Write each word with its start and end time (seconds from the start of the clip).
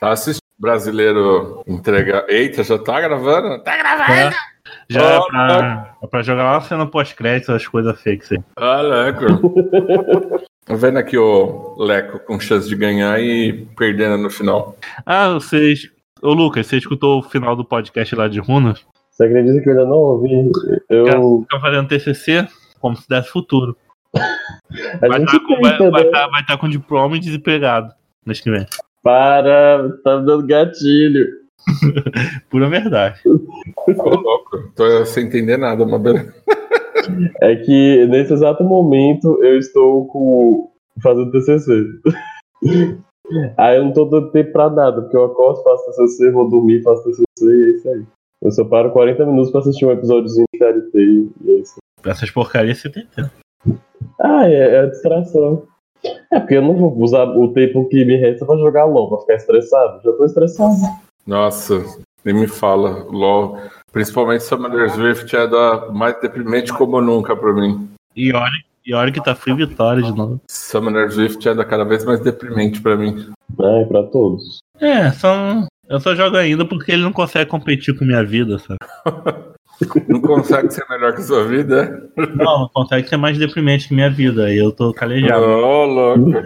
Tá 0.00 0.10
assistindo 0.12 0.42
brasileiro 0.58 1.62
entrega. 1.66 2.24
Eita, 2.28 2.62
já 2.62 2.78
tá 2.78 3.00
gravando? 3.00 3.62
Tá 3.62 3.76
gravando! 3.76 4.12
É, 4.12 4.30
já 4.88 5.02
é 5.02 5.20
pra, 5.28 5.96
é 6.02 6.06
pra 6.06 6.22
jogar 6.22 6.52
uma 6.52 6.60
cena 6.60 6.86
pós-crédito, 6.86 7.52
as 7.52 7.66
coisas 7.66 8.00
fakes 8.02 8.32
aí. 8.32 8.38
Ah, 8.56 8.80
Leco. 8.80 9.26
Tô 10.66 10.76
vendo 10.76 10.98
aqui 10.98 11.16
o 11.16 11.76
Leco 11.78 12.18
com 12.20 12.38
chance 12.38 12.68
de 12.68 12.76
ganhar 12.76 13.18
e 13.20 13.66
perdendo 13.76 14.18
no 14.18 14.28
final. 14.30 14.76
Ah, 15.06 15.30
vocês. 15.30 15.88
Ô 16.20 16.32
Lucas, 16.32 16.66
você 16.66 16.76
escutou 16.76 17.20
o 17.20 17.22
final 17.22 17.56
do 17.56 17.64
podcast 17.64 18.14
lá 18.14 18.28
de 18.28 18.38
Runas? 18.40 18.84
Você 19.10 19.24
acredita 19.24 19.60
que 19.62 19.68
eu 19.68 19.72
ainda 19.72 19.86
não 19.86 19.96
ouvi? 19.96 20.50
Eu. 20.90 21.40
Fica 21.42 21.60
fazendo 21.60 21.88
TCC 21.88 22.46
como 22.80 22.96
se 22.96 23.08
desse 23.08 23.30
futuro. 23.30 23.76
A 25.02 25.08
Vai 25.08 25.22
estar 25.22 25.40
com, 25.40 25.60
vai, 25.60 25.90
vai 25.90 26.04
tá- 26.10 26.26
vai 26.28 26.44
tá 26.44 26.56
com 26.58 26.68
diploma 26.68 27.16
e 27.16 27.20
desempregado 27.20 27.92
mês 28.24 28.40
que 28.40 28.50
vem. 28.50 28.66
Para, 29.02 29.96
tá 30.02 30.18
me 30.18 30.26
dando 30.26 30.46
gatilho. 30.46 31.26
Pura 32.50 32.68
verdade. 32.68 33.20
Ô, 33.26 34.08
louco. 34.08 34.70
Tô 34.74 35.04
sem 35.06 35.26
entender 35.26 35.56
nada, 35.56 35.84
mas. 35.86 36.02
É 37.40 37.56
que 37.56 38.06
nesse 38.06 38.34
exato 38.34 38.62
momento 38.62 39.42
eu 39.42 39.58
estou 39.58 40.06
com 40.08 40.70
fazendo 41.02 41.30
TCC. 41.30 41.86
Aí 43.56 43.76
eu 43.76 43.84
não 43.84 43.92
tô 43.92 44.04
dando 44.06 44.30
tempo 44.30 44.52
pra 44.52 44.70
nada, 44.70 45.02
porque 45.02 45.16
eu 45.16 45.24
acordo, 45.24 45.62
faço 45.62 45.86
TCC, 45.86 46.30
vou 46.30 46.48
dormir, 46.48 46.82
faço 46.82 47.04
TCC 47.04 47.26
e 47.40 47.64
é 47.64 47.70
isso 47.70 47.88
aí. 47.88 48.04
Eu 48.42 48.52
só 48.52 48.64
paro 48.64 48.90
40 48.90 49.26
minutos 49.26 49.50
pra 49.50 49.60
assistir 49.60 49.84
um 49.84 49.90
episódiozinho 49.90 50.46
de 50.52 50.58
KLT 50.58 50.98
e 51.44 51.50
é 51.50 51.54
isso. 51.54 51.76
Pra 52.00 52.12
essas 52.12 52.30
porcarias 52.30 52.78
você 52.78 52.90
tem 52.90 53.06
tempo. 53.06 53.30
Ah, 54.20 54.48
é, 54.48 54.54
é 54.54 54.80
a 54.80 54.86
distração. 54.86 55.66
É 56.30 56.38
porque 56.38 56.54
eu 56.54 56.62
não 56.62 56.74
vou 56.74 56.96
usar 57.00 57.24
o 57.24 57.52
tempo 57.52 57.88
que 57.88 58.04
me 58.04 58.16
resta 58.16 58.44
pra 58.44 58.56
jogar 58.56 58.84
LOL, 58.84 59.08
pra 59.08 59.18
ficar 59.18 59.34
estressado. 59.34 60.00
Já 60.02 60.12
tô 60.12 60.24
estressado. 60.24 60.76
Nossa, 61.26 61.84
nem 62.24 62.34
me 62.34 62.46
fala. 62.46 63.04
LOL. 63.10 63.58
Principalmente 63.92 64.44
Summoner 64.44 64.90
Swift 64.90 65.34
é 65.34 65.46
da 65.46 65.90
mais 65.90 66.20
deprimente 66.20 66.72
como 66.72 67.00
nunca 67.00 67.34
pra 67.34 67.52
mim. 67.52 67.88
E 68.14 68.32
olha, 68.32 68.52
e 68.84 68.94
olha 68.94 69.12
que 69.12 69.22
tá 69.22 69.34
free 69.34 69.54
vitória 69.54 70.02
de 70.02 70.14
novo. 70.14 70.40
Summoner 70.50 71.10
Swift 71.10 71.48
é 71.48 71.54
da 71.54 71.64
cada 71.64 71.84
vez 71.84 72.04
mais 72.04 72.20
deprimente 72.20 72.80
pra 72.80 72.96
mim. 72.96 73.30
É, 73.60 73.84
pra 73.84 74.02
todos. 74.04 74.60
É, 74.80 75.10
só. 75.12 75.66
Eu 75.88 76.00
só 76.00 76.14
jogo 76.14 76.36
ainda 76.36 76.66
porque 76.66 76.92
ele 76.92 77.02
não 77.02 77.12
consegue 77.12 77.50
competir 77.50 77.98
com 77.98 78.04
minha 78.04 78.22
vida, 78.22 78.58
sabe? 78.58 78.78
Não 80.08 80.20
consegue 80.20 80.72
ser 80.72 80.84
melhor 80.90 81.14
que 81.14 81.22
sua 81.22 81.46
vida? 81.46 82.10
é? 82.16 82.26
Não, 82.36 82.60
não 82.60 82.68
consegue 82.68 83.08
ser 83.08 83.16
mais 83.16 83.38
deprimente 83.38 83.88
que 83.88 83.94
minha 83.94 84.10
vida. 84.10 84.52
E 84.52 84.58
eu 84.58 84.72
tô 84.72 84.92
calejado. 84.92 85.44
Ô, 85.44 85.84
louco. 85.84 86.42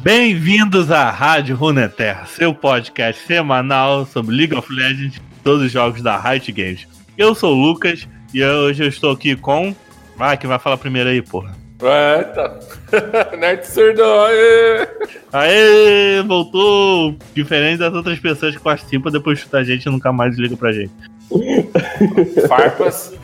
Bem-vindos 0.00 0.92
à 0.92 1.10
Rádio 1.10 1.56
Runeterra, 1.56 2.24
seu 2.26 2.54
podcast 2.54 3.26
semanal 3.26 4.06
sobre 4.06 4.34
League 4.34 4.54
of 4.54 4.72
Legends 4.72 5.16
e 5.16 5.20
todos 5.42 5.64
os 5.64 5.72
jogos 5.72 6.00
da 6.00 6.16
Riot 6.18 6.50
Games. 6.52 6.86
Eu 7.16 7.34
sou 7.34 7.54
o 7.54 7.60
Lucas 7.60 8.08
e 8.32 8.42
hoje 8.44 8.84
eu 8.84 8.88
estou 8.88 9.10
aqui 9.10 9.34
com. 9.34 9.74
Vai, 10.18 10.36
quem 10.36 10.48
vai 10.48 10.58
falar 10.58 10.76
primeiro 10.76 11.08
aí, 11.08 11.22
porra? 11.22 11.56
Eita. 11.80 12.58
Nerd 13.38 13.64
surdo. 13.64 14.02
aê. 14.02 14.88
Aê, 15.32 16.22
voltou! 16.22 17.16
Diferente 17.32 17.78
das 17.78 17.94
outras 17.94 18.18
pessoas 18.18 18.56
que 18.56 18.60
participam, 18.62 19.10
depois 19.12 19.38
chuta 19.38 19.58
a 19.58 19.64
gente 19.64 19.86
e 19.86 19.90
nunca 19.90 20.12
mais 20.12 20.36
liga 20.36 20.56
pra 20.56 20.72
gente. 20.72 20.90
Farpas. 22.48 23.14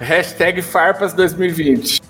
Hashtag 0.00 0.62
Farpas 0.62 1.12
2020. 1.12 2.00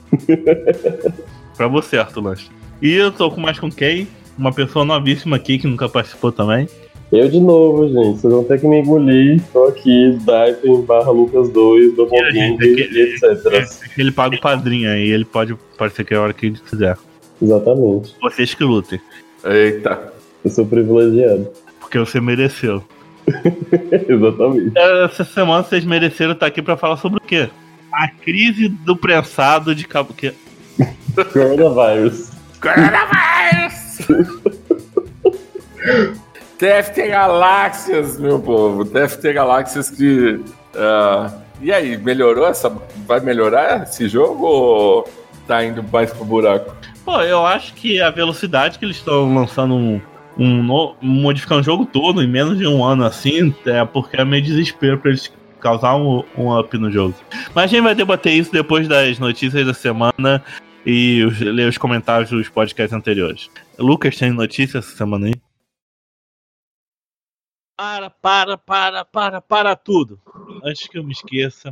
Pra 1.57 1.67
você, 1.67 1.99
Arthur 1.99 2.23
Lanche. 2.23 2.51
E 2.81 2.93
eu 2.95 3.11
tô 3.11 3.29
com 3.31 3.41
mais 3.41 3.59
com 3.59 3.69
quem? 3.69 4.07
Uma 4.39 4.53
pessoa 4.53 4.85
novíssima 4.85 5.35
aqui 5.35 5.59
que 5.59 5.67
nunca 5.67 5.89
participou 5.89 6.31
também. 6.31 6.69
Eu 7.11 7.29
de 7.29 7.41
novo, 7.41 7.89
gente. 7.89 8.21
Vocês 8.21 8.33
vão 8.33 8.45
ter 8.45 8.61
que 8.61 8.67
me 8.67 8.81
engolir. 8.81 9.41
Tô 9.53 9.65
aqui, 9.67 10.11
Dive 10.19 10.83
barra 10.87 11.11
Lucas 11.11 11.49
2, 11.51 11.95
Double 11.97 12.19
E 12.19 12.23
a 12.23 12.31
gente, 12.31 12.59
King 12.59 12.83
aquele- 12.83 12.99
e 13.01 13.15
etc. 13.15 13.91
Ele 13.97 14.13
paga 14.13 14.37
o 14.37 14.41
padrinho 14.41 14.91
aí, 14.91 15.09
ele 15.11 15.25
pode 15.25 15.57
parecer 15.79 16.05
que 16.05 16.13
é 16.13 16.17
a 16.19 16.21
hora 16.23 16.33
que 16.35 16.47
ele 16.47 16.59
quiser. 16.59 16.99
Exatamente. 17.41 18.15
Vocês 18.21 18.53
que 18.55 18.63
lutem, 18.65 19.01
Eita. 19.45 20.13
Eu 20.45 20.51
sou 20.51 20.67
privilegiado. 20.67 21.49
porque 21.81 21.99
você 21.99 22.21
mereceu. 22.21 22.85
Exatamente. 24.09 24.73
Essa 24.77 25.25
semana 25.25 25.63
vocês 25.63 25.85
mereceram 25.85 26.33
estar 26.33 26.47
aqui 26.47 26.61
pra 26.61 26.77
falar 26.77 26.97
sobre 26.99 27.19
o 27.19 27.21
quê? 27.27 27.49
A 27.93 28.09
crise 28.09 28.69
do 28.69 28.95
prensado 28.97 29.75
de 29.75 29.87
cabo. 29.87 30.13
Que... 30.13 30.33
Coronavírus. 31.33 32.31
Coronavírus! 32.61 33.99
TFT 36.59 37.09
Galáxias, 37.09 38.19
meu 38.19 38.41
povo. 38.41 38.85
TFT 38.85 39.33
Galáxias 39.33 39.91
que. 39.91 40.41
ah, 40.77 41.31
e 41.61 41.73
aí, 41.73 41.97
melhorou 41.97 42.47
essa. 42.47 42.69
Vai 43.07 43.21
melhorar 43.21 43.85
esse 43.85 44.09
jogo 44.09 44.45
ou 44.45 45.09
tá 45.47 45.65
indo 45.65 45.83
mais 45.83 46.13
pro 46.13 46.25
buraco? 46.25 46.75
Pô, 47.05 47.21
eu 47.23 47.45
acho 47.47 47.75
que 47.75 48.01
a 48.01 48.11
velocidade 48.11 48.79
que 48.79 48.85
eles 48.85 48.97
estão 48.97 49.33
lançando 49.35 49.75
um. 49.75 50.01
um 50.37 50.63
no... 50.63 50.95
modificando 51.01 51.61
o 51.61 51.65
jogo 51.65 51.87
todo 51.87 52.23
em 52.23 52.29
menos 52.29 52.59
de 52.59 52.67
um 52.67 52.85
ano 52.85 53.05
assim, 53.05 53.55
é 53.65 53.85
porque 53.85 54.17
é 54.21 54.25
meio 54.25 54.43
desespero 54.43 54.99
pra 54.99 55.11
eles 55.11 55.33
causar 55.61 55.97
um, 55.97 56.23
um 56.37 56.57
up 56.59 56.77
no 56.77 56.91
jogo. 56.91 57.15
Mas 57.55 57.65
a 57.65 57.67
gente 57.69 57.83
vai 57.83 57.95
debater 57.95 58.33
isso 58.33 58.53
depois 58.53 58.87
das 58.87 59.19
notícias 59.19 59.67
da 59.67 59.75
semana 59.75 60.43
e 60.87 61.25
os- 61.25 61.41
ler 61.41 61.69
os 61.69 61.79
comentários 61.79 62.31
dos 62.31 62.49
podcasts 62.49 62.93
anteriores. 62.93 63.49
Lucas, 63.79 64.17
tem 64.17 64.31
notícia 64.31 64.79
essa 64.79 64.95
semana 64.97 65.27
aí? 65.27 65.35
Para, 67.79 68.11
para, 68.11 68.59
para, 68.59 69.05
para, 69.05 69.41
para 69.41 69.77
tudo. 69.77 70.21
Antes 70.65 70.89
que 70.89 70.99
eu 70.99 71.05
me 71.05 71.13
esqueça, 71.13 71.71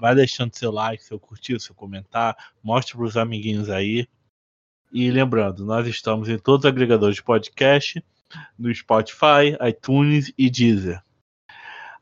vai 0.00 0.14
deixando 0.14 0.54
seu 0.54 0.70
like, 0.70 1.02
seu 1.02 1.18
curtir, 1.18 1.58
seu 1.58 1.74
comentar, 1.74 2.36
mostre 2.62 2.96
pros 2.96 3.16
amiguinhos 3.16 3.68
aí. 3.68 4.06
E 4.92 5.10
lembrando, 5.10 5.66
nós 5.66 5.84
estamos 5.88 6.28
em 6.28 6.38
todos 6.38 6.64
os 6.64 6.70
agregadores 6.70 7.16
de 7.16 7.24
podcast, 7.24 8.00
no 8.56 8.72
Spotify, 8.72 9.58
iTunes 9.68 10.32
e 10.38 10.48
Deezer. 10.48 11.02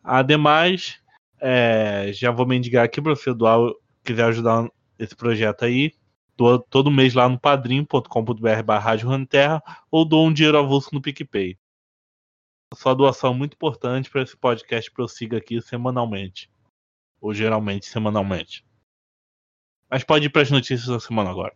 Ademais, 0.04 1.00
é, 1.40 2.10
já 2.12 2.30
vou 2.30 2.46
mendigar 2.46 2.84
aqui 2.84 3.00
para 3.00 3.16
você 3.16 3.32
doar, 3.32 3.72
quiser 4.04 4.24
ajudar 4.24 4.68
esse 4.98 5.16
projeto 5.16 5.64
aí, 5.64 5.94
doa 6.36 6.62
todo 6.68 6.90
mês 6.90 7.14
lá 7.14 7.26
no 7.26 7.40
padrim.com.br 7.40 8.62
barra 8.66 8.84
Rádio 8.90 9.08
Runeterra 9.08 9.62
ou 9.90 10.04
doa 10.04 10.28
um 10.28 10.32
dinheiro 10.32 10.58
avulso 10.58 10.90
no 10.92 11.00
PicPay. 11.00 11.56
Sua 12.76 12.94
doação 12.94 13.32
é 13.32 13.36
muito 13.36 13.54
importante 13.54 14.08
para 14.08 14.22
esse 14.22 14.36
podcast 14.36 14.88
prossiga 14.92 15.38
aqui 15.38 15.60
semanalmente. 15.60 16.48
Ou 17.20 17.34
geralmente 17.34 17.86
semanalmente. 17.86 18.64
Mas 19.90 20.04
pode 20.04 20.26
ir 20.26 20.30
para 20.30 20.42
as 20.42 20.52
notícias 20.52 20.86
da 20.86 21.00
semana 21.00 21.30
agora. 21.30 21.52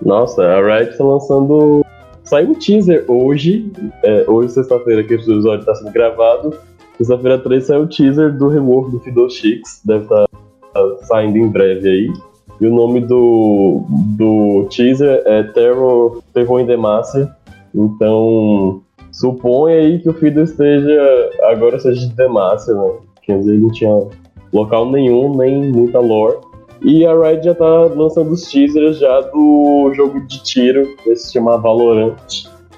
Nossa, 0.00 0.42
a 0.42 0.60
Riot 0.60 0.96
tá 0.96 1.04
lançando. 1.04 1.81
Saiu 2.32 2.48
um 2.48 2.54
teaser 2.54 3.04
hoje. 3.08 3.70
é, 4.02 4.24
hoje, 4.26 4.54
sexta-feira, 4.54 5.04
que 5.04 5.12
esse 5.12 5.30
episódio 5.30 5.66
tá 5.66 5.74
sendo 5.74 5.92
gravado. 5.92 6.54
Sexta-feira 6.96 7.38
3 7.38 7.62
saiu 7.62 7.82
o 7.82 7.86
teaser 7.86 8.34
do 8.34 8.48
rework 8.48 8.90
do 8.90 9.00
Fiddle 9.00 9.28
Chicks. 9.28 9.82
Deve 9.84 10.04
estar 10.04 10.26
saindo 11.02 11.36
em 11.36 11.46
breve 11.48 11.86
aí. 11.86 12.12
E 12.58 12.66
o 12.66 12.74
nome 12.74 13.02
do, 13.02 13.82
do 14.16 14.66
teaser 14.70 15.22
é 15.26 15.42
Terror, 15.42 16.22
Terror 16.32 16.60
in 16.60 16.66
the. 16.66 16.76
Então, 17.74 18.80
supõe 19.10 19.74
aí 19.74 19.98
que 19.98 20.08
o 20.08 20.14
Fiddle 20.14 20.44
esteja. 20.44 21.30
Agora 21.50 21.78
seja 21.78 22.08
de 22.08 22.16
The 22.16 22.28
Master, 22.28 22.74
né? 22.74 22.92
Quer 23.24 23.40
dizer, 23.40 23.52
ele 23.52 23.62
não 23.64 23.72
tinha 23.72 24.08
local 24.54 24.90
nenhum, 24.90 25.36
nem 25.36 25.70
muita 25.70 25.98
lore. 25.98 26.38
E 26.84 27.06
a 27.06 27.14
Riot 27.14 27.44
já 27.44 27.54
tá 27.54 27.84
lançando 27.84 28.32
os 28.32 28.42
teasers 28.42 28.98
já 28.98 29.20
do 29.20 29.92
jogo 29.94 30.20
de 30.26 30.42
tiro, 30.42 30.96
que 30.96 31.14
se 31.14 31.32
chama 31.32 31.58
Valorant. 31.58 32.16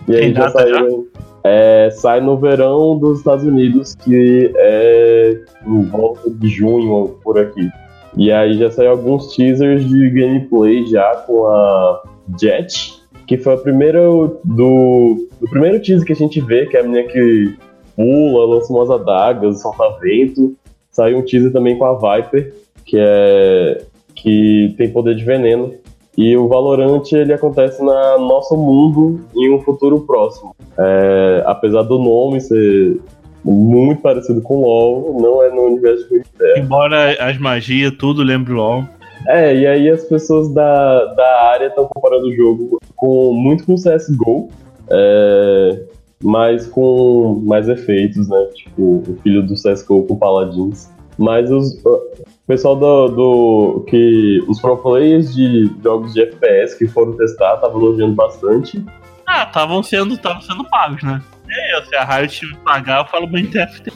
E 0.06 0.14
aí 0.14 0.34
já 0.34 0.48
saíram. 0.50 1.06
É, 1.46 1.90
sai 1.90 2.22
no 2.22 2.38
verão 2.38 2.98
dos 2.98 3.18
Estados 3.18 3.44
Unidos, 3.44 3.94
que 3.94 4.50
é 4.56 5.38
em 5.66 5.82
volta 5.84 6.30
de 6.30 6.48
junho 6.48 6.90
ou 6.90 7.08
por 7.22 7.38
aqui. 7.38 7.68
E 8.16 8.30
aí 8.30 8.58
já 8.58 8.70
saiu 8.70 8.92
alguns 8.92 9.34
teasers 9.34 9.86
de 9.86 10.10
gameplay 10.10 10.86
já 10.86 11.16
com 11.26 11.46
a 11.46 12.02
Jet, 12.40 12.94
que 13.26 13.36
foi 13.36 13.54
a 13.54 13.58
primeira 13.58 14.00
do, 14.00 14.32
do 14.44 15.50
primeiro 15.50 15.80
teaser 15.82 16.06
que 16.06 16.12
a 16.12 16.16
gente 16.16 16.40
vê, 16.40 16.66
que 16.66 16.76
é 16.76 16.80
a 16.80 16.82
menina 16.82 17.08
que 17.08 17.54
pula, 17.96 18.46
lança 18.46 18.72
umas 18.72 18.90
adagas, 18.90 19.60
solta 19.60 19.98
vento. 20.00 20.54
Saiu 20.90 21.18
um 21.18 21.22
teaser 21.22 21.52
também 21.52 21.76
com 21.76 21.84
a 21.84 21.94
Viper, 21.94 22.54
que 22.86 22.96
é 22.98 23.82
que 24.14 24.74
tem 24.76 24.90
poder 24.90 25.14
de 25.14 25.24
veneno. 25.24 25.72
E 26.16 26.36
o 26.36 26.46
Valorant 26.46 27.02
ele 27.12 27.32
acontece 27.32 27.82
na 27.82 28.18
nosso 28.18 28.56
mundo 28.56 29.20
em 29.34 29.52
um 29.52 29.60
futuro 29.60 30.00
próximo. 30.00 30.54
É, 30.78 31.42
apesar 31.44 31.82
do 31.82 31.98
nome 31.98 32.40
ser 32.40 33.00
muito 33.44 34.00
parecido 34.00 34.40
com 34.40 34.62
LoL, 34.62 35.20
não 35.20 35.42
é 35.42 35.50
no 35.50 35.62
universo 35.62 36.08
de 36.08 36.22
Terra. 36.38 36.58
Embora 36.58 37.16
as 37.20 37.36
magias, 37.38 37.92
tudo 37.98 38.22
lembre 38.22 38.52
LoL. 38.52 38.84
É, 39.26 39.56
e 39.56 39.66
aí 39.66 39.90
as 39.90 40.04
pessoas 40.04 40.52
da, 40.52 41.04
da 41.14 41.42
área 41.50 41.66
estão 41.66 41.88
comparando 41.92 42.28
o 42.28 42.34
jogo 42.34 42.78
com 42.94 43.32
muito 43.32 43.64
com 43.64 43.74
CSGO, 43.74 44.48
é, 44.90 45.82
mas 46.22 46.66
com 46.66 47.42
mais 47.44 47.68
efeitos, 47.68 48.28
né? 48.28 48.48
Tipo, 48.54 49.02
o 49.06 49.18
filho 49.22 49.42
do 49.42 49.54
CSGO 49.54 50.04
com 50.04 50.16
Paladins. 50.16 50.90
Mas 51.18 51.50
os, 51.50 51.74
o 51.84 52.46
pessoal 52.46 52.76
do, 52.76 53.08
do. 53.08 53.84
que. 53.88 54.42
Os 54.48 54.60
pro 54.60 54.76
players 54.76 55.34
de 55.34 55.70
jogos 55.82 56.12
de 56.12 56.22
FPS 56.22 56.76
que 56.76 56.86
foram 56.86 57.12
testar 57.16 57.54
estavam 57.54 57.80
elogiando 57.80 58.14
bastante. 58.14 58.84
Ah, 59.26 59.44
estavam 59.44 59.82
sendo, 59.82 60.14
sendo 60.42 60.64
pagos, 60.70 61.02
né? 61.02 61.22
É, 61.48 61.82
se 61.82 61.94
a 61.94 62.04
Riot 62.04 62.46
me 62.46 62.56
pagar, 62.58 63.00
eu 63.00 63.06
falo 63.06 63.26
bem 63.26 63.46
TFT. 63.46 63.92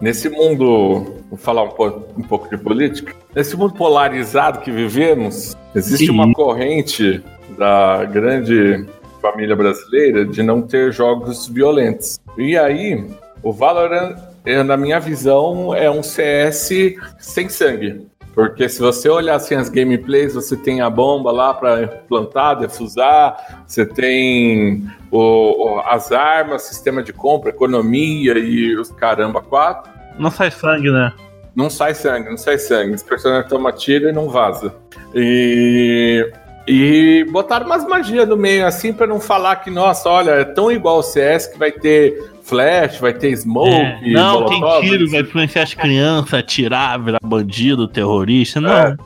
Nesse 0.00 0.28
mundo, 0.28 1.14
vou 1.30 1.38
falar 1.38 1.62
um 1.62 1.70
pouco, 1.70 2.20
um 2.20 2.22
pouco 2.22 2.48
de 2.48 2.62
política, 2.62 3.14
nesse 3.34 3.56
mundo 3.56 3.74
polarizado 3.74 4.60
que 4.60 4.70
vivemos, 4.70 5.56
existe 5.74 6.06
Sim. 6.06 6.12
uma 6.12 6.32
corrente 6.32 7.22
da 7.56 8.04
grande 8.04 8.86
família 9.22 9.56
brasileira 9.56 10.26
de 10.26 10.42
não 10.42 10.60
ter 10.60 10.92
jogos 10.92 11.48
violentos. 11.48 12.18
E 12.36 12.56
aí, 12.58 13.06
o 13.42 13.52
Valorant, 13.52 14.16
na 14.64 14.76
minha 14.76 15.00
visão, 15.00 15.74
é 15.74 15.90
um 15.90 16.02
CS 16.02 16.70
sem 17.18 17.48
sangue. 17.48 18.06
Porque 18.34 18.68
se 18.68 18.80
você 18.80 19.08
olhar 19.08 19.36
assim 19.36 19.54
as 19.54 19.68
gameplays, 19.68 20.34
você 20.34 20.56
tem 20.56 20.80
a 20.80 20.90
bomba 20.90 21.30
lá 21.30 21.54
para 21.54 21.86
plantar, 21.86 22.54
defusar, 22.54 23.64
você 23.64 23.86
tem 23.86 24.84
o, 25.10 25.80
as 25.86 26.10
armas, 26.10 26.62
sistema 26.62 27.00
de 27.02 27.12
compra, 27.12 27.50
economia 27.50 28.36
e 28.36 28.76
os 28.76 28.90
caramba 28.90 29.40
quatro. 29.40 29.90
Não 30.18 30.32
sai 30.32 30.50
sangue, 30.50 30.90
né? 30.90 31.12
Não 31.54 31.70
sai 31.70 31.94
sangue, 31.94 32.28
não 32.28 32.36
sai 32.36 32.58
sangue. 32.58 32.94
Os 32.94 33.04
personagens 33.04 33.48
tomam 33.48 33.70
tiro 33.70 34.08
e 34.08 34.12
não 34.12 34.28
vaza. 34.28 34.74
E 35.14 36.28
e 36.66 37.26
botaram 37.30 37.66
umas 37.66 37.86
magias 37.86 38.26
no 38.26 38.38
meio, 38.38 38.66
assim, 38.66 38.90
para 38.92 39.06
não 39.06 39.20
falar 39.20 39.56
que, 39.56 39.70
nossa, 39.70 40.08
olha, 40.08 40.30
é 40.30 40.44
tão 40.44 40.72
igual 40.72 40.98
o 40.98 41.02
CS 41.02 41.46
que 41.48 41.58
vai 41.58 41.70
ter 41.70 42.33
flash, 42.44 42.98
vai 42.98 43.12
ter 43.12 43.36
smoke. 43.36 43.70
É, 43.70 44.00
não, 44.12 44.42
molotov, 44.42 44.80
tem 44.80 44.90
tiro, 44.90 45.10
vai 45.10 45.20
influenciar 45.20 45.62
as 45.62 45.74
crianças, 45.74 46.34
atirar, 46.34 47.02
virar 47.02 47.20
bandido, 47.24 47.88
terrorista. 47.88 48.60
Não. 48.60 48.70
É, 48.70 48.96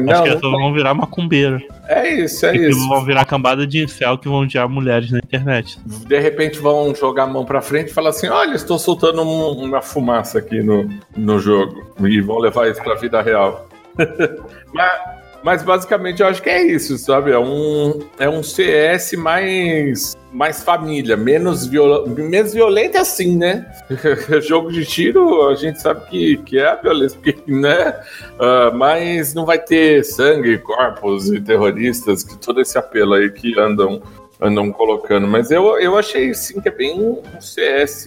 não 0.00 0.12
Acho 0.12 0.22
que 0.24 0.28
elas 0.28 0.40
vão 0.40 0.74
virar 0.74 0.94
macumbeiro. 0.94 1.62
É 1.86 2.08
isso, 2.08 2.44
é 2.44 2.56
e 2.56 2.68
isso. 2.68 2.88
Vão 2.88 3.04
virar 3.04 3.24
cambada 3.24 3.66
de 3.66 3.82
incel 3.82 4.18
que 4.18 4.28
vão 4.28 4.40
odiar 4.40 4.68
mulheres 4.68 5.10
na 5.10 5.18
internet. 5.18 5.78
De 5.86 6.18
repente 6.18 6.58
vão 6.58 6.94
jogar 6.94 7.24
a 7.24 7.26
mão 7.26 7.44
pra 7.44 7.62
frente 7.62 7.90
e 7.90 7.94
falar 7.94 8.10
assim: 8.10 8.28
olha, 8.28 8.54
estou 8.54 8.78
soltando 8.78 9.22
um, 9.22 9.64
uma 9.64 9.80
fumaça 9.80 10.38
aqui 10.38 10.60
no, 10.62 10.88
no 11.16 11.38
jogo. 11.38 11.86
E 12.00 12.20
vão 12.20 12.38
levar 12.38 12.68
isso 12.68 12.82
pra 12.82 12.96
vida 12.96 13.22
real. 13.22 13.68
Mas 14.74 15.17
mas 15.42 15.62
basicamente 15.62 16.20
eu 16.20 16.26
acho 16.26 16.42
que 16.42 16.50
é 16.50 16.62
isso, 16.62 16.98
sabe? 16.98 17.30
É 17.30 17.38
um, 17.38 18.00
é 18.18 18.28
um 18.28 18.42
CS 18.42 19.12
mais, 19.12 20.16
mais 20.32 20.62
família, 20.62 21.16
menos, 21.16 21.68
menos 21.68 22.52
violento 22.52 22.98
assim, 22.98 23.36
né? 23.36 23.70
Jogo 24.42 24.72
de 24.72 24.84
tiro, 24.84 25.48
a 25.48 25.54
gente 25.54 25.80
sabe 25.80 26.08
que, 26.08 26.36
que 26.38 26.58
é 26.58 26.66
a 26.66 26.74
violência, 26.74 27.18
né? 27.46 28.00
Uh, 28.34 28.76
mas 28.76 29.32
não 29.34 29.46
vai 29.46 29.58
ter 29.58 30.04
sangue, 30.04 30.58
corpos 30.58 31.30
e 31.30 31.40
terroristas, 31.40 32.22
que 32.22 32.36
todo 32.36 32.60
esse 32.60 32.76
apelo 32.76 33.14
aí 33.14 33.30
que 33.30 33.58
andam, 33.58 34.02
andam 34.40 34.72
colocando. 34.72 35.26
Mas 35.26 35.50
eu, 35.50 35.78
eu 35.78 35.96
achei 35.96 36.34
sim 36.34 36.60
que 36.60 36.68
é 36.68 36.72
bem 36.72 37.00
um 37.00 37.40
CS 37.40 38.06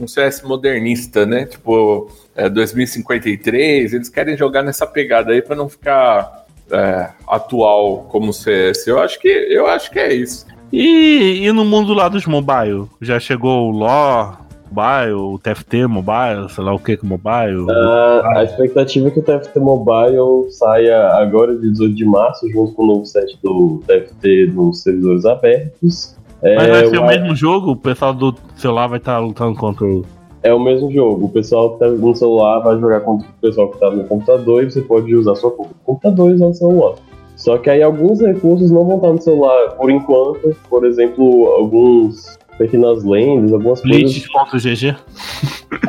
um 0.00 0.08
CS 0.08 0.42
modernista, 0.42 1.24
né? 1.24 1.46
Tipo, 1.46 2.10
é 2.34 2.48
2053, 2.48 3.92
eles 3.94 4.08
querem 4.08 4.36
jogar 4.36 4.62
nessa 4.62 4.86
pegada 4.86 5.32
aí 5.32 5.40
para 5.40 5.54
não 5.54 5.68
ficar 5.68 6.43
é, 6.74 7.10
atual 7.28 8.06
como 8.10 8.32
CS. 8.32 8.86
Eu 8.86 9.00
acho 9.00 9.18
que 9.20 9.28
eu 9.28 9.66
acho 9.66 9.90
que 9.90 9.98
é 9.98 10.12
isso. 10.12 10.46
E, 10.72 11.46
e 11.46 11.52
no 11.52 11.64
mundo 11.64 11.94
lá 11.94 12.08
dos 12.08 12.26
mobile? 12.26 12.86
Já 13.00 13.20
chegou 13.20 13.68
o 13.68 13.70
Lore 13.70 14.36
Mobile, 14.74 15.12
o 15.12 15.38
TFT 15.38 15.86
Mobile, 15.86 16.50
sei 16.50 16.64
lá 16.64 16.74
o 16.74 16.78
que 16.80 16.96
que 16.96 17.06
Mobile? 17.06 17.60
Uh, 17.60 18.26
a 18.36 18.42
expectativa 18.42 19.06
é 19.06 19.10
que 19.12 19.20
o 19.20 19.22
TFT 19.22 19.60
Mobile 19.60 20.50
saia 20.50 21.12
agora 21.12 21.54
de 21.54 21.70
18 21.70 21.94
de 21.94 22.04
março, 22.04 22.50
junto 22.50 22.72
com 22.72 22.82
o 22.82 22.86
novo 22.88 23.06
set 23.06 23.38
do 23.40 23.80
TFT 23.86 24.50
nos 24.52 24.82
servidores 24.82 25.24
abertos. 25.24 26.16
Mas 26.42 26.68
é, 26.68 26.70
vai 26.70 26.86
ser 26.88 26.98
o 26.98 27.06
mesmo 27.06 27.36
jogo? 27.36 27.70
O 27.70 27.76
pessoal 27.76 28.12
do 28.12 28.34
celular 28.56 28.88
vai 28.88 28.98
estar 28.98 29.18
lutando 29.18 29.56
contra 29.56 29.86
o 29.86 30.04
é 30.44 30.52
o 30.52 30.60
mesmo 30.60 30.92
jogo. 30.92 31.24
O 31.24 31.28
pessoal 31.30 31.72
que 31.72 31.78
tá 31.80 31.88
no 31.88 32.14
celular 32.14 32.60
vai 32.60 32.78
jogar 32.78 33.00
contra 33.00 33.26
o 33.26 33.40
pessoal 33.40 33.70
que 33.70 33.80
tá 33.80 33.90
no 33.90 34.04
computador 34.04 34.62
e 34.62 34.70
você 34.70 34.82
pode 34.82 35.12
usar 35.14 35.34
sua 35.34 35.50
conta 35.50 35.70
computador 35.84 36.30
e 36.30 36.34
usar 36.34 36.46
no 36.46 36.54
celular. 36.54 36.94
Só 37.34 37.58
que 37.58 37.68
aí 37.68 37.82
alguns 37.82 38.20
recursos 38.20 38.70
não 38.70 38.84
vão 38.84 38.96
estar 38.96 39.12
no 39.12 39.22
celular 39.22 39.70
por 39.72 39.90
enquanto. 39.90 40.54
Por 40.68 40.84
exemplo, 40.84 41.46
alguns 41.46 42.38
pequenas 42.58 43.02
lendas, 43.02 43.52
algumas 43.52 43.80
Glitch. 43.80 44.28
coisas. 44.50 44.78
GG. 44.78 44.96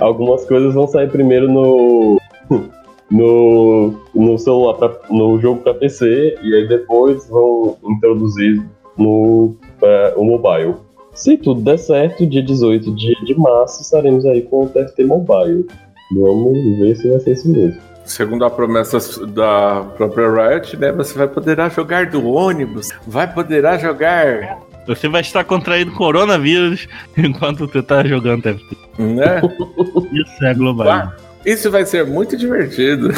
algumas 0.02 0.46
coisas 0.46 0.74
vão 0.74 0.88
sair 0.88 1.10
primeiro 1.10 1.52
no. 1.52 2.20
no, 3.12 3.94
no 4.16 4.38
celular, 4.40 4.74
pra, 4.76 4.92
no 5.12 5.40
jogo 5.40 5.62
para 5.62 5.76
PC, 5.76 6.40
e 6.42 6.56
aí 6.56 6.68
depois 6.68 7.28
vão 7.30 7.78
introduzir 7.84 8.66
no 8.98 9.56
uh, 9.82 10.18
o 10.20 10.24
mobile. 10.24 10.85
Se 11.16 11.38
tudo 11.38 11.62
der 11.62 11.80
certo, 11.80 12.28
dia 12.28 12.44
18 12.44 12.94
de, 12.94 13.16
de 13.26 13.36
março 13.40 13.82
estaremos 13.82 14.26
aí 14.26 14.42
com 14.42 14.66
o 14.66 14.70
TFT 14.70 15.06
Mobile. 15.06 15.66
Vamos 16.14 16.78
ver 16.78 16.96
se 16.98 17.10
vai 17.10 17.20
ser 17.22 17.32
isso 17.32 17.50
mesmo. 17.50 17.82
Segundo 18.04 18.46
a 18.46 18.50
promessa 18.50 19.26
da 19.26 19.84
própria 19.96 20.30
Riot, 20.30 20.78
né, 20.78 20.92
você 20.92 21.18
vai 21.18 21.28
poder 21.28 21.58
jogar 21.72 22.08
do 22.08 22.24
ônibus, 22.26 22.90
vai 23.08 23.34
poder 23.34 23.64
jogar. 23.80 24.60
Você 24.86 25.08
vai 25.08 25.22
estar 25.22 25.44
contraindo 25.46 25.92
coronavírus 25.94 26.88
enquanto 27.18 27.68
você 27.68 27.80
está 27.80 28.04
jogando 28.04 28.44
TFT. 28.44 28.78
Né? 29.00 29.42
Isso 30.14 30.46
é 30.46 30.54
global. 30.54 31.14
Isso 31.46 31.72
vai 31.72 31.86
ser 31.86 32.06
muito 32.06 32.36
divertido. 32.36 33.10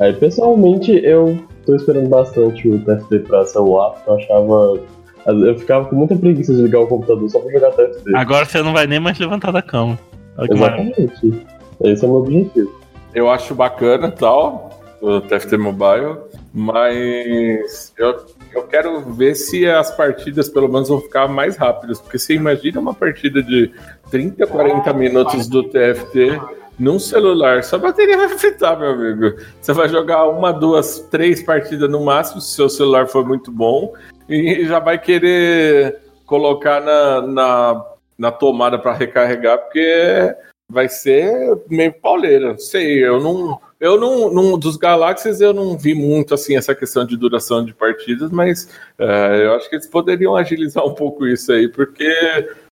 Aí, 0.00 0.12
pessoalmente, 0.14 0.92
eu 1.04 1.38
estou 1.60 1.76
esperando 1.76 2.08
bastante 2.08 2.68
o 2.68 2.78
TFT 2.78 3.18
para 3.20 3.44
celular, 3.44 4.02
eu 4.06 4.14
achava 4.14 4.80
eu 5.26 5.58
ficava 5.58 5.86
com 5.86 5.96
muita 5.96 6.16
preguiça 6.16 6.54
de 6.54 6.62
ligar 6.62 6.80
o 6.80 6.86
computador 6.86 7.28
só 7.28 7.40
pra 7.40 7.52
jogar 7.52 7.72
TFT. 7.72 8.14
Agora 8.14 8.44
você 8.44 8.62
não 8.62 8.72
vai 8.72 8.86
nem 8.86 9.00
mais 9.00 9.18
levantar 9.18 9.50
da 9.52 9.62
cama. 9.62 9.98
Exatamente. 10.38 11.46
Esse 11.82 12.04
é 12.04 12.08
o 12.08 12.10
meu 12.10 12.20
objetivo. 12.20 12.72
Eu 13.14 13.30
acho 13.30 13.54
bacana 13.54 14.10
tal, 14.10 14.70
o 15.00 15.20
TFT 15.20 15.56
Mobile, 15.56 16.18
mas 16.52 17.92
eu, 17.96 18.26
eu 18.54 18.62
quero 18.64 19.00
ver 19.12 19.34
se 19.34 19.66
as 19.66 19.90
partidas 19.90 20.48
pelo 20.48 20.68
menos 20.68 20.88
vão 20.88 21.00
ficar 21.00 21.26
mais 21.26 21.56
rápidas, 21.56 22.00
porque 22.00 22.18
você 22.18 22.34
imagina 22.34 22.80
uma 22.80 22.94
partida 22.94 23.42
de 23.42 23.70
30, 24.10 24.46
40 24.46 24.92
minutos 24.92 25.48
do 25.48 25.62
TFT 25.62 26.40
num 26.78 26.98
celular, 26.98 27.64
sua 27.64 27.78
bateria 27.78 28.16
vai 28.18 28.28
fritar, 28.28 28.78
meu 28.78 28.90
amigo. 28.90 29.36
Você 29.60 29.72
vai 29.72 29.88
jogar 29.88 30.28
uma, 30.28 30.52
duas, 30.52 31.00
três 31.10 31.42
partidas 31.42 31.90
no 31.90 32.04
máximo, 32.04 32.40
se 32.40 32.54
seu 32.54 32.68
celular 32.68 33.06
for 33.06 33.26
muito 33.26 33.50
bom, 33.50 33.94
e 34.28 34.64
já 34.66 34.78
vai 34.78 34.98
querer 34.98 36.00
colocar 36.24 36.80
na, 36.80 37.22
na, 37.22 37.86
na 38.18 38.32
tomada 38.32 38.78
para 38.78 38.92
recarregar, 38.92 39.58
porque 39.58 40.34
vai 40.70 40.88
ser 40.88 41.58
meio 41.68 41.92
pauleira. 41.92 42.50
Não 42.50 42.58
sei, 42.58 43.04
eu 43.04 43.20
não. 43.20 43.60
Eu 43.78 44.00
não, 44.00 44.32
não. 44.32 44.58
Dos 44.58 44.76
Galáxias 44.76 45.40
eu 45.40 45.52
não 45.52 45.76
vi 45.76 45.94
muito 45.94 46.32
assim 46.32 46.56
essa 46.56 46.74
questão 46.74 47.04
de 47.04 47.16
duração 47.16 47.64
de 47.64 47.74
partidas, 47.74 48.30
mas 48.30 48.68
é, 48.98 49.44
eu 49.44 49.52
acho 49.52 49.68
que 49.68 49.76
eles 49.76 49.86
poderiam 49.86 50.34
agilizar 50.34 50.84
um 50.84 50.94
pouco 50.94 51.26
isso 51.26 51.52
aí, 51.52 51.68
porque 51.68 52.10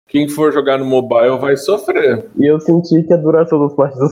quem 0.09 0.29
for 0.29 0.53
jogar 0.53 0.79
no 0.79 0.85
mobile 0.85 1.39
vai 1.39 1.57
sofrer. 1.57 2.27
E 2.37 2.47
eu 2.47 2.59
senti 2.59 3.03
que 3.03 3.13
a 3.13 3.17
duração 3.17 3.61
das 3.61 3.75
partidas 3.75 4.09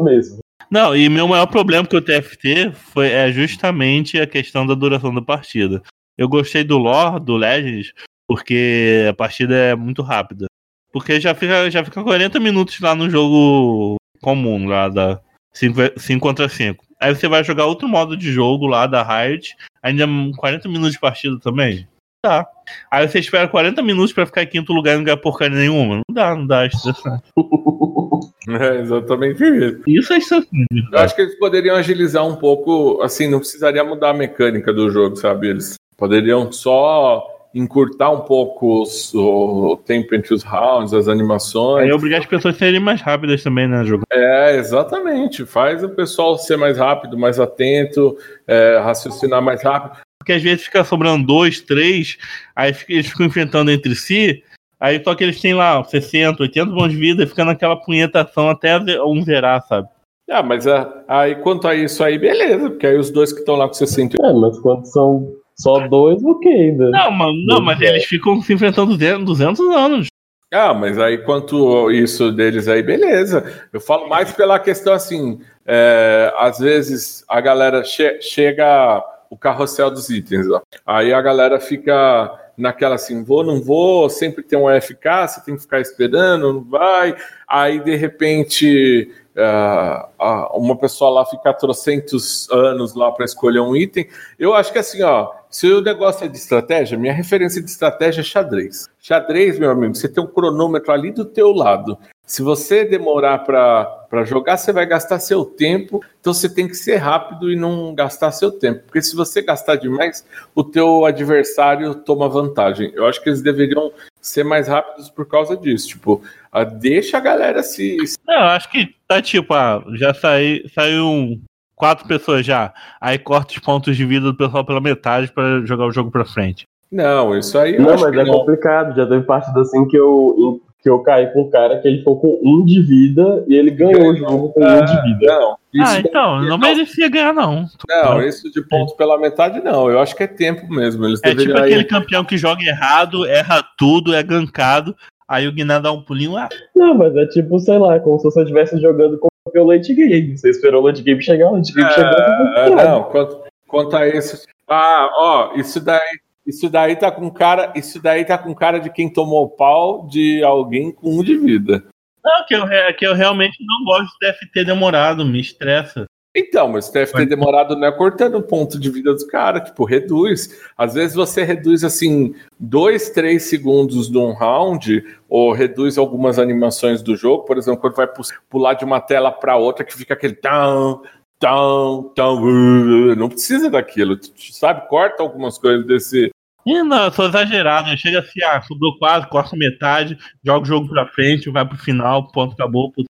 foi 0.00 0.12
mesmo. 0.12 0.38
Não, 0.70 0.96
e 0.96 1.08
meu 1.08 1.28
maior 1.28 1.46
problema 1.46 1.86
com 1.86 1.96
o 1.96 2.02
TFT 2.02 2.72
foi, 2.72 3.08
é 3.08 3.30
justamente 3.30 4.18
a 4.20 4.26
questão 4.26 4.66
da 4.66 4.74
duração 4.74 5.14
da 5.14 5.22
partida. 5.22 5.82
Eu 6.18 6.28
gostei 6.28 6.64
do 6.64 6.78
lore, 6.78 7.20
do 7.20 7.36
Legends, 7.36 7.92
porque 8.26 9.06
a 9.08 9.12
partida 9.14 9.54
é 9.54 9.74
muito 9.74 10.02
rápida. 10.02 10.46
Porque 10.92 11.20
já 11.20 11.34
fica, 11.34 11.70
já 11.70 11.84
fica 11.84 12.02
40 12.02 12.40
minutos 12.40 12.80
lá 12.80 12.94
no 12.94 13.10
jogo 13.10 13.96
comum, 14.22 14.66
lá 14.66 14.88
da 14.88 15.20
5, 15.52 15.98
5 15.98 16.20
contra 16.20 16.48
5. 16.48 16.84
Aí 16.98 17.14
você 17.14 17.28
vai 17.28 17.44
jogar 17.44 17.66
outro 17.66 17.86
modo 17.86 18.16
de 18.16 18.32
jogo 18.32 18.66
lá 18.66 18.86
da 18.86 19.02
Riot, 19.02 19.54
ainda 19.82 20.06
40 20.36 20.68
minutos 20.68 20.92
de 20.92 21.00
partida 21.00 21.38
também. 21.38 21.86
Tá. 22.22 22.46
Aí 22.90 23.06
você 23.06 23.18
espera 23.18 23.46
40 23.46 23.82
minutos 23.82 24.12
pra 24.12 24.26
ficar 24.26 24.42
em 24.42 24.48
quinto 24.48 24.72
lugar 24.72 24.94
e 24.94 24.96
não 24.96 25.04
ganhar 25.04 25.16
porcaria 25.18 25.58
nenhuma. 25.58 25.96
Não 25.96 26.14
dá, 26.14 26.34
não 26.34 26.46
dá, 26.46 26.64
é 26.64 26.66
estressante. 26.68 27.24
É 28.48 28.80
exatamente 28.80 29.42
isso. 29.42 29.82
Isso 29.88 30.12
é 30.12 30.18
estressante. 30.18 30.48
Eu 30.92 30.98
acho 31.00 31.16
que 31.16 31.22
eles 31.22 31.36
poderiam 31.36 31.74
agilizar 31.74 32.24
um 32.24 32.36
pouco, 32.36 33.02
assim, 33.02 33.28
não 33.28 33.40
precisaria 33.40 33.82
mudar 33.82 34.10
a 34.10 34.14
mecânica 34.14 34.72
do 34.72 34.88
jogo, 34.88 35.16
sabe? 35.16 35.48
Eles 35.48 35.74
poderiam 35.96 36.50
só 36.52 37.32
encurtar 37.54 38.10
um 38.10 38.20
pouco 38.20 38.82
os- 38.82 39.14
o, 39.14 39.72
o 39.72 39.76
tempo 39.78 40.14
entre 40.14 40.34
os 40.34 40.42
rounds, 40.42 40.92
as 40.92 41.08
animações. 41.08 41.84
Aí 41.86 41.92
obrigar 41.92 42.20
as 42.20 42.26
pessoas 42.26 42.54
a 42.54 42.58
serem 42.58 42.80
mais 42.80 43.00
rápidas 43.00 43.42
também, 43.42 43.66
né, 43.66 43.82
jogo? 43.84 44.02
É, 44.12 44.56
exatamente. 44.56 45.46
Faz 45.46 45.82
o 45.82 45.88
pessoal 45.88 46.36
ser 46.36 46.58
mais 46.58 46.76
rápido, 46.76 47.16
mais 47.18 47.40
atento, 47.40 48.16
é, 48.46 48.78
raciocinar 48.82 49.40
mais 49.40 49.62
rápido. 49.62 50.00
Porque 50.20 50.32
às 50.32 50.42
vezes 50.42 50.64
fica 50.66 50.84
sobrando 50.84 51.26
dois, 51.26 51.60
três, 51.60 52.18
aí 52.54 52.74
fica- 52.74 52.92
eles 52.92 53.06
ficam 53.06 53.24
enfrentando 53.26 53.70
entre 53.70 53.94
si, 53.94 54.42
aí 54.78 55.02
só 55.02 55.14
que 55.14 55.24
eles 55.24 55.40
têm 55.40 55.54
lá 55.54 55.82
60, 55.82 56.42
80 56.42 56.72
pontos 56.72 56.90
de 56.90 56.96
vida 56.96 57.22
e 57.22 57.26
fica 57.26 57.44
naquela 57.44 57.76
punhetação 57.76 58.50
até 58.50 58.76
um 59.02 59.22
zerar, 59.22 59.64
sabe? 59.66 59.88
Ah, 60.28 60.42
mas 60.42 60.66
é, 60.66 60.84
aí 61.08 61.36
quanto 61.36 61.68
a 61.68 61.74
isso 61.74 62.02
aí, 62.04 62.18
beleza, 62.18 62.68
porque 62.68 62.86
aí 62.86 62.98
os 62.98 63.10
dois 63.10 63.32
que 63.32 63.38
estão 63.38 63.54
lá 63.54 63.66
com 63.68 63.74
60. 63.74 64.16
É, 64.20 64.32
mas 64.32 64.58
quando 64.58 64.84
são 64.86 65.32
só 65.56 65.86
dois, 65.88 66.22
ok. 66.24 66.72
Né? 66.72 66.90
Não, 66.90 67.10
mano, 67.10 67.44
não, 67.46 67.60
mas 67.60 67.80
eles 67.80 68.04
ficam 68.04 68.40
se 68.42 68.52
enfrentando 68.52 68.92
200, 68.92 69.24
200 69.24 69.60
anos. 69.74 70.06
Ah, 70.52 70.72
mas 70.72 70.98
aí 70.98 71.18
quanto 71.18 71.90
isso 71.90 72.30
deles 72.30 72.68
aí, 72.68 72.82
beleza. 72.82 73.44
Eu 73.72 73.80
falo 73.80 74.08
mais 74.08 74.32
pela 74.32 74.58
questão 74.60 74.92
assim, 74.92 75.40
é, 75.66 76.32
às 76.38 76.58
vezes 76.58 77.24
a 77.28 77.40
galera 77.40 77.82
che- 77.82 78.20
chega 78.20 79.02
o 79.28 79.36
carrossel 79.36 79.90
dos 79.90 80.08
itens, 80.08 80.48
ó. 80.48 80.60
Aí 80.86 81.12
a 81.12 81.20
galera 81.20 81.58
fica 81.58 82.32
naquela 82.56 82.94
assim, 82.94 83.24
vou, 83.24 83.42
não 83.42 83.60
vou, 83.60 84.08
sempre 84.08 84.42
tem 84.42 84.58
um 84.58 84.68
FK, 84.80 85.26
você 85.28 85.44
tem 85.44 85.56
que 85.56 85.62
ficar 85.62 85.80
esperando, 85.80 86.52
não 86.52 86.62
vai. 86.64 87.16
Aí 87.48 87.80
de 87.80 87.96
repente 87.96 89.10
ah, 89.36 90.08
uma 90.54 90.76
pessoa 90.76 91.10
lá 91.10 91.26
fica 91.26 91.52
trocentos 91.52 92.48
anos 92.50 92.94
lá 92.94 93.10
para 93.10 93.24
escolher 93.24 93.60
um 93.60 93.74
item. 93.76 94.06
Eu 94.38 94.54
acho 94.54 94.72
que 94.72 94.78
assim, 94.78 95.02
ó, 95.02 95.30
se 95.56 95.72
o 95.72 95.80
negócio 95.80 96.26
é 96.26 96.28
de 96.28 96.36
estratégia, 96.36 96.98
minha 96.98 97.14
referência 97.14 97.62
de 97.62 97.70
estratégia 97.70 98.20
é 98.20 98.22
xadrez. 98.22 98.90
Xadrez, 99.00 99.58
meu 99.58 99.70
amigo, 99.70 99.94
você 99.94 100.06
tem 100.06 100.22
um 100.22 100.26
cronômetro 100.26 100.92
ali 100.92 101.10
do 101.10 101.24
teu 101.24 101.50
lado. 101.50 101.96
Se 102.26 102.42
você 102.42 102.84
demorar 102.84 103.38
para 103.38 104.22
jogar, 104.26 104.58
você 104.58 104.70
vai 104.70 104.84
gastar 104.84 105.18
seu 105.18 105.46
tempo. 105.46 106.04
Então 106.20 106.34
você 106.34 106.46
tem 106.46 106.68
que 106.68 106.74
ser 106.74 106.96
rápido 106.96 107.50
e 107.50 107.56
não 107.56 107.94
gastar 107.94 108.32
seu 108.32 108.52
tempo. 108.52 108.82
Porque 108.82 109.00
se 109.00 109.16
você 109.16 109.40
gastar 109.40 109.76
demais, 109.76 110.26
o 110.54 110.62
teu 110.62 111.06
adversário 111.06 111.94
toma 111.94 112.28
vantagem. 112.28 112.92
Eu 112.94 113.06
acho 113.06 113.22
que 113.22 113.30
eles 113.30 113.40
deveriam 113.40 113.90
ser 114.20 114.44
mais 114.44 114.68
rápidos 114.68 115.08
por 115.08 115.26
causa 115.26 115.56
disso. 115.56 115.88
Tipo, 115.88 116.22
ah, 116.52 116.64
deixa 116.64 117.16
a 117.16 117.20
galera 117.20 117.62
se. 117.62 117.96
Não, 118.26 118.42
acho 118.42 118.70
que 118.70 118.94
tá 119.08 119.22
tipo, 119.22 119.54
ah, 119.54 119.82
já 119.94 120.12
saí, 120.12 120.68
saiu 120.74 121.06
um, 121.06 121.40
quatro 121.76 122.08
pessoas 122.08 122.44
já. 122.44 122.72
Aí 123.00 123.18
corta 123.18 123.52
os 123.52 123.58
pontos 123.60 123.96
de 123.96 124.04
vida 124.04 124.26
do 124.26 124.36
pessoal 124.36 124.64
pela 124.64 124.80
metade 124.80 125.30
pra 125.30 125.60
jogar 125.64 125.86
o 125.86 125.92
jogo 125.92 126.10
pra 126.10 126.24
frente. 126.24 126.66
Não, 126.90 127.36
isso 127.36 127.58
aí 127.58 127.76
eu 127.76 127.82
Não, 127.82 127.90
acho 127.94 128.04
mas 128.04 128.12
que 128.14 128.20
é 128.20 128.24
não. 128.24 128.32
complicado. 128.32 128.96
Já 128.96 129.06
teve 129.06 129.24
partida 129.24 129.60
assim 129.60 129.86
que 129.86 129.96
eu, 129.96 130.60
que 130.80 130.88
eu 130.88 131.00
caí 131.00 131.32
com 131.32 131.42
um 131.42 131.50
cara 131.50 131.78
que 131.80 131.88
ele 131.88 131.98
ficou 131.98 132.18
com 132.18 132.40
um 132.42 132.64
de 132.64 132.80
vida 132.80 133.44
e 133.48 133.54
ele 133.56 133.70
ganhou 133.72 134.12
o 134.12 134.16
jogo 134.16 134.52
com 134.52 134.64
um 134.64 134.84
de 134.84 135.02
vida. 135.02 135.26
Não, 135.26 135.56
isso 135.74 135.92
ah, 135.92 135.98
então, 135.98 136.42
não 136.42 136.56
merecia 136.56 137.08
ganhar, 137.08 137.34
não. 137.34 137.66
Não, 137.88 138.22
isso 138.22 138.50
de 138.50 138.62
ponto 138.62 138.96
pela 138.96 139.18
metade 139.18 139.60
não. 139.60 139.90
Eu 139.90 139.98
acho 139.98 140.14
que 140.16 140.22
é 140.22 140.26
tempo 140.28 140.66
mesmo. 140.72 141.04
Eles 141.04 141.20
É 141.24 141.30
tipo 141.30 141.42
deveriam 141.42 141.64
aquele 141.64 141.84
campeão 141.84 142.24
que 142.24 142.38
joga 142.38 142.62
errado, 142.62 143.26
erra 143.26 143.62
tudo, 143.76 144.14
é 144.14 144.22
gankado. 144.22 144.96
Aí 145.28 145.48
o 145.48 145.52
Guiná 145.52 145.80
dá 145.80 145.90
um 145.92 146.02
pulinho, 146.02 146.36
ah, 146.36 146.48
Não, 146.74 146.94
mas 146.94 147.14
é 147.16 147.26
tipo, 147.26 147.58
sei 147.58 147.78
lá, 147.78 147.98
como 147.98 148.16
se 148.18 148.24
você 148.24 148.42
estivesse 148.42 148.80
jogando 148.80 149.18
com 149.18 149.26
o 149.54 149.64
late 149.64 149.94
game. 149.94 150.36
Você 150.36 150.50
esperou 150.50 150.82
o 150.82 150.86
late 150.86 151.02
game 151.02 151.22
chegar, 151.22 151.50
o 151.50 151.56
late 151.56 151.72
game 151.72 151.90
chegou. 151.92 152.12
É, 152.56 152.70
não, 152.70 153.04
quanto, 153.04 153.44
quanto 153.66 153.96
a 153.96 154.06
esse. 154.06 154.46
Ah, 154.68 155.10
ó, 155.14 155.54
isso 155.54 155.80
daí. 155.80 156.20
Isso 156.46 156.70
daí 156.70 156.94
tá 156.94 157.10
com 157.10 157.28
cara. 157.28 157.72
Isso 157.74 158.00
daí 158.00 158.24
tá 158.24 158.38
com 158.38 158.54
cara 158.54 158.78
de 158.78 158.88
quem 158.88 159.12
tomou 159.12 159.50
pau 159.50 160.06
de 160.06 160.42
alguém 160.44 160.92
com 160.92 161.18
um 161.18 161.22
de 161.22 161.36
vida. 161.36 161.84
Não, 162.24 162.46
que 162.46 162.54
eu, 162.54 162.64
que 162.96 163.06
eu 163.06 163.14
realmente 163.14 163.56
não 163.64 163.84
gosto 163.84 164.12
de 164.18 164.32
TFT 164.32 164.64
demorado, 164.64 165.24
me 165.24 165.40
estressa. 165.40 166.06
Então, 166.38 166.68
mas 166.68 166.90
deve 166.90 167.10
ter 167.12 167.24
demorado, 167.26 167.74
né? 167.74 167.90
Cortando 167.90 168.34
o 168.34 168.42
ponto 168.42 168.78
de 168.78 168.90
vida 168.90 169.10
dos 169.10 169.24
caras, 169.24 169.68
tipo, 169.70 169.84
reduz. 169.86 170.50
Às 170.76 170.92
vezes 170.92 171.16
você 171.16 171.42
reduz 171.42 171.82
assim, 171.82 172.34
dois, 172.60 173.08
três 173.08 173.44
segundos 173.44 174.10
de 174.10 174.18
um 174.18 174.34
round, 174.34 175.02
ou 175.30 175.52
reduz 175.52 175.96
algumas 175.96 176.38
animações 176.38 177.00
do 177.00 177.16
jogo, 177.16 177.44
por 177.44 177.56
exemplo, 177.56 177.80
quando 177.80 177.94
vai 177.96 178.06
pu- 178.06 178.20
pular 178.50 178.74
de 178.74 178.84
uma 178.84 179.00
tela 179.00 179.32
para 179.32 179.56
outra, 179.56 179.82
que 179.82 179.96
fica 179.96 180.12
aquele 180.12 180.34
tão, 180.34 181.00
tão, 181.38 182.12
tão. 182.14 182.42
uh, 182.42 183.16
Não 183.16 183.30
precisa 183.30 183.70
daquilo, 183.70 184.18
sabe? 184.52 184.86
Corta 184.88 185.22
algumas 185.22 185.56
coisas 185.56 185.86
desse. 185.86 186.30
Ih, 186.66 186.82
não, 186.82 187.04
eu 187.04 187.12
sou 187.12 187.26
exagerado. 187.28 187.96
Chega 187.96 188.18
assim, 188.18 188.42
ah, 188.42 188.60
sobrou 188.60 188.98
quase, 188.98 189.26
corta 189.28 189.56
metade, 189.56 190.18
joga 190.44 190.62
o 190.64 190.66
jogo 190.66 190.88
pra 190.88 191.06
frente, 191.06 191.48
vai 191.48 191.64
pro 191.64 191.78
final, 191.78 192.26
ponto, 192.32 192.52
acabou. 192.54 192.90
puto. 192.92 193.08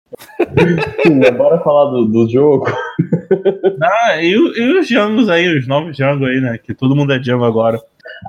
Sim, 1.01 1.19
bora 1.37 1.57
falar 1.59 1.91
do, 1.91 2.05
do 2.05 2.29
jogo. 2.29 2.65
Ah, 3.81 4.21
e, 4.21 4.35
o- 4.37 4.55
e 4.57 4.79
os 4.79 4.87
Jangos 4.87 5.29
aí, 5.29 5.47
os 5.57 5.67
novos 5.67 5.95
Django 5.95 6.25
aí, 6.25 6.39
né? 6.41 6.57
Que 6.57 6.73
todo 6.73 6.95
mundo 6.95 7.13
é 7.13 7.19
Django 7.19 7.43
agora. 7.45 7.79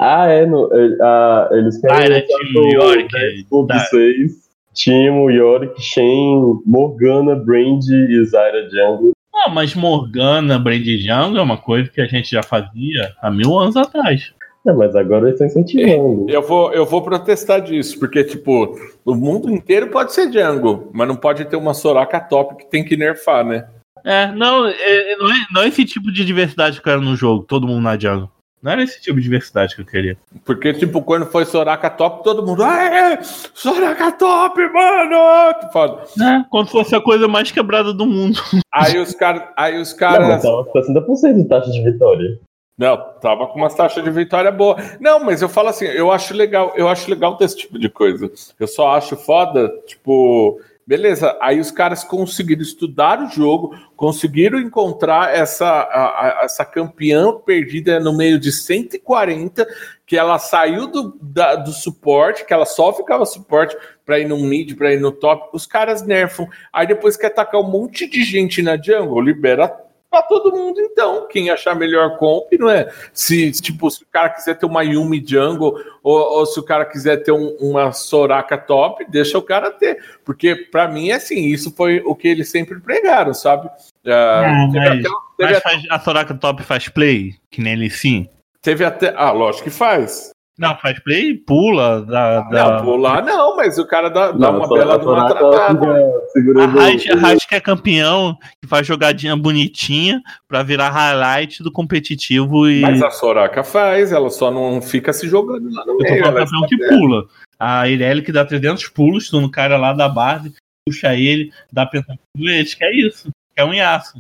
Ah, 0.01 0.27
é, 0.29 0.45
no, 0.47 0.69
é, 0.73 0.97
ah, 1.03 1.49
eles 1.53 1.77
Ah, 1.85 1.89
querem 1.89 2.05
era 2.05 2.15
lançar 2.15 2.39
Timo 2.39 3.47
o 3.51 3.67
Tá. 3.67 3.79
6. 3.81 4.47
Timo, 4.75 5.31
Yorick, 5.31 5.81
Shen, 5.81 6.61
Morgana, 6.67 7.35
Brand 7.35 7.83
e 7.89 8.25
Zyra 8.25 8.69
Jungle. 8.71 9.13
Ah, 9.35 9.51
mas 9.51 9.75
Morgana, 9.75 10.59
Brand 10.59 10.83
Django 10.83 11.39
é 11.39 11.43
uma 11.43 11.57
coisa 11.57 11.89
que 11.91 12.01
a 12.01 12.07
gente 12.07 12.31
já 12.31 12.43
fazia 12.43 13.13
há 13.23 13.31
mil 13.31 13.57
anos 13.59 13.77
atrás. 13.77 14.33
Não, 14.65 14.77
mas 14.77 14.97
agora 14.97 15.29
eles 15.29 15.41
estão 15.41 15.47
incentivando. 15.47 16.27
Eu 16.29 16.43
vou, 16.43 16.73
eu 16.73 16.85
vou 16.85 17.01
protestar 17.01 17.61
disso, 17.63 17.99
porque, 18.01 18.25
tipo, 18.25 18.77
o 19.05 19.15
mundo 19.15 19.49
inteiro 19.49 19.87
pode 19.89 20.13
ser 20.13 20.29
Django, 20.29 20.91
mas 20.93 21.07
não 21.07 21.15
pode 21.17 21.45
ter 21.45 21.55
uma 21.57 21.73
Soraka 21.73 22.19
top 22.21 22.57
que 22.57 22.69
tem 22.71 22.85
que 22.85 22.97
nerfar, 22.97 23.45
né? 23.47 23.67
É, 24.05 24.31
não, 24.33 24.67
é, 24.67 24.73
é- 25.13 25.17
não, 25.17 25.31
é, 25.31 25.47
não 25.53 25.63
é 25.63 25.69
esse 25.69 25.85
tipo 25.85 26.13
de 26.13 26.25
diversidade 26.25 26.75
que 26.81 26.89
eu 26.89 26.93
quero 26.93 27.01
no 27.03 27.17
jogo, 27.17 27.45
todo 27.45 27.67
mundo 27.67 27.83
na 27.83 27.97
Django. 27.97 28.31
Não 28.63 28.73
era 28.73 28.83
esse 28.83 29.01
tipo 29.01 29.17
de 29.17 29.23
diversidade 29.23 29.77
que 29.77 29.83
eu 29.83 29.87
queria. 29.87 30.17
Porque, 30.45 30.73
tipo, 30.73 31.01
quando 31.03 31.27
foi 31.27 31.45
Soraka 31.45 31.89
top, 31.91 32.25
todo 32.25 32.45
mundo. 32.45 32.65
Aê! 32.65 33.19
Soraka 33.23 34.11
top, 34.13 34.61
mano! 34.73 35.55
Que 35.61 35.73
foda. 35.73 36.03
É, 36.21 36.45
quando 36.51 36.69
fosse 36.71 36.95
a 36.95 37.01
coisa 37.01 37.29
mais 37.29 37.51
quebrada 37.53 37.93
do 37.93 38.07
mundo. 38.07 38.41
Aí 38.73 38.99
os 38.99 39.15
caras. 39.15 39.43
Aí 39.57 39.79
os 39.81 39.93
Não, 39.93 39.99
caras. 39.99 40.29
mas 40.29 40.43
tava 40.43 40.65
com 40.65 40.81
60% 40.81 41.35
de 41.43 41.45
taxa 41.49 41.71
de 41.71 41.83
vitória. 41.83 42.39
Não, 42.79 42.97
tava 43.21 43.47
com 43.47 43.59
uma 43.59 43.71
taxa 43.71 44.03
de 44.03 44.11
vitória 44.11 44.51
boa. 44.51 44.77
Não, 45.01 45.23
mas 45.23 45.41
eu 45.43 45.49
falo 45.49 45.69
assim, 45.69 45.85
eu 45.87 46.11
acho 46.11 46.35
legal, 46.35 46.73
eu 46.77 46.89
acho 46.89 47.09
legal 47.09 47.37
desse 47.37 47.57
tipo 47.57 47.79
de 47.79 47.89
coisa. 47.89 48.31
Eu 48.59 48.67
só 48.67 48.97
acho 48.97 49.17
foda, 49.17 49.69
tipo, 49.87 50.61
beleza, 50.87 51.37
aí 51.41 51.59
os 51.59 51.71
caras 51.71 52.05
conseguiram 52.05 52.63
estudar 52.63 53.21
o 53.21 53.29
jogo, 53.29 53.77
conseguiram 53.97 54.59
encontrar 54.61 55.35
essa, 55.35 55.67
a- 55.67 56.41
a- 56.41 56.45
essa 56.45 56.65
campeã 56.65 57.33
perdida 57.45 57.99
no 57.99 58.17
meio 58.17 58.39
de 58.39 58.53
140, 58.53 59.67
que 60.07 60.17
ela 60.17 60.39
saiu 60.39 60.87
do, 60.87 61.19
da- 61.21 61.57
do 61.57 61.73
suporte, 61.73 62.45
que 62.45 62.53
ela 62.55 62.65
só 62.65 62.93
ficava 62.93 63.27
suporte 63.27 63.77
para 64.05 64.21
ir 64.21 64.29
no 64.29 64.39
mid, 64.39 64.77
para 64.77 64.93
ir 64.95 65.01
no 65.01 65.11
top. 65.11 65.49
Os 65.53 65.67
caras 65.67 66.03
nerfam. 66.03 66.47
Aí 66.73 66.87
depois 66.87 67.17
quer 67.17 67.27
atacar 67.27 67.61
um 67.61 67.69
monte 67.69 68.09
de 68.09 68.23
gente 68.23 68.63
na 68.63 68.77
jungle, 68.81 69.21
libera 69.21 69.75
pra 70.19 70.29
todo 70.29 70.51
mundo, 70.57 70.81
então. 70.81 71.27
Quem 71.29 71.51
achar 71.51 71.75
melhor 71.75 72.17
comp, 72.19 72.53
não 72.59 72.69
é? 72.71 72.89
Se, 73.13 73.51
tipo, 73.53 73.91
se 73.91 74.03
o 74.03 74.07
cara 74.11 74.31
quiser 74.31 74.55
ter 74.59 74.67
uma 74.67 74.83
Yumi 74.83 75.23
jungle, 75.27 75.75
ou, 76.03 76.19
ou 76.19 76.47
se 76.47 76.59
o 76.59 76.63
cara 76.63 76.85
quiser 76.85 77.19
ter 77.19 77.33
um- 77.33 77.57
uma 77.61 77.93
Soraka 77.93 78.57
top, 78.59 79.05
deixa 79.09 79.37
o 79.39 79.43
cara 79.43 79.71
ter. 79.71 79.99
Porque, 80.25 80.55
pra 80.55 80.89
mim, 80.89 81.11
assim, 81.11 81.47
isso 81.47 81.71
foi 81.75 82.01
o 82.05 82.15
que 82.15 82.29
eles 82.29 82.51
sempre 82.51 82.81
pregaram, 82.81 83.35
sabe? 83.35 83.69
Não, 84.05 84.71
teve, 84.73 84.89
mas- 84.89 84.99
até, 85.07 85.45
Mas 85.53 85.59
faz- 85.61 85.83
a 85.91 85.99
Soraka 86.01 86.35
Top 86.35 86.63
faz 86.63 86.89
play, 86.89 87.35
que 87.51 87.61
nem 87.61 87.75
ele 87.75 87.91
sim. 87.91 88.29
teve 88.63 88.85
até. 88.85 89.13
Ah, 89.17 89.31
lógico 89.33 89.65
que 89.65 89.71
faz. 89.71 90.31
Não, 90.59 90.75
faz 90.79 90.99
play, 91.01 91.35
pula, 91.35 92.01
dá. 92.07 92.41
dá... 92.41 92.71
Não, 92.79 92.85
pular 92.85 93.23
não, 93.23 93.57
mas 93.57 93.77
o 93.79 93.87
cara 93.87 94.09
dá, 94.09 94.33
dá 94.33 94.39
Não, 94.53 94.57
uma 94.59 94.69
bela 94.69 94.99
de 94.99 95.05
uma 95.05 95.29
tratada. 95.29 95.87
fica 96.33 96.63
A 96.63 96.67
Raiz, 96.67 97.11
a 97.11 97.15
o- 97.15 97.19
Raiz 97.19 97.45
que 97.45 97.55
é 97.55 97.61
campeão, 97.61 98.35
que 98.63 98.67
faz 98.69 98.87
jogadinha 98.87 99.37
bonitinha 99.37 100.23
pra 100.49 100.63
virar 100.63 100.89
highlight 100.91 101.63
do 101.63 101.71
competitivo 101.71 102.69
e. 102.71 102.81
Mas 102.81 103.03
a 103.03 103.11
Soraka 103.11 103.63
faz, 103.63 104.13
ela 104.13 104.31
só 104.31 104.51
não 104.51 104.81
fica 104.81 105.13
se 105.13 105.29
jogando 105.29 105.71
lá 105.71 105.85
no 105.85 105.93
Eu 105.93 105.99
tô 105.99 106.05
meio. 106.05 106.25
falando 106.25 106.37
campeão 106.47 106.67
que 106.69 106.89
pula. 106.89 107.25
A 107.59 107.89
Irelia 107.89 108.23
que 108.25 108.33
dá 108.33 108.45
300 108.45 108.89
pulos, 108.89 109.29
tu 109.29 109.41
no 109.41 109.51
cara 109.51 109.77
lá 109.77 109.93
da 109.93 110.09
base, 110.09 110.55
puxa 110.89 111.15
ele, 111.15 111.51
dá 111.73 111.85
pentapulo, 111.85 112.19
eles 112.39 112.75
quer 112.75 112.93
isso. 112.93 113.29
Quer 113.55 113.65
um 113.65 113.75
iaço. 113.75 114.19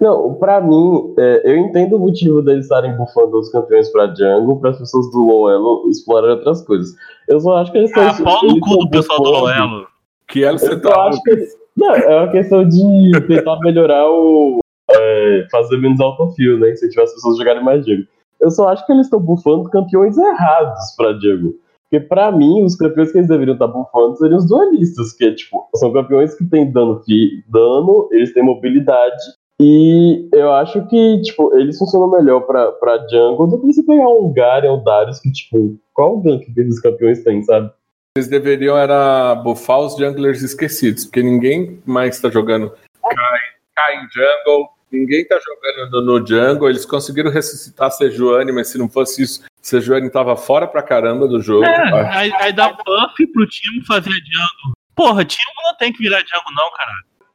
Não, 0.00 0.34
pra 0.34 0.60
mim, 0.60 1.14
é, 1.18 1.42
eu 1.50 1.56
entendo 1.56 1.96
o 1.96 1.98
motivo 1.98 2.42
deles 2.42 2.64
estarem 2.66 2.96
bufando 2.96 3.38
os 3.38 3.50
campeões 3.50 3.88
pra 3.90 4.12
jungle, 4.14 4.58
para 4.60 4.70
as 4.70 4.78
pessoas 4.78 5.10
do 5.10 5.18
low 5.26 5.48
elo 5.50 5.88
explorarem 5.88 6.36
outras 6.36 6.62
coisas. 6.66 6.94
Eu 7.28 7.40
só 7.40 7.56
acho 7.56 7.72
que 7.72 7.78
eles 7.78 7.90
estão. 7.90 8.08
Ah, 8.08 8.22
pau 8.22 8.48
no 8.48 8.60
cu 8.60 8.76
do 8.78 8.90
pessoal 8.90 9.22
do 9.22 9.30
low 9.30 9.48
elo. 9.48 9.86
Que 10.28 10.44
elo 10.44 10.58
você 10.58 10.72
Eu 10.72 10.80
tá. 10.82 11.04
acho 11.08 11.22
que 11.22 11.48
Não, 11.76 11.94
é 11.94 12.16
uma 12.22 12.30
questão 12.32 12.66
de 12.68 13.10
tentar 13.26 13.58
melhorar 13.60 14.10
o. 14.10 14.58
é, 14.90 15.46
fazer 15.50 15.76
menos 15.78 16.00
autofill, 16.00 16.58
né? 16.58 16.72
Incentivar 16.72 17.04
as 17.04 17.14
pessoas 17.14 17.36
a 17.36 17.38
jogarem 17.38 17.64
mais 17.64 17.84
jungle. 17.86 18.04
Eu 18.40 18.50
só 18.50 18.68
acho 18.68 18.84
que 18.84 18.92
eles 18.92 19.06
estão 19.06 19.20
bufando 19.20 19.70
campeões 19.70 20.18
errados 20.18 20.94
pra 20.96 21.12
jungle. 21.14 21.54
Porque 21.88 22.04
pra 22.06 22.32
mim, 22.32 22.64
os 22.64 22.74
campeões 22.74 23.12
que 23.12 23.18
eles 23.18 23.28
deveriam 23.28 23.52
estar 23.54 23.68
bufando 23.68 24.16
seriam 24.16 24.38
os 24.38 24.46
duelistas, 24.48 25.12
que 25.12 25.30
tipo, 25.32 25.66
são 25.76 25.92
campeões 25.92 26.34
que 26.34 26.44
têm 26.46 26.70
dano, 26.72 27.00
fi- 27.04 27.44
dano, 27.48 28.08
eles 28.10 28.32
têm 28.34 28.42
mobilidade. 28.42 29.22
E 29.64 30.28
eu 30.32 30.52
acho 30.54 30.84
que, 30.88 31.22
tipo, 31.22 31.54
eles 31.56 31.78
funcionam 31.78 32.10
melhor 32.10 32.40
pra, 32.40 32.72
pra 32.72 33.06
jungle 33.08 33.46
do 33.46 33.60
que 33.60 33.66
você 33.72 33.82
pegar 33.84 34.08
um 34.08 34.32
Garen, 34.32 34.72
um 34.72 34.82
Darius, 34.82 35.20
que, 35.20 35.30
tipo, 35.30 35.78
qual 35.94 36.16
o 36.16 36.20
gank 36.20 36.52
que 36.52 36.60
esses 36.60 36.80
campeões 36.80 37.22
têm, 37.22 37.44
sabe? 37.44 37.70
Eles 38.16 38.28
deveriam 38.28 38.76
era 38.76 39.36
buffar 39.36 39.78
os 39.78 39.96
junglers 39.96 40.42
esquecidos, 40.42 41.04
porque 41.04 41.22
ninguém 41.22 41.80
mais 41.86 42.20
tá 42.20 42.28
jogando 42.28 42.70
Kai, 43.00 43.40
Kai 43.76 43.94
em 43.94 44.08
jungle, 44.10 44.68
ninguém 44.90 45.24
tá 45.28 45.38
jogando 45.38 45.90
no, 45.92 46.18
no 46.18 46.26
jungle. 46.26 46.68
Eles 46.68 46.84
conseguiram 46.84 47.30
ressuscitar 47.30 47.86
a 47.86 47.90
Sejuani, 47.90 48.50
mas 48.50 48.68
se 48.68 48.78
não 48.78 48.88
fosse 48.88 49.22
isso, 49.22 49.44
Sejuani 49.62 50.10
tava 50.10 50.36
fora 50.36 50.66
pra 50.66 50.82
caramba 50.82 51.28
do 51.28 51.40
jogo. 51.40 51.64
É, 51.64 52.16
aí, 52.16 52.32
aí 52.34 52.52
dá 52.52 52.70
buff 52.72 53.26
pro 53.32 53.46
time 53.46 53.86
fazer 53.86 54.10
jungle. 54.10 54.76
Porra, 54.96 55.24
time 55.24 55.52
não 55.64 55.76
tem 55.76 55.92
que 55.92 56.02
virar 56.02 56.18
jungle, 56.18 56.52
não, 56.56 56.68
cara. 56.72 56.92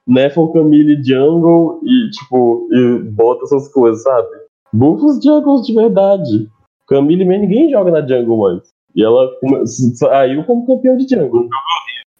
Nefon 0.07 0.47
Camille 0.53 1.03
jungle 1.03 1.81
e, 1.83 2.09
tipo, 2.11 2.67
e 2.71 2.99
bota 3.11 3.43
essas 3.45 3.67
coisas, 3.73 4.01
sabe? 4.03 4.27
Bufa 4.73 5.05
os 5.05 5.23
jungles 5.23 5.65
de 5.67 5.73
verdade. 5.73 6.47
Camille 6.87 7.25
Man 7.25 7.39
ninguém 7.39 7.69
joga 7.69 7.91
na 7.91 8.01
jungle 8.07 8.37
mais. 8.37 8.61
E 8.95 9.03
ela 9.03 9.29
saiu 9.95 10.43
como 10.45 10.65
campeão 10.65 10.95
de 10.97 11.07
jungle. 11.13 11.49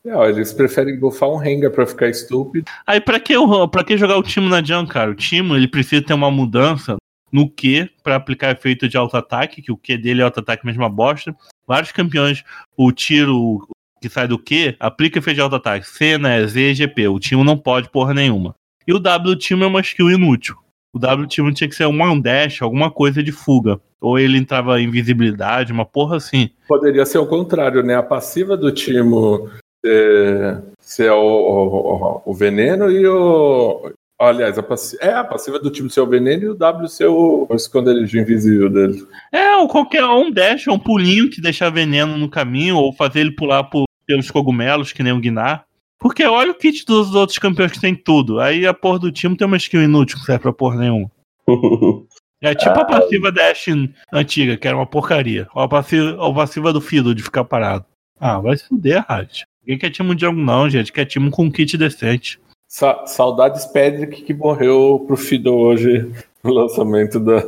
É, 0.06 0.14
ó, 0.16 0.26
eles 0.26 0.54
preferem 0.54 1.00
buffar 1.00 1.30
um 1.30 1.38
Rengar 1.38 1.72
pra 1.72 1.86
ficar 1.88 2.08
estúpido. 2.10 2.66
Aí 2.86 3.00
pra 3.02 3.20
que, 3.20 3.36
o- 3.36 3.68
pra 3.68 3.84
que 3.84 3.98
jogar 3.98 4.18
o 4.18 4.24
time 4.24 4.48
na 4.50 4.62
jungle, 4.64 4.88
cara? 4.92 5.12
O 5.12 5.16
time 5.16 5.56
ele 5.56 5.68
precisa 5.68 6.02
ter 6.06 6.14
uma 6.14 6.30
mudança 6.32 6.98
no 7.32 7.50
Q 7.50 7.90
pra 8.04 8.16
aplicar 8.16 8.52
efeito 8.52 8.88
de 8.88 8.96
auto-ataque, 8.98 9.62
que 9.62 9.72
o 9.72 9.78
Q 9.78 9.98
dele 9.98 10.22
é 10.22 10.24
auto-ataque 10.24 10.66
mesma 10.66 10.88
bosta. 10.90 11.36
Vários 11.68 11.92
campeões, 11.92 12.44
o 12.78 12.92
tiro 12.92 13.68
que 14.02 14.10
sai 14.10 14.28
do 14.28 14.38
Q, 14.40 14.76
aplica 14.80 15.20
efeito 15.20 15.36
de 15.36 15.42
auto-ataque. 15.42 15.88
Cena, 15.88 16.46
Z, 16.48 16.74
GP. 16.76 17.08
O 17.08 17.20
time 17.20 17.44
não 17.44 17.58
pode 17.58 17.90
porra 17.90 18.14
nenhuma. 18.14 18.56
E 18.88 18.94
o 18.94 19.00
W 19.00 19.36
time 19.36 19.64
é 19.64 19.68
uma 19.68 19.82
skill 19.82 20.10
inútil. 20.12 20.56
O 20.94 21.00
W 21.00 21.28
time 21.28 21.54
tinha 21.54 21.68
que 21.70 21.76
ser 21.76 21.86
um 21.88 22.02
one 22.02 22.22
dash, 22.22 22.62
alguma 22.62 22.90
coisa 22.90 23.22
de 23.22 23.32
fuga. 23.32 23.80
Ou 24.00 24.18
ele 24.18 24.38
entrava 24.38 24.80
em 24.80 24.86
invisibilidade, 24.86 25.74
uma 25.74 25.86
porra 25.86 26.18
assim. 26.18 26.50
Poderia 26.68 27.06
ser 27.06 27.18
o 27.18 27.26
contrário, 27.26 27.84
né? 27.84 27.96
A 27.96 28.04
passiva 28.04 28.56
do 28.56 28.72
Timo 28.72 29.50
ser, 29.86 30.62
ser 30.80 31.12
o, 31.12 31.22
o, 31.22 32.22
o 32.26 32.34
veneno 32.34 32.90
e 32.92 33.06
o. 33.08 33.92
Aliás, 34.20 34.58
a 34.58 34.64
passi- 34.64 34.98
é 35.00 35.14
a 35.14 35.24
passiva 35.24 35.60
do 35.60 35.70
time 35.70 35.92
ser 35.92 36.02
o 36.02 36.08
veneno 36.08 36.44
e 36.44 36.50
o 36.50 36.56
W 36.56 36.88
ser 36.88 37.06
o, 37.06 37.46
o 37.48 37.56
esconderijo 37.56 38.18
invisível 38.18 38.68
dele. 38.68 39.06
É, 39.32 39.56
ou 39.58 39.68
qualquer 39.68 40.06
um 40.06 40.32
dash, 40.32 40.68
um 40.68 40.80
pulinho 40.80 41.30
que 41.30 41.40
deixar 41.40 41.70
veneno 41.70 42.18
no 42.18 42.28
caminho, 42.30 42.78
ou 42.78 42.92
fazer 42.94 43.20
ele 43.20 43.32
pular 43.36 43.64
por- 43.66 43.86
pelos 44.08 44.32
cogumelos, 44.32 44.92
que 44.92 45.04
nem 45.04 45.14
o 45.14 45.20
Guinar. 45.20 45.66
Porque 46.00 46.24
olha 46.24 46.52
o 46.52 46.56
kit 46.56 46.86
dos 46.86 47.14
outros 47.14 47.38
campeões 47.38 47.72
que 47.72 47.82
tem 47.82 47.96
tudo. 47.96 48.40
Aí 48.40 48.66
a 48.66 48.74
porra 48.74 49.00
do 49.00 49.12
time 49.12 49.36
tem 49.36 49.46
uma 49.46 49.58
skill 49.58 49.84
inútil 49.84 50.18
que 50.18 50.26
serve 50.26 50.44
pra 50.44 50.54
porra 50.54 50.78
nenhuma. 50.78 51.12
É 52.40 52.54
tipo 52.54 52.80
a 52.80 52.86
passiva 52.86 53.32
Dash 53.32 53.66
antiga, 54.14 54.58
que 54.58 54.68
era 54.68 54.78
uma 54.78 54.86
porcaria. 54.86 55.48
Ou 55.56 55.64
a 55.64 55.68
passiva, 55.68 56.16
ou 56.22 56.32
a 56.32 56.36
passiva 56.36 56.72
do 56.72 56.80
Fiddle 56.80 57.16
de 57.16 57.24
ficar 57.24 57.44
parado. 57.44 57.84
Ah, 58.20 58.40
vai 58.40 58.56
se 58.56 58.68
fuder, 58.68 59.04
Riot. 59.10 59.46
Ninguém 59.62 59.80
quer 59.80 59.90
time 59.90 60.14
de 60.14 60.22
jogo, 60.22 60.40
não, 60.40 60.70
gente. 60.70 60.94
Quer 60.94 61.06
time 61.06 61.32
com 61.32 61.46
um 61.46 61.52
kit 61.52 61.76
decente. 61.76 62.40
Sa 62.68 63.06
saudades 63.06 63.66
Pedrick 63.66 64.24
que 64.24 64.34
morreu 64.34 65.04
pro 65.08 65.16
Fido 65.16 65.56
hoje 65.56 66.12
no 66.44 66.52
lançamento 66.52 67.20
da, 67.20 67.42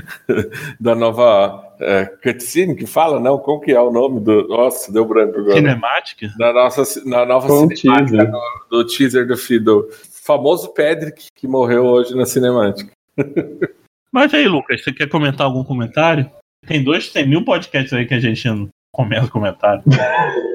da 0.80 0.94
nova 0.94 1.74
é, 1.80 2.06
cutscene 2.06 2.74
que 2.74 2.86
fala, 2.86 3.20
não? 3.20 3.38
Como 3.38 3.60
que 3.60 3.72
é 3.72 3.80
o 3.80 3.92
nome 3.92 4.20
do. 4.20 4.48
Nossa, 4.48 4.90
deu 4.90 5.04
branco 5.04 5.38
agora. 5.38 5.56
Cinematic? 5.56 6.22
Na, 6.38 6.52
nossa, 6.52 6.82
na 7.04 7.26
nova 7.26 7.52
um 7.52 7.68
cinemática 7.68 8.16
teaser. 8.16 8.30
do, 8.30 8.38
do 8.70 8.86
teaser 8.86 9.26
do 9.26 9.36
Fido. 9.36 9.88
Famoso 10.24 10.72
Pedrick 10.72 11.26
que 11.34 11.46
morreu 11.46 11.84
hoje 11.84 12.14
na 12.14 12.24
cinemática. 12.24 12.90
Mas 14.10 14.32
aí, 14.32 14.48
Lucas, 14.48 14.82
você 14.82 14.92
quer 14.92 15.08
comentar 15.08 15.46
algum 15.46 15.62
comentário? 15.62 16.30
Tem 16.66 16.82
dois, 16.82 17.10
tem 17.10 17.28
mil 17.28 17.44
podcasts 17.44 17.92
aí 17.92 18.06
que 18.06 18.14
a 18.14 18.20
gente 18.20 18.48
não 18.48 18.68
comenta 18.90 19.28
comentário. 19.28 19.82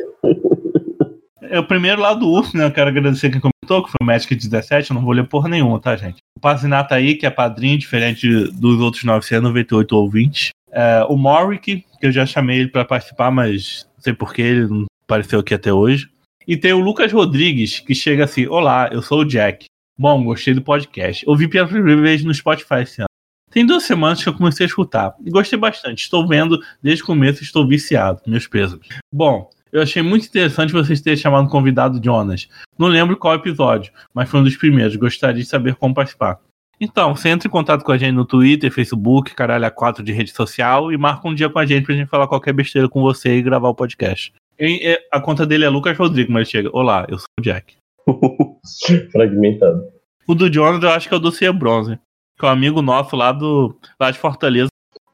É 1.50 1.60
o 1.60 1.66
primeiro 1.66 2.00
lá 2.00 2.14
do 2.14 2.28
Urso, 2.28 2.56
né? 2.56 2.66
Eu 2.66 2.72
quero 2.72 2.90
agradecer 2.90 3.32
quem 3.32 3.42
comentou, 3.42 3.84
que 3.84 3.90
foi 3.90 3.98
o 4.02 4.06
Magic 4.06 4.36
17. 4.36 4.92
Eu 4.92 4.96
não 4.96 5.02
vou 5.02 5.14
ler 5.14 5.28
porra 5.28 5.50
nenhuma, 5.50 5.80
tá, 5.80 5.96
gente? 5.96 6.18
O 6.38 6.40
Pazinato 6.40 6.94
aí, 6.94 7.16
que 7.16 7.26
é 7.26 7.30
padrinho, 7.30 7.78
diferente 7.78 8.28
dos 8.52 8.80
outros 8.80 9.04
998 9.04 9.96
ouvintes. 9.96 10.50
É, 10.72 11.04
o 11.10 11.18
Morrick, 11.18 11.84
que 12.00 12.06
eu 12.06 12.12
já 12.12 12.26
chamei 12.26 12.60
ele 12.60 12.70
pra 12.70 12.86
participar, 12.86 13.32
mas 13.32 13.88
não 13.96 14.04
sei 14.04 14.14
porquê, 14.14 14.44
ele 14.44 14.68
não 14.68 14.86
apareceu 15.04 15.40
aqui 15.40 15.56
até 15.56 15.74
hoje. 15.74 16.08
E 16.48 16.56
tem 16.56 16.72
o 16.72 16.80
Lucas 16.80 17.12
Rodrigues, 17.12 17.80
que 17.80 17.96
chega 17.96 18.26
assim: 18.26 18.46
Olá, 18.46 18.88
eu 18.92 19.02
sou 19.02 19.22
o 19.22 19.26
Jack. 19.26 19.66
Bom, 19.98 20.24
gostei 20.24 20.54
do 20.54 20.62
podcast. 20.62 21.28
Ouvi 21.28 21.48
pela 21.48 21.68
primeira 21.68 22.00
vez 22.00 22.24
no 22.24 22.34
Spotify 22.34 22.84
esse 22.84 23.02
ano. 23.02 23.10
Tem 23.52 23.66
duas 23.66 23.84
semanas 23.84 24.24
que 24.24 24.30
eu 24.30 24.34
comecei 24.34 24.66
a 24.66 24.68
escutar 24.68 25.16
e 25.26 25.32
gostei 25.32 25.58
bastante. 25.58 26.04
Estou 26.04 26.28
vendo 26.28 26.60
desde 26.82 27.04
o 27.04 27.08
começo, 27.08 27.42
estou 27.42 27.68
viciado. 27.68 28.22
Meus 28.28 28.48
pesos. 28.48 28.80
Bom, 29.12 29.50
eu 29.72 29.82
achei 29.82 30.02
muito 30.02 30.28
interessante 30.28 30.74
vocês 30.74 31.02
terem 31.02 31.18
chamado 31.18 31.48
o 31.48 31.50
convidado 31.50 32.02
Jonas. 32.04 32.48
Não 32.78 32.88
lembro 32.88 33.18
qual 33.18 33.36
episódio, 33.36 33.92
mas 34.14 34.30
foi 34.30 34.40
um 34.40 34.44
dos 34.44 34.58
primeiros. 34.58 34.96
Gostaria 34.96 35.42
de 35.42 35.48
saber 35.48 35.76
como 35.76 35.94
participar. 35.94 36.40
Então, 36.82 37.14
você 37.14 37.30
entra 37.30 37.48
em 37.48 37.52
contato 37.52 37.84
com 37.84 37.92
a 37.92 37.98
gente 37.98 38.14
no 38.14 38.26
Twitter, 38.26 38.72
Facebook, 38.72 39.36
caralho 39.36 39.66
a 39.66 39.72
4 39.72 40.02
de 40.02 40.14
rede 40.14 40.32
social 40.32 40.92
e 40.92 40.98
marca 40.98 41.28
um 41.28 41.36
dia 41.36 41.50
com 41.50 41.60
a 41.60 41.66
gente 41.66 41.86
pra 41.86 41.96
gente 41.96 42.08
falar 42.08 42.28
qualquer 42.28 42.54
besteira 42.54 42.88
com 42.88 43.02
você 43.02 43.36
e 43.36 43.42
gravar 43.42 43.68
o 43.68 43.76
podcast. 43.76 44.34
E, 44.58 44.90
e, 44.90 45.00
a 45.12 45.20
conta 45.20 45.46
dele 45.46 45.66
é 45.66 45.70
Lucas 45.70 45.98
Rodrigues, 45.98 46.32
mas 46.32 46.50
chega. 46.50 46.70
Olá, 46.72 47.06
eu 47.10 47.18
sou 47.18 47.28
o 47.38 47.44
Jack. 47.44 47.76
Fragmentado. 49.12 49.84
O 50.26 50.34
do 50.34 50.52
Jonas 50.52 50.82
eu 50.82 50.90
acho 50.90 51.08
que 51.08 51.14
é 51.14 51.18
o 51.18 51.20
do 51.20 51.32
Cia 51.32 51.52
Bronze. 51.52 52.00
Que 52.38 52.46
é 52.46 52.48
um 52.48 52.52
amigo 52.52 52.82
nosso 52.82 53.16
lá 53.16 53.34
do 53.34 53.78
lá 54.00 54.10
de 54.10 54.18
Fortaleza. 54.18 54.70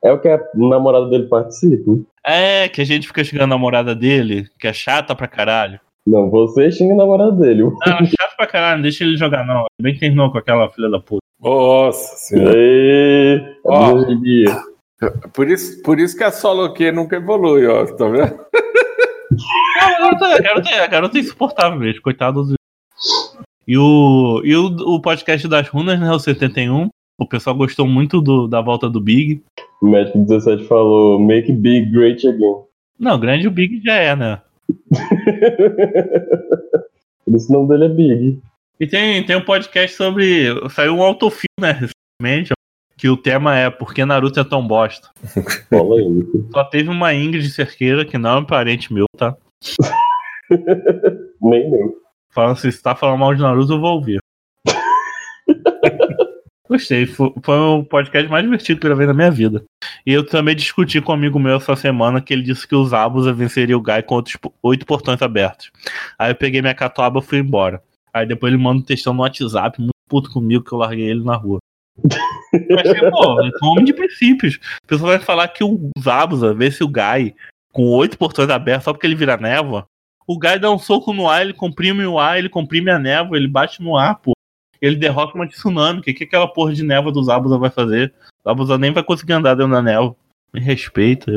É 0.05 0.11
o 0.11 0.19
que 0.19 0.27
a 0.27 0.39
namorada 0.53 1.07
dele 1.09 1.25
participa? 1.25 1.99
É, 2.23 2.69
que 2.69 2.79
a 2.79 2.85
gente 2.85 3.07
fica 3.07 3.23
xingando 3.23 3.45
a 3.45 3.57
namorada 3.57 3.95
dele, 3.95 4.47
que 4.59 4.67
é 4.67 4.71
chata 4.71 5.15
pra 5.15 5.27
caralho. 5.27 5.79
Não, 6.05 6.29
você 6.29 6.71
xinga 6.71 6.93
a 6.93 6.97
namorada 6.97 7.31
dele. 7.31 7.63
Não, 7.63 7.71
é 7.73 8.05
chato 8.05 8.35
pra 8.37 8.45
caralho, 8.45 8.75
não 8.75 8.83
deixa 8.83 9.03
ele 9.03 9.17
jogar 9.17 9.43
não. 9.43 9.65
Ele 9.79 9.89
bem 9.89 9.97
terminou 9.97 10.31
com 10.31 10.37
aquela 10.37 10.69
filha 10.69 10.91
da 10.91 10.99
puta. 10.99 11.21
Nossa 11.41 12.17
senhora. 12.17 13.57
Ó. 13.65 13.95
Por 15.33 15.49
isso, 15.49 15.81
por 15.81 15.99
isso 15.99 16.15
que 16.15 16.23
a 16.23 16.31
solo 16.31 16.71
Q 16.71 16.91
nunca 16.91 17.15
evolui, 17.15 17.65
ó. 17.65 17.87
Tá 17.87 18.07
vendo? 18.07 18.45
Não, 19.31 19.87
a 19.87 19.89
garota, 19.89 20.25
a 20.25 20.39
garota, 20.39 20.69
a 20.83 20.87
garota 20.87 21.17
é 21.17 21.21
insuportável 21.21 21.79
mesmo, 21.79 22.03
coitado 22.03 22.43
do. 22.43 22.53
E 23.67 23.75
o, 23.75 24.41
e 24.43 24.55
o, 24.55 24.67
o 24.67 25.01
podcast 25.01 25.47
das 25.47 25.67
runas, 25.67 25.99
né, 25.99 26.11
o 26.11 26.19
71, 26.19 26.89
o 27.17 27.27
pessoal 27.27 27.55
gostou 27.55 27.87
muito 27.87 28.21
do, 28.21 28.47
da 28.47 28.61
volta 28.61 28.89
do 28.89 28.99
Big. 28.99 29.43
O 29.81 29.87
Magic 29.87 30.17
17 30.17 30.65
falou: 30.65 31.19
Make 31.19 31.51
Big 31.51 31.91
Great 31.91 32.27
Again. 32.27 32.63
Não, 32.99 33.19
grande 33.19 33.47
o 33.47 33.51
Big 33.51 33.81
já 33.83 33.95
é, 33.95 34.15
né? 34.15 34.41
O 37.27 37.51
nome 37.51 37.67
dele 37.67 37.85
é 37.85 37.89
Big. 37.89 38.41
E 38.79 38.85
tem, 38.85 39.25
tem 39.25 39.35
um 39.35 39.43
podcast 39.43 39.95
sobre. 39.95 40.47
Saiu 40.69 40.95
um 40.95 41.01
autofilme, 41.01 41.47
né, 41.59 41.71
recentemente, 41.71 42.53
que 42.97 43.09
o 43.09 43.17
tema 43.17 43.57
é 43.57 43.69
Por 43.69 43.93
que 43.93 44.05
Naruto 44.05 44.39
é 44.39 44.43
tão 44.43 44.65
bosta? 44.65 45.09
Polêmico. 45.69 46.47
Só 46.53 46.63
teve 46.65 46.89
uma 46.89 47.13
Ingrid 47.13 47.49
Cerqueira, 47.49 48.05
que 48.05 48.17
não 48.17 48.29
é 48.29 48.39
um 48.39 48.45
parente 48.45 48.93
meu, 48.93 49.05
tá? 49.17 49.35
Nem 51.41 51.69
nem. 51.69 51.91
Falando 52.31 52.57
se 52.57 52.67
está 52.67 52.93
falando 52.93 53.19
mal 53.19 53.33
de 53.33 53.41
Naruto, 53.41 53.73
eu 53.73 53.79
vou 53.79 53.95
ouvir. 53.95 54.19
Gostei, 56.75 57.05
foi, 57.05 57.31
o 57.47 57.85
podcast 57.85 58.29
mais 58.29 58.43
divertido 58.43 58.81
que 58.81 58.85
eu 58.85 58.89
gravei 58.89 59.07
na 59.07 59.13
minha 59.13 59.31
vida. 59.31 59.63
E 60.05 60.11
eu 60.11 60.25
também 60.25 60.53
discuti 60.53 60.99
com 60.99 61.13
um 61.13 61.15
amigo 61.15 61.39
meu 61.39 61.55
essa 61.55 61.73
semana 61.73 62.19
que 62.19 62.33
ele 62.33 62.43
disse 62.43 62.67
que 62.67 62.75
os 62.75 62.93
Abusa 62.93 63.31
venceria 63.31 63.77
o 63.77 63.81
Gai 63.81 64.03
com 64.03 64.15
outros 64.15 64.35
oito 64.61 64.85
portões 64.85 65.21
abertos. 65.21 65.71
Aí 66.19 66.31
eu 66.31 66.35
peguei 66.35 66.61
minha 66.61 66.75
catuaba 66.75 67.19
e 67.19 67.23
fui 67.23 67.39
embora. 67.39 67.81
Aí 68.13 68.25
depois 68.25 68.51
ele 68.51 68.61
manda 68.61 68.79
um 68.79 68.83
textão 68.83 69.13
no 69.13 69.21
WhatsApp, 69.21 69.79
muito 69.79 69.93
puto 70.09 70.29
comigo 70.29 70.65
que 70.65 70.73
eu 70.73 70.77
larguei 70.77 71.05
ele 71.05 71.23
na 71.23 71.37
rua. 71.37 71.59
Achei, 72.77 73.09
pô, 73.09 73.21
sou 73.57 73.69
um 73.69 73.71
homem 73.71 73.85
de 73.85 73.93
princípios. 73.93 74.59
A 74.83 74.87
pessoa 74.87 75.11
vai 75.11 75.19
falar 75.19 75.47
que 75.47 75.63
o 75.63 75.89
Zabuza 75.97 76.53
vence 76.53 76.83
o 76.83 76.89
Gai 76.89 77.33
com 77.71 77.87
oito 77.87 78.17
portões 78.17 78.49
abertos 78.49 78.83
só 78.83 78.91
porque 78.91 79.07
ele 79.07 79.15
vira 79.15 79.37
névoa. 79.37 79.87
O 80.27 80.37
Gai 80.37 80.59
dá 80.59 80.69
um 80.69 80.79
soco 80.79 81.13
no 81.13 81.29
ar, 81.29 81.41
ele 81.41 81.53
comprime 81.53 82.05
o 82.05 82.19
ar, 82.19 82.37
ele 82.37 82.49
comprime 82.49 82.91
a 82.91 82.99
névoa, 82.99 83.37
ele 83.37 83.47
bate 83.47 83.81
no 83.81 83.95
ar, 83.95 84.15
pô. 84.15 84.34
Ele 84.81 84.95
derrota 84.95 85.35
uma 85.35 85.47
tsunami. 85.47 85.99
O 85.99 86.01
que, 86.01 86.13
que 86.13 86.23
aquela 86.23 86.47
porra 86.47 86.73
de 86.73 86.83
névoa 86.83 87.11
dos 87.11 87.27
Zabuza 87.27 87.57
vai 87.57 87.69
fazer? 87.69 88.13
O 88.43 88.49
Zabuza 88.49 88.77
nem 88.77 88.93
vai 88.93 89.03
conseguir 89.03 89.33
andar 89.33 89.55
dentro 89.55 89.71
da 89.71 89.81
névoa. 89.81 90.15
Me 90.53 90.59
respeita. 90.59 91.31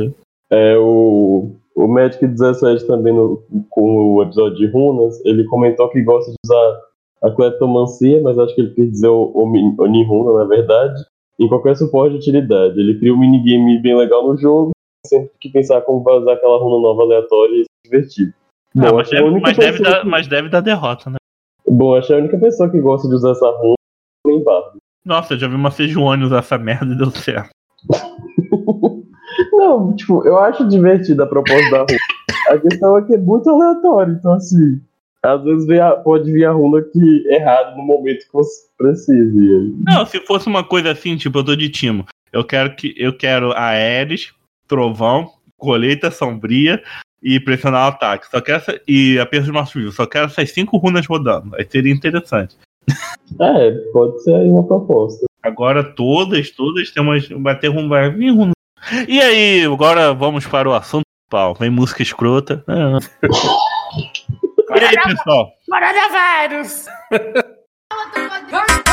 É, 0.50 0.76
o, 0.78 1.52
o 1.74 1.86
Magic 1.86 2.26
17 2.26 2.86
também, 2.86 3.14
no, 3.14 3.42
com 3.70 4.14
o 4.14 4.22
episódio 4.22 4.56
de 4.56 4.66
runas, 4.66 5.24
ele 5.24 5.44
comentou 5.44 5.88
que 5.88 6.02
gosta 6.02 6.30
de 6.30 6.36
usar 6.44 6.80
a 7.22 7.30
cleptomancia, 7.30 8.20
mas 8.22 8.38
acho 8.38 8.54
que 8.54 8.60
ele 8.60 8.74
quis 8.74 8.90
dizer 8.90 9.08
o, 9.08 9.30
o, 9.34 9.44
o 9.44 9.86
Nihuna, 9.86 10.38
na 10.38 10.44
verdade, 10.44 11.04
em 11.38 11.48
qualquer 11.48 11.76
suporte 11.76 12.12
de 12.12 12.18
utilidade. 12.18 12.78
Ele 12.78 12.98
cria 12.98 13.14
um 13.14 13.18
minigame 13.18 13.80
bem 13.80 13.96
legal 13.96 14.26
no 14.26 14.36
jogo, 14.36 14.70
sempre 15.06 15.30
que 15.40 15.50
pensar 15.50 15.80
como 15.82 16.02
vai 16.02 16.14
usar 16.14 16.32
aquela 16.32 16.58
runa 16.58 16.82
nova 16.82 17.02
aleatória 17.02 17.60
e 17.60 17.62
se 17.62 17.68
divertir. 17.84 18.34
Ah, 18.76 18.92
mas, 18.92 19.10
deve, 19.10 19.40
mas, 19.40 19.56
deve 19.56 19.82
dar, 19.82 20.00
que... 20.00 20.06
mas 20.06 20.26
deve 20.26 20.48
dar 20.48 20.60
derrota, 20.60 21.10
né? 21.10 21.17
Bom, 21.70 21.96
acho 21.96 22.08
que 22.08 22.14
a 22.14 22.18
única 22.18 22.38
pessoa 22.38 22.70
que 22.70 22.80
gosta 22.80 23.08
de 23.08 23.14
usar 23.14 23.32
essa 23.32 23.50
runa 23.50 23.74
é 24.26 24.30
o 24.30 24.44
Bardo. 24.44 24.78
Nossa, 25.04 25.34
eu 25.34 25.38
já 25.38 25.48
vi 25.48 25.54
uma 25.54 25.70
Sejuani 25.70 26.24
usar 26.24 26.38
essa 26.38 26.58
merda 26.58 26.92
e 26.92 26.98
deu 26.98 27.10
certo. 27.10 27.50
Não, 29.52 29.94
tipo, 29.94 30.26
eu 30.26 30.38
acho 30.38 30.68
divertida 30.68 31.24
a 31.24 31.26
proposta 31.26 31.70
da 31.70 31.78
runa. 31.78 31.98
A 32.48 32.58
questão 32.58 32.98
é 32.98 33.02
que 33.02 33.14
é 33.14 33.18
muito 33.18 33.48
aleatório, 33.48 34.14
então 34.14 34.32
assim. 34.32 34.80
Às 35.22 35.42
vezes 35.42 35.66
pode 36.04 36.30
vir 36.30 36.44
a 36.44 36.52
runa 36.52 36.80
que 36.80 37.26
errado 37.28 37.76
no 37.76 37.82
momento 37.82 38.24
que 38.24 38.32
você 38.32 38.68
precise. 38.76 39.74
Não, 39.84 40.06
se 40.06 40.20
fosse 40.20 40.46
uma 40.46 40.62
coisa 40.62 40.92
assim, 40.92 41.16
tipo, 41.16 41.38
eu 41.38 41.44
tô 41.44 41.56
de 41.56 41.68
timo. 41.68 42.06
Eu 42.32 42.44
quero 42.44 42.76
que 42.76 42.94
eu 42.96 43.16
quero 43.16 43.52
Aéreos, 43.52 44.32
Trovão, 44.68 45.30
Colheita 45.56 46.10
Sombria 46.10 46.82
e 47.22 47.40
pressionar 47.40 47.86
o 47.86 47.88
ataque. 47.88 48.28
Só 48.30 48.40
quero 48.40 48.58
essa, 48.58 48.80
e 48.86 49.18
apenas 49.18 49.46
de 49.46 49.52
vivo. 49.78 49.92
Só 49.92 50.06
quero 50.06 50.26
essas 50.26 50.50
cinco 50.50 50.76
runas 50.76 51.06
rodando. 51.06 51.54
Aí 51.56 51.66
seria 51.68 51.92
interessante. 51.92 52.56
É, 53.38 53.70
pode 53.92 54.22
ser 54.24 54.34
aí 54.34 54.48
uma 54.48 54.66
proposta. 54.66 55.26
Agora 55.42 55.84
todas, 55.84 56.50
todas 56.50 56.90
tem 56.90 57.02
umas. 57.02 57.28
Bater 57.28 57.68
rumo, 57.68 57.90
vai 57.90 58.10
vir 58.10 58.30
runa. 58.30 58.52
E 59.06 59.20
aí, 59.20 59.64
agora 59.64 60.14
vamos 60.14 60.46
para 60.46 60.66
o 60.66 60.74
assunto 60.74 61.04
principal. 61.28 61.54
Vem 61.54 61.68
música 61.68 62.02
escrota. 62.02 62.64
e 62.66 62.72
aí, 64.72 64.96
pessoal? 64.96 65.52
Coronavírus! 65.68 66.86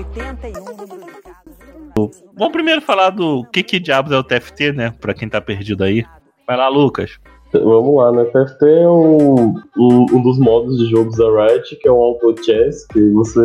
81 0.00 0.64
número 0.64 1.06
de 1.06 1.22
casos. 1.22 2.24
Vamos 2.34 2.52
primeiro 2.52 2.80
falar 2.80 3.10
do 3.10 3.44
que, 3.52 3.62
que 3.62 3.78
diabos 3.78 4.12
é 4.12 4.18
o 4.18 4.24
TFT, 4.24 4.72
né? 4.72 4.94
Pra 5.00 5.12
quem 5.12 5.28
tá 5.28 5.40
perdido 5.40 5.84
aí. 5.84 6.04
Vai 6.46 6.56
lá, 6.56 6.68
Lucas. 6.68 7.18
Vamos 7.52 7.96
lá, 7.96 8.12
né? 8.12 8.24
TFT 8.24 8.64
é 8.64 8.88
um, 8.88 9.54
um, 9.76 10.22
dos 10.22 10.38
modos 10.38 10.78
de 10.78 10.86
jogos 10.86 11.16
da 11.16 11.24
Riot, 11.24 11.76
que 11.76 11.88
é 11.88 11.92
um 11.92 12.00
auto 12.00 12.34
chess, 12.44 12.86
que 12.86 13.10
você 13.10 13.40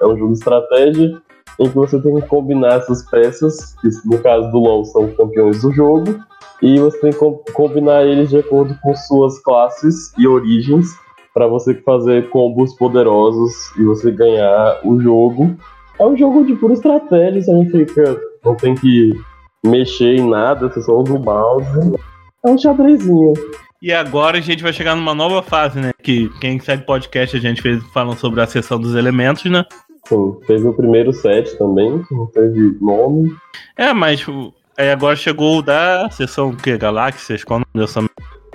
é 0.00 0.06
um 0.06 0.16
jogo 0.16 0.32
de 0.32 0.38
estratégia 0.38 1.22
em 1.58 1.68
que 1.68 1.74
você 1.74 2.00
tem 2.00 2.14
que 2.14 2.26
combinar 2.26 2.78
essas 2.78 3.02
peças, 3.10 3.74
que 3.82 3.88
no 4.06 4.18
caso 4.18 4.50
do 4.50 4.58
LoL 4.58 4.84
são 4.86 5.12
campeões 5.12 5.60
do 5.60 5.70
jogo, 5.72 6.18
e 6.62 6.78
você 6.78 6.98
tem 7.00 7.12
que 7.12 7.52
combinar 7.52 8.04
eles 8.06 8.30
de 8.30 8.38
acordo 8.38 8.74
com 8.82 8.94
suas 8.94 9.38
classes 9.42 10.10
e 10.16 10.26
origens 10.26 10.88
para 11.34 11.46
você 11.46 11.74
fazer 11.74 12.30
combos 12.30 12.74
poderosos 12.74 13.52
e 13.76 13.84
você 13.84 14.10
ganhar 14.10 14.80
o 14.84 14.98
jogo. 15.00 15.56
É 16.00 16.06
um 16.06 16.16
jogo 16.16 16.46
de 16.46 16.54
pura 16.56 16.72
estratégia, 16.72 17.42
você 17.42 17.52
não 17.52 17.66
fica, 17.66 18.18
não 18.42 18.54
tem 18.54 18.74
que 18.74 19.12
mexer 19.62 20.16
em 20.16 20.26
nada, 20.26 20.70
você 20.70 20.80
só 20.80 20.96
usa 20.96 21.12
o 21.12 21.22
mouse. 21.22 21.92
É 22.42 22.50
um 22.50 22.56
xadrezinho. 22.56 23.34
E 23.82 23.92
agora 23.92 24.38
a 24.38 24.40
gente 24.40 24.62
vai 24.62 24.72
chegar 24.72 24.96
numa 24.96 25.14
nova 25.14 25.42
fase, 25.42 25.78
né? 25.78 25.90
Que 26.02 26.30
quem 26.40 26.58
segue 26.58 26.86
podcast 26.86 27.36
a 27.36 27.40
gente 27.40 27.60
fez 27.60 27.84
falando 27.92 28.16
sobre 28.16 28.40
a 28.40 28.46
seção 28.46 28.80
dos 28.80 28.94
elementos, 28.94 29.44
né? 29.44 29.62
Sim, 30.08 30.36
teve 30.46 30.66
o 30.66 30.72
primeiro 30.72 31.12
set 31.12 31.58
também, 31.58 32.02
não 32.10 32.26
teve 32.28 32.78
nome. 32.80 33.36
É, 33.76 33.92
mas 33.92 34.26
aí 34.78 34.90
agora 34.90 35.14
chegou 35.14 35.58
o 35.58 35.62
da 35.62 36.08
seção 36.10 36.56
que? 36.56 36.78
Galáxias? 36.78 37.44
Qual 37.44 37.60
o 37.60 37.62
nome 37.74 37.86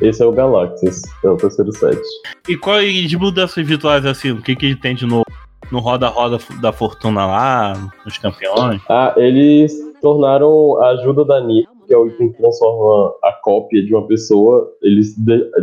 esse 0.01 0.21
é 0.21 0.25
o 0.25 0.31
Galaxias, 0.31 1.03
é 1.23 1.29
o 1.29 1.37
terceiro 1.37 1.71
set. 1.71 2.01
E 2.49 2.57
qual 2.57 2.81
e 2.81 3.05
de 3.05 3.17
mudanças 3.17 3.65
virtuais 3.65 4.05
assim? 4.05 4.31
O 4.31 4.41
que 4.41 4.55
que 4.55 4.75
tem 4.75 4.93
de 4.93 5.05
novo? 5.05 5.23
No 5.71 5.79
roda-roda 5.79 6.37
da 6.61 6.71
fortuna 6.71 7.25
lá, 7.25 7.73
nos 8.05 8.17
campeões? 8.17 8.81
Ah, 8.89 9.13
eles 9.17 9.73
tornaram 10.01 10.81
a 10.81 10.89
ajuda 10.89 11.25
da 11.25 11.41
Nick, 11.41 11.67
que 11.87 11.93
é 11.93 11.97
o 11.97 12.07
item 12.07 12.31
que 12.31 12.37
transforma 12.37 13.13
a 13.23 13.31
cópia 13.43 13.83
de 13.83 13.93
uma 13.93 14.05
pessoa, 14.07 14.71
eles 14.81 15.15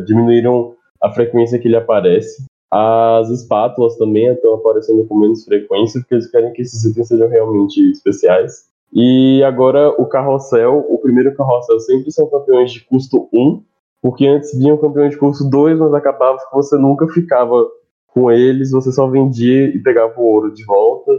diminuíram 0.06 0.74
a 1.00 1.10
frequência 1.10 1.58
que 1.58 1.68
ele 1.68 1.76
aparece. 1.76 2.44
As 2.70 3.28
espátulas 3.28 3.96
também 3.96 4.26
estão 4.28 4.54
aparecendo 4.54 5.06
com 5.06 5.18
menos 5.18 5.44
frequência, 5.44 6.00
porque 6.00 6.14
eles 6.14 6.30
querem 6.30 6.52
que 6.52 6.62
esses 6.62 6.84
itens 6.84 7.08
sejam 7.08 7.28
realmente 7.28 7.78
especiais. 7.90 8.70
E 8.92 9.42
agora 9.42 9.88
o 9.90 10.06
carrossel, 10.06 10.84
o 10.88 10.98
primeiro 10.98 11.34
carrossel 11.34 11.80
sempre 11.80 12.10
são 12.10 12.28
campeões 12.28 12.72
de 12.72 12.80
custo 12.84 13.28
1, 13.32 13.62
porque 14.00 14.26
antes 14.26 14.56
vinham 14.58 14.76
campeões 14.76 15.12
de 15.12 15.18
curso 15.18 15.48
2, 15.48 15.78
mas 15.78 15.94
acabava 15.94 16.38
que 16.38 16.54
você 16.54 16.76
nunca 16.76 17.06
ficava 17.08 17.66
com 18.14 18.30
eles, 18.30 18.70
você 18.70 18.92
só 18.92 19.06
vendia 19.06 19.66
e 19.66 19.78
pegava 19.78 20.18
o 20.18 20.24
ouro 20.24 20.52
de 20.52 20.64
volta. 20.64 21.12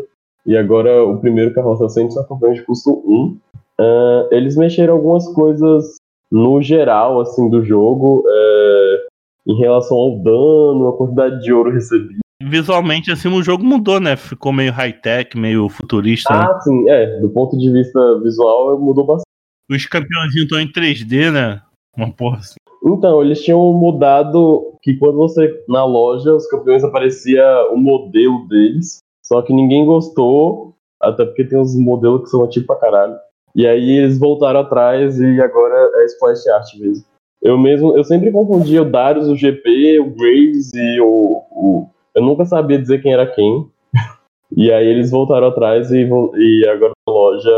E 0.46 0.58
agora 0.58 1.04
o 1.04 1.20
primeiro 1.20 1.54
carroça 1.54 1.88
sempre 1.90 2.14
são 2.14 2.26
campeões 2.26 2.60
de 2.60 2.66
custo 2.66 3.02
1. 3.06 3.26
Uh, 3.26 3.40
ah, 3.80 4.28
eles 4.32 4.56
mexeram 4.56 4.94
algumas 4.96 5.28
coisas 5.30 5.96
no 6.32 6.62
geral 6.62 7.22
assim 7.22 7.50
do 7.50 7.64
jogo, 7.64 8.20
uh, 8.20 9.52
em 9.52 9.58
relação 9.58 9.98
ao 9.98 10.20
dano, 10.20 10.90
a 10.90 10.98
quantidade 10.98 11.42
de 11.42 11.54
ouro 11.54 11.72
recebido. 11.72 12.20
Visualmente, 12.42 13.12
assim, 13.12 13.30
o 13.30 13.42
jogo 13.42 13.64
mudou, 13.64 14.00
né? 14.00 14.18
Ficou 14.18 14.52
meio 14.52 14.72
high-tech, 14.72 15.38
meio 15.38 15.70
futurista. 15.70 16.34
Ah, 16.34 16.54
né? 16.54 16.62
sim, 16.62 16.90
é. 16.90 17.20
Do 17.20 17.30
ponto 17.30 17.58
de 17.58 17.72
vista 17.72 18.20
visual, 18.20 18.78
mudou 18.80 19.06
bastante. 19.06 19.24
Os 19.72 19.86
campeões 19.86 20.36
estão 20.36 20.60
em 20.60 20.70
3D, 20.70 21.32
né? 21.32 21.62
Uma 21.96 22.12
porra 22.12 22.40
assim. 22.40 22.56
Então, 22.86 23.22
eles 23.24 23.42
tinham 23.42 23.62
mudado 23.74 24.74
que 24.82 24.96
quando 24.98 25.16
você 25.16 25.64
na 25.70 25.86
loja, 25.86 26.36
os 26.36 26.46
campeões 26.48 26.84
aparecia 26.84 27.44
o 27.72 27.78
modelo 27.78 28.46
deles, 28.50 28.98
só 29.24 29.42
que 29.42 29.54
ninguém 29.54 29.86
gostou, 29.86 30.76
até 31.02 31.26
porque 31.26 31.46
tem 31.46 31.58
uns 31.58 31.76
modelos 31.76 32.24
que 32.24 32.30
são 32.30 32.44
antigos 32.44 32.68
pra 32.68 32.76
caralho. 32.76 33.16
E 33.56 33.66
aí 33.66 33.98
eles 33.98 34.20
voltaram 34.20 34.60
atrás 34.60 35.20
e 35.20 35.42
agora 35.42 35.92
é 35.96 36.06
splash 36.06 36.48
art 36.50 36.68
mesmo. 36.78 37.06
Eu 37.42 37.58
mesmo, 37.58 37.96
eu 37.96 38.04
sempre 38.04 38.32
confundia 38.32 38.82
o 38.82 38.90
Darius, 38.90 39.28
o 39.28 39.36
GP, 39.36 40.00
o 40.00 40.10
Graves 40.12 40.72
e 40.74 41.00
o, 41.00 41.44
o 41.52 41.88
eu 42.16 42.22
nunca 42.22 42.46
sabia 42.46 42.80
dizer 42.80 43.02
quem 43.02 43.14
era 43.14 43.28
quem. 43.28 43.70
e 44.56 44.72
aí 44.72 44.88
eles 44.88 45.12
voltaram 45.12 45.48
atrás 45.48 45.92
e, 45.92 46.04
e 46.04 46.68
agora 46.68 46.94
a 47.08 47.12
loja 47.12 47.56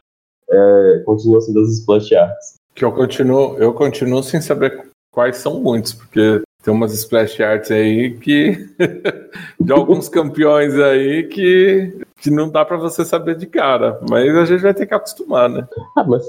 é, 0.49 1.03
continua 1.05 1.41
sendo 1.41 1.61
as 1.61 1.69
splash 1.69 2.13
arts. 2.13 2.55
Que 2.75 2.83
eu 2.83 2.91
continuo, 2.91 3.57
eu 3.57 3.73
continuo 3.73 4.21
sem 4.21 4.41
saber 4.41 4.94
quais 5.15 5.37
são 5.37 5.61
muitos, 5.61 5.93
porque 5.93 6.41
tem 6.61 6.73
umas 6.73 6.93
splash 6.93 7.39
arts 7.41 7.71
aí 7.71 8.17
que. 8.17 8.57
de 9.57 9.71
alguns 9.71 10.09
campeões 10.09 10.77
aí 10.77 11.23
que, 11.23 12.05
que 12.19 12.29
não 12.29 12.49
dá 12.49 12.65
para 12.65 12.75
você 12.75 13.05
saber 13.05 13.37
de 13.37 13.47
cara. 13.47 13.99
Mas 14.09 14.35
a 14.35 14.45
gente 14.45 14.61
vai 14.61 14.73
ter 14.73 14.85
que 14.85 14.93
acostumar, 14.93 15.49
né? 15.49 15.65
Ah, 15.97 16.03
mas 16.03 16.23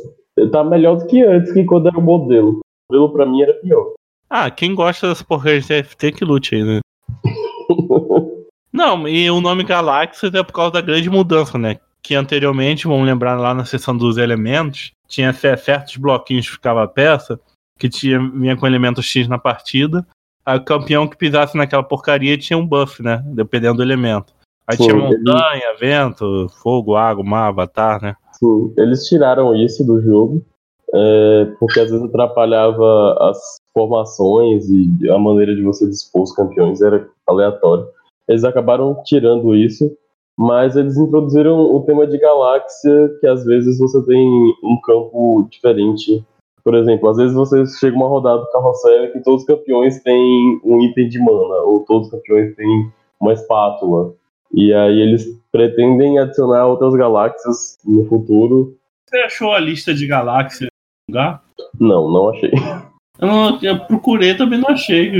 tá 0.52 0.62
melhor 0.62 0.98
do 0.98 1.06
que 1.06 1.20
antes, 1.22 1.52
que 1.52 1.64
quando 1.64 1.88
era 1.88 1.98
o 1.98 2.02
modelo. 2.02 2.60
O 2.88 2.94
modelo 2.94 3.12
pra 3.12 3.26
mim 3.26 3.42
era 3.42 3.54
pior. 3.54 3.94
Ah, 4.30 4.50
quem 4.50 4.74
gosta 4.74 5.08
das 5.08 5.22
porras 5.22 5.66
de 5.66 5.82
FT 5.82 6.12
que 6.12 6.24
lute 6.24 6.54
aí, 6.54 6.62
né? 6.62 6.80
não, 8.72 9.08
e 9.08 9.28
o 9.30 9.40
nome 9.40 9.64
Galaxies 9.64 10.32
é 10.32 10.42
por 10.42 10.52
causa 10.52 10.72
da 10.72 10.80
grande 10.80 11.10
mudança, 11.10 11.58
né? 11.58 11.78
Que 12.02 12.14
anteriormente, 12.14 12.86
vamos 12.86 13.06
lembrar 13.06 13.36
lá 13.36 13.52
na 13.52 13.64
seção 13.64 13.96
dos 13.96 14.16
elementos, 14.16 14.92
tinha 15.08 15.32
certos 15.32 15.96
bloquinhos 15.96 16.46
que 16.46 16.52
ficava 16.52 16.84
a 16.84 16.88
peça, 16.88 17.40
que 17.78 17.88
tinha, 17.88 18.18
vinha 18.18 18.56
com 18.56 18.66
elemento 18.66 19.02
X 19.02 19.28
na 19.28 19.38
partida. 19.38 20.06
Aí 20.44 20.58
o 20.58 20.64
campeão 20.64 21.08
que 21.08 21.16
pisasse 21.16 21.56
naquela 21.56 21.82
porcaria 21.82 22.38
tinha 22.38 22.58
um 22.58 22.66
buff, 22.66 23.02
né? 23.02 23.22
Dependendo 23.26 23.78
do 23.78 23.82
elemento. 23.82 24.32
Aí 24.66 24.76
tinha 24.76 24.94
montanha, 24.94 25.70
ele... 25.70 25.78
vento, 25.78 26.48
fogo, 26.62 26.96
água, 26.96 27.24
mar, 27.24 27.48
avatar, 27.48 28.00
né? 28.02 28.14
Sim, 28.32 28.72
eles 28.76 29.06
tiraram 29.06 29.54
isso 29.54 29.84
do 29.84 30.00
jogo, 30.00 30.44
é, 30.94 31.52
porque 31.58 31.80
às 31.80 31.90
vezes 31.90 32.04
atrapalhava 32.04 33.16
as 33.20 33.38
formações 33.72 34.68
e 34.68 35.10
a 35.10 35.18
maneira 35.18 35.54
de 35.54 35.62
você 35.62 35.86
dispor 35.86 36.22
os 36.22 36.32
campeões 36.32 36.80
era 36.80 37.08
aleatório. 37.26 37.86
Eles 38.28 38.44
acabaram 38.44 39.00
tirando 39.04 39.54
isso, 39.54 39.90
mas 40.36 40.76
eles 40.76 40.96
introduziram 40.96 41.58
o 41.58 41.80
tema 41.82 42.06
de 42.06 42.18
galáxia, 42.18 43.08
que 43.20 43.26
às 43.26 43.44
vezes 43.44 43.78
você 43.78 44.04
tem 44.04 44.28
um 44.62 44.80
campo 44.82 45.48
diferente 45.50 46.24
por 46.66 46.74
exemplo, 46.74 47.08
às 47.08 47.16
vezes 47.16 47.32
você 47.32 47.64
chega 47.78 47.94
uma 47.96 48.08
rodada 48.08 48.40
do 48.40 48.50
carrossel 48.50 49.12
que 49.12 49.20
todos 49.20 49.42
os 49.42 49.46
campeões 49.46 50.02
têm 50.02 50.60
um 50.64 50.82
item 50.82 51.08
de 51.08 51.16
mana, 51.20 51.62
ou 51.62 51.84
todos 51.84 52.08
os 52.08 52.10
campeões 52.12 52.56
têm 52.56 52.90
uma 53.20 53.32
espátula. 53.32 54.12
E 54.52 54.74
aí 54.74 55.00
eles 55.00 55.24
pretendem 55.52 56.18
adicionar 56.18 56.66
outras 56.66 56.92
galáxias 56.94 57.78
no 57.84 58.04
futuro. 58.06 58.76
Você 59.08 59.16
achou 59.18 59.52
a 59.52 59.60
lista 59.60 59.94
de 59.94 60.08
galáxias 60.08 60.68
no 61.08 61.14
lugar? 61.14 61.40
Não, 61.78 62.10
não 62.10 62.30
achei. 62.30 62.50
Eu, 63.18 63.28
não- 63.28 63.58
eu 63.62 63.78
procurei 63.86 64.36
também 64.36 64.60
não 64.60 64.68
achei. 64.70 65.10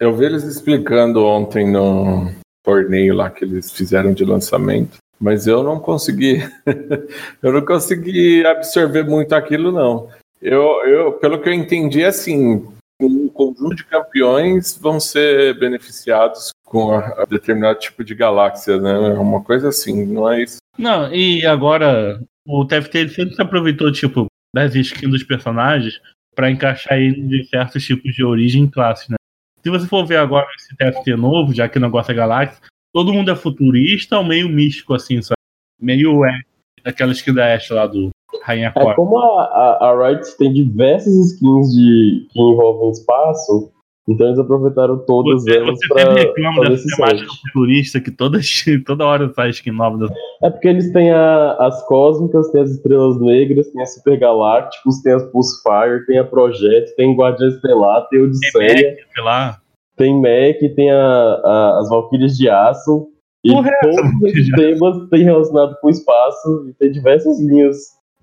Eu 0.00 0.14
vi 0.14 0.24
eles 0.26 0.44
explicando 0.44 1.26
ontem 1.26 1.70
no 1.70 2.30
torneio 2.64 3.14
lá 3.16 3.28
que 3.28 3.44
eles 3.44 3.70
fizeram 3.72 4.14
de 4.14 4.24
lançamento, 4.24 4.96
mas 5.20 5.46
eu 5.46 5.62
não 5.62 5.78
consegui, 5.78 6.38
eu 7.42 7.52
não 7.52 7.62
consegui 7.62 8.46
absorver 8.46 9.02
muito 9.04 9.34
aquilo 9.34 9.70
não. 9.72 10.08
Eu, 10.44 10.84
eu, 10.84 11.12
pelo 11.14 11.40
que 11.40 11.48
eu 11.48 11.54
entendi, 11.54 12.04
assim, 12.04 12.68
um 13.00 13.28
conjunto 13.28 13.76
de 13.76 13.84
campeões 13.86 14.76
vão 14.76 15.00
ser 15.00 15.58
beneficiados 15.58 16.50
com 16.66 16.90
a, 16.90 17.22
a 17.22 17.24
determinado 17.24 17.78
tipo 17.78 18.04
de 18.04 18.14
galáxia, 18.14 18.78
né? 18.78 18.92
É 18.92 19.18
Uma 19.18 19.42
coisa 19.42 19.70
assim, 19.70 20.04
não 20.04 20.30
é 20.30 20.42
isso? 20.42 20.58
Não, 20.76 21.10
e 21.14 21.46
agora 21.46 22.20
o 22.46 22.62
TFT 22.66 23.08
sempre 23.08 23.34
se 23.34 23.40
aproveitou, 23.40 23.90
tipo, 23.90 24.26
das 24.54 24.74
skins 24.74 25.10
dos 25.10 25.22
personagens 25.22 25.98
pra 26.34 26.50
encaixar 26.50 26.98
ele 26.98 27.40
em 27.40 27.44
certos 27.44 27.82
tipos 27.82 28.14
de 28.14 28.22
origem 28.22 28.64
e 28.64 29.10
né? 29.10 29.16
Se 29.62 29.70
você 29.70 29.86
for 29.86 30.04
ver 30.04 30.18
agora 30.18 30.46
esse 30.56 30.76
TFT 30.76 31.16
novo, 31.16 31.54
já 31.54 31.70
que 31.70 31.78
o 31.78 31.80
negócio 31.80 32.12
é 32.12 32.14
galáxia, 32.14 32.60
todo 32.92 33.14
mundo 33.14 33.30
é 33.30 33.36
futurista 33.36 34.18
ou 34.18 34.24
meio 34.24 34.50
místico, 34.50 34.92
assim, 34.92 35.22
sabe? 35.22 35.38
Meio 35.80 36.22
é 36.26 36.38
aquela 36.84 37.12
skin 37.12 37.32
da 37.32 37.54
Ashe 37.54 37.72
lá 37.72 37.86
do 37.86 38.10
Rainha 38.42 38.72
É 38.76 38.94
como 38.94 39.18
a, 39.18 39.44
a, 39.44 39.90
a 39.90 40.08
Riot 40.08 40.36
tem 40.38 40.52
diversas 40.52 41.12
skins 41.32 41.68
de, 41.74 42.26
que 42.30 42.40
envolvem 42.40 42.90
espaço, 42.90 43.70
então 44.08 44.26
eles 44.26 44.38
aproveitaram 44.38 44.98
todas 45.06 45.42
Você, 45.44 45.56
elas 45.56 45.78
você 45.78 45.88
pra 45.88 45.98
sempre 46.00 46.22
reclama 46.26 46.68
dessa 46.68 46.84
temática 46.96 47.30
futurista 47.42 48.00
que 48.00 48.10
toda, 48.10 48.38
toda 48.86 49.06
hora 49.06 49.32
sai 49.32 49.48
skin 49.50 49.70
nova. 49.70 49.96
Da... 49.96 50.14
É 50.42 50.50
porque 50.50 50.68
eles 50.68 50.92
têm 50.92 51.10
a- 51.10 51.56
as 51.58 51.86
cósmicas, 51.86 52.50
tem 52.50 52.60
as 52.62 52.70
estrelas 52.70 53.18
negras, 53.20 53.70
tem 53.70 53.80
as 53.82 53.94
super 53.94 54.18
galácticos, 54.18 55.00
tem 55.02 55.12
as 55.14 55.22
Pulsefire, 55.30 56.04
tem 56.06 56.18
a 56.18 56.24
Project, 56.24 56.94
tem 56.96 57.16
Guardiã 57.16 57.48
Estelar, 57.48 58.06
tem 58.08 58.20
Odisseia, 58.22 58.96
Sei 59.14 59.22
lá. 59.24 59.58
tem 59.96 60.14
Mac, 60.20 60.58
tem 60.76 60.90
a, 60.90 60.98
a- 60.98 61.78
as 61.80 61.88
Valkyries 61.88 62.36
de 62.36 62.48
Aço. 62.50 63.08
E 63.42 63.52
Porra, 63.52 63.70
é 63.70 63.80
todos 63.80 64.22
esses 64.24 64.50
temas 64.54 65.08
têm 65.10 65.22
relacionado 65.22 65.76
com 65.80 65.86
o 65.86 65.90
espaço 65.90 66.66
e 66.68 66.72
tem 66.74 66.90
diversas 66.90 67.38
linhas. 67.40 67.76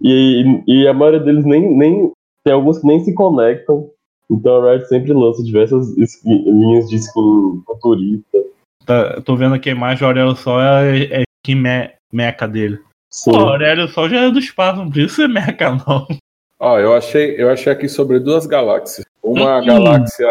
E, 0.04 0.64
e 0.68 0.88
a 0.88 0.94
maioria 0.94 1.20
deles 1.20 1.46
nem, 1.46 1.76
nem. 1.76 2.12
Tem 2.44 2.54
alguns 2.54 2.80
que 2.80 2.88
nem 2.88 3.04
se 3.04 3.14
conectam. 3.14 3.90
Então 4.30 4.66
a 4.66 4.72
Riot 4.72 4.88
sempre 4.88 5.14
lança 5.14 5.44
diversas 5.44 5.96
skin- 5.98 6.44
linhas 6.46 6.90
de 6.90 6.96
skin 6.96 7.62
futurista. 7.66 8.38
Tá, 8.86 9.22
tô 9.22 9.36
vendo 9.36 9.56
aqui 9.56 9.70
a 9.70 9.74
imagem, 9.74 10.04
o 10.04 10.08
Aurélio 10.08 10.36
Sol 10.36 10.60
é, 10.62 11.04
é 11.04 11.24
skin 11.46 11.56
me, 11.60 11.92
meca 12.12 12.48
dele. 12.48 12.80
Sim. 13.12 13.32
Pô, 13.32 13.38
o 13.38 13.50
Aurélio 13.50 13.88
Sol 13.90 14.10
já 14.10 14.22
é 14.22 14.32
do 14.32 14.40
espaço, 14.40 14.80
não 14.80 14.90
precisa 14.90 15.16
ser 15.24 15.28
meca, 15.28 15.72
não. 15.86 16.08
Ó, 16.60 16.80
eu 16.80 16.94
achei, 16.96 17.36
eu 17.42 17.50
achei 17.50 17.72
aqui 17.74 17.90
sobre 17.90 18.20
duas 18.20 18.46
galáxias. 18.46 19.06
Uma 19.24 19.60
Hum. 19.60 19.66
galáxia 19.66 20.28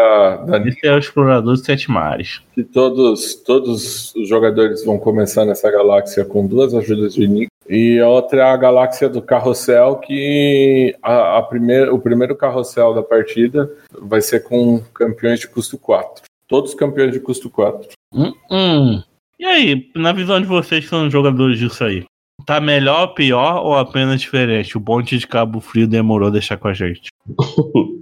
da 0.47 0.57
Esse 0.67 0.85
é 0.87 0.93
o 0.95 0.97
explorador 0.99 1.53
dos 1.53 1.63
sete 1.63 1.89
mares. 1.91 2.41
que 2.53 2.63
todos, 2.63 3.35
todos 3.35 4.13
os 4.15 4.27
jogadores 4.27 4.83
vão 4.83 4.97
começar 4.97 5.45
nessa 5.45 5.69
galáxia 5.71 6.25
com 6.25 6.45
duas 6.47 6.73
ajudas 6.73 7.13
de 7.13 7.27
Nick. 7.27 7.47
E 7.73 7.99
a 8.01 8.09
outra 8.09 8.41
é 8.41 8.43
a 8.43 8.57
galáxia 8.57 9.07
do 9.07 9.21
carrossel, 9.21 9.95
que 9.99 10.93
a, 11.01 11.37
a 11.37 11.41
primeira, 11.43 11.93
o 11.93 11.99
primeiro 11.99 12.35
carrossel 12.35 12.93
da 12.93 13.01
partida 13.01 13.71
vai 13.97 14.19
ser 14.21 14.41
com 14.41 14.81
campeões 14.93 15.39
de 15.39 15.47
custo 15.47 15.77
4. 15.77 16.23
Todos 16.49 16.73
campeões 16.73 17.13
de 17.13 17.21
custo 17.21 17.49
4. 17.49 17.87
Hum, 18.13 18.33
hum. 18.51 19.01
E 19.39 19.45
aí, 19.45 19.89
na 19.95 20.11
visão 20.11 20.41
de 20.41 20.45
vocês 20.47 20.83
que 20.83 20.89
são 20.89 21.09
jogadores 21.09 21.57
disso 21.57 21.81
aí? 21.85 22.03
Tá 22.45 22.59
melhor, 22.59 23.13
pior 23.13 23.63
ou 23.65 23.75
apenas 23.77 24.19
diferente? 24.19 24.75
O 24.75 24.79
bonde 24.79 25.17
de 25.17 25.25
Cabo 25.25 25.61
Frio 25.61 25.87
demorou 25.87 26.27
a 26.27 26.31
deixar 26.31 26.57
com 26.57 26.67
a 26.67 26.73
gente. 26.73 27.07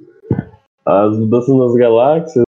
As 0.86 1.16
mudanças 1.18 1.56
nas 1.56 1.76
galáxias. 1.76 2.44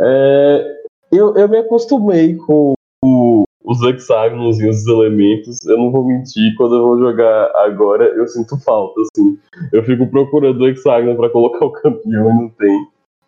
é, 0.00 0.74
eu, 1.12 1.36
eu 1.36 1.48
me 1.48 1.58
acostumei 1.58 2.34
com 2.34 2.74
o- 3.04 3.44
os 3.64 3.82
hexágonos 3.82 4.60
e 4.60 4.68
os 4.68 4.86
elementos. 4.86 5.64
Eu 5.66 5.78
não 5.78 5.90
vou 5.90 6.06
mentir, 6.06 6.54
quando 6.56 6.76
eu 6.76 6.86
vou 6.86 6.98
jogar 6.98 7.50
agora, 7.56 8.04
eu 8.04 8.28
sinto 8.28 8.58
falta, 8.62 9.00
assim. 9.00 9.38
Eu 9.72 9.82
fico 9.82 10.06
procurando 10.08 10.60
o 10.60 10.68
hexágono 10.68 11.16
pra 11.16 11.30
colocar 11.30 11.64
o 11.64 11.72
campeão 11.72 12.30
e 12.30 12.34
não 12.34 12.48
tem. 12.50 12.86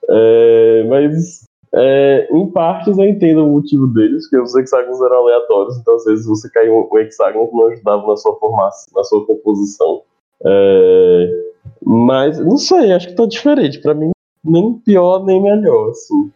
É, 0.08 0.84
mas, 0.88 1.44
é, 1.74 2.28
em 2.30 2.46
partes, 2.50 2.98
eu 2.98 3.04
entendo 3.04 3.44
o 3.44 3.50
motivo 3.50 3.86
deles, 3.86 4.28
porque 4.28 4.42
os 4.42 4.54
hexágonos 4.54 5.00
eram 5.00 5.16
aleatórios, 5.16 5.78
então 5.78 5.94
às 5.94 6.04
vezes 6.04 6.26
você 6.26 6.48
caiu 6.50 6.88
um, 6.92 6.98
hexágono 6.98 7.48
que 7.48 7.56
não 7.56 7.66
ajudava 7.68 8.06
na 8.06 8.16
sua 8.16 8.36
formação, 8.36 8.92
na 8.94 9.04
sua 9.04 9.26
composição. 9.26 10.02
É, 10.44 11.46
mas, 11.82 12.38
não 12.38 12.58
sei, 12.58 12.92
acho 12.92 13.08
que 13.08 13.14
tá 13.14 13.26
diferente. 13.26 13.80
Pra 13.80 13.94
mim, 13.94 14.10
nem 14.44 14.74
pior 14.74 15.24
nem 15.24 15.42
melhor, 15.42 15.90
assim. 15.90 16.30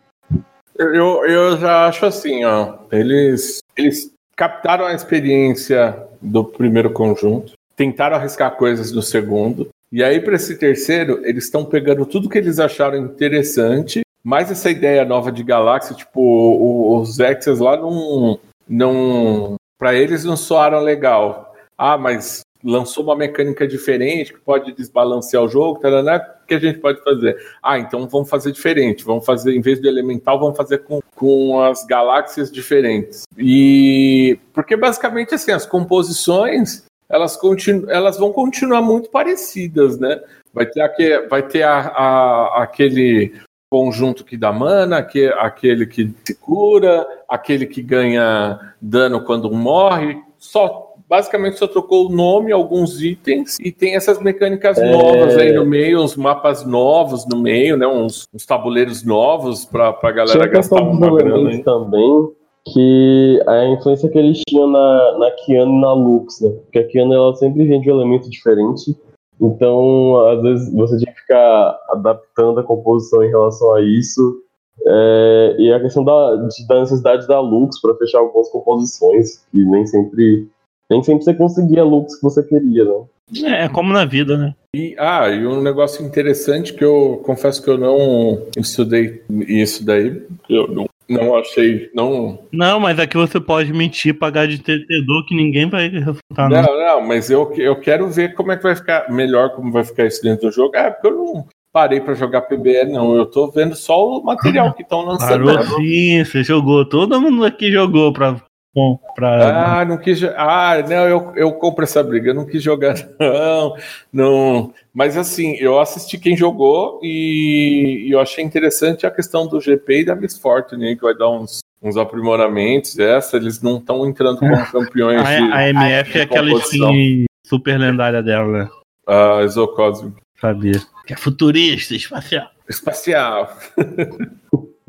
Eu, 0.79 1.27
eu 1.27 1.59
já 1.59 1.89
acho 1.89 2.07
assim, 2.07 2.43
ó. 2.43 2.79
Eles, 2.91 3.61
eles 3.81 4.13
captaram 4.37 4.87
a 4.87 4.95
experiência 4.95 5.97
do 6.21 6.45
primeiro 6.45 6.91
conjunto, 6.91 7.53
tentaram 7.77 8.17
arriscar 8.17 8.57
coisas 8.57 8.93
no 8.93 9.03
segundo, 9.03 9.69
e 9.93 10.05
aí 10.05 10.21
para 10.21 10.37
esse 10.37 10.57
terceiro, 10.57 11.21
eles 11.25 11.45
estão 11.45 11.65
pegando 11.65 12.07
tudo 12.07 12.29
que 12.29 12.39
eles 12.39 12.59
acharam 12.59 12.97
interessante, 12.97 14.03
mais 14.23 14.51
essa 14.51 14.71
ideia 14.71 15.05
nova 15.05 15.33
de 15.33 15.43
galáxia, 15.43 15.97
tipo, 15.97 17.01
os 17.01 17.19
Exas 17.19 17.59
lá 17.59 17.77
não. 17.77 18.39
não 18.69 19.57
para 19.79 19.95
eles 19.95 20.25
não 20.25 20.37
soaram 20.37 20.81
legal. 20.81 21.55
Ah, 21.77 21.97
mas 21.97 22.43
lançou 22.63 23.05
uma 23.05 23.17
mecânica 23.17 23.67
diferente 23.67 24.33
que 24.33 24.41
pode 24.41 24.73
desbalancear 24.73 25.43
o 25.43 25.49
jogo, 25.49 25.81
taraná, 25.81 26.17
o 26.43 26.47
que 26.47 26.55
a 26.55 26.59
gente 26.59 26.79
pode 26.79 27.03
fazer? 27.03 27.37
Ah, 27.63 27.79
então 27.79 28.07
vamos 28.09 28.29
fazer 28.29 28.53
diferente. 28.53 29.05
Vamos 29.05 29.25
fazer, 29.25 29.55
em 29.55 29.61
vez 29.61 29.81
do 29.81 29.89
elemental, 29.89 30.39
vamos 30.39 30.57
fazer 30.57 30.79
com, 30.79 31.01
com 31.15 31.61
as 31.61 31.85
galáxias 31.85 32.51
diferentes. 32.51 33.23
E 33.39 34.39
porque 34.53 34.77
basicamente 34.77 35.35
assim, 35.35 35.53
as 35.53 35.67
composições 35.67 36.85
elas, 37.11 37.37
continu, 37.37 37.91
elas 37.91 38.17
vão 38.17 38.33
continuar 38.33 38.81
muito 38.81 39.11
parecidas, 39.11 39.99
né? 39.99 40.21
Vai 40.55 40.65
ter, 40.67 40.81
aque, 40.81 41.27
vai 41.29 41.43
ter 41.43 41.65
a, 41.65 41.79
a, 41.79 42.63
aquele 42.63 43.35
conjunto 43.69 44.25
que 44.25 44.37
dá 44.37 44.53
mana, 44.53 44.99
aque, 44.99 45.27
aquele 45.27 45.87
que 45.87 46.15
se 46.25 46.35
cura, 46.37 47.07
aquele 47.29 47.67
que 47.67 47.83
ganha 47.83 48.75
dano 48.81 49.25
quando 49.25 49.51
morre. 49.51 50.23
Só 50.39 50.90
basicamente 51.11 51.59
só 51.59 51.67
trocou 51.67 52.07
o 52.07 52.13
nome, 52.15 52.53
alguns 52.53 53.03
itens, 53.03 53.59
e 53.59 53.73
tem 53.73 53.97
essas 53.97 54.21
mecânicas 54.23 54.79
É. 54.79 54.93
novas 54.93 55.37
aí 55.37 55.53
no 55.53 55.67
meio, 55.67 56.01
uns 56.01 56.17
mapas 56.17 56.65
novos 56.65 57.27
no 57.27 57.37
meio, 57.37 57.77
né? 57.77 57.87
Uns, 57.89 58.23
uns 58.33 58.47
tabuleiros 58.47 59.05
novos 59.05 59.65
pra, 59.65 59.93
pra 59.93 60.13
galera 60.13 60.39
Tinha 60.39 60.45
a 60.45 60.49
gastar 60.49 60.81
uma 60.81 61.13
grana. 61.17 61.51
hein? 61.51 61.63
também, 61.65 62.29
que 62.73 63.43
a 63.45 63.65
influência 63.67 64.09
que 64.09 64.19
eles 64.19 64.41
tinham 64.49 64.69
na, 64.69 65.19
na 65.19 65.31
Kiana 65.33 65.73
e 65.73 65.81
na 65.81 65.93
Lux, 65.93 66.41
né? 66.41 66.51
Porque 66.51 66.79
a 66.79 66.87
Kiana 66.87 67.15
ela 67.17 67.35
sempre 67.35 67.67
vende 67.67 67.91
um 67.91 67.97
elemento 67.97 68.31
diferente. 68.31 68.97
Então, 69.41 70.21
às 70.29 70.43
vezes, 70.43 70.73
você 70.73 70.99
tinha 70.99 71.13
que 71.13 71.21
ficar 71.23 71.77
adaptando 71.89 72.61
a 72.61 72.63
composição 72.63 73.25
em 73.25 73.31
relação 73.31 73.75
a 73.75 73.81
isso. 73.81 74.39
É, 74.87 75.57
e 75.59 75.73
a 75.73 75.81
questão 75.81 76.05
da, 76.05 76.37
da 76.69 76.81
necessidade 76.81 77.27
da 77.27 77.41
Lux 77.41 77.81
para 77.81 77.95
fechar 77.97 78.19
algumas 78.19 78.49
composições, 78.51 79.45
que 79.51 79.59
nem 79.65 79.87
sempre, 79.87 80.47
nem 80.91 81.03
sempre 81.03 81.25
você 81.25 81.35
conseguia 81.35 81.83
a 81.83 81.85
Lux 81.85 82.17
que 82.17 82.23
você 82.23 82.43
queria, 82.43 82.85
né? 82.85 83.05
É, 83.45 83.65
é 83.65 83.69
como 83.69 83.93
na 83.93 84.05
vida, 84.05 84.37
né? 84.37 84.55
E, 84.75 84.95
ah, 84.99 85.29
e 85.29 85.47
um 85.47 85.63
negócio 85.63 86.05
interessante 86.05 86.75
que 86.75 86.85
eu 86.85 87.23
confesso 87.25 87.63
que 87.63 87.71
eu 87.71 87.79
não 87.79 88.43
estudei 88.57 89.23
isso 89.47 89.85
daí, 89.85 90.23
eu 90.49 90.69
não, 90.69 90.87
não 91.09 91.37
achei, 91.37 91.91
não, 91.95 92.41
Não, 92.53 92.81
mas 92.81 92.99
aqui 92.99 93.17
você 93.17 93.41
pode 93.41 93.73
mentir, 93.73 94.19
pagar 94.19 94.47
de 94.47 94.57
entendedor 94.57 95.27
que 95.27 95.35
ninguém 95.35 95.69
vai 95.69 95.89
refutar, 95.89 96.49
não. 96.49 96.63
não, 96.63 96.79
não, 96.79 97.01
mas 97.01 97.31
eu, 97.31 97.53
eu 97.57 97.77
quero 97.77 98.09
ver 98.09 98.35
como 98.35 98.53
é 98.53 98.57
que 98.57 98.63
vai 98.63 98.77
ficar, 98.77 99.11
melhor 99.11 99.51
como 99.51 99.73
vai 99.73 99.85
ficar 99.85 100.07
isso 100.07 100.23
dentro 100.23 100.49
do 100.49 100.55
jogo, 100.55 100.77
é, 100.77 100.91
porque 100.91 101.07
eu 101.07 101.17
não 101.17 101.47
parei 101.73 102.01
pra 102.01 102.15
jogar 102.15 102.43
PBE, 102.43 102.85
não, 102.85 103.17
eu 103.17 103.27
tô 103.27 103.51
vendo 103.51 103.75
só 103.75 104.19
o 104.19 104.23
material 104.23 104.73
que 104.75 104.83
estão 104.83 105.03
lançando. 105.03 105.45
Parou 105.45 105.77
sim, 105.77 106.25
você 106.25 106.43
jogou. 106.43 106.85
Todo 106.85 107.21
mundo 107.21 107.45
aqui 107.45 107.71
jogou 107.71 108.13
pra. 108.13 108.37
Bom, 108.75 108.99
pra 109.17 109.81
Ah, 109.81 109.85
não 109.85 109.99
quis. 109.99 110.19
jo- 110.21 110.33
Ah, 110.37 110.77
não, 110.89 111.09
eu, 111.09 111.33
eu 111.35 111.53
compro 111.55 111.83
essa 111.83 112.03
briga. 112.05 112.31
Eu 112.31 112.35
não 112.35 112.47
quis 112.47 112.63
jogar, 112.63 112.95
não. 113.19 113.75
não. 114.13 114.75
Mas 114.95 115.17
assim, 115.17 115.57
eu 115.57 115.81
assisti 115.81 116.17
quem 116.19 116.37
jogou 116.37 117.01
e, 117.03 118.05
e 118.07 118.11
eu 118.13 118.21
achei 118.21 118.45
interessante 118.45 119.05
a 119.07 119.11
questão 119.11 119.47
do 119.47 119.61
GP 119.61 120.01
e 120.01 120.05
da 120.05 120.15
Miss 120.15 120.39
Fortune, 120.39 120.87
aí, 120.87 120.95
que 120.97 121.03
vai 121.03 121.17
dar 121.17 121.29
uns, 121.31 121.59
uns 121.83 121.97
aprimoramentos. 121.97 122.97
Essa, 122.99 123.37
eles 123.39 123.61
não 123.61 123.79
estão 123.79 124.07
entrando 124.07 124.39
como 124.39 124.55
campeões 124.71 125.21
de. 125.21 125.53
a, 125.53 125.57
a 125.57 125.69
MF 125.69 126.19
é 126.19 126.23
aquela 126.23 126.51
skin 126.53 127.25
super 127.45 127.77
lendária 127.79 128.23
dela, 128.23 128.47
né? 128.65 128.69
A 129.07 129.43
Exocosmic 129.43 130.17
Sabia. 130.41 130.81
Que 131.07 131.13
é 131.15 131.17
futurista, 131.17 131.95
espacial. 131.95 132.49
espacial. 132.69 133.53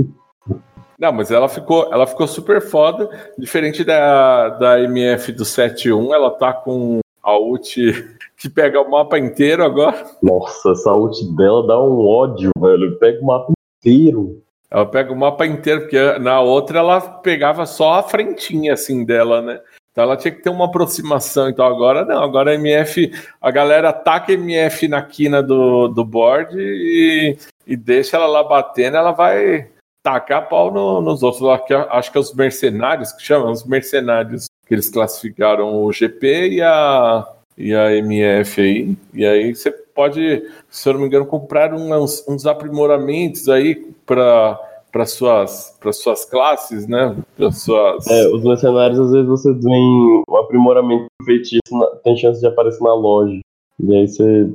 Não, 1.01 1.11
mas 1.11 1.31
ela 1.31 1.49
ficou, 1.49 1.91
ela 1.91 2.05
ficou 2.05 2.27
super 2.27 2.61
foda. 2.61 3.09
Diferente 3.35 3.83
da, 3.83 4.49
da 4.49 4.79
MF 4.81 5.31
do 5.31 5.43
7.1, 5.43 6.13
ela 6.13 6.29
tá 6.29 6.53
com 6.53 6.99
a 7.23 7.35
ult 7.39 7.75
que 8.37 8.47
pega 8.47 8.79
o 8.79 8.91
mapa 8.91 9.17
inteiro 9.17 9.63
agora. 9.63 10.05
Nossa, 10.21 10.69
essa 10.69 10.93
ult 10.93 11.25
dela 11.35 11.65
dá 11.65 11.81
um 11.81 12.05
ódio, 12.05 12.51
velho. 12.55 12.99
Pega 12.99 13.19
o 13.19 13.25
mapa 13.25 13.51
inteiro. 13.79 14.43
Ela 14.69 14.85
pega 14.85 15.11
o 15.11 15.15
mapa 15.17 15.43
inteiro, 15.47 15.81
porque 15.81 16.19
na 16.19 16.39
outra 16.39 16.77
ela 16.77 17.01
pegava 17.01 17.65
só 17.65 17.95
a 17.95 18.03
frentinha 18.03 18.73
assim 18.73 19.03
dela, 19.03 19.41
né? 19.41 19.59
Então 19.91 20.03
ela 20.03 20.15
tinha 20.15 20.31
que 20.31 20.43
ter 20.43 20.51
uma 20.51 20.65
aproximação. 20.65 21.49
Então 21.49 21.65
agora 21.65 22.05
não, 22.05 22.21
agora 22.21 22.51
a 22.51 22.55
MF, 22.55 23.11
a 23.41 23.49
galera 23.49 23.89
ataca 23.89 24.31
a 24.31 24.35
MF 24.35 24.87
na 24.87 25.01
quina 25.01 25.41
do, 25.41 25.87
do 25.87 26.05
board 26.05 26.55
e, 26.55 27.37
e 27.65 27.75
deixa 27.75 28.17
ela 28.17 28.27
lá 28.27 28.43
batendo, 28.43 28.97
ela 28.97 29.11
vai 29.11 29.67
tacar 30.03 30.49
pau 30.49 30.71
no, 30.71 31.01
nos 31.01 31.23
outros. 31.23 31.43
Acho 31.89 32.11
que 32.11 32.17
é 32.17 32.21
os 32.21 32.33
mercenários 32.33 33.11
que 33.11 33.23
chamam, 33.23 33.51
os 33.51 33.63
mercenários 33.63 34.47
que 34.65 34.73
eles 34.73 34.89
classificaram 34.89 35.83
o 35.83 35.91
GP 35.91 36.49
e 36.49 36.61
a, 36.61 37.27
e 37.57 37.73
a 37.73 37.95
MF 37.95 38.61
aí. 38.61 38.97
E 39.13 39.25
aí 39.25 39.53
você 39.53 39.71
pode, 39.71 40.43
se 40.69 40.89
eu 40.89 40.93
não 40.93 41.01
me 41.01 41.07
engano, 41.07 41.25
comprar 41.25 41.73
uns, 41.73 42.25
uns 42.27 42.45
aprimoramentos 42.45 43.49
aí 43.49 43.75
para 44.05 44.59
para 44.91 45.05
suas 45.05 45.77
para 45.79 45.93
suas 45.93 46.25
classes, 46.25 46.85
né? 46.85 47.15
Para 47.37 47.49
suas 47.51 48.05
É, 48.07 48.27
os 48.27 48.43
mercenários 48.43 48.99
às 48.99 49.11
vezes 49.11 49.27
você 49.27 49.53
tem 49.53 50.23
um 50.29 50.35
aprimoramento 50.35 51.05
do 51.19 51.25
feitiço, 51.25 51.61
tem 52.03 52.17
chance 52.17 52.41
de 52.41 52.47
aparecer 52.47 52.83
na 52.83 52.93
loja. 52.93 53.39
E 53.79 53.95
aí 53.95 54.07
você 54.07 54.51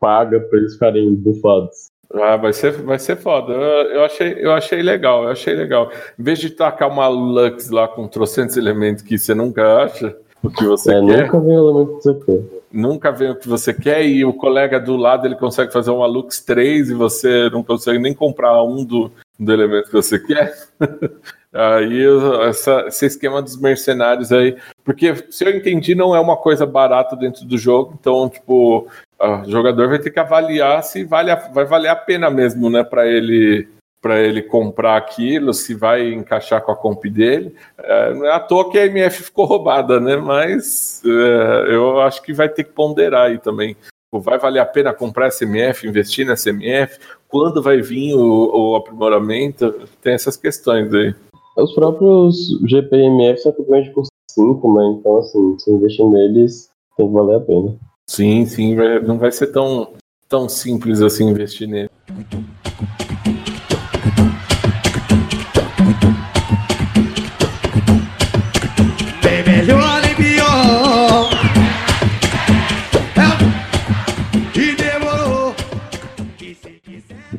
paga 0.00 0.40
para 0.40 0.58
eles 0.58 0.74
ficarem 0.74 1.14
bufados. 1.14 1.86
Ah, 2.14 2.36
vai 2.36 2.52
ser, 2.52 2.72
vai 2.82 2.98
ser 2.98 3.16
foda. 3.16 3.52
Eu, 3.52 3.90
eu 3.92 4.04
achei, 4.04 4.36
eu 4.38 4.52
achei 4.52 4.82
legal, 4.82 5.24
eu 5.24 5.30
achei 5.30 5.54
legal. 5.54 5.90
Em 6.18 6.22
vez 6.22 6.38
de 6.38 6.50
tacar 6.50 6.88
uma 6.88 7.06
Lux 7.06 7.68
lá 7.70 7.86
com 7.86 8.08
trocentos 8.08 8.56
elementos 8.56 9.02
que 9.02 9.18
você 9.18 9.34
nunca 9.34 9.82
acha 9.84 10.16
o 10.42 10.48
que 10.50 10.64
você 10.64 10.92
É, 10.94 11.00
quer, 11.04 11.24
nunca 11.26 11.40
vem 11.40 11.58
o 11.58 11.68
elemento 11.70 11.96
que 11.98 12.02
você 12.02 12.14
quer. 12.24 12.40
nunca 12.72 13.12
vem 13.12 13.30
o 13.30 13.36
que 13.36 13.48
você 13.48 13.74
quer 13.74 14.06
e 14.06 14.24
o 14.24 14.32
colega 14.32 14.80
do 14.80 14.96
lado 14.96 15.26
ele 15.26 15.34
consegue 15.36 15.70
fazer 15.72 15.90
uma 15.90 16.06
Lux 16.06 16.40
3 16.40 16.90
e 16.90 16.94
você 16.94 17.50
não 17.50 17.62
consegue 17.62 17.98
nem 17.98 18.14
comprar 18.14 18.62
um 18.62 18.82
do, 18.84 19.10
do 19.38 19.52
elemento 19.52 19.86
que 19.88 19.92
você 19.92 20.18
quer. 20.18 20.54
aí 21.52 22.04
essa- 22.48 22.84
esse 22.88 23.04
esquema 23.06 23.42
dos 23.42 23.60
mercenários 23.60 24.32
aí, 24.32 24.56
porque 24.84 25.14
se 25.30 25.44
eu 25.44 25.50
entendi 25.56 25.94
não 25.94 26.14
é 26.14 26.20
uma 26.20 26.36
coisa 26.36 26.64
barata 26.66 27.16
dentro 27.16 27.44
do 27.44 27.58
jogo, 27.58 27.94
então 28.00 28.28
tipo 28.28 28.86
o 29.20 29.50
jogador 29.50 29.88
vai 29.88 29.98
ter 29.98 30.10
que 30.10 30.18
avaliar 30.20 30.82
se 30.82 31.04
vale 31.04 31.30
a- 31.30 31.48
vai 31.52 31.64
valer 31.64 31.88
a 31.88 31.96
pena 31.96 32.30
mesmo, 32.30 32.70
né, 32.70 32.84
para 32.84 33.06
ele 33.06 33.68
para 34.00 34.20
ele 34.20 34.40
comprar 34.42 34.96
aquilo, 34.96 35.52
se 35.52 35.74
vai 35.74 36.12
encaixar 36.12 36.62
com 36.62 36.70
a 36.70 36.76
comp 36.76 37.04
dele. 37.06 37.52
É, 37.76 38.14
não 38.14 38.26
é 38.26 38.32
à 38.32 38.38
toa 38.38 38.70
que 38.70 38.78
a 38.78 38.86
MF 38.86 39.24
ficou 39.24 39.44
roubada, 39.44 39.98
né? 39.98 40.16
Mas 40.16 41.02
é, 41.04 41.74
eu 41.74 42.00
acho 42.00 42.22
que 42.22 42.32
vai 42.32 42.48
ter 42.48 42.62
que 42.62 42.70
ponderar 42.70 43.26
aí 43.26 43.38
também. 43.38 43.76
Vai 44.12 44.38
valer 44.38 44.60
a 44.60 44.64
pena 44.64 44.94
comprar 44.94 45.26
essa 45.26 45.44
MF, 45.44 45.88
investir 45.88 46.24
nessa 46.24 46.50
MF? 46.50 46.96
Quando 47.28 47.60
vai 47.60 47.82
vir 47.82 48.14
o, 48.14 48.70
o 48.70 48.76
aprimoramento? 48.76 49.74
Tem 50.00 50.14
essas 50.14 50.36
questões 50.36 50.94
aí. 50.94 51.12
Os 51.56 51.74
próprios 51.74 52.36
GPMF 52.68 53.40
são 53.42 53.50
campeões 53.50 53.86
de 53.86 53.90
curso 53.90 54.10
5, 54.30 54.74
né? 54.74 54.96
Então, 54.98 55.16
assim, 55.18 55.58
se 55.58 55.72
investir 55.72 56.06
neles, 56.06 56.70
tem 56.96 57.08
que 57.08 57.12
valer 57.12 57.38
a 57.38 57.40
pena. 57.40 57.76
Sim, 58.08 58.46
sim, 58.46 58.74
vai- 58.74 59.00
não 59.00 59.18
vai 59.18 59.30
ser 59.30 59.48
tão, 59.48 59.92
tão 60.28 60.48
simples 60.48 61.00
assim 61.02 61.28
investir 61.28 61.68
nele. 61.68 61.90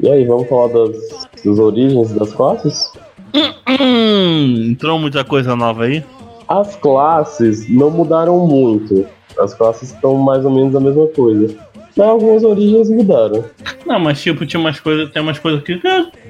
E 0.01 0.09
aí, 0.09 0.25
vamos 0.25 0.47
falar 0.47 0.67
das, 0.67 1.27
das 1.43 1.59
origens 1.59 2.11
das 2.13 2.33
classes? 2.33 2.91
Hum, 3.35 4.69
entrou 4.71 4.97
muita 4.97 5.23
coisa 5.23 5.55
nova 5.55 5.83
aí. 5.85 6.03
As 6.47 6.75
classes 6.77 7.69
não 7.69 7.91
mudaram 7.91 8.45
muito. 8.47 9.05
As 9.39 9.53
classes 9.53 9.91
estão 9.93 10.15
mais 10.15 10.43
ou 10.45 10.51
menos 10.51 10.75
a 10.75 10.79
mesma 10.79 11.07
coisa. 11.07 11.55
Mas 11.97 12.07
algumas 12.07 12.43
origens 12.43 12.89
mudaram. 12.89 13.43
Não, 13.85 13.99
mas 13.99 14.21
tipo, 14.21 14.45
tinha 14.45 14.59
umas 14.59 14.79
coisas, 14.79 15.09
tem 15.11 15.21
umas 15.21 15.39
coisas 15.39 15.61
que 15.63 15.73
eu 15.73 15.79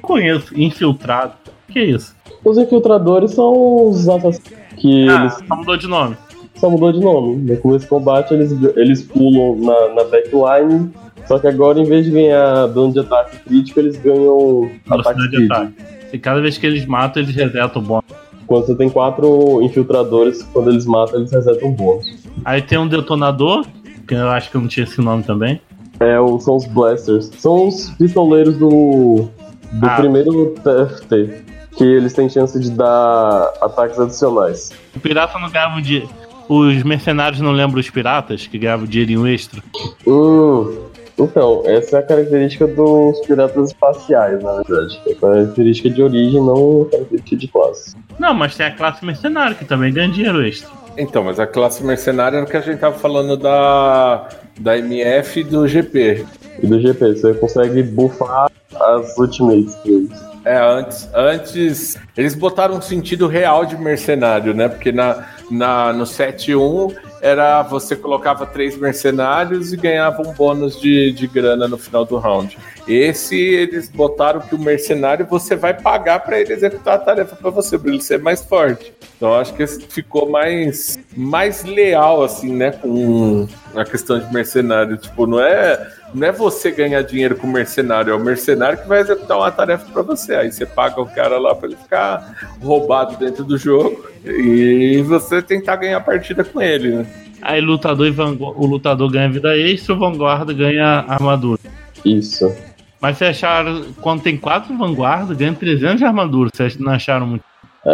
conheço, 0.02 0.58
infiltrado. 0.60 1.32
Que 1.68 1.80
isso? 1.80 2.14
Os 2.44 2.58
infiltradores 2.58 3.32
são 3.32 3.88
os 3.90 4.08
assassinos 4.08 4.40
que 4.76 5.08
Ah, 5.08 5.20
eles 5.20 5.34
só 5.46 5.54
mudou 5.56 5.76
de 5.76 5.86
nome. 5.86 6.16
só 6.56 6.70
mudou 6.70 6.92
de 6.92 7.00
nome. 7.00 7.36
No 7.36 7.56
começo 7.58 7.84
do 7.84 7.88
combate 7.88 8.32
eles, 8.34 8.50
eles 8.76 9.02
pulam 9.02 9.56
na, 9.56 9.94
na 9.94 10.04
backline, 10.04 10.90
só 11.26 11.38
que 11.38 11.46
agora 11.46 11.78
em 11.78 11.84
vez 11.84 12.06
de 12.06 12.10
ganhar 12.12 12.66
dano 12.68 12.92
de 12.92 13.00
ataque 13.00 13.36
crítico, 13.44 13.78
eles 13.78 13.96
ganham 13.98 14.68
ataque 14.90 15.28
de 15.28 15.44
ataque. 15.44 15.72
E 16.12 16.18
cada 16.18 16.40
vez 16.40 16.58
que 16.58 16.66
eles 16.66 16.84
matam, 16.86 17.22
eles 17.22 17.34
resetam 17.34 17.80
o 17.80 17.84
bônus. 17.84 18.04
Quando 18.46 18.66
você 18.66 18.74
tem 18.74 18.90
quatro 18.90 19.62
infiltradores, 19.62 20.42
quando 20.52 20.70
eles 20.70 20.84
matam, 20.84 21.20
eles 21.20 21.30
resetam 21.30 21.68
um 21.68 21.72
bônus. 21.72 22.06
Aí 22.44 22.62
tem 22.62 22.78
um 22.78 22.86
detonador, 22.88 23.64
que 24.06 24.14
eu 24.14 24.28
acho 24.30 24.50
que 24.50 24.56
eu 24.56 24.60
não 24.60 24.68
tinha 24.68 24.84
esse 24.84 25.00
nome 25.00 25.22
também. 25.22 25.60
É, 25.98 26.18
o- 26.18 26.38
são 26.40 26.56
os 26.56 26.66
blasters. 26.66 27.30
São 27.38 27.68
os 27.68 27.90
pistoleiros 27.90 28.56
do, 28.56 29.28
do 29.72 29.86
Ah. 29.86 29.96
primeiro 29.96 30.54
TFT. 30.64 31.44
Que 31.76 31.84
eles 31.84 32.12
têm 32.12 32.28
chance 32.28 32.58
de 32.58 32.70
dar 32.72 33.52
ataques 33.60 33.98
adicionais. 33.98 34.72
O 34.96 35.00
pirata 35.00 35.38
não 35.38 35.48
ganhava 35.50 35.80
de. 35.80 36.02
Os 36.48 36.82
mercenários 36.82 37.40
não 37.40 37.52
lembram 37.52 37.78
os 37.78 37.88
piratas, 37.88 38.46
que 38.48 38.58
ganhavam 38.58 38.84
dinheirinho 38.86 39.24
extra. 39.26 39.62
Hum, 40.04 40.86
então, 41.16 41.62
essa 41.64 41.98
é 41.98 42.00
a 42.00 42.02
característica 42.02 42.66
dos 42.66 43.20
piratas 43.20 43.68
espaciais, 43.68 44.42
na 44.42 44.54
verdade. 44.62 45.00
É 45.06 45.14
característica 45.14 45.88
de 45.90 46.02
origem, 46.02 46.40
não 46.44 46.88
característica 46.90 47.36
de 47.36 47.46
classe. 47.48 47.94
Não, 48.18 48.34
mas 48.34 48.56
tem 48.56 48.66
a 48.66 48.72
classe 48.72 49.04
mercenário, 49.04 49.54
que 49.54 49.64
também 49.64 49.92
ganha 49.92 50.08
dinheiro 50.08 50.44
extra. 50.44 50.68
Então, 50.96 51.24
mas 51.24 51.38
a 51.38 51.46
classe 51.46 51.82
mercenária 51.84 52.36
era 52.36 52.46
o 52.46 52.48
que 52.48 52.56
a 52.56 52.60
gente 52.60 52.78
tava 52.78 52.98
falando 52.98 53.36
da, 53.36 54.28
da 54.58 54.78
MF 54.78 55.40
e 55.40 55.44
do 55.44 55.66
GP. 55.66 56.26
E 56.62 56.66
do 56.66 56.80
GP, 56.80 57.14
você 57.14 57.34
consegue 57.34 57.82
buffar 57.82 58.50
as 58.74 59.16
ultimates 59.16 59.74
deles. 59.82 60.30
É, 60.44 60.58
antes, 60.58 61.08
antes 61.14 61.98
eles 62.16 62.34
botaram 62.34 62.76
um 62.76 62.80
sentido 62.80 63.26
real 63.26 63.66
de 63.66 63.76
mercenário, 63.76 64.54
né? 64.54 64.68
Porque 64.68 64.90
na, 64.90 65.26
na, 65.50 65.92
no 65.92 66.04
7.1 66.04 66.96
era 67.20 67.62
você 67.62 67.94
colocava 67.94 68.46
três 68.46 68.76
mercenários 68.76 69.72
e 69.72 69.76
ganhava 69.76 70.26
um 70.26 70.32
bônus 70.32 70.80
de, 70.80 71.12
de 71.12 71.26
grana 71.26 71.68
no 71.68 71.76
final 71.76 72.06
do 72.06 72.16
round. 72.16 72.56
Esse 72.90 73.36
eles 73.36 73.88
botaram 73.88 74.40
que 74.40 74.54
o 74.54 74.58
mercenário 74.58 75.24
você 75.28 75.54
vai 75.54 75.74
pagar 75.74 76.20
para 76.20 76.40
ele 76.40 76.52
executar 76.52 76.94
a 76.94 76.98
tarefa 76.98 77.36
para 77.36 77.50
você, 77.50 77.78
para 77.78 77.90
ele 77.90 78.00
ser 78.00 78.18
mais 78.18 78.42
forte. 78.44 78.92
Então 79.16 79.34
acho 79.34 79.54
que 79.54 79.62
esse 79.62 79.80
ficou 79.86 80.28
mais, 80.28 80.98
mais 81.16 81.62
leal, 81.62 82.24
assim, 82.24 82.52
né? 82.52 82.72
Com 82.72 83.46
a 83.74 83.84
questão 83.84 84.18
de 84.18 84.32
mercenário. 84.32 84.96
Tipo, 84.96 85.26
não 85.26 85.40
é, 85.40 85.88
não 86.12 86.26
é 86.26 86.32
você 86.32 86.70
ganhar 86.70 87.02
dinheiro 87.02 87.36
com 87.36 87.46
o 87.46 87.52
mercenário, 87.52 88.12
é 88.12 88.16
o 88.16 88.20
mercenário 88.20 88.78
que 88.78 88.88
vai 88.88 89.00
executar 89.00 89.36
uma 89.36 89.50
tarefa 89.52 89.86
para 89.92 90.02
você. 90.02 90.34
Aí 90.34 90.50
você 90.50 90.66
paga 90.66 91.00
o 91.00 91.06
cara 91.06 91.38
lá 91.38 91.54
para 91.54 91.68
ele 91.68 91.76
ficar 91.76 92.34
roubado 92.60 93.16
dentro 93.16 93.44
do 93.44 93.56
jogo 93.56 94.04
e 94.24 95.00
você 95.06 95.40
tentar 95.40 95.76
ganhar 95.76 95.98
a 95.98 96.00
partida 96.00 96.42
com 96.42 96.60
ele, 96.60 96.96
né? 96.96 97.06
Aí 97.42 97.60
lutador 97.60 98.06
e 98.06 98.10
vangu- 98.10 98.54
o 98.56 98.66
lutador 98.66 99.10
ganha 99.10 99.30
vida 99.30 99.56
extra, 99.56 99.94
o 99.94 99.98
vanguarda 99.98 100.52
ganha 100.52 101.04
armadura. 101.06 101.60
Isso. 102.04 102.52
Mas 103.00 103.16
vocês 103.16 103.30
acharam, 103.30 103.82
quando 104.00 104.22
tem 104.22 104.36
quatro 104.36 104.76
vanguardas, 104.76 105.36
ganha 105.36 105.54
300 105.54 105.98
de 105.98 106.04
armadura. 106.04 106.50
Vocês 106.52 106.76
não 106.78 106.92
acharam 106.92 107.26
muito? 107.26 107.44
E 107.86 107.88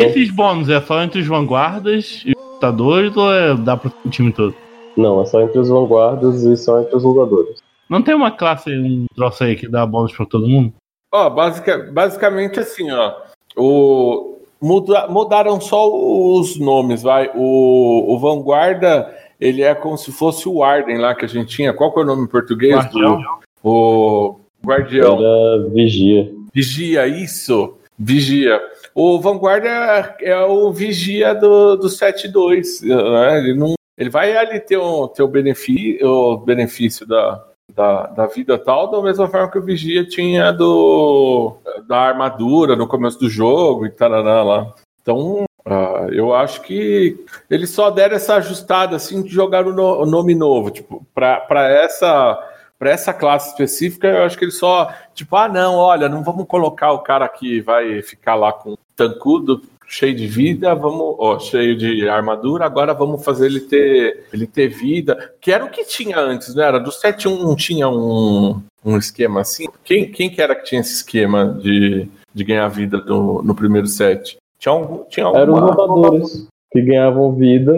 É... 0.00 0.06
esses 0.06 0.30
bônus, 0.30 0.68
é 0.68 0.80
só 0.80 1.00
entre 1.02 1.20
os 1.20 1.26
vanguardas 1.26 2.22
e 2.26 2.32
os 2.36 2.42
lutadores 2.54 3.16
ou 3.16 3.32
é, 3.32 3.54
dá 3.56 3.76
pro 3.76 3.92
time 4.10 4.32
todo? 4.32 4.54
Não, 4.96 5.22
é 5.22 5.26
só 5.26 5.40
entre 5.40 5.58
os 5.60 5.68
vanguardas 5.68 6.42
e 6.42 6.56
só 6.56 6.80
entre 6.80 6.96
os 6.96 7.04
lutadores. 7.04 7.60
Não 7.88 8.02
tem 8.02 8.14
uma 8.14 8.30
classe, 8.30 8.70
um 8.70 9.06
troço 9.14 9.44
aí 9.44 9.54
que 9.56 9.68
dá 9.68 9.86
bônus 9.86 10.12
pra 10.12 10.26
todo 10.26 10.48
mundo? 10.48 10.72
Ó, 11.12 11.30
basica- 11.30 11.90
basicamente 11.92 12.58
assim, 12.60 12.90
ó. 12.90 13.14
O, 13.56 14.38
muda- 14.60 15.06
mudaram 15.08 15.60
só 15.60 15.88
os 15.88 16.58
nomes, 16.58 17.02
vai. 17.02 17.30
O, 17.34 18.14
o 18.14 18.18
Vanguarda, 18.18 19.12
ele 19.40 19.62
é 19.62 19.74
como 19.74 19.96
se 19.96 20.12
fosse 20.12 20.48
o 20.48 20.62
Arden 20.62 20.98
lá 20.98 21.14
que 21.14 21.24
a 21.24 21.28
gente 21.28 21.48
tinha. 21.56 21.72
Qual 21.72 21.92
que 21.92 21.98
é 21.98 22.02
o 22.02 22.06
nome 22.06 22.24
em 22.24 22.28
português? 22.28 22.76
Guardião. 22.76 23.16
Do, 23.20 23.40
o 23.62 24.36
Guardião. 24.64 25.18
Era 25.18 25.68
vigia. 25.68 26.32
Vigia, 26.52 27.06
isso. 27.06 27.74
Vigia. 27.98 28.60
O 28.94 29.20
Vanguarda 29.20 29.68
é, 29.68 30.30
é 30.30 30.44
o 30.44 30.72
vigia 30.72 31.34
do, 31.34 31.76
do 31.76 31.86
7.2. 31.88 32.82
Né? 32.82 33.38
Ele, 33.38 33.54
não, 33.54 33.74
ele 33.96 34.10
vai 34.10 34.36
ali 34.36 34.58
ter, 34.60 34.78
um, 34.78 35.06
ter 35.06 35.22
o, 35.22 35.28
benefício, 35.28 36.06
o 36.06 36.36
benefício 36.38 37.06
da, 37.06 37.44
da, 37.74 38.06
da 38.06 38.26
vida 38.26 38.58
tal, 38.58 38.90
da 38.90 39.00
mesma 39.02 39.28
forma 39.28 39.50
que 39.50 39.58
o 39.58 39.62
Vigia 39.62 40.04
tinha 40.04 40.50
do 40.52 41.56
da 41.86 41.98
armadura 41.98 42.74
no 42.74 42.86
começo 42.86 43.18
do 43.18 43.28
jogo 43.28 43.86
e 43.86 43.90
tarará 43.90 44.42
lá. 44.42 44.72
Então, 45.02 45.44
ah, 45.66 46.06
eu 46.10 46.34
acho 46.34 46.62
que 46.62 47.24
eles 47.50 47.70
só 47.70 47.90
deram 47.90 48.16
essa 48.16 48.36
ajustada 48.36 48.96
assim 48.96 49.22
de 49.22 49.28
jogar 49.28 49.66
o, 49.66 49.72
no- 49.72 50.02
o 50.02 50.06
nome 50.06 50.34
novo, 50.34 50.70
tipo, 50.70 51.04
para 51.14 51.68
essa 51.68 52.38
para 52.80 52.90
essa 52.90 53.12
classe 53.12 53.50
específica, 53.50 54.08
eu 54.08 54.24
acho 54.24 54.38
que 54.38 54.44
eles 54.46 54.56
só, 54.56 54.90
tipo, 55.14 55.36
ah, 55.36 55.46
não, 55.46 55.74
olha, 55.74 56.08
não 56.08 56.24
vamos 56.24 56.46
colocar 56.46 56.92
o 56.92 57.00
cara 57.00 57.28
que 57.28 57.60
vai 57.60 58.00
ficar 58.00 58.34
lá 58.34 58.54
com 58.54 58.74
tancudo, 58.96 59.62
cheio 59.86 60.14
de 60.14 60.26
vida, 60.26 60.74
vamos, 60.74 61.14
ó, 61.18 61.38
cheio 61.38 61.76
de 61.76 62.08
armadura, 62.08 62.64
agora 62.64 62.94
vamos 62.94 63.22
fazer 63.22 63.46
ele 63.46 63.60
ter 63.60 64.24
ele 64.32 64.46
ter 64.46 64.68
vida, 64.68 65.34
que 65.42 65.52
era 65.52 65.62
o 65.62 65.70
que 65.70 65.84
tinha 65.84 66.18
antes, 66.18 66.54
não 66.54 66.62
era? 66.62 66.80
Do 66.80 66.90
7-1 66.90 67.42
não 67.42 67.54
tinha 67.54 67.86
um, 67.86 68.62
um 68.82 68.96
esquema 68.96 69.42
assim? 69.42 69.66
Quem, 69.84 70.10
quem 70.10 70.30
que 70.30 70.40
era 70.40 70.54
que 70.54 70.64
tinha 70.64 70.80
esse 70.80 70.94
esquema 70.94 71.58
de, 71.60 72.08
de 72.34 72.44
ganhar 72.44 72.68
vida 72.68 72.96
no, 72.98 73.42
no 73.42 73.54
primeiro 73.54 73.88
set? 73.88 74.38
Tinha, 74.58 74.72
algum, 74.72 75.04
tinha 75.04 75.26
Eram 75.26 75.52
os 75.52 75.60
alguma... 75.60 75.70
lutadores 75.70 76.48
que 76.72 76.80
ganhavam 76.80 77.34
vida 77.34 77.74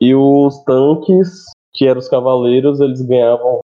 e 0.00 0.14
os 0.14 0.62
tanques, 0.62 1.46
que 1.74 1.84
eram 1.88 1.98
os 1.98 2.08
cavaleiros, 2.08 2.80
eles 2.80 3.00
ganhavam 3.02 3.60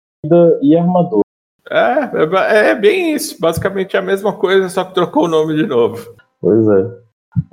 e 0.61 0.78
armadura. 0.78 1.22
É, 1.69 2.09
é, 2.57 2.69
é 2.72 2.76
bem 2.76 3.13
isso. 3.13 3.39
Basicamente 3.39 3.95
é 3.95 3.99
a 3.99 4.03
mesma 4.03 4.34
coisa, 4.34 4.69
só 4.69 4.84
que 4.84 4.93
trocou 4.93 5.26
o 5.26 5.28
nome 5.30 5.55
de 5.55 5.65
novo. 5.65 6.13
Pois 6.39 6.67
é. 6.67 7.01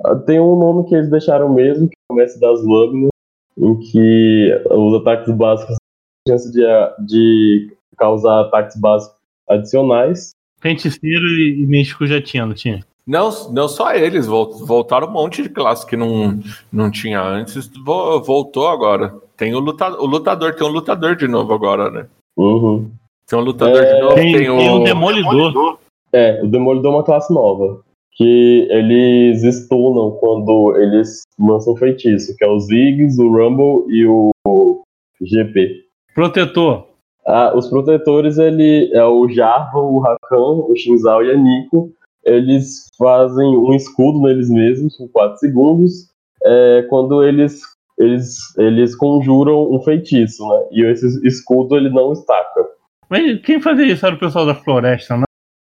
Ah, 0.05 0.15
Tem 0.15 0.39
um 0.39 0.57
nome 0.59 0.87
que 0.87 0.95
eles 0.95 1.09
deixaram 1.09 1.49
mesmo, 1.49 1.87
que 1.87 1.95
é 2.09 2.13
o 2.13 2.15
Mestre 2.15 2.39
das 2.41 2.59
Lâminas, 2.63 3.09
em 3.57 3.79
que 3.79 4.63
os 4.69 5.01
ataques 5.01 5.33
básicos 5.35 5.75
têm 6.25 6.33
chance 6.37 6.51
de, 6.51 6.65
de 7.05 7.73
causar 7.97 8.41
ataques 8.41 8.79
básicos 8.79 9.15
adicionais. 9.47 10.31
Feiticeiro 10.61 11.25
e, 11.39 11.65
místico 11.65 12.05
já 12.05 12.21
tinha, 12.21 12.45
não 12.45 12.53
tinha? 12.53 12.85
Não, 13.07 13.29
não 13.51 13.67
só 13.67 13.93
eles, 13.93 14.27
vol- 14.27 14.53
voltaram 14.65 15.07
um 15.07 15.11
monte 15.11 15.41
de 15.41 15.49
classe 15.49 15.85
que 15.87 15.95
não, 15.97 16.39
não 16.71 16.91
tinha 16.91 17.21
antes, 17.21 17.67
vo- 17.83 18.21
voltou 18.21 18.67
agora. 18.67 19.15
Tem 19.37 19.55
o 19.55 19.59
lutador, 19.59 19.99
o 20.01 20.05
lutador, 20.05 20.53
tem 20.53 20.67
um 20.67 20.71
lutador 20.71 21.15
de 21.15 21.27
novo 21.27 21.53
agora, 21.53 21.89
né? 21.89 22.05
Uhum. 22.39 22.89
Tem 23.27 23.37
um 23.37 23.41
lutador 23.43 23.83
É, 23.83 23.93
de 23.93 24.01
novo, 24.01 24.15
Tem, 24.15 24.31
tem, 24.31 24.41
tem 24.57 24.69
o. 24.69 24.75
um 24.75 24.83
demolidor. 24.83 25.77
É, 26.11 26.41
o 26.43 26.47
Demolidor 26.47 26.93
é 26.93 26.95
uma 26.95 27.03
classe 27.03 27.31
nova. 27.33 27.81
Que 28.13 28.67
eles 28.71 29.43
stunam 29.43 30.11
quando 30.19 30.75
eles 30.77 31.21
lançam 31.39 31.75
feitiço, 31.75 32.35
que 32.35 32.43
é 32.43 32.47
o 32.47 32.59
Ziggs, 32.59 33.21
o 33.21 33.31
Rumble 33.31 33.85
e 33.93 34.05
o 34.07 34.31
GP. 35.21 35.83
Protetor. 36.15 36.87
Ah, 37.25 37.53
os 37.55 37.69
protetores, 37.69 38.37
ele 38.37 38.89
é 38.93 39.05
o 39.05 39.29
Jarvan, 39.29 39.81
o 39.81 39.99
Rakan, 39.99 40.65
o 40.67 40.75
Shinzal 40.75 41.23
e 41.23 41.31
a 41.31 41.37
Nico. 41.37 41.91
Eles 42.25 42.87
fazem 42.97 43.55
um 43.55 43.73
escudo 43.73 44.19
neles 44.21 44.49
mesmos, 44.49 44.97
por 44.97 45.09
4 45.09 45.37
segundos, 45.37 46.09
é, 46.43 46.85
quando 46.89 47.23
eles, 47.23 47.61
eles, 47.99 48.57
eles 48.57 48.95
conjuram 48.95 49.71
um 49.71 49.81
feitiço, 49.81 50.47
né? 50.47 50.59
E 50.71 50.85
esse 50.85 51.05
escudo 51.27 51.75
ele 51.75 51.89
não 51.89 52.13
estaca. 52.13 52.65
Mas 53.09 53.41
quem 53.41 53.59
fazia 53.61 53.85
isso 53.87 54.05
era 54.05 54.15
o 54.15 54.19
pessoal 54.19 54.45
da 54.45 54.55
floresta? 54.55 55.19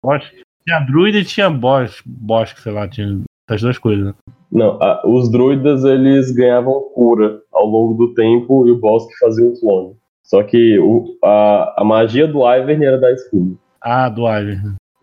Bosque. 0.04 0.42
Tinha 0.68 0.80
druida 0.82 1.18
e 1.20 1.26
tinha 1.26 1.50
bosque, 1.50 2.04
bosque, 2.06 2.62
sei 2.62 2.72
lá, 2.72 2.88
tinha 2.88 3.22
essas 3.50 3.62
duas 3.62 3.78
coisas. 3.78 4.06
né? 4.08 4.14
Não, 4.52 4.82
a- 4.82 5.02
os 5.06 5.30
druidas 5.32 5.84
eles 5.84 6.32
ganhavam 6.32 6.82
cura 6.94 7.42
ao 7.52 7.66
longo 7.66 7.94
do 7.94 8.14
tempo 8.14 8.68
e 8.68 8.72
o 8.72 8.78
bosque 8.80 9.14
fazia 9.20 9.46
um 9.46 9.54
clone. 9.60 9.96
Só 10.24 10.44
que 10.44 10.78
o- 10.80 11.18
a, 11.24 11.82
a 11.82 11.84
magia 11.84 12.28
do 12.28 12.40
Ivern 12.48 12.84
era 12.86 13.00
da 13.00 13.12
escudo. 13.12 13.58
Ah, 13.82 14.10
do 14.10 14.24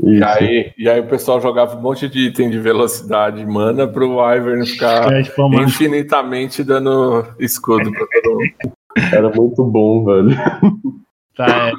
Ivy. 0.01 0.13
E 0.13 0.17
Isso. 0.17 0.25
aí, 0.25 0.73
e 0.79 0.89
aí 0.89 1.01
o 1.01 1.07
pessoal 1.09 1.41
jogava 1.41 1.77
um 1.77 1.81
monte 1.83 2.09
de 2.09 2.27
item 2.29 2.51
de 2.51 2.59
velocidade 2.59 3.41
e 3.41 3.47
mana 3.47 3.89
pro 3.89 4.19
Ivern 4.35 4.67
ficar 4.67 5.13
É, 5.13 5.21
spamando. 5.23 5.63
infinitamente 5.65 6.63
dando 6.63 7.25
escudo 7.39 7.91
pra 7.91 8.07
todo 8.23 8.35
mundo. 8.35 8.77
Era 9.13 9.31
muito 9.31 9.65
bom, 9.65 10.05
velho. 10.05 10.31
Tá, 11.37 11.69
é. 11.69 11.73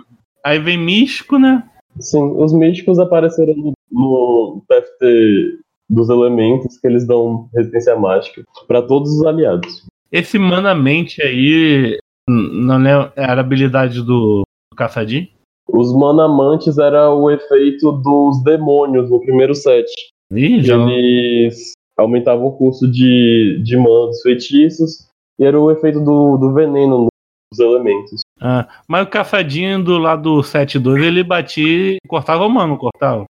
Aí 0.45 0.59
vem 0.59 0.77
místico, 0.77 1.37
né? 1.39 1.63
Sim, 1.99 2.31
os 2.37 2.53
místicos 2.53 2.99
apareceram 2.99 3.55
no, 3.55 3.73
no 3.91 4.63
TFT 4.69 5.59
dos 5.89 6.09
elementos 6.09 6.77
que 6.77 6.85
eles 6.87 7.07
dão 7.07 7.49
resistência 7.55 7.95
mágica 7.95 8.43
pra 8.67 8.81
todos 8.81 9.11
os 9.11 9.25
aliados. 9.25 9.87
Esse 10.11 10.37
manamente 10.37 11.21
aí 11.21 11.97
não 12.27 12.85
é, 12.85 13.11
era 13.15 13.35
a 13.35 13.39
habilidade 13.39 14.01
do, 14.01 14.43
do 14.71 14.75
caçadinho? 14.75 15.27
Os 15.67 15.93
manamantes 15.93 16.77
era 16.77 17.13
o 17.13 17.29
efeito 17.29 17.91
dos 17.91 18.43
demônios 18.43 19.09
no 19.09 19.19
primeiro 19.19 19.53
set. 19.53 19.85
Ih, 20.31 20.61
já 20.61 20.77
Eles 20.77 21.73
aumentavam 21.97 22.47
o 22.47 22.57
custo 22.57 22.89
de, 22.89 23.61
de 23.63 23.75
mana 23.75 24.07
dos 24.07 24.21
feitiços 24.21 25.07
e 25.39 25.45
era 25.45 25.59
o 25.59 25.71
efeito 25.71 25.99
do, 25.99 26.37
do 26.37 26.53
veneno 26.53 27.07
nos 27.51 27.59
elementos. 27.59 28.21
Ah, 28.39 28.67
mas 28.87 29.05
o 29.05 29.09
caçadinho 29.09 29.83
do 29.83 29.97
lado 29.97 30.37
7-2 30.41 31.03
ele 31.03 31.23
batia 31.23 31.93
e 31.93 31.97
cortava 32.07 32.47
mão, 32.47 32.67
não 32.67 32.77
cortava? 32.77 33.25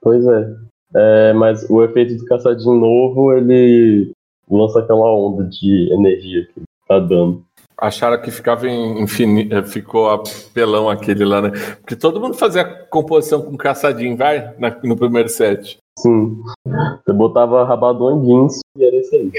Pois 0.00 0.26
é. 0.26 0.56
É, 0.94 1.32
Mas 1.32 1.68
o 1.70 1.82
efeito 1.84 2.16
do 2.16 2.24
caçadinho 2.24 2.74
novo, 2.74 3.32
ele 3.32 4.10
lança 4.50 4.80
aquela 4.80 5.12
onda 5.12 5.44
de 5.44 5.92
energia 5.92 6.46
que 6.46 6.62
tá 6.88 6.98
dando. 6.98 7.44
Acharam 7.80 8.20
que 8.20 8.30
ficava 8.30 8.68
infinito, 8.68 9.62
ficou 9.64 10.10
apelão 10.10 10.90
aquele 10.90 11.24
lá, 11.24 11.40
né? 11.40 11.50
Porque 11.80 11.96
todo 11.96 12.20
mundo 12.20 12.34
fazia 12.34 12.64
composição 12.64 13.40
com 13.40 13.56
caçadinho, 13.56 14.16
vai? 14.16 14.54
Na- 14.58 14.76
no 14.84 14.96
primeiro 14.96 15.28
set. 15.28 15.78
Sim. 15.98 16.36
Você 16.66 17.12
botava 17.12 17.64
rabadão 17.64 18.20
guinso 18.20 18.60
e 18.76 18.84
era 18.84 18.96
isso 18.96 19.14
aí. 19.14 19.30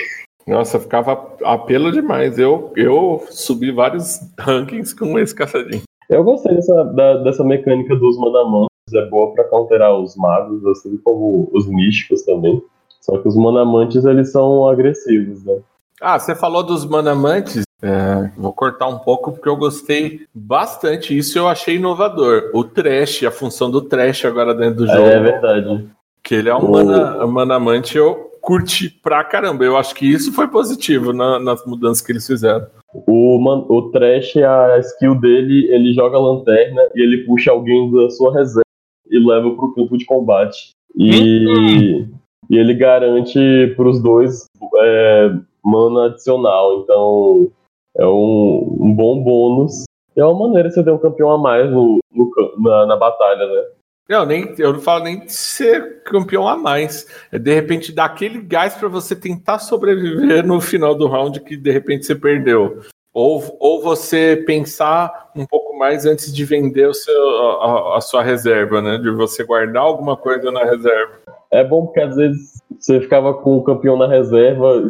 Nossa, 0.48 0.80
ficava 0.80 1.36
apelo 1.44 1.92
demais. 1.92 2.40
Eu, 2.40 2.72
eu 2.76 3.24
subi 3.30 3.72
vários 3.72 4.20
rankings 4.40 4.94
com 4.96 5.20
esse 5.20 5.36
caçadinho. 5.36 5.84
Eu 6.10 6.24
gostei 6.24 6.56
dessa, 6.56 6.84
da- 6.84 7.18
dessa 7.18 7.44
mecânica 7.44 7.96
dos 7.96 8.18
manamantes, 8.18 8.68
é 8.96 9.06
boa 9.06 9.34
pra 9.34 9.44
counterar 9.46 9.96
os 9.96 10.16
magos, 10.16 10.66
assim 10.66 10.98
como 11.04 11.48
os 11.54 11.68
místicos 11.68 12.24
também. 12.24 12.62
Só 13.02 13.18
que 13.20 13.28
os 13.28 13.36
manamantes, 13.36 14.04
eles 14.04 14.32
são 14.32 14.68
agressivos, 14.68 15.44
né? 15.46 15.60
Ah, 16.02 16.18
você 16.20 16.34
falou 16.36 16.64
dos 16.64 16.86
manamantes. 16.86 17.62
É, 17.82 18.30
vou 18.38 18.54
cortar 18.54 18.88
um 18.88 19.00
pouco 19.00 19.32
porque 19.32 19.50
eu 19.50 19.56
gostei 19.56 20.22
bastante. 20.34 21.18
Isso 21.18 21.38
eu 21.38 21.48
achei 21.48 21.76
inovador. 21.78 22.52
O 22.54 22.64
trash, 22.64 23.24
a 23.24 23.32
função 23.32 23.72
do 23.72 23.82
trash 23.82 24.24
agora 24.26 24.54
dentro 24.54 24.86
do 24.86 24.88
jogo. 24.88 25.00
É 25.08 25.20
verdade. 25.20 25.88
Que 26.24 26.36
ele 26.36 26.50
é 26.50 26.56
um 26.56 26.60
O- 26.60 26.72
mana, 26.72 27.26
manamante, 27.26 27.98
eu 27.98 28.30
curti 28.40 28.90
pra 28.90 29.24
caramba. 29.24 29.64
Eu 29.64 29.76
acho 29.78 29.96
que 29.96 30.06
isso 30.06 30.32
foi 30.32 30.48
positivo 30.48 31.12
na- 31.12 31.40
nas 31.40 31.66
mudanças 31.66 32.06
que 32.06 32.12
eles 32.12 32.26
fizeram. 32.28 32.68
O, 33.08 33.40
man, 33.40 33.66
o 33.70 33.90
Trash, 33.90 34.36
a 34.38 34.78
skill 34.80 35.16
dele, 35.20 35.68
ele 35.72 35.94
joga 35.94 36.18
a 36.18 36.22
lanterna 36.22 36.82
e 36.94 37.02
ele 37.02 37.24
puxa 37.26 37.50
alguém 37.52 37.90
da 37.92 38.10
sua 38.12 38.34
reserva 38.34 38.62
e 39.10 39.18
leva 39.18 39.50
pro 39.56 39.74
campo 39.74 39.98
de 39.98 40.06
combate. 40.06 40.72
E, 40.96 42.06
e 42.50 42.58
ele 42.58 42.74
garante 42.74 43.40
pros 43.76 44.02
dois 44.04 44.46
é, 44.78 45.32
mana 45.64 46.08
adicional. 46.08 46.82
Então 46.82 47.50
é 47.98 48.06
um, 48.06 48.78
um 48.80 48.94
bom 48.94 49.24
bônus. 49.24 49.84
É 50.16 50.24
uma 50.26 50.48
maneira 50.48 50.70
de 50.70 50.76
você 50.76 50.84
ter 50.84 50.92
um 50.92 50.98
campeão 50.98 51.32
a 51.32 51.38
mais 51.38 51.70
no, 51.70 52.00
no 52.12 52.32
na, 52.60 52.86
na 52.86 52.96
batalha, 52.96 53.48
né? 53.48 53.64
Eu, 54.10 54.26
nem, 54.26 54.54
eu 54.58 54.74
não 54.74 54.82
falo 54.82 55.06
nem 55.06 55.22
de 55.22 55.32
ser 55.32 56.04
campeão 56.04 56.46
a 56.46 56.58
mais. 56.58 57.08
É 57.32 57.40
de 57.40 57.54
repente 57.54 57.94
dar 57.94 58.06
aquele 58.06 58.42
gás 58.42 58.74
pra 58.74 58.90
você 58.90 59.16
tentar 59.16 59.60
sobreviver 59.60 60.46
no 60.46 60.60
final 60.60 60.94
do 60.94 61.08
round 61.08 61.40
que 61.40 61.56
de 61.56 61.72
repente 61.72 62.06
você 62.06 62.14
perdeu. 62.14 62.82
Ou, 63.14 63.44
ou 63.60 63.82
você 63.82 64.42
pensar 64.46 65.32
um 65.36 65.46
pouco 65.46 65.78
mais 65.78 66.06
antes 66.06 66.34
de 66.34 66.46
vender 66.46 66.88
o 66.88 66.94
seu, 66.94 67.30
a, 67.62 67.98
a 67.98 68.02
sua 68.02 68.24
reserva, 68.24 68.82
né? 68.82 68.98
De 68.98 69.12
você 69.12 69.44
guardar 69.44 69.84
alguma 69.84 70.16
coisa 70.16 70.52
na 70.52 70.64
reserva. 70.64 71.20
É 71.52 71.64
bom 71.64 71.86
porque 71.86 72.00
às 72.00 72.16
vezes 72.16 72.62
você 72.80 73.02
ficava 73.02 73.34
com 73.34 73.58
o 73.58 73.64
campeão 73.64 73.98
na 73.98 74.08
reserva, 74.08 74.84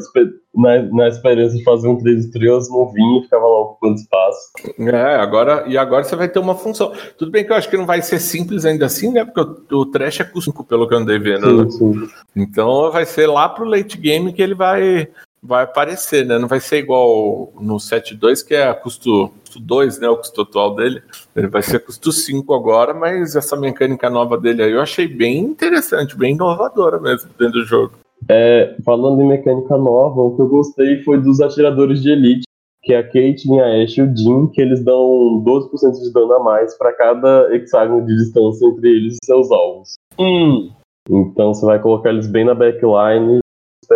na, 0.55 0.82
na 0.84 1.07
esperança 1.07 1.57
de 1.57 1.63
fazer 1.63 1.88
um 1.88 1.97
3 1.97 2.26
estrelas, 2.26 2.69
não 2.69 2.88
vinha 2.91 3.19
e 3.19 3.24
ficava 3.24 3.43
lá 3.45 3.61
ocupando 3.61 3.95
espaço. 3.95 4.39
É, 4.80 5.15
agora, 5.15 5.63
e 5.67 5.78
agora 5.78 6.03
você 6.03 6.15
vai 6.15 6.30
ter 6.30 6.39
uma 6.39 6.55
função. 6.55 6.93
Tudo 7.17 7.32
bem 7.32 7.43
que 7.43 7.51
eu 7.51 7.55
acho 7.55 7.69
que 7.69 7.78
não 7.78 7.86
vai 7.86 8.01
ser 8.01 8.19
simples 8.19 8.63
ainda 8.63 8.86
assim, 8.86 9.11
né? 9.11 9.26
Porque 9.26 9.74
o, 9.74 9.80
o 9.80 9.86
trash 9.88 10.19
é 10.19 10.24
custo 10.24 10.51
5, 10.51 10.63
pelo 10.65 10.88
que 10.88 10.93
eu 10.93 10.99
andei 10.99 11.17
vendo. 11.17 11.65
né? 11.65 11.69
Sim, 11.72 11.93
sim. 11.93 12.09
Então 12.36 12.91
vai 12.91 13.05
ser 13.05 13.28
lá 13.28 13.49
pro 13.49 13.65
late 13.65 13.97
game 13.97 14.32
que 14.32 14.41
ele 14.41 14.53
vai, 14.53 15.07
vai 15.43 15.63
aparecer, 15.63 16.25
né? 16.25 16.37
Não 16.37 16.47
vai 16.47 16.59
ser 16.59 16.77
igual 16.77 17.51
no 17.59 17.77
7.2, 17.77 18.45
que 18.45 18.53
é 18.53 18.71
custo, 18.73 19.31
custo 19.39 19.59
2, 19.59 19.99
né? 19.99 20.09
O 20.09 20.17
custo 20.17 20.41
atual 20.41 20.75
dele. 20.75 21.01
Ele 21.35 21.47
vai 21.47 21.61
ser 21.61 21.79
custo 21.79 22.11
5 22.11 22.53
agora, 22.53 22.93
mas 22.93 23.35
essa 23.35 23.57
mecânica 23.57 24.09
nova 24.09 24.37
dele 24.37 24.63
aí 24.63 24.71
eu 24.71 24.81
achei 24.81 25.07
bem 25.07 25.39
interessante, 25.39 26.17
bem 26.17 26.35
inovadora 26.35 26.99
mesmo 26.99 27.29
dentro 27.37 27.61
do 27.61 27.65
jogo. 27.65 27.93
É, 28.29 28.75
falando 28.85 29.19
em 29.21 29.27
mecânica 29.27 29.75
nova, 29.77 30.21
o 30.21 30.35
que 30.35 30.41
eu 30.43 30.47
gostei 30.47 31.01
foi 31.03 31.19
dos 31.19 31.41
atiradores 31.41 32.03
de 32.03 32.11
elite, 32.11 32.43
que 32.83 32.93
é 32.93 32.99
a 32.99 33.03
Caitlyn, 33.03 33.59
a 33.59 33.83
Ashe 33.83 33.99
e 33.99 34.03
o 34.03 34.15
Jin, 34.15 34.47
que 34.47 34.61
eles 34.61 34.83
dão 34.83 35.43
12% 35.43 36.01
de 36.03 36.13
dano 36.13 36.33
a 36.33 36.43
mais 36.43 36.77
para 36.77 36.93
cada 36.93 37.53
hexágono 37.55 38.05
de 38.05 38.15
distância 38.15 38.67
entre 38.67 38.89
eles 38.89 39.17
e 39.21 39.25
seus 39.25 39.51
alvos. 39.51 39.95
Hum. 40.19 40.69
Então 41.09 41.53
você 41.53 41.65
vai 41.65 41.79
colocar 41.79 42.09
eles 42.09 42.27
bem 42.27 42.45
na 42.45 42.53
backline 42.53 43.40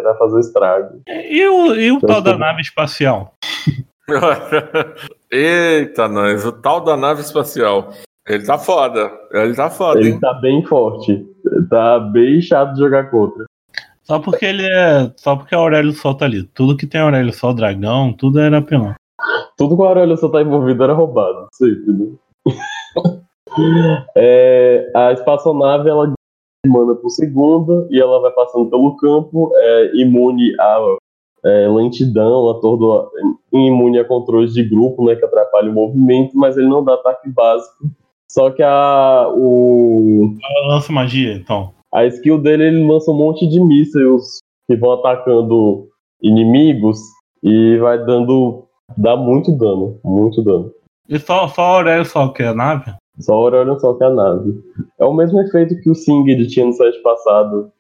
esperar 0.06 0.18
fazer 0.18 0.40
estrago. 0.40 1.02
E 1.08 1.48
o, 1.48 1.76
e 1.76 1.92
o 1.92 2.00
tal 2.00 2.22
da 2.22 2.38
nave 2.38 2.62
espacial? 2.62 3.34
Eita, 5.32 6.08
nós, 6.08 6.46
o 6.46 6.52
tal 6.52 6.82
da 6.82 6.96
nave 6.96 7.22
espacial. 7.22 7.92
Ele 8.28 8.46
tá 8.46 8.58
foda. 8.58 9.12
Ele 9.32 9.56
tá 9.56 9.70
foda, 9.70 10.00
Ele 10.00 10.12
hein? 10.12 10.20
tá 10.20 10.34
bem 10.36 10.64
forte. 10.66 11.26
Tá 11.70 12.00
bem 12.00 12.42
chato 12.42 12.74
de 12.74 12.80
jogar 12.80 13.10
contra. 13.10 13.46
Só 14.04 14.20
porque 14.20 14.46
ele 14.46 14.66
é. 14.66 15.12
Só 15.18 15.36
porque 15.36 15.56
a 15.56 15.58
Aurélio 15.58 15.92
Sol 15.94 16.16
tá 16.16 16.26
ali. 16.26 16.44
Tudo 16.44 16.78
que 16.78 16.86
tem 16.86 17.02
Aurélio 17.02 17.34
Sol, 17.34 17.54
dragão, 17.54 18.14
tudo 18.14 18.40
era 18.40 18.60
apelão. 18.60 18.94
Tudo 19.58 19.76
com 19.76 19.84
a 19.84 19.88
Aurélio 19.88 20.18
só 20.18 20.30
tá 20.30 20.42
envolvido 20.42 20.84
era 20.84 20.94
roubado. 20.94 21.48
Sempre, 21.54 21.94
né? 21.94 22.06
É, 24.18 24.92
a 24.94 25.14
espaçonave 25.14 25.88
ela 25.88 26.14
ganha 26.66 26.72
mana 26.72 26.96
por 26.96 27.10
segunda 27.10 27.88
e 27.90 28.00
ela 28.00 28.20
vai 28.20 28.32
passando 28.32 28.70
pelo 28.70 28.96
campo, 28.98 29.52
é, 29.56 29.92
imune 29.96 30.54
a 30.60 30.98
é, 31.46 31.68
lentidão, 31.70 32.50
atordoa, 32.50 33.10
imune 33.54 34.00
a 34.00 34.06
controles 34.06 34.54
de 34.54 34.64
grupo, 34.64 35.06
né, 35.06 35.16
que 35.16 35.24
atrapalha 35.24 35.70
o 35.70 35.74
movimento, 35.74 36.38
mas 36.38 36.58
ele 36.58 36.68
não 36.68 36.84
dá 36.84 36.96
ataque 36.96 37.30
básico. 37.30 37.90
Só 38.30 38.50
que 38.50 38.64
a, 38.64 39.28
o, 39.34 40.36
Ela 40.44 40.76
lança 40.76 40.92
magia, 40.92 41.34
então. 41.34 41.72
a 41.94 42.06
skill 42.06 42.42
dele 42.42 42.66
ele 42.66 42.88
lança 42.88 43.12
um 43.12 43.18
monte 43.18 43.48
de 43.48 43.60
mísseis 43.60 44.40
que 44.68 44.76
vão 44.76 44.94
atacando 44.94 45.88
inimigos 46.22 47.00
e 47.44 47.78
vai 47.78 48.04
dando. 48.04 48.66
dá 48.98 49.16
muito 49.16 49.52
dano, 49.52 50.00
muito 50.04 50.42
dano. 50.44 50.72
E 51.08 51.20
só, 51.20 51.48
só 51.48 51.62
a 51.62 51.76
Aurélio 51.78 52.06
Sol, 52.06 52.34
que 52.34 52.42
é 52.42 52.48
a 52.48 52.54
nave? 52.54 52.92
Só 53.20 53.34
a 53.34 53.36
Aurora 53.36 53.80
só 53.80 53.94
que 53.94 54.04
a 54.04 54.10
nave. 54.10 54.62
É 55.00 55.06
o 55.06 55.14
mesmo 55.14 55.40
efeito 55.42 55.80
que 55.82 55.90
o 55.90 55.96
Singed 55.96 56.48
tinha 56.48 56.66
no 56.66 56.74
set 56.74 57.02
passado. 57.02 57.72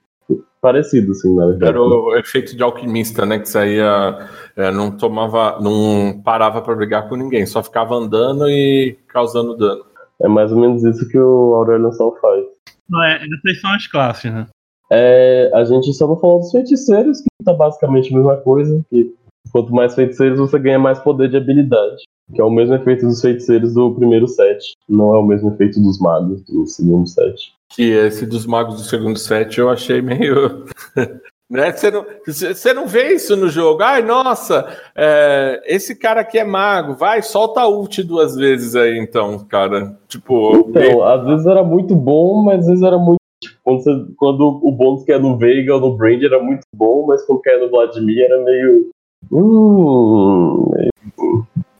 Parecido, 0.61 1.11
assim, 1.11 1.35
na 1.35 1.45
verdade. 1.47 1.71
Era 1.71 1.81
o 1.81 2.15
efeito 2.15 2.55
de 2.55 2.63
alquimista, 2.63 3.25
né? 3.25 3.37
Que 3.37 3.47
saía, 3.47 4.27
é, 4.55 4.71
não 4.71 4.89
tomava, 4.89 5.59
não 5.61 6.19
parava 6.23 6.61
pra 6.61 6.75
brigar 6.75 7.07
com 7.07 7.15
ninguém, 7.15 7.45
só 7.45 7.61
ficava 7.61 7.93
andando 7.93 8.49
e 8.49 8.97
causando 9.07 9.55
dano. 9.55 9.85
É 10.19 10.27
mais 10.27 10.51
ou 10.51 10.59
menos 10.59 10.83
isso 10.83 11.07
que 11.09 11.19
o 11.19 11.53
Aurelion 11.53 11.91
Sol 11.91 12.17
faz. 12.19 12.45
Não, 12.89 13.03
é, 13.03 13.15
essas 13.17 13.61
são 13.61 13.71
as 13.71 13.85
classes, 13.87 14.31
né? 14.31 14.47
É, 14.91 15.51
a 15.53 15.63
gente 15.63 15.91
só 15.93 16.07
não 16.07 16.17
falou 16.17 16.39
dos 16.39 16.51
feiticeiros, 16.51 17.19
que 17.21 17.27
tá 17.43 17.53
basicamente 17.53 18.11
a 18.13 18.17
mesma 18.17 18.37
coisa. 18.37 18.83
Que 18.89 19.13
quanto 19.51 19.73
mais 19.73 19.93
feiticeiros, 19.93 20.39
você 20.39 20.57
ganha 20.57 20.79
mais 20.79 20.99
poder 20.99 21.29
de 21.29 21.37
habilidade. 21.37 22.03
Que 22.33 22.41
é 22.41 22.43
o 22.43 22.49
mesmo 22.49 22.75
efeito 22.75 23.05
dos 23.05 23.21
feiticeiros 23.21 23.73
do 23.73 23.93
primeiro 23.93 24.27
set. 24.27 24.73
Não 24.89 25.13
é 25.15 25.19
o 25.19 25.25
mesmo 25.25 25.51
efeito 25.53 25.79
dos 25.81 25.99
magos 25.99 26.41
do 26.43 26.65
segundo 26.65 27.07
set. 27.07 27.53
Que 27.69 27.91
esse 27.91 28.25
dos 28.25 28.45
magos 28.45 28.75
do 28.75 28.81
segundo 28.83 29.17
set 29.19 29.57
eu 29.59 29.69
achei 29.69 30.01
meio. 30.01 30.65
Né? 31.47 31.71
Você, 31.71 31.91
não, 31.91 32.03
você 32.25 32.73
não 32.73 32.87
vê 32.87 33.13
isso 33.13 33.35
no 33.37 33.49
jogo. 33.49 33.83
Ai, 33.83 34.01
nossa, 34.01 34.65
é, 34.97 35.61
esse 35.67 35.95
cara 35.95 36.21
aqui 36.21 36.39
é 36.39 36.43
mago. 36.43 36.95
Vai, 36.95 37.21
solta 37.21 37.61
a 37.61 37.67
ult 37.69 38.01
duas 38.01 38.35
vezes 38.35 38.75
aí, 38.75 38.97
então, 38.97 39.37
cara. 39.47 39.95
Tipo, 40.07 40.55
Então, 40.69 41.03
às 41.03 41.23
vezes 41.23 41.45
era 41.45 41.63
muito 41.63 41.93
bom, 41.95 42.43
mas 42.43 42.61
às 42.61 42.65
vezes 42.65 42.81
era 42.81 42.97
muito. 42.97 43.19
tipo, 43.39 43.59
Quando, 43.63 43.83
você- 43.83 44.05
quando 44.17 44.59
o 44.63 44.71
bônus 44.71 45.03
que 45.03 45.11
é 45.11 45.19
no 45.19 45.37
Veiga 45.37 45.75
ou 45.75 45.81
no 45.81 45.95
Brand 45.95 46.23
era 46.23 46.41
muito 46.41 46.63
bom, 46.75 47.05
mas 47.05 47.23
quando 47.27 47.41
caia 47.41 47.59
no 47.59 47.69
Vladimir 47.69 48.23
era 48.25 48.43
meio. 48.43 48.89
Hum. 49.31 50.71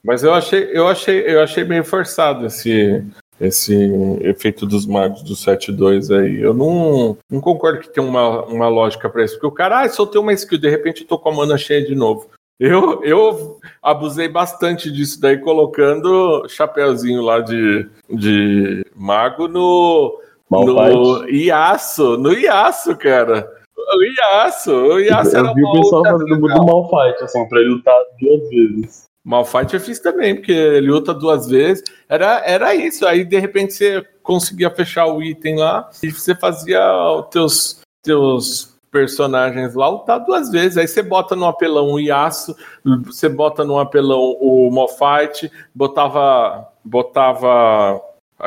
Mas 0.05 0.23
eu 0.23 0.33
achei, 0.35 0.69
eu 0.71 0.87
achei, 0.87 1.21
eu 1.21 1.41
achei 1.41 1.63
meio 1.63 1.83
forçado 1.83 2.45
esse, 2.45 3.03
esse 3.41 3.75
efeito 4.21 4.63
dos 4.63 4.85
magos 4.85 5.23
do 5.23 5.33
7-2 5.33 6.15
aí. 6.15 6.39
Eu 6.39 6.53
não, 6.53 7.17
não 7.29 7.41
concordo 7.41 7.79
que 7.79 7.89
tem 7.89 8.03
uma, 8.03 8.45
uma 8.45 8.67
lógica 8.67 9.09
pra 9.09 9.25
isso. 9.25 9.33
Porque 9.33 9.47
o 9.47 9.51
cara, 9.51 9.81
ah, 9.81 9.89
soltei 9.89 10.21
uma 10.21 10.31
skill, 10.33 10.59
de 10.59 10.69
repente 10.69 11.01
eu 11.01 11.07
tô 11.07 11.17
com 11.17 11.29
a 11.29 11.33
mana 11.33 11.57
cheia 11.57 11.83
de 11.83 11.95
novo. 11.95 12.29
Eu, 12.59 13.03
eu 13.03 13.59
abusei 13.81 14.29
bastante 14.29 14.91
disso 14.91 15.19
daí, 15.19 15.39
colocando 15.39 16.47
chapeuzinho 16.47 17.21
lá 17.21 17.39
de, 17.39 17.89
de 18.07 18.85
mago 18.95 19.47
no, 19.47 20.21
no 20.49 21.27
Iaço, 21.27 22.15
no 22.15 22.31
Iaço, 22.31 22.95
cara. 22.95 23.51
O 23.75 24.03
Iaço, 24.03 24.71
o 24.71 24.99
Iaço 24.99 25.35
era 25.35 25.47
Eu 25.47 25.53
vi 25.55 25.63
o 25.63 25.73
pessoal 25.73 26.03
fazendo 26.05 26.39
muito 26.39 26.63
malfight, 26.63 27.23
assim, 27.23 27.45
pra 27.49 27.59
ele 27.59 27.69
lutar 27.69 27.97
duas 28.21 28.49
vezes. 28.49 29.05
Malfight 29.25 29.73
eu 29.73 29.79
fiz 29.79 29.99
também, 29.99 30.35
porque 30.35 30.51
ele 30.51 30.91
luta 30.91 31.11
duas 31.11 31.47
vezes. 31.47 31.83
Era, 32.07 32.43
era 32.45 32.75
isso. 32.75 33.07
Aí, 33.07 33.25
de 33.25 33.39
repente, 33.39 33.73
você 33.73 34.05
conseguia 34.21 34.69
fechar 34.69 35.07
o 35.07 35.21
item 35.23 35.57
lá 35.57 35.89
e 36.03 36.11
você 36.11 36.35
fazia 36.35 36.79
os 36.93 37.25
teus, 37.29 37.81
teus 38.03 38.77
personagens 38.91 39.73
lá 39.73 39.89
lutar 39.89 40.23
duas 40.23 40.51
vezes. 40.51 40.77
Aí 40.77 40.87
você 40.87 41.01
bota 41.01 41.35
no 41.35 41.47
apelão 41.47 41.93
o 41.93 41.99
Yasuo, 41.99 42.55
você 43.03 43.27
bota 43.27 43.65
no 43.65 43.79
apelão 43.79 44.37
o 44.39 44.69
Malfight, 44.69 45.51
botava. 45.73 46.69
botava. 46.83 47.99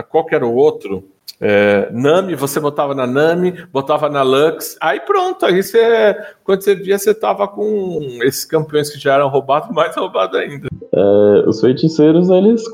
Qual 0.09 0.25
que 0.25 0.35
era 0.37 0.47
o 0.47 0.55
outro? 0.55 1.11
É, 1.41 1.91
Nami, 1.93 2.35
você 2.35 2.59
botava 2.59 2.95
na 2.95 3.07
Nami, 3.07 3.53
botava 3.73 4.09
na 4.09 4.23
Lux, 4.23 4.77
aí 4.81 5.01
pronto, 5.01 5.47
aí 5.47 5.63
você, 5.63 6.17
quando 6.43 6.63
você 6.63 6.75
via, 6.75 6.99
você 6.99 7.15
tava 7.15 7.47
com 7.47 8.01
esses 8.23 8.45
campeões 8.45 8.91
que 8.91 8.99
já 8.99 9.15
eram 9.15 9.29
roubados, 9.29 9.71
mais 9.71 9.95
roubado 9.95 10.37
ainda. 10.37 10.69
É, 10.93 11.49
os 11.49 11.61
feiticeiros, 11.61 12.29
eles 12.29 12.65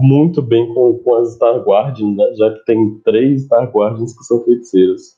muito 0.00 0.40
bem 0.40 0.72
com, 0.72 0.94
com 0.98 1.16
as 1.16 1.34
Star 1.34 1.58
Guardians, 1.60 2.16
né? 2.16 2.34
Já 2.36 2.50
que 2.52 2.64
tem 2.64 3.00
três 3.04 3.44
Star 3.44 3.70
Guardians 3.70 4.16
que 4.16 4.24
são 4.24 4.42
feiticeiros. 4.44 5.17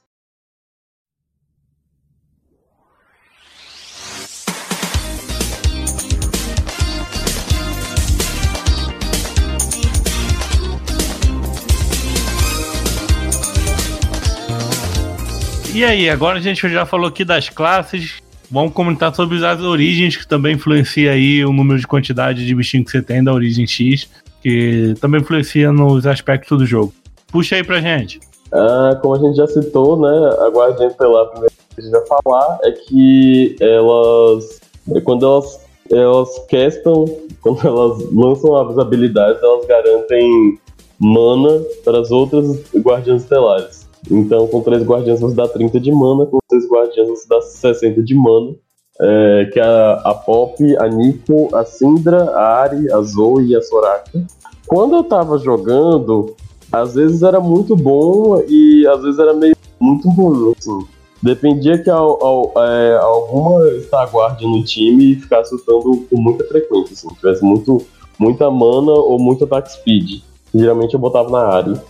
E 15.73 15.85
aí, 15.85 16.11
agora 16.11 16.39
a 16.39 16.41
gente 16.43 16.68
já 16.68 16.85
falou 16.85 17.07
aqui 17.07 17.25
das 17.25 17.49
classes. 17.49 18.21
Vamos 18.51 18.73
comentar 18.73 19.14
sobre 19.14 19.45
as 19.45 19.61
origens, 19.61 20.16
que 20.16 20.27
também 20.27 20.57
influencia 20.57 21.12
aí 21.12 21.45
o 21.45 21.53
número 21.53 21.79
de 21.79 21.87
quantidade 21.87 22.45
de 22.45 22.55
bichinho 22.55 22.85
que 22.85 22.91
você 22.91 23.01
tem 23.01 23.23
da 23.23 23.33
origem 23.33 23.64
X, 23.68 24.11
que 24.43 24.95
também 25.01 25.21
influencia 25.21 25.71
nos 25.71 26.09
aspectos 26.09 26.59
do 26.59 26.66
jogo. 26.66 26.93
Puxa 27.29 27.55
aí 27.55 27.62
pra 27.62 27.81
gente. 27.81 28.18
Ah, 28.53 28.99
como 29.01 29.14
a 29.14 29.18
gente 29.21 29.37
já 29.37 29.47
citou, 29.47 29.97
né? 30.01 30.37
A 30.41 30.49
Guardiã 30.49 30.89
Estelar, 30.89 31.23
a 31.23 31.27
primeira 31.27 31.55
coisa 31.55 31.68
que 31.75 31.81
a 31.81 31.85
gente 31.85 31.93
vai 31.93 32.23
falar 32.23 32.59
é 32.64 32.73
que 32.73 33.57
elas. 33.61 34.61
Quando 35.05 35.25
elas, 35.25 35.61
elas 35.89 36.47
castam, 36.51 37.05
quando 37.41 37.64
elas 37.64 38.12
lançam 38.12 38.57
as 38.57 38.77
habilidades, 38.77 39.41
elas 39.41 39.64
garantem 39.66 40.59
mana 40.99 41.62
para 41.85 42.01
as 42.01 42.11
outras 42.11 42.61
Guardiãs 42.75 43.23
Estelares. 43.23 43.80
Então, 44.11 44.47
com 44.47 44.61
três 44.61 44.83
Guardiãs 44.85 45.21
você 45.21 45.35
dá 45.35 45.49
30 45.49 45.81
de 45.81 45.91
mana, 45.91 46.27
com 46.27 46.39
três 46.49 46.65
Guardiãs 46.71 47.09
você 47.09 47.27
dá 47.29 47.41
60 47.41 48.03
de 48.03 48.15
mana. 48.15 48.55
É, 49.03 49.49
que 49.51 49.59
é 49.59 49.63
a, 49.63 49.93
a 50.05 50.15
Pop, 50.15 50.55
a 50.77 50.87
Nico, 50.87 51.49
a 51.57 51.65
Syndra, 51.65 52.23
a 52.33 52.61
Ari, 52.61 52.93
a 52.93 53.01
Zoe 53.01 53.47
e 53.49 53.57
a 53.57 53.63
Soraka. 53.63 54.23
Quando 54.67 54.95
eu 54.97 55.03
tava 55.05 55.39
jogando, 55.39 56.35
às 56.71 56.95
vezes 56.95 57.23
era 57.23 57.41
muito 57.41 57.75
bom 57.75 58.43
e 58.47 58.87
às 58.87 59.03
vezes 59.03 59.19
era 59.19 59.33
meio 59.33 59.57
muito 59.81 60.07
ruim, 60.11 60.53
assim. 60.59 60.79
Dependia 61.23 61.83
que 61.83 61.89
al- 61.89 62.19
al- 62.23 62.53
é, 62.63 62.97
alguma 62.99 63.63
Star 63.81 64.11
Guardian 64.15 64.49
no 64.51 64.63
time 64.65 65.15
ficasse 65.17 65.55
lutando 65.55 66.05
com 66.11 66.21
muita 66.21 66.45
frequência, 66.45 66.93
assim. 66.93 67.09
Tivesse 67.15 67.43
muito, 67.43 67.81
muita 68.19 68.51
mana 68.51 68.93
ou 68.93 69.19
muito 69.19 69.45
ataque 69.45 69.73
speed. 69.73 70.23
Geralmente 70.55 70.93
eu 70.93 71.01
botava 71.01 71.31
na 71.31 71.41
área. 71.47 71.83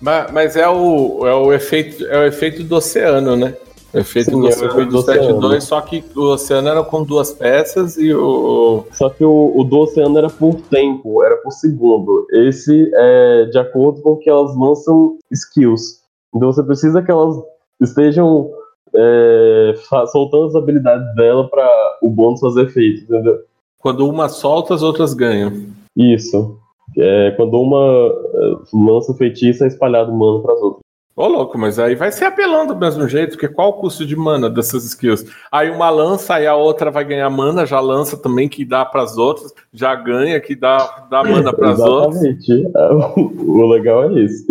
Mas, 0.00 0.32
mas 0.32 0.56
é, 0.56 0.68
o, 0.68 1.26
é, 1.26 1.34
o 1.34 1.52
efeito, 1.52 2.04
é 2.06 2.18
o 2.18 2.24
efeito 2.24 2.64
do 2.64 2.76
oceano, 2.76 3.36
né? 3.36 3.54
O 3.92 3.98
efeito 3.98 4.30
Sim, 4.30 4.40
do 4.40 4.46
é 4.46 4.50
o 4.50 4.52
oceano 4.52 4.72
efeito 4.72 4.86
do 4.86 4.92
do 4.92 4.98
oceano. 4.98 5.40
7-2, 5.40 5.60
só 5.60 5.80
que 5.80 6.04
o 6.16 6.22
oceano 6.32 6.68
era 6.68 6.82
com 6.84 7.02
duas 7.02 7.32
peças 7.32 7.96
e 7.98 8.14
o. 8.14 8.86
Só 8.92 9.10
que 9.10 9.24
o, 9.24 9.52
o 9.54 9.64
do 9.64 9.80
oceano 9.80 10.16
era 10.16 10.30
por 10.30 10.60
tempo, 10.62 11.22
era 11.22 11.36
por 11.36 11.50
segundo. 11.50 12.26
Esse 12.30 12.90
é 12.94 13.44
de 13.46 13.58
acordo 13.58 14.00
com 14.00 14.16
que 14.16 14.30
elas 14.30 14.56
lançam 14.56 15.18
skills. 15.30 16.00
Então 16.34 16.52
você 16.52 16.62
precisa 16.62 17.02
que 17.02 17.10
elas 17.10 17.36
estejam 17.80 18.50
é, 18.94 19.74
soltando 20.12 20.46
as 20.46 20.54
habilidades 20.54 21.14
dela 21.16 21.48
para 21.48 21.98
o 22.02 22.08
bônus 22.08 22.40
fazer 22.40 22.66
efeito, 22.66 23.02
entendeu? 23.02 23.40
Quando 23.78 24.08
uma 24.08 24.28
solta, 24.28 24.74
as 24.74 24.82
outras 24.82 25.14
ganham. 25.14 25.66
Isso. 25.96 26.59
É, 26.96 27.30
quando 27.36 27.60
uma 27.60 27.78
é, 27.78 28.54
lança 28.72 29.12
o 29.12 29.14
feitiço, 29.16 29.64
é 29.64 29.68
espalhado 29.68 30.12
mano 30.12 30.42
para 30.42 30.54
as 30.54 30.60
outras. 30.60 30.80
Ô, 31.16 31.26
louco, 31.26 31.58
mas 31.58 31.78
aí 31.78 31.94
vai 31.94 32.10
ser 32.10 32.24
apelão 32.24 32.66
do 32.66 32.74
mesmo 32.74 33.06
jeito, 33.06 33.32
porque 33.32 33.48
qual 33.48 33.70
o 33.70 33.72
custo 33.74 34.06
de 34.06 34.16
mana 34.16 34.48
dessas 34.48 34.84
skills? 34.84 35.26
Aí 35.52 35.70
uma 35.70 35.90
lança, 35.90 36.34
aí 36.36 36.46
a 36.46 36.54
outra 36.54 36.90
vai 36.90 37.04
ganhar 37.04 37.28
mana, 37.28 37.66
já 37.66 37.78
lança 37.78 38.16
também, 38.16 38.48
que 38.48 38.64
dá 38.64 38.84
pras 38.86 39.18
outras, 39.18 39.52
já 39.72 39.94
ganha, 39.94 40.40
que 40.40 40.54
dá, 40.56 41.06
dá 41.10 41.22
mana 41.22 41.52
pras 41.52 41.78
outras. 41.78 42.22
Exatamente. 42.22 42.70
O 43.46 43.66
legal 43.66 44.04
é 44.10 44.20
esse. 44.24 44.46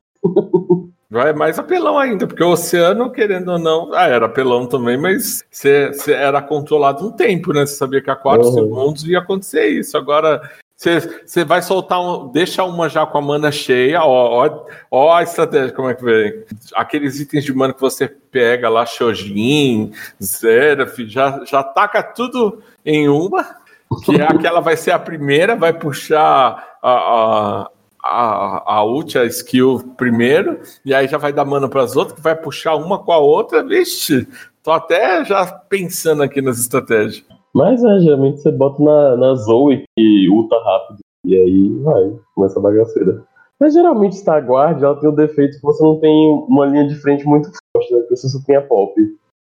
Vai 1.10 1.34
mais 1.34 1.58
apelão 1.58 1.98
ainda, 1.98 2.28
porque 2.28 2.44
o 2.44 2.52
oceano, 2.52 3.10
querendo 3.12 3.54
ou 3.54 3.58
não, 3.58 3.92
ah, 3.94 4.06
era 4.08 4.28
apelão 4.28 4.68
também, 4.68 4.96
mas 4.96 5.44
você 5.50 5.88
você 5.92 6.12
era 6.14 6.40
controlado 6.40 7.04
um 7.08 7.12
tempo, 7.12 7.52
né? 7.52 7.66
Você 7.66 7.74
sabia 7.76 8.00
que 8.00 8.12
a 8.12 8.16
4 8.16 8.48
Uhum. 8.48 8.54
segundos 8.54 9.08
ia 9.08 9.18
acontecer 9.18 9.70
isso. 9.70 9.98
Agora, 9.98 10.40
você 10.80 11.44
vai 11.44 11.62
soltar 11.62 12.00
um. 12.00 12.30
Deixa 12.30 12.64
uma 12.64 12.88
já 12.88 13.06
com 13.06 13.18
a 13.18 13.22
mana 13.22 13.52
cheia, 13.52 14.02
ó, 14.02 14.46
ó, 14.48 14.66
ó 14.90 15.14
a 15.14 15.24
estratégia, 15.24 15.74
como 15.74 15.90
é 15.90 15.94
que 15.94 16.06
vem. 16.06 16.46
Aqueles 16.74 17.20
itens 17.20 17.44
de 17.44 17.54
mana 17.54 17.74
que 17.74 17.82
você 17.82 18.08
pega 18.08 18.70
lá, 18.70 18.86
Shojin, 18.86 19.92
Seraph, 20.22 20.98
já, 21.00 21.44
já 21.46 21.62
taca 21.62 22.02
tudo 22.02 22.64
em 22.86 23.10
uma, 23.10 23.58
que 24.06 24.16
é 24.16 24.24
aquela 24.24 24.62
vai 24.62 24.78
ser 24.78 24.92
a 24.92 25.00
primeira, 25.00 25.54
vai 25.54 25.74
puxar 25.74 26.78
a. 26.82 26.92
a 26.92 27.70
a, 28.02 28.76
a 28.78 28.84
ult, 28.86 29.18
a 29.18 29.26
skill 29.26 29.94
primeiro, 29.98 30.62
e 30.86 30.94
aí 30.96 31.06
já 31.06 31.18
vai 31.18 31.34
dar 31.34 31.44
mana 31.44 31.68
para 31.68 31.84
as 31.84 31.98
outras, 31.98 32.16
que 32.16 32.24
vai 32.24 32.34
puxar 32.34 32.76
uma 32.76 32.98
com 32.98 33.12
a 33.12 33.18
outra. 33.18 33.62
Vixe, 33.62 34.26
tô 34.64 34.72
até 34.72 35.26
já 35.26 35.46
pensando 35.46 36.24
aqui 36.24 36.42
nas 36.42 36.60
estratégias. 36.60 37.26
Mas 37.54 37.84
é, 37.84 38.00
geralmente 38.00 38.40
você 38.40 38.52
bota 38.52 38.82
na, 38.82 39.16
na 39.18 39.36
Zoe 39.36 39.84
que 39.98 40.30
ulta 40.30 40.56
rápido. 40.64 41.00
E 41.26 41.36
aí 41.36 41.70
vai, 41.80 42.16
começa 42.36 42.60
a 42.60 42.62
bagaceira. 42.62 43.24
Mas 43.60 43.74
geralmente 43.74 44.16
Star 44.16 44.46
Guard 44.46 44.82
ela 44.82 44.96
tem 45.00 45.10
o 45.10 45.16
defeito 45.16 45.58
que 45.58 45.64
você 45.64 45.84
não 45.84 46.00
tem 46.00 46.32
uma 46.48 46.66
linha 46.66 46.88
de 46.88 46.96
frente 46.96 47.26
muito 47.26 47.50
forte, 47.76 47.94
né? 47.94 48.00
Porque 48.00 48.16
você 48.16 48.30
só 48.30 48.40
tem 48.46 48.56
a 48.56 48.62
pop. 48.62 48.94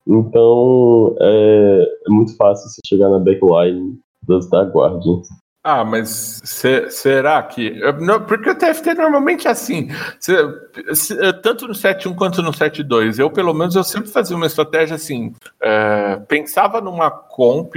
Então 0.05 1.15
é, 1.19 1.87
é 2.07 2.09
muito 2.09 2.35
fácil 2.35 2.69
você 2.69 2.81
chegar 2.85 3.09
na 3.09 3.19
backline 3.19 3.97
da 4.27 4.41
Star 4.41 4.69
Guard. 4.71 5.03
Ah, 5.63 5.83
mas 5.85 6.41
se- 6.43 6.89
será 6.89 7.41
que. 7.43 7.79
não, 7.99 8.23
porque 8.25 8.49
o 8.49 8.55
TFT 8.55 8.95
normalmente 8.95 9.47
é 9.47 9.51
assim. 9.51 9.89
se- 10.19 11.33
tanto 11.43 11.67
no 11.67 11.73
7.1 11.75 12.15
quanto 12.15 12.41
no 12.41 12.51
7.2. 12.51 13.19
Eu, 13.19 13.29
pelo 13.29 13.53
menos, 13.53 13.75
eu 13.75 13.83
sempre 13.83 14.09
fazia 14.09 14.35
uma 14.35 14.47
estratégia 14.47 14.95
assim. 14.95 15.33
é, 15.61 16.15
pensava 16.27 16.81
numa 16.81 17.11
comp 17.11 17.75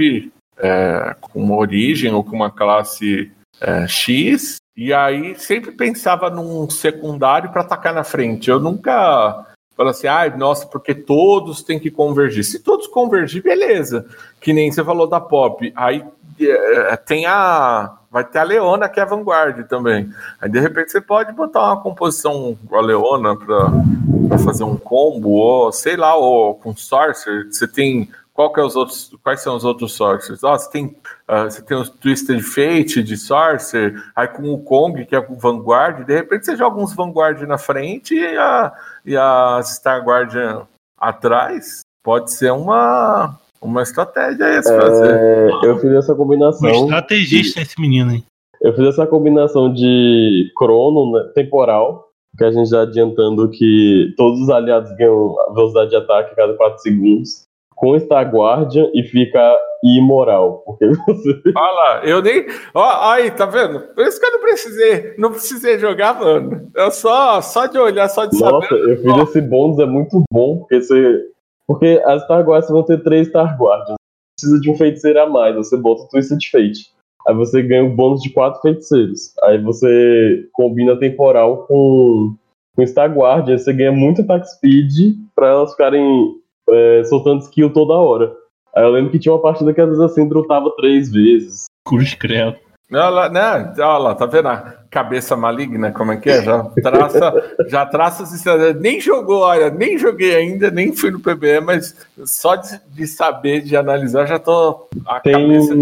é, 0.57 1.15
com 1.21 1.43
uma 1.43 1.55
origem 1.57 2.11
ou 2.11 2.23
com 2.23 2.35
uma 2.35 2.49
classe 2.49 3.31
é, 3.61 3.87
X, 3.87 4.57
e 4.75 4.91
aí 4.93 5.35
sempre 5.35 5.71
pensava 5.71 6.29
num 6.29 6.67
secundário 6.69 7.51
para 7.51 7.61
atacar 7.61 7.93
na 7.93 8.03
frente. 8.03 8.49
Eu 8.49 8.59
nunca. 8.59 9.45
Fala 9.75 9.91
assim, 9.91 10.07
ai, 10.07 10.35
nossa, 10.37 10.65
porque 10.67 10.95
todos 10.95 11.61
têm 11.61 11.79
que 11.79 11.91
convergir. 11.91 12.45
Se 12.45 12.59
todos 12.59 12.87
convergir, 12.87 13.43
beleza. 13.43 14.05
Que 14.39 14.53
nem 14.53 14.71
você 14.71 14.83
falou 14.83 15.05
da 15.05 15.19
pop. 15.19 15.71
Aí 15.75 16.03
é, 16.39 16.95
tem 16.97 17.25
a. 17.25 17.97
Vai 18.09 18.23
ter 18.23 18.39
a 18.39 18.43
Leona, 18.43 18.87
que 18.87 18.99
é 18.99 19.03
a 19.03 19.05
Vanguard 19.05 19.67
também. 19.67 20.09
Aí 20.39 20.49
de 20.49 20.59
repente 20.59 20.91
você 20.91 21.01
pode 21.01 21.33
botar 21.33 21.65
uma 21.65 21.81
composição 21.81 22.57
com 22.67 22.75
a 22.77 22.81
Leona 22.81 23.35
para 23.35 24.37
fazer 24.37 24.63
um 24.63 24.77
combo, 24.77 25.31
ou 25.31 25.71
sei 25.71 25.97
lá, 25.97 26.15
ou 26.15 26.55
com 26.55 26.75
Sorcerer. 26.75 27.47
Você 27.51 27.67
tem. 27.67 28.09
Qual 28.33 28.51
que 28.51 28.59
é 28.59 28.63
os 28.63 28.75
outros, 28.75 29.15
quais 29.23 29.41
são 29.41 29.55
os 29.55 29.63
outros 29.63 29.93
Sorcerers? 29.93 30.43
Ó, 30.43 30.57
você 30.57 30.69
tem, 30.69 30.97
ah, 31.25 31.45
você 31.45 31.61
tem 31.61 31.77
os 31.77 31.89
Twisted 31.89 32.41
Fate 32.41 33.01
de 33.01 33.15
Sorcerer, 33.15 33.95
aí 34.13 34.27
com 34.27 34.53
o 34.53 34.61
Kong, 34.61 35.05
que 35.05 35.15
é 35.15 35.19
o 35.19 35.35
Vanguard, 35.35 36.05
de 36.05 36.13
repente 36.13 36.45
você 36.45 36.57
joga 36.57 36.77
uns 36.77 36.93
Vanguard 36.93 37.41
na 37.43 37.57
frente 37.57 38.13
e 38.13 38.37
a, 38.37 38.73
e 39.05 39.15
a 39.15 39.61
Star 39.63 40.03
Guardian 40.03 40.67
atrás. 40.97 41.81
Pode 42.03 42.31
ser 42.31 42.51
uma, 42.51 43.37
uma 43.61 43.81
estratégia 43.81 44.45
esse 44.59 44.75
fazer. 44.77 45.15
É, 45.15 45.49
eu 45.63 45.77
fiz 45.79 45.91
essa 45.91 46.13
Um 46.13 46.17
combinação. 46.17 46.69
estrategista 46.69 47.61
esse 47.61 47.79
menino, 47.79 48.11
hein? 48.11 48.23
Eu 48.61 48.73
fiz 48.73 48.87
essa 48.87 49.05
combinação 49.05 49.71
de 49.71 50.51
crono 50.55 51.11
né, 51.11 51.31
temporal, 51.35 52.09
que 52.37 52.43
a 52.43 52.51
gente 52.51 52.69
já 52.69 52.81
adiantando 52.81 53.49
que 53.49 54.13
todos 54.17 54.41
os 54.41 54.49
aliados 54.49 54.91
ganham 54.97 55.35
velocidade 55.53 55.91
de 55.91 55.95
ataque 55.95 56.31
a 56.31 56.35
cada 56.35 56.53
4 56.55 56.79
segundos, 56.79 57.44
com 57.75 57.99
Star 57.99 58.33
Guardian 58.33 58.89
e 58.93 59.03
fica 59.03 59.55
imoral, 59.83 60.63
porque 60.65 60.87
você 60.87 61.41
Olha 61.55 61.71
lá, 61.71 62.05
eu 62.05 62.21
nem. 62.21 62.45
Ó, 62.73 63.11
aí, 63.11 63.29
tá 63.31 63.45
vendo? 63.45 63.79
Por 63.93 64.05
isso 64.05 64.19
que 64.19 64.25
eu 64.25 64.31
não 64.31 64.39
precisei, 64.39 65.13
não 65.17 65.31
precisei 65.31 65.77
jogar, 65.77 66.19
mano. 66.19 66.71
Eu 66.75 66.89
só, 66.89 67.41
só 67.41 67.67
de 67.67 67.77
olhar, 67.77 68.07
só 68.09 68.25
de 68.25 68.39
Nossa, 68.39 68.67
saber. 68.67 68.91
eu 68.91 68.97
fiz 68.97 69.29
esse 69.29 69.41
bônus, 69.41 69.79
é 69.79 69.85
muito 69.85 70.23
bom, 70.31 70.59
porque 70.59 70.81
você. 70.81 71.21
Porque 71.67 72.01
as 72.05 72.23
Star 72.23 72.43
Guardians 72.43 72.71
vão 72.71 72.83
ter 72.83 73.03
três 73.03 73.27
Star 73.27 73.57
Guardians. 73.59 73.95
Precisa 74.39 74.61
de 74.61 74.69
um 74.69 74.75
feiticeiro 74.75 75.19
a 75.19 75.29
mais, 75.29 75.55
você 75.55 75.75
bota 75.77 76.03
o 76.03 76.07
Twisted 76.07 76.49
Fate. 76.51 76.93
Aí 77.27 77.33
você 77.33 77.63
ganha 77.63 77.83
o 77.83 77.95
bônus 77.95 78.21
de 78.21 78.29
quatro 78.31 78.61
feiticeiros. 78.61 79.33
Aí 79.43 79.57
você 79.57 80.47
combina 80.53 80.99
temporal 80.99 81.65
com, 81.65 82.35
com 82.75 82.85
Star 82.85 83.11
Guardian, 83.11 83.57
você 83.57 83.73
ganha 83.73 83.91
muito 83.91 84.21
attack 84.21 84.47
speed 84.47 85.15
pra 85.35 85.49
elas 85.49 85.71
ficarem 85.71 86.35
é, 86.69 87.03
soltando 87.05 87.41
skill 87.41 87.71
toda 87.71 87.93
hora. 87.93 88.33
Aí 88.75 88.83
eu 88.83 88.89
lembro 88.89 89.11
que 89.11 89.19
tinha 89.19 89.33
uma 89.33 89.41
partida 89.41 89.73
que 89.73 89.81
às 89.81 89.87
vezes 89.87 90.03
assim 90.03 90.27
drutava 90.27 90.69
três 90.75 91.11
vezes. 91.11 91.65
Cruz 91.85 92.13
credo. 92.13 92.57
Olha 92.91 93.09
lá, 93.09 93.29
né? 93.29 93.73
Olha 93.79 93.97
lá, 93.97 94.15
tá 94.15 94.27
vendo 94.27 94.47
a 94.47 94.75
cabeça 94.91 95.35
maligna, 95.35 95.91
como 95.91 96.11
é 96.11 96.17
que 96.17 96.29
é? 96.29 96.43
Já 96.43 96.63
traça, 96.63 97.55
já 97.67 97.85
traça 97.85 98.23
as. 98.23 98.75
Nem 98.79 99.01
jogou, 99.01 99.41
olha, 99.41 99.71
nem 99.71 99.97
joguei 99.97 100.35
ainda, 100.35 100.69
nem 100.69 100.95
fui 100.95 101.09
no 101.09 101.19
PBE, 101.19 101.61
mas 101.63 101.95
só 102.25 102.55
de, 102.55 102.79
de 102.93 103.07
saber, 103.07 103.61
de 103.61 103.75
analisar, 103.75 104.27
já 104.27 104.37
tô. 104.37 104.87
A 105.07 105.19
Tem, 105.19 105.33
cabeça. 105.33 105.73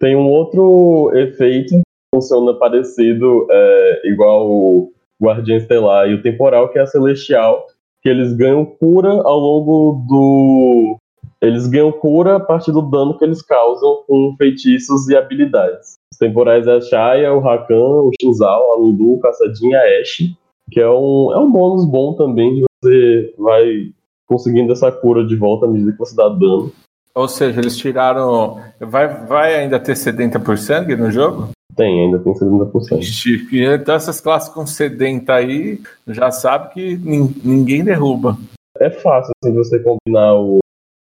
tem 0.00 0.16
um 0.16 0.28
outro 0.28 1.12
efeito 1.14 1.76
que 1.76 1.82
funciona 2.12 2.52
parecido, 2.54 3.46
é, 3.48 4.02
igual 4.04 4.50
o 4.50 4.92
Guardião 5.22 5.56
Estelar 5.56 6.08
e 6.08 6.14
o 6.14 6.22
Temporal, 6.22 6.68
que 6.68 6.80
é 6.80 6.82
a 6.82 6.86
Celestial, 6.86 7.64
que 8.04 8.10
eles 8.10 8.34
ganham 8.34 8.66
cura 8.66 9.08
ao 9.08 9.38
longo 9.38 10.04
do. 10.06 10.96
Eles 11.40 11.66
ganham 11.66 11.90
cura 11.90 12.36
a 12.36 12.40
partir 12.40 12.70
do 12.70 12.82
dano 12.82 13.18
que 13.18 13.24
eles 13.24 13.40
causam 13.40 14.02
com 14.06 14.34
feitiços 14.36 15.08
e 15.08 15.16
habilidades. 15.16 15.96
Os 16.12 16.18
temporais 16.18 16.66
é 16.66 16.76
a 16.76 16.80
Shaya, 16.80 17.32
o 17.32 17.40
Rakan, 17.40 18.02
o 18.02 18.10
Shinzal, 18.20 18.72
a 18.72 18.76
Lulu, 18.76 19.14
o 19.14 19.20
Caçadinha, 19.20 19.78
a 19.78 20.00
Ashe, 20.00 20.36
que 20.70 20.80
é 20.80 20.88
um, 20.88 21.32
é 21.32 21.38
um 21.38 21.50
bônus 21.50 21.84
bom 21.84 22.14
também, 22.14 22.54
que 22.54 22.64
você 22.82 23.34
vai 23.38 23.90
conseguindo 24.26 24.72
essa 24.72 24.92
cura 24.92 25.26
de 25.26 25.36
volta 25.36 25.66
à 25.66 25.68
medida 25.68 25.92
que 25.92 25.98
você 25.98 26.14
dá 26.14 26.28
dano. 26.28 26.72
Ou 27.14 27.28
seja, 27.28 27.60
eles 27.60 27.76
tiraram. 27.76 28.60
Vai, 28.80 29.08
vai 29.26 29.54
ainda 29.54 29.78
ter 29.78 29.96
sedenta 29.96 30.38
por 30.38 30.58
sangue 30.58 30.96
no 30.96 31.10
jogo? 31.10 31.50
Tem, 31.76 32.04
ainda 32.04 32.18
tem 32.18 32.32
70%. 32.32 32.98
Ixi, 33.00 33.48
Então 33.52 33.94
essas 33.94 34.20
classes 34.20 34.48
com 34.48 34.66
sedenta 34.66 35.34
aí 35.34 35.80
já 36.06 36.30
sabe 36.30 36.72
que 36.74 36.96
nin- 36.98 37.34
ninguém 37.44 37.82
derruba. 37.84 38.36
é 38.78 38.90
fácil 38.90 39.32
assim, 39.42 39.54
você 39.54 39.78
combinar 39.78 40.34
o 40.36 40.58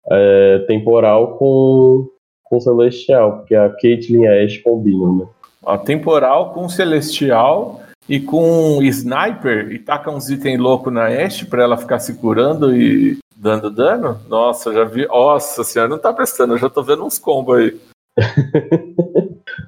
é, 0.09 0.59
temporal 0.67 1.37
com, 1.37 2.07
com 2.45 2.59
celestial, 2.59 3.37
porque 3.39 3.55
a 3.55 3.69
Caitlyn 3.69 4.23
e 4.23 4.27
a 4.27 4.43
Ashe 4.43 4.59
combinam, 4.61 5.15
né? 5.17 5.25
Ó, 5.63 5.77
temporal 5.77 6.53
com 6.53 6.67
celestial 6.67 7.81
e 8.09 8.19
com 8.19 8.81
sniper 8.83 9.71
e 9.71 9.77
taca 9.79 10.09
uns 10.09 10.29
itens 10.29 10.59
loucos 10.59 10.91
na 10.91 11.05
Ashe 11.05 11.45
pra 11.45 11.63
ela 11.63 11.77
ficar 11.77 11.99
se 11.99 12.15
curando 12.15 12.75
e 12.75 13.17
dando 13.35 13.69
dano. 13.69 14.19
Nossa, 14.27 14.73
já 14.73 14.83
vi. 14.83 15.05
Nossa 15.07 15.63
senhora, 15.63 15.89
não 15.89 15.99
tá 15.99 16.11
prestando, 16.13 16.53
eu 16.53 16.57
já 16.57 16.69
tô 16.69 16.81
vendo 16.83 17.03
uns 17.05 17.17
combos 17.19 17.57
aí. 17.57 17.79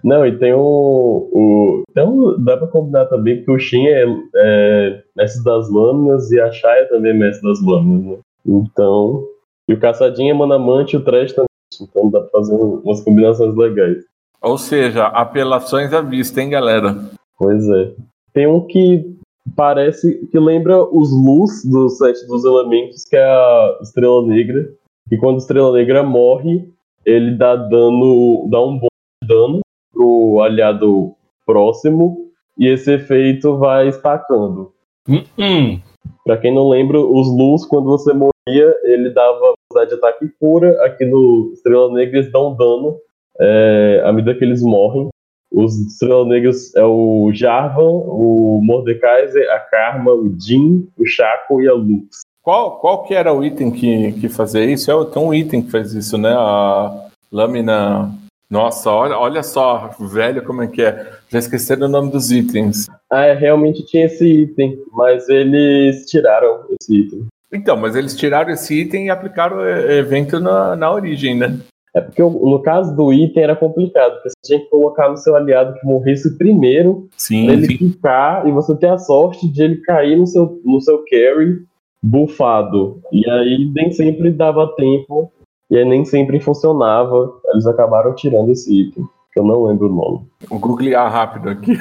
Não, 0.04 0.26
e 0.26 0.38
tem 0.38 0.54
o. 0.54 1.30
o 1.32 1.84
então 1.90 2.36
dá 2.44 2.58
pra 2.58 2.68
combinar 2.68 3.06
também, 3.06 3.38
porque 3.38 3.52
o 3.52 3.60
Shin 3.60 3.88
é, 3.88 4.06
é 4.36 5.04
mestre 5.16 5.44
das 5.44 5.70
lâminas 5.70 6.30
e 6.32 6.42
a 6.42 6.52
Shaya 6.52 6.90
também 6.90 7.12
é 7.12 7.14
mestre 7.14 7.48
das 7.48 7.62
lâminas, 7.64 8.18
né? 8.18 8.18
Então. 8.46 9.26
E 9.70 9.74
o 9.74 9.80
Caçadinha 9.80 10.32
é 10.32 10.34
Manamante 10.34 10.96
e 10.96 11.00
o 11.00 11.04
Trash 11.04 11.32
também. 11.32 11.48
Então 11.82 12.10
dá 12.10 12.20
pra 12.20 12.30
fazer 12.32 12.54
umas 12.54 13.02
combinações 13.02 13.56
legais. 13.56 14.04
Ou 14.42 14.58
seja, 14.58 15.06
apelações 15.06 15.94
à 15.94 16.02
vista, 16.02 16.42
hein, 16.42 16.50
galera? 16.50 16.98
Pois 17.38 17.66
é. 17.70 17.94
Tem 18.34 18.46
um 18.46 18.60
que 18.60 19.16
parece 19.56 20.28
que 20.28 20.38
lembra 20.38 20.84
os 20.84 21.12
Luz 21.12 21.64
do 21.64 21.88
set 21.88 22.28
dos 22.28 22.44
elementos, 22.44 23.06
que 23.06 23.16
é 23.16 23.24
a 23.24 23.80
Estrela 23.82 24.22
Negra. 24.28 24.70
E 25.10 25.18
quando 25.18 25.36
a 25.36 25.38
Estrela 25.38 25.72
Negra 25.72 26.04
morre, 26.04 26.68
ele 27.06 27.38
dá 27.38 27.56
dano, 27.56 28.50
dá 28.50 28.62
um 28.62 28.78
bom 28.78 28.88
dano 29.26 29.63
pro 30.04 30.42
aliado 30.42 31.16
próximo, 31.46 32.30
e 32.58 32.68
esse 32.68 32.94
efeito 32.94 33.58
vai 33.58 33.88
estacando. 33.88 34.72
Hum, 35.08 35.24
hum. 35.38 35.80
Pra 36.26 36.38
quem 36.38 36.54
não 36.54 36.70
lembra, 36.70 37.00
os 37.00 37.28
Luz, 37.28 37.66
quando 37.66 37.86
você 37.86 38.14
morria, 38.14 38.76
ele 38.84 39.10
dava 39.10 39.56
velocidade 39.72 39.90
de 39.90 39.96
ataque 39.96 40.26
e 40.26 40.30
cura. 40.40 40.86
Aqui 40.86 41.06
no 41.06 41.52
Estrela 41.54 41.92
Negra 41.94 42.20
eles 42.20 42.32
dão 42.32 42.56
dano 42.56 42.98
é, 43.40 44.04
à 44.06 44.12
medida 44.12 44.36
que 44.36 44.44
eles 44.44 44.62
morrem. 44.62 45.10
Os 45.52 45.78
Estrelas 45.80 46.28
Negras 46.28 46.76
é 46.76 46.84
o 46.84 47.32
Jarvan, 47.34 47.90
o 47.90 48.60
Mordekaiser, 48.64 49.50
a 49.52 49.60
Karma, 49.60 50.12
o 50.12 50.34
Jin, 50.40 50.88
o 50.98 51.06
Chaco 51.06 51.62
e 51.62 51.68
a 51.68 51.74
Lux. 51.74 52.22
Qual, 52.42 52.80
qual 52.80 53.04
que 53.04 53.14
era 53.14 53.32
o 53.32 53.44
item 53.44 53.72
que, 53.72 54.14
que 54.14 54.30
fazia 54.30 54.66
isso? 54.66 54.92
É, 54.92 55.06
tem 55.06 55.22
um 55.22 55.34
item 55.34 55.62
que 55.62 55.72
faz 55.72 55.94
isso, 55.94 56.18
né? 56.18 56.34
A 56.34 57.08
lâmina. 57.32 58.23
Nossa, 58.54 58.92
olha, 58.92 59.18
olha 59.18 59.42
só, 59.42 59.90
velho, 60.00 60.44
como 60.44 60.62
é 60.62 60.68
que 60.68 60.84
é. 60.84 61.12
Já 61.28 61.40
esqueceram 61.40 61.88
o 61.88 61.90
nome 61.90 62.12
dos 62.12 62.32
itens. 62.32 62.88
Ah, 63.12 63.26
é, 63.26 63.34
realmente 63.34 63.84
tinha 63.88 64.06
esse 64.06 64.26
item, 64.44 64.78
mas 64.92 65.28
eles 65.28 66.06
tiraram 66.06 66.60
esse 66.80 66.96
item. 67.00 67.26
Então, 67.52 67.76
mas 67.76 67.96
eles 67.96 68.16
tiraram 68.16 68.52
esse 68.52 68.80
item 68.80 69.08
e 69.08 69.10
aplicaram 69.10 69.58
o 69.58 69.66
e- 69.68 69.98
evento 69.98 70.40
na, 70.40 70.76
na 70.76 70.92
origem, 70.94 71.36
né? 71.36 71.58
É 71.96 72.02
porque 72.02 72.22
o- 72.22 72.30
no 72.30 72.62
caso 72.62 72.96
do 72.96 73.12
item 73.12 73.42
era 73.44 73.56
complicado, 73.56 74.14
porque 74.14 74.30
você 74.30 74.36
tinha 74.46 74.60
que 74.60 74.70
colocar 74.70 75.10
no 75.10 75.18
seu 75.18 75.36
aliado 75.36 75.74
que 75.80 75.86
morresse 75.88 76.38
primeiro, 76.38 77.08
Sim, 77.18 77.46
pra 77.46 77.54
ele 77.56 77.66
sim. 77.66 77.78
ficar 77.78 78.48
e 78.48 78.52
você 78.52 78.76
ter 78.76 78.90
a 78.90 79.00
sorte 79.00 79.48
de 79.52 79.64
ele 79.64 79.78
cair 79.78 80.16
no 80.16 80.28
seu, 80.28 80.62
no 80.64 80.80
seu 80.80 81.04
carry 81.10 81.64
bufado. 82.04 83.02
E 83.12 83.28
aí 83.30 83.72
nem 83.74 83.92
sempre 83.92 84.30
dava 84.32 84.68
tempo, 84.76 85.32
e 85.70 85.78
aí 85.78 85.86
nem 85.86 86.04
sempre 86.06 86.40
funcionava. 86.40 87.34
Eles 87.48 87.66
acabaram 87.66 88.14
tirando 88.16 88.52
esse 88.52 88.82
item, 88.82 89.06
que 89.32 89.40
eu 89.40 89.44
não 89.44 89.64
lembro 89.66 89.88
o 89.88 89.94
nome. 89.96 90.28
Vou 90.50 90.60
googlear 90.60 91.12
rápido 91.12 91.50
aqui. 91.50 91.78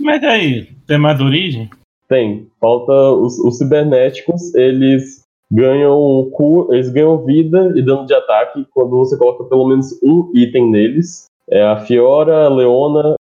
Mas 0.00 0.22
aí, 0.24 0.68
tem 0.86 0.98
mais 0.98 1.20
origem? 1.20 1.68
Tem. 2.08 2.48
Falta 2.60 2.92
os, 2.92 3.38
os 3.38 3.58
cibernéticos, 3.58 4.54
eles 4.54 5.22
ganham 5.50 6.28
cu, 6.32 6.68
eles 6.72 6.90
ganham 6.90 7.24
vida 7.24 7.72
e 7.76 7.82
dano 7.82 8.06
de 8.06 8.14
ataque 8.14 8.66
quando 8.72 8.96
você 8.96 9.16
coloca 9.16 9.44
pelo 9.44 9.68
menos 9.68 9.98
um 10.02 10.30
item 10.34 10.70
neles. 10.70 11.26
É 11.48 11.62
a 11.62 11.78
Fiora, 11.80 12.46
a 12.46 12.48
Leona, 12.48 13.14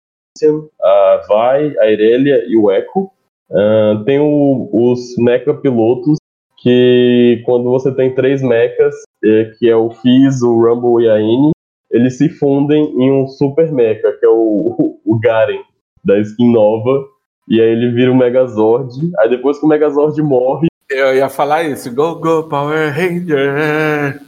a 0.82 1.22
Vai, 1.28 1.76
a 1.80 1.90
Irelia 1.90 2.46
e 2.48 2.56
o 2.58 2.70
Echo. 2.72 3.10
Ah, 3.52 4.04
tem 4.06 4.20
o- 4.20 4.70
os 4.72 5.16
mecha 5.18 5.54
pilotos 5.54 6.18
que 6.58 7.42
quando 7.46 7.66
você 7.70 7.94
tem 7.94 8.14
três 8.14 8.42
mechas, 8.42 8.96
é, 9.24 9.52
que 9.58 9.70
é 9.70 9.76
o 9.76 9.90
Fizz, 9.92 10.42
o 10.42 10.60
Rumble 10.60 11.06
e 11.06 11.10
a 11.10 11.20
N, 11.20 11.52
eles 11.92 12.18
se 12.18 12.30
fundem 12.30 12.84
em 12.84 13.12
um 13.12 13.28
super 13.28 13.72
mecha, 13.72 14.12
que 14.20 14.26
é 14.26 14.30
o, 14.30 15.00
o 15.06 15.20
Garen, 15.20 15.62
da 16.04 16.20
skin 16.20 16.52
nova. 16.52 17.06
E 17.50 17.62
aí 17.62 17.70
ele 17.70 17.92
vira 17.92 18.12
o 18.12 18.16
Megazord. 18.16 18.92
Aí 19.20 19.30
depois 19.30 19.58
que 19.58 19.66
o 19.66 19.70
Megazord 19.70 20.22
morre, 20.22 20.68
Eu 20.90 21.16
ia 21.16 21.30
falar 21.30 21.64
isso. 21.64 21.94
Go, 21.94 22.16
go, 22.16 22.44
Power 22.44 22.94
Ranger. 22.94 24.20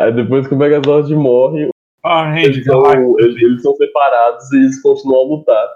aí 0.00 0.12
depois 0.12 0.46
que 0.46 0.54
o 0.54 0.58
Megazord 0.58 1.12
morre, 1.14 1.70
Ah, 2.04 2.32
eles 2.38 2.58
Range, 2.58 2.64
são, 2.64 3.18
eles, 3.18 3.42
eles 3.42 3.62
são 3.62 3.74
separados 3.74 4.52
e 4.52 4.56
eles 4.58 4.80
continuam 4.82 5.20
a 5.22 5.28
lutar. 5.36 5.68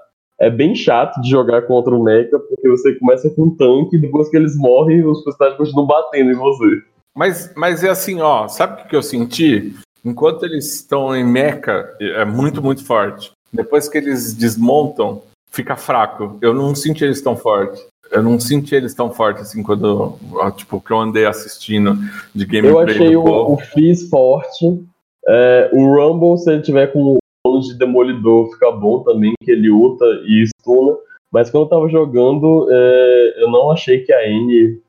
É 0.43 0.51
bem 0.51 0.75
chato 0.75 1.21
de 1.21 1.31
jogar 1.31 1.63
contra 1.63 1.95
o 1.95 2.03
Mecha, 2.03 2.37
porque 2.37 2.69
você 2.69 2.97
começa 2.97 3.31
com 3.31 3.45
um 3.45 3.51
tanque 3.55 3.95
e 3.95 4.01
depois 4.01 4.29
que 4.29 4.37
eles 4.37 4.57
morrem, 4.57 5.07
os 5.07 5.23
personagens 5.23 5.57
continuam 5.57 5.87
batendo 5.87 6.33
em 6.33 6.35
você. 6.35 6.83
Mas, 7.15 7.53
mas 7.55 7.85
é 7.85 7.91
assim, 7.91 8.21
ó, 8.21 8.49
sabe 8.49 8.83
o 8.83 8.89
que 8.89 8.97
eu 8.97 9.05
senti? 9.05 9.73
Enquanto 10.05 10.45
eles 10.45 10.75
estão 10.75 11.15
em 11.15 11.25
mecha, 11.25 11.89
é 12.01 12.25
muito, 12.25 12.61
muito 12.61 12.85
forte. 12.85 13.31
Depois 13.53 13.89
que 13.89 13.97
eles 13.97 14.35
desmontam, 14.35 15.23
fica 15.49 15.77
fraco. 15.77 16.39
Eu 16.43 16.53
não 16.53 16.75
senti 16.75 17.05
eles 17.05 17.23
tão 17.23 17.37
fortes. 17.37 17.81
Eu 18.11 18.21
não 18.21 18.41
senti 18.41 18.75
eles 18.75 18.95
tão 18.95 19.13
fortes 19.13 19.43
assim 19.43 19.63
quando, 19.63 20.19
tipo, 20.57 20.81
que 20.81 20.91
eu 20.91 20.99
andei 20.99 21.25
assistindo 21.25 21.97
de 22.35 22.45
gameplay 22.45 22.73
Eu 22.73 22.81
achei 22.81 23.17
o, 23.17 23.53
o 23.53 23.57
Fizz 23.59 24.09
forte. 24.09 24.83
É, 25.29 25.71
o 25.73 25.87
Rumble, 25.87 26.37
se 26.37 26.51
ele 26.51 26.63
tiver 26.63 26.89
com 26.89 27.22
bônus 27.45 27.69
de 27.69 27.75
Demolidor, 27.75 28.51
fica 28.53 28.71
bom 28.71 29.01
também, 29.01 29.35
que 29.43 29.51
ele 29.51 29.71
ulta 29.71 30.05
e 30.27 30.45
stuna. 30.47 30.97
Mas 31.31 31.51
quando 31.51 31.65
eu 31.65 31.69
tava 31.69 31.89
jogando, 31.89 32.69
é, 32.71 33.43
eu 33.43 33.51
não 33.51 33.71
achei 33.71 34.01
que 34.01 34.13
a 34.13 34.29
N 34.29 34.81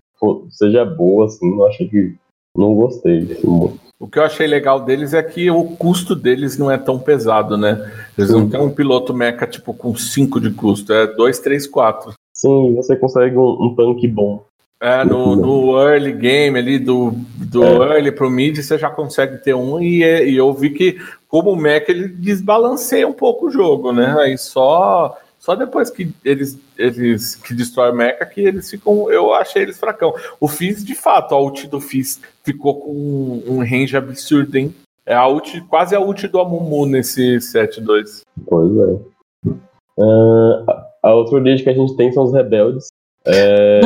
seja 0.50 0.86
boa, 0.86 1.26
assim. 1.26 1.56
Não 1.56 1.66
achei 1.66 1.88
que. 1.88 2.16
Não 2.56 2.76
gostei. 2.76 3.20
assim. 3.20 3.80
O 4.00 4.08
que 4.08 4.20
eu 4.20 4.24
achei 4.24 4.46
legal 4.46 4.82
deles 4.82 5.14
é 5.14 5.24
que 5.24 5.50
o 5.50 5.64
custo 5.78 6.14
deles 6.14 6.58
não 6.58 6.70
é 6.70 6.78
tão 6.78 7.00
pesado, 7.00 7.58
né? 7.58 7.90
Eles 8.18 8.30
não 8.30 8.42
Sim. 8.42 8.50
têm 8.50 8.60
um 8.60 8.70
piloto 8.70 9.14
mecha, 9.14 9.48
tipo, 9.48 9.74
com 9.74 9.96
5 9.96 10.40
de 10.42 10.52
custo. 10.52 10.92
É 10.92 11.08
2, 11.08 11.40
3, 11.40 11.66
4. 11.68 12.14
Sim, 12.36 12.76
você 12.76 12.96
consegue 12.98 13.38
um, 13.38 13.64
um 13.64 13.76
tanque 13.76 14.08
bom. 14.08 14.44
É, 14.86 15.06
no, 15.06 15.34
no 15.34 15.80
early 15.82 16.12
game 16.12 16.60
ali, 16.60 16.78
do, 16.78 17.12
do 17.38 17.64
É. 17.64 17.96
early 17.96 18.12
pro 18.12 18.30
mid, 18.30 18.58
você 18.58 18.78
já 18.78 18.90
consegue 18.90 19.38
ter 19.38 19.54
um, 19.54 19.82
e, 19.82 20.04
é- 20.04 20.28
e 20.28 20.36
eu 20.36 20.52
vi 20.54 20.72
que, 20.72 20.98
como 21.30 21.52
o 21.52 21.56
Mac, 21.56 21.88
ele 21.88 22.10
desbalanceia 22.10 23.08
um 23.08 23.14
pouco 23.14 23.46
o 23.48 23.50
jogo, 23.50 23.94
né? 23.94 24.14
Aí 24.20 24.38
só, 24.38 25.18
só 25.40 25.56
depois 25.56 25.90
que 25.90 26.12
eles, 26.26 26.60
eles 26.78 27.36
que 27.36 27.54
destrói 27.54 27.92
o 27.92 27.96
Mecha 27.96 28.26
que 28.26 28.42
eles 28.42 28.70
ficam. 28.70 29.10
Eu 29.10 29.34
achei 29.34 29.62
eles 29.62 29.80
fracão. 29.80 30.14
O 30.38 30.50
Fizz, 30.50 30.84
de 30.84 30.96
fato, 30.96 31.34
a 31.34 31.40
ult 31.42 31.66
do 31.70 31.80
Fizz 31.80 32.20
ficou 32.44 32.82
com 32.82 33.42
um, 33.48 33.60
range 33.60 33.96
absurdo, 33.96 34.54
hein? 34.58 34.76
É 35.06 35.16
a 35.16 35.26
ult, 35.30 35.62
quase 35.70 35.96
a 35.96 36.02
ult 36.02 36.28
do 36.28 36.40
Amumu 36.42 36.86
nesse 36.86 37.38
7-2. 37.38 38.20
Pois 38.48 38.70
é. 38.78 39.54
Ah, 39.98 40.86
a- 41.04 41.14
outra 41.14 41.36
origem 41.36 41.64
que 41.64 41.70
a 41.70 41.74
gente 41.74 41.96
tem 41.96 42.12
são 42.12 42.24
os 42.26 42.34
rebeldes. 42.34 42.88
É, 43.26 43.80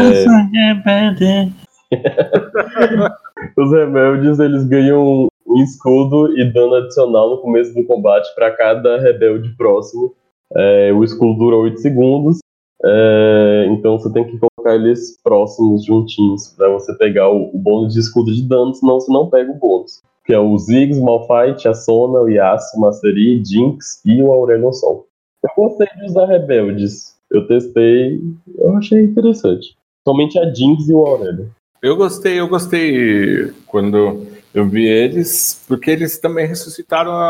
os 3.55 3.71
rebeldes 3.71 4.39
eles 4.39 4.65
ganham 4.65 5.27
um 5.45 5.63
escudo 5.63 6.37
e 6.37 6.51
dano 6.51 6.75
adicional 6.75 7.29
no 7.29 7.37
começo 7.37 7.73
do 7.73 7.85
combate 7.85 8.33
para 8.35 8.51
cada 8.51 8.99
rebelde 8.99 9.55
próximo. 9.55 10.13
É, 10.55 10.91
o 10.93 11.03
escudo 11.03 11.37
dura 11.37 11.55
8 11.57 11.79
segundos, 11.79 12.39
é, 12.83 13.67
então 13.69 13.97
você 13.97 14.11
tem 14.11 14.23
que 14.23 14.37
colocar 14.37 14.75
eles 14.75 15.17
próximos, 15.23 15.85
juntinhos, 15.85 16.53
para 16.55 16.69
você 16.69 16.95
pegar 16.97 17.29
o, 17.29 17.49
o 17.53 17.57
bônus 17.57 17.93
de 17.93 17.99
escudo 17.99 18.33
de 18.33 18.47
dano, 18.47 18.73
senão 18.73 18.99
você 18.99 19.11
não 19.11 19.29
pega 19.29 19.51
o 19.51 19.55
bônus. 19.55 20.01
Que 20.25 20.33
é 20.33 20.39
o 20.39 20.57
Ziggs, 20.57 21.01
Malphite, 21.01 21.67
a 21.67 21.73
Sona, 21.73 22.19
o 22.19 22.29
Yasuo, 22.29 22.81
Mastery, 22.81 23.43
Jinx 23.43 24.01
e 24.05 24.21
o 24.21 24.31
Aurelion 24.31 24.73
Sol. 24.73 25.07
Eu 25.43 25.49
gostei 25.55 25.87
de 25.97 26.05
usar 26.05 26.25
rebeldes. 26.25 27.16
Eu 27.31 27.47
testei, 27.47 28.21
eu 28.57 28.75
achei 28.77 29.01
interessante. 29.03 29.75
Somente 30.07 30.39
a 30.39 30.53
Jinx 30.53 30.87
e 30.87 30.93
o 30.93 31.05
Aurelion. 31.05 31.45
Eu 31.81 31.95
gostei, 31.95 32.39
eu 32.39 32.47
gostei 32.47 33.51
quando 33.67 34.25
eu 34.53 34.65
vi 34.65 34.85
eles, 34.87 35.63
porque 35.67 35.91
eles 35.91 36.17
também 36.17 36.47
ressuscitaram 36.47 37.11
a, 37.11 37.29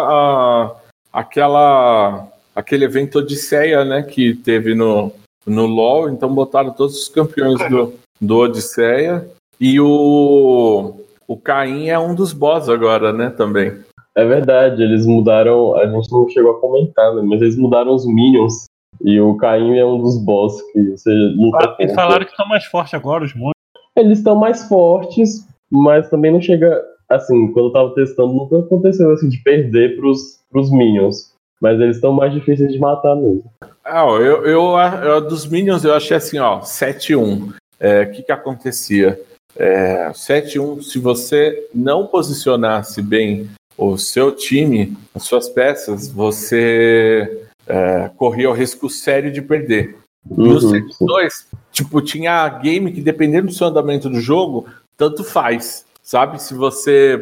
a- 0.63 0.75
aquela 1.11 2.27
aquele 2.55 2.85
evento 2.85 3.19
Odisseia, 3.19 3.85
né, 3.85 4.01
que 4.01 4.33
teve 4.33 4.73
no, 4.73 5.11
no 5.45 5.65
LoL, 5.67 6.09
então 6.09 6.33
botaram 6.33 6.71
todos 6.71 6.97
os 6.97 7.07
campeões 7.07 7.59
do, 7.69 7.93
do 8.19 8.37
Odisseia 8.37 9.27
e 9.59 9.79
o 9.79 10.93
o 11.27 11.35
Caim 11.35 11.89
é 11.89 11.99
um 11.99 12.15
dos 12.15 12.31
boss 12.31 12.69
agora, 12.69 13.11
né, 13.11 13.29
também. 13.29 13.73
É 14.15 14.25
verdade, 14.25 14.81
eles 14.81 15.05
mudaram. 15.05 15.75
A 15.75 15.85
gente 15.85 16.09
não 16.11 16.27
chegou 16.29 16.53
a 16.53 16.59
comentar, 16.59 17.13
né? 17.13 17.21
Mas 17.21 17.41
eles 17.41 17.55
mudaram 17.57 17.93
os 17.93 18.05
Minions. 18.07 18.65
E 19.03 19.19
o 19.21 19.35
Caim 19.37 19.77
é 19.77 19.85
um 19.85 20.01
dos 20.01 20.17
boss 20.23 20.61
que 20.71 20.91
você 20.91 21.11
luta 21.35 21.57
Ah, 21.63 21.67
contra. 21.69 21.93
falaram 21.95 22.25
que 22.25 22.31
estão 22.31 22.47
mais 22.47 22.65
fortes 22.65 22.93
agora, 22.93 23.23
os 23.23 23.33
monstros. 23.33 23.53
Eles 23.95 24.17
estão 24.19 24.35
mais 24.35 24.67
fortes, 24.67 25.45
mas 25.71 26.09
também 26.09 26.31
não 26.31 26.41
chega. 26.41 26.81
Assim, 27.09 27.51
quando 27.53 27.67
eu 27.67 27.71
tava 27.73 27.95
testando, 27.95 28.33
nunca 28.33 28.59
aconteceu 28.59 29.11
assim 29.11 29.29
de 29.29 29.37
perder 29.43 29.95
pros, 29.97 30.39
pros 30.51 30.69
Minions. 30.71 31.31
Mas 31.61 31.79
eles 31.79 31.95
estão 31.95 32.11
mais 32.11 32.33
difíceis 32.33 32.71
de 32.71 32.77
matar 32.79 33.15
mesmo. 33.15 33.45
Ah, 33.83 34.03
eu, 34.05 34.45
eu, 34.45 34.77
eu- 35.03 35.21
dos 35.21 35.47
Minions 35.47 35.83
eu 35.85 35.93
achei 35.93 36.17
assim, 36.17 36.37
ó, 36.37 36.59
7-1. 36.61 37.53
É, 37.79 38.01
O 38.03 38.11
que 38.11 38.23
que 38.23 38.31
acontecia? 38.31 39.19
É, 39.55 40.11
7-1, 40.13 40.81
se 40.83 40.99
você 40.99 41.67
não 41.73 42.05
posicionasse 42.05 43.01
bem 43.01 43.49
o 43.77 43.97
seu 43.97 44.31
time, 44.35 44.95
as 45.15 45.23
suas 45.23 45.47
peças, 45.49 46.07
você 46.11 47.46
é, 47.67 48.09
corria 48.15 48.49
o 48.49 48.53
risco 48.53 48.89
sério 48.89 49.31
de 49.31 49.41
perder. 49.41 49.95
Uhum, 50.29 50.59
sim. 50.59 50.81
7-2, 51.01 51.45
tipo, 51.71 52.01
tinha 52.01 52.47
game 52.49 52.91
que 52.91 53.01
dependendo 53.01 53.47
do 53.47 53.53
seu 53.53 53.67
andamento 53.67 54.09
do 54.09 54.19
jogo, 54.19 54.65
tanto 54.97 55.23
faz. 55.23 55.85
Sabe? 56.03 56.41
Se 56.41 56.53
você 56.53 57.19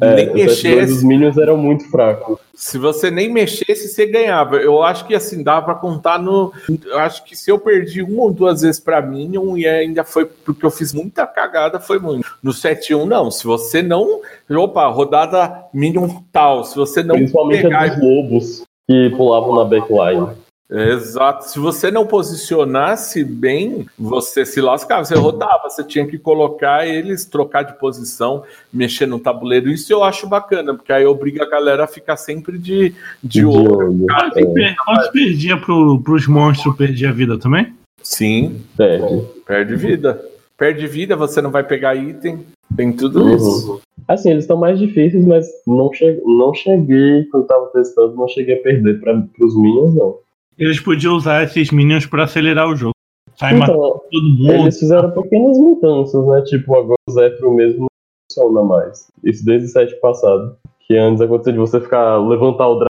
É, 0.00 0.14
nem 0.14 0.28
os 0.28 0.32
F2 0.32 0.46
mexesse, 0.46 0.92
dos 0.94 1.02
Minions 1.02 1.36
eram 1.36 1.58
muito 1.58 1.84
fracos. 1.90 2.38
se 2.54 2.78
você 2.78 3.10
nem 3.10 3.30
mexesse, 3.30 3.88
você 3.88 4.06
ganhava. 4.06 4.56
Eu 4.56 4.82
acho 4.82 5.06
que 5.06 5.14
assim, 5.14 5.42
dá 5.42 5.60
pra 5.60 5.74
contar 5.74 6.18
no. 6.18 6.50
Eu 6.86 6.98
acho 6.98 7.22
que 7.24 7.36
se 7.36 7.50
eu 7.50 7.58
perdi 7.58 8.02
uma 8.02 8.22
ou 8.22 8.32
duas 8.32 8.62
vezes 8.62 8.80
pra 8.80 9.02
Minion 9.02 9.54
e 9.58 9.66
ainda 9.68 10.02
foi 10.02 10.24
porque 10.24 10.64
eu 10.64 10.70
fiz 10.70 10.94
muita 10.94 11.26
cagada, 11.26 11.78
foi 11.78 11.98
muito. 11.98 12.26
No 12.42 12.52
7-1, 12.52 13.04
não. 13.04 13.30
Se 13.30 13.44
você 13.44 13.82
não. 13.82 14.22
Opa, 14.50 14.86
rodada 14.88 15.66
Minion 15.74 16.08
tal. 16.32 16.64
Se 16.64 16.74
você 16.74 17.02
não 17.02 17.16
Principalmente 17.16 17.62
pegar. 17.64 17.82
a 17.82 17.88
dos 17.88 18.02
lobos 18.02 18.62
que 18.92 19.16
pulavam 19.16 19.54
na 19.56 19.64
backline. 19.64 20.28
Exato. 20.70 21.50
Se 21.50 21.58
você 21.58 21.90
não 21.90 22.06
posicionasse 22.06 23.22
bem, 23.24 23.86
você 23.98 24.44
se 24.46 24.58
lascava, 24.60 25.04
você 25.04 25.14
rodava, 25.14 25.68
você 25.68 25.84
tinha 25.84 26.06
que 26.06 26.18
colocar 26.18 26.86
eles, 26.86 27.26
trocar 27.26 27.62
de 27.62 27.78
posição, 27.78 28.42
mexer 28.72 29.04
no 29.06 29.18
tabuleiro. 29.18 29.68
Isso 29.68 29.92
eu 29.92 30.02
acho 30.02 30.26
bacana, 30.26 30.72
porque 30.74 30.90
aí 30.92 31.04
obriga 31.04 31.42
a 31.44 31.48
galera 31.48 31.84
a 31.84 31.86
ficar 31.88 32.16
sempre 32.16 32.58
de, 32.58 32.90
de 33.22 33.40
De 33.40 33.44
olho. 33.44 33.76
olho. 33.76 34.06
Quanto, 34.06 34.38
É, 34.38 34.46
per- 34.46 34.76
quanto 34.82 35.12
perdia 35.12 35.56
pro, 35.58 36.00
pros 36.02 36.26
monstros, 36.26 36.74
perdia 36.74 37.10
a 37.10 37.12
vida 37.12 37.38
também? 37.38 37.74
Sim, 38.02 38.62
perde. 38.76 39.22
perde 39.46 39.76
vida. 39.76 40.24
Perde 40.56 40.86
vida, 40.86 41.16
você 41.16 41.42
não 41.42 41.50
vai 41.50 41.64
pegar 41.64 41.94
item. 41.96 42.46
Tem 42.74 42.92
tudo 42.92 43.34
isso. 43.34 43.80
Assim, 44.08 44.30
eles 44.30 44.44
estão 44.44 44.56
mais 44.56 44.78
difíceis, 44.78 45.24
mas 45.24 45.46
não, 45.66 45.92
che 45.92 46.20
não 46.24 46.52
cheguei, 46.54 47.24
quando 47.30 47.46
tava 47.46 47.66
testando, 47.68 48.14
não 48.16 48.28
cheguei 48.28 48.58
a 48.58 48.62
perder 48.62 49.00
para 49.00 49.24
os 49.40 49.56
Minions, 49.56 49.94
não. 49.94 50.18
Eles 50.58 50.80
podiam 50.80 51.14
usar 51.16 51.44
esses 51.44 51.70
minions 51.70 52.04
pra 52.06 52.24
acelerar 52.24 52.68
o 52.68 52.76
jogo. 52.76 52.92
Sai 53.36 53.54
Então, 53.56 53.74
todo 53.74 54.22
mundo. 54.38 54.52
eles 54.52 54.78
fizeram 54.78 55.10
pequenas 55.10 55.58
mudanças, 55.58 56.26
né? 56.26 56.42
Tipo, 56.42 56.76
agora 56.76 56.96
o 57.08 57.12
Zephyr 57.12 57.50
mesmo 57.50 57.80
não 57.80 57.88
funciona 58.30 58.62
mais. 58.62 59.08
Isso 59.24 59.44
desde 59.44 59.66
o 59.66 59.70
set 59.70 59.98
passado. 60.00 60.56
Que 60.86 60.96
antes 60.98 61.20
acontecia 61.22 61.52
de 61.54 61.58
você 61.58 61.80
ficar, 61.80 62.18
levantar 62.18 62.68
o 62.68 62.74
dragão 62.74 62.88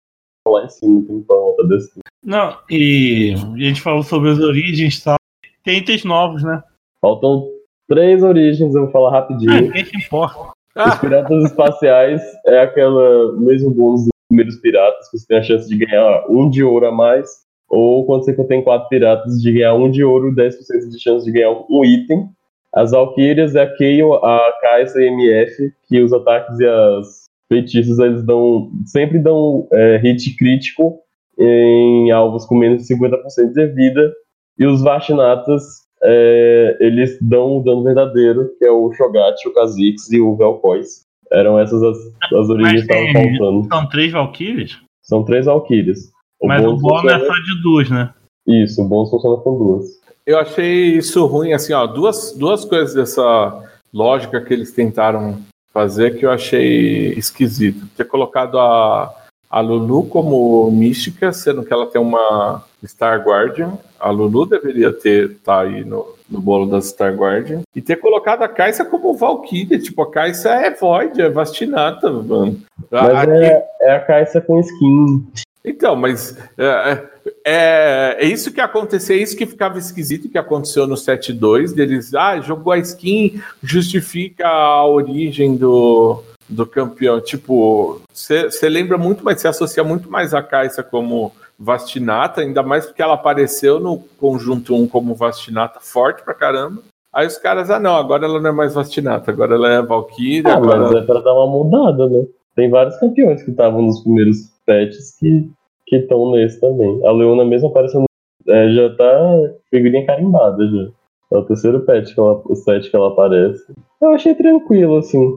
lá 0.59 0.65
em 0.65 0.69
cima, 0.69 1.03
tem 1.05 1.21
ponta 1.21 1.63
desse. 1.67 1.91
Não, 2.25 2.57
e 2.69 3.33
a 3.35 3.57
gente 3.59 3.81
falou 3.81 4.01
sobre 4.03 4.29
as 4.31 4.39
origens 4.39 4.97
e 4.97 5.03
tal. 5.03 5.17
Tem 5.63 5.77
itens 5.77 6.03
novos, 6.03 6.43
né? 6.43 6.63
Faltam 6.99 7.47
três 7.87 8.23
origens, 8.23 8.73
eu 8.73 8.83
vou 8.83 8.91
falar 8.91 9.09
Ah, 9.09 9.19
rapidinho. 9.21 9.61
ninguém 9.61 9.85
se 9.85 9.97
importa. 9.97 10.51
Os 10.75 10.99
piratas 10.99 11.43
espaciais 11.45 12.21
é 12.45 12.59
aquela 12.59 13.33
mesmo 13.37 13.71
bônus 13.71 14.03
dos 14.03 14.11
primeiros 14.29 14.55
piratas, 14.57 15.09
que 15.09 15.17
você 15.17 15.27
tem 15.27 15.37
a 15.37 15.43
chance 15.43 15.67
de 15.67 15.85
ganhar 15.85 16.25
um 16.29 16.49
de 16.49 16.63
ouro 16.63 16.85
a 16.85 16.91
mais. 16.91 17.29
Ou 17.69 18.05
quando 18.05 18.25
você 18.25 18.33
tem 18.45 18.63
quatro 18.63 18.87
piratas, 18.89 19.41
de 19.41 19.51
ganhar 19.51 19.73
um 19.75 19.89
de 19.89 20.03
ouro, 20.03 20.33
10% 20.33 20.89
de 20.89 20.99
chance 20.99 21.25
de 21.25 21.31
ganhar 21.31 21.51
um 21.69 21.85
item. 21.85 22.29
As 22.73 22.91
Valkyrias 22.91 23.55
é 23.55 23.63
a 23.63 23.77
Kayle, 23.77 24.13
a 24.23 24.53
Kai'Sa 24.61 25.01
e 25.01 25.07
a 25.07 25.11
MF, 25.11 25.73
que 25.87 26.01
os 26.01 26.13
ataques 26.13 26.59
e 26.59 26.65
as 26.65 27.29
feitiços 27.49 27.99
eles 27.99 28.23
dão 28.23 28.71
sempre 28.85 29.19
dão 29.19 29.67
é, 29.73 29.97
hit 29.97 30.35
crítico 30.37 30.99
em 31.37 32.11
alvos 32.11 32.45
com 32.45 32.55
menos 32.55 32.87
de 32.87 32.95
50% 32.95 33.51
de 33.53 33.67
vida. 33.67 34.13
E 34.57 34.65
os 34.65 34.81
Vashnatas, 34.81 35.63
é, 36.03 36.77
eles 36.79 37.17
dão 37.21 37.57
o 37.57 37.63
dano 37.63 37.83
verdadeiro, 37.83 38.51
que 38.57 38.65
é 38.65 38.71
o 38.71 38.91
Shogat, 38.93 39.35
o 39.47 39.53
Kha'Zix 39.53 40.11
e 40.11 40.19
o 40.19 40.35
Vel'Koz. 40.35 41.03
Eram 41.31 41.57
essas 41.59 41.81
as, 41.81 41.97
as 42.33 42.49
origens 42.49 42.85
que 42.85 42.91
estavam 42.93 43.13
faltando. 43.39 43.67
São 43.69 43.89
três 43.89 44.11
Valkyries, 44.11 44.77
São 45.01 45.23
três 45.23 45.45
Valkyrias. 45.45 46.11
mas 46.43 46.61
o 46.65 46.75
bônus 46.75 46.81
bom 46.81 46.97
é 46.97 47.01
funciona- 47.19 47.25
só 47.25 47.33
de 47.33 47.61
duas, 47.63 47.89
né? 47.89 48.13
Isso, 48.47 48.81
o 48.81 48.85
bônus 48.87 49.09
funciona 49.09 49.37
com 49.37 49.57
duas. 49.57 49.85
Eu 50.25 50.37
achei 50.39 50.97
isso 50.97 51.25
ruim, 51.25 51.53
assim, 51.53 51.73
ó, 51.73 51.85
duas, 51.87 52.33
duas 52.37 52.65
coisas 52.65 52.93
dessa 52.93 53.63
lógica 53.93 54.41
que 54.41 54.53
eles 54.53 54.71
tentaram 54.71 55.37
fazer 55.73 56.17
que 56.17 56.25
eu 56.25 56.31
achei 56.31 57.13
esquisito. 57.13 57.87
Ter 57.95 58.05
colocado 58.05 58.59
a, 58.59 59.13
a 59.49 59.59
Lulu 59.61 60.03
como 60.07 60.69
mística, 60.69 61.31
sendo 61.31 61.63
que 61.63 61.71
ela 61.73 61.85
tem 61.87 62.01
uma 62.01 62.63
Star 62.87 63.21
Guardian. 63.25 63.77
A 63.99 64.09
Lulu 64.09 64.45
deveria 64.45 64.91
ter 64.91 65.37
tá 65.43 65.61
aí 65.61 65.83
no, 65.85 66.15
no 66.29 66.39
bolo 66.41 66.65
das 66.65 66.85
Star 66.87 67.13
Guardian. 67.15 67.61
E 67.75 67.81
ter 67.81 67.97
colocado 67.97 68.41
a 68.43 68.47
Caixa 68.47 68.83
como 68.85 69.13
Valkyria. 69.15 69.77
Tipo, 69.79 70.01
a 70.03 70.11
Caixa 70.11 70.49
é 70.49 70.71
Void, 70.71 71.21
é 71.21 71.29
Vastinata, 71.29 72.09
mano. 72.09 72.59
A- 72.91 73.03
Mas 73.03 73.29
aqui- 73.29 73.31
é, 73.31 73.63
é 73.81 73.91
a 73.95 73.99
Caixa 73.99 74.41
com 74.41 74.59
skin. 74.59 75.27
então, 75.63 75.95
mas 75.95 76.35
é, 76.57 77.03
é, 77.45 78.17
é 78.19 78.25
isso 78.25 78.51
que 78.51 78.59
aconteceu, 78.59 79.15
é 79.15 79.19
isso 79.19 79.37
que 79.37 79.45
ficava 79.45 79.77
esquisito 79.77 80.27
que 80.29 80.37
aconteceu 80.37 80.87
no 80.87 80.95
7.2, 80.95 81.73
deles, 81.73 82.13
ah, 82.15 82.39
jogou 82.41 82.73
a 82.73 82.79
skin, 82.79 83.39
justifica 83.61 84.47
a 84.47 84.85
origem 84.87 85.55
do, 85.55 86.23
do 86.49 86.65
campeão. 86.65 87.21
Tipo, 87.21 88.01
você 88.11 88.67
lembra 88.69 88.97
muito, 88.97 89.23
mas 89.23 89.39
você 89.39 89.47
associa 89.47 89.83
muito 89.83 90.09
mais 90.09 90.33
a 90.33 90.41
Caixa 90.41 90.81
como 90.81 91.31
Vastinata, 91.63 92.41
ainda 92.41 92.63
mais 92.63 92.87
porque 92.87 93.03
ela 93.03 93.13
apareceu 93.13 93.79
no 93.79 93.99
conjunto 94.19 94.75
1 94.75 94.87
como 94.87 95.13
Vastinata 95.13 95.79
forte 95.79 96.23
pra 96.23 96.33
caramba. 96.33 96.81
Aí 97.13 97.27
os 97.27 97.37
caras, 97.37 97.69
ah 97.69 97.79
não, 97.79 97.95
agora 97.95 98.25
ela 98.25 98.39
não 98.39 98.49
é 98.49 98.53
mais 98.53 98.73
Vastinata, 98.73 99.29
agora 99.29 99.53
ela 99.53 99.71
é 99.71 99.81
Valkyria. 99.81 100.53
Ah, 100.53 100.55
agora... 100.57 100.79
mas 100.79 100.95
é 100.95 101.01
pra 101.01 101.19
dar 101.19 101.33
uma 101.33 101.45
mudada, 101.45 102.09
né? 102.09 102.25
Tem 102.55 102.69
vários 102.69 102.97
campeões 102.97 103.43
que 103.43 103.51
estavam 103.51 103.83
nos 103.83 104.01
primeiros 104.01 104.37
patches 104.65 105.17
que 105.19 105.95
estão 105.95 106.31
nesse 106.31 106.59
também. 106.59 107.05
A 107.05 107.11
Leona 107.11 107.45
mesmo 107.45 107.67
aparecendo. 107.67 108.05
é, 108.47 108.69
já 108.73 108.95
tá 108.95 109.51
figurinha 109.69 110.05
carimbada 110.05 110.67
já. 110.67 110.87
É 111.31 111.37
o 111.37 111.45
terceiro 111.45 111.81
patch 111.81 112.13
que 112.13 112.19
ela, 112.19 112.41
o 112.43 112.55
set 112.55 112.89
que 112.89 112.95
ela 112.95 113.09
aparece. 113.09 113.63
Eu 114.01 114.09
achei 114.11 114.33
tranquilo, 114.33 114.97
assim. 114.97 115.31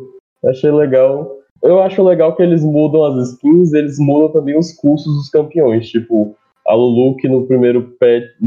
Achei 0.44 0.70
legal. 0.70 1.38
Eu 1.64 1.80
acho 1.80 2.02
legal 2.02 2.36
que 2.36 2.42
eles 2.42 2.62
mudam 2.62 3.06
as 3.06 3.30
skins, 3.30 3.72
eles 3.72 3.98
mudam 3.98 4.28
também 4.28 4.56
os 4.56 4.70
custos 4.72 5.16
dos 5.16 5.30
campeões. 5.30 5.88
Tipo, 5.88 6.36
a 6.66 6.74
Lulu, 6.74 7.16
que 7.16 7.26
no 7.26 7.46
primeiro 7.46 7.96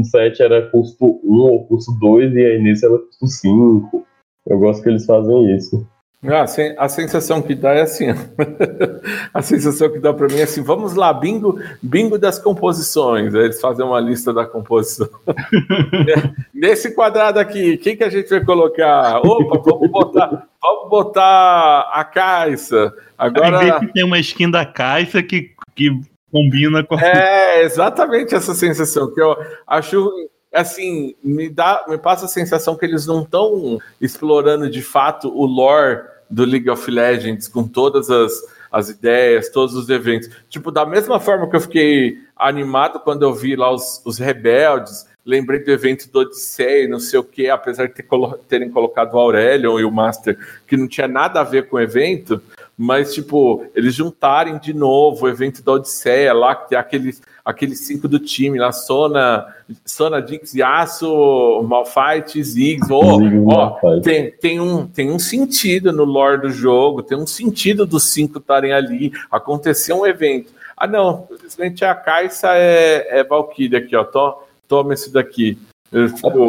set 0.04 0.40
era 0.40 0.70
custo 0.70 1.20
1 1.24 1.40
ou 1.40 1.66
custo 1.66 1.90
2, 1.98 2.32
e 2.36 2.46
aí 2.46 2.62
nesse 2.62 2.86
ela 2.86 2.96
custo 2.96 3.26
5. 3.26 4.06
Eu 4.46 4.58
gosto 4.60 4.84
que 4.84 4.88
eles 4.88 5.04
fazem 5.04 5.56
isso. 5.56 5.84
Ah, 6.26 6.44
a 6.78 6.88
sensação 6.88 7.40
que 7.40 7.54
dá 7.54 7.74
é 7.74 7.82
assim. 7.82 8.06
a 9.32 9.40
sensação 9.40 9.88
que 9.88 10.00
dá 10.00 10.12
pra 10.12 10.26
mim 10.26 10.38
é 10.38 10.42
assim: 10.42 10.64
vamos 10.64 10.94
lá, 10.94 11.12
bingo, 11.12 11.60
bingo 11.80 12.18
das 12.18 12.40
composições. 12.40 13.32
Aí 13.36 13.44
eles 13.44 13.60
fazem 13.60 13.86
uma 13.86 14.00
lista 14.00 14.32
da 14.32 14.44
composição. 14.44 15.08
Nesse 16.52 16.92
quadrado 16.92 17.38
aqui, 17.38 17.76
quem 17.76 17.96
que 17.96 18.02
a 18.02 18.10
gente 18.10 18.28
vai 18.30 18.44
colocar? 18.44 19.20
Opa, 19.24 19.62
vamos 19.64 19.90
botar, 19.92 20.48
vamos 20.60 20.90
botar 20.90 21.88
a 21.92 22.04
Caixa. 22.04 22.92
Agora. 23.16 23.78
que 23.78 23.92
tem 23.92 24.02
uma 24.02 24.18
skin 24.18 24.50
da 24.50 24.66
Caixa 24.66 25.22
que, 25.22 25.52
que 25.76 26.00
combina 26.32 26.82
com 26.82 26.96
a. 26.96 27.00
É 27.00 27.62
exatamente 27.62 28.34
essa 28.34 28.54
sensação 28.54 29.14
que 29.14 29.20
eu 29.20 29.36
acho 29.68 30.12
assim, 30.52 31.14
me 31.22 31.48
dá, 31.48 31.84
me 31.88 31.98
passa 31.98 32.24
a 32.24 32.28
sensação 32.28 32.76
que 32.76 32.84
eles 32.84 33.06
não 33.06 33.22
estão 33.22 33.78
explorando 34.00 34.68
de 34.70 34.82
fato 34.82 35.28
o 35.28 35.44
lore 35.46 36.02
do 36.30 36.44
League 36.44 36.68
of 36.70 36.90
Legends 36.90 37.48
com 37.48 37.66
todas 37.66 38.10
as, 38.10 38.32
as 38.70 38.88
ideias, 38.88 39.50
todos 39.50 39.74
os 39.74 39.88
eventos. 39.88 40.28
Tipo, 40.48 40.70
da 40.70 40.84
mesma 40.84 41.18
forma 41.18 41.48
que 41.48 41.56
eu 41.56 41.60
fiquei 41.60 42.18
animado 42.36 43.00
quando 43.00 43.22
eu 43.22 43.34
vi 43.34 43.56
lá 43.56 43.72
os, 43.72 44.02
os 44.04 44.18
rebeldes, 44.18 45.06
lembrei 45.24 45.60
do 45.60 45.70
evento 45.70 46.10
do 46.10 46.20
Odisseia, 46.20 46.88
não 46.88 46.98
sei 47.00 47.18
o 47.18 47.24
que, 47.24 47.50
apesar 47.50 47.86
de 47.86 47.94
ter 47.94 48.02
colo- 48.02 48.38
terem 48.48 48.70
colocado 48.70 49.14
o 49.14 49.18
Aurelion 49.18 49.78
e 49.78 49.84
o 49.84 49.90
Master, 49.90 50.38
que 50.66 50.76
não 50.76 50.88
tinha 50.88 51.08
nada 51.08 51.40
a 51.40 51.44
ver 51.44 51.68
com 51.68 51.76
o 51.76 51.80
evento, 51.80 52.40
mas, 52.76 53.12
tipo, 53.12 53.66
eles 53.74 53.94
juntarem 53.94 54.58
de 54.58 54.72
novo 54.72 55.26
o 55.26 55.28
evento 55.28 55.62
da 55.62 55.72
Odisseia 55.72 56.32
lá, 56.32 56.54
que 56.54 56.70
tem 56.70 56.78
aqueles, 56.78 57.20
aqueles 57.48 57.80
cinco 57.80 58.06
do 58.06 58.18
time 58.18 58.58
lá, 58.58 58.70
Sona, 58.70 59.46
Sona, 59.82 60.20
Jinx, 60.20 60.54
Yasuo, 60.54 61.62
Malphite, 61.62 62.44
Ziggs, 62.44 62.92
ó, 62.92 63.18
Malphite. 63.18 64.02
tem, 64.02 64.30
tem, 64.32 64.60
um, 64.60 64.86
tem 64.86 65.10
um 65.10 65.18
sentido 65.18 65.90
no 65.90 66.04
lore 66.04 66.42
do 66.42 66.50
jogo, 66.50 67.02
tem 67.02 67.16
um 67.16 67.26
sentido 67.26 67.86
dos 67.86 68.04
cinco 68.04 68.36
estarem 68.38 68.74
ali, 68.74 69.12
aconteceu 69.30 70.00
um 70.00 70.06
evento. 70.06 70.52
Ah, 70.76 70.86
não, 70.86 71.26
simplesmente 71.30 71.86
a 71.86 71.94
Caixa 71.94 72.54
é, 72.54 73.20
é 73.20 73.24
Valkyria 73.24 73.78
aqui, 73.78 73.96
ó, 73.96 74.04
to, 74.04 74.34
toma 74.68 74.92
esse 74.92 75.10
daqui. 75.10 75.56
Eu, 75.90 76.04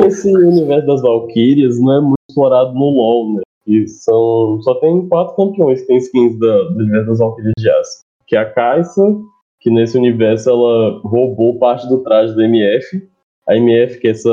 esse 0.05 0.27
universo 0.27 0.85
das 0.85 1.01
Valkyrias 1.01 1.79
não 1.79 1.93
é 1.93 2.01
muito 2.01 2.19
explorado 2.29 2.73
no 2.73 2.89
LoL, 2.89 3.35
né? 3.35 3.41
E 3.65 3.87
são, 3.87 4.59
só 4.63 4.75
tem 4.75 5.07
quatro 5.07 5.33
campeões 5.37 5.79
que 5.79 5.87
tem 5.87 5.97
skins 5.97 6.37
da, 6.37 6.63
do 6.63 6.79
universo 6.79 7.07
das 7.07 7.19
Valkyrias 7.19 7.53
de 7.57 7.69
Aço. 7.69 8.01
Que 8.27 8.35
é 8.35 8.39
a 8.39 8.45
Kai'Sa, 8.45 9.17
que 9.59 9.69
nesse 9.69 9.97
universo 9.97 10.49
ela 10.49 10.99
roubou 11.03 11.57
parte 11.59 11.87
do 11.87 11.99
traje 12.03 12.35
da 12.35 12.43
MF. 12.43 13.07
A 13.47 13.55
MF, 13.55 13.99
que 13.99 14.07
é 14.07 14.11
essa 14.11 14.29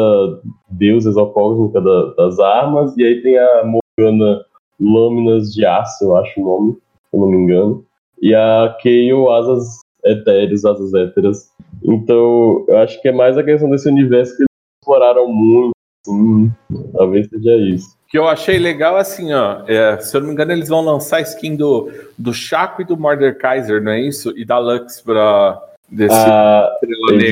deusa 0.70 1.09
exocósmica 1.11 1.81
da- 1.81 2.14
das 2.14 2.39
armas. 2.39 2.97
E 2.97 3.05
aí 3.05 3.22
tem 3.22 3.39
a 3.39 3.64
Morgana 3.64 4.45
Lâminas 4.81 5.53
de 5.53 5.64
Aço, 5.64 6.05
eu 6.05 6.16
acho 6.16 6.41
o 6.41 6.45
nome, 6.45 6.72
se 6.74 7.16
eu 7.16 7.20
não 7.20 7.29
me 7.29 7.37
engano. 7.39 7.85
E 8.20 8.35
a 8.35 8.77
Kayle 8.83 9.29
Asas 9.29 9.81
Etéreas, 10.05 10.64
Asas 10.64 10.93
Héteras. 10.95 11.51
Então, 11.83 12.64
eu 12.68 12.79
acho 12.79 13.01
que 13.01 13.09
é 13.09 13.12
mais 13.12 13.37
a 13.39 13.43
questão 13.43 13.68
desse 13.70 13.89
universo 13.89 14.37
que 14.37 14.43
eles 14.43 14.49
exploraram 14.83 15.27
muito. 15.29 15.72
Sim, 16.07 16.53
talvez 16.93 17.29
seja 17.29 17.57
isso. 17.57 17.97
O 18.07 18.09
que 18.09 18.17
eu 18.19 18.29
achei 18.29 18.59
legal, 18.59 18.97
assim, 18.97 19.33
ó, 19.33 19.63
é, 19.67 19.99
se 19.99 20.17
eu 20.17 20.21
não 20.21 20.29
me 20.29 20.33
engano, 20.35 20.53
eles 20.53 20.69
vão 20.69 20.81
lançar 20.81 21.17
a 21.17 21.23
skin 21.23 21.57
do, 21.57 21.91
do 22.17 22.33
Chaco 22.33 22.83
e 22.83 22.85
do 22.85 22.97
Mordekaiser, 22.97 23.83
não 23.83 23.91
é 23.91 24.01
isso? 24.01 24.33
E 24.37 24.45
da 24.45 24.59
Lux 24.59 25.01
pra 25.01 25.61
desse 25.91 26.15
Ah, 26.15 26.71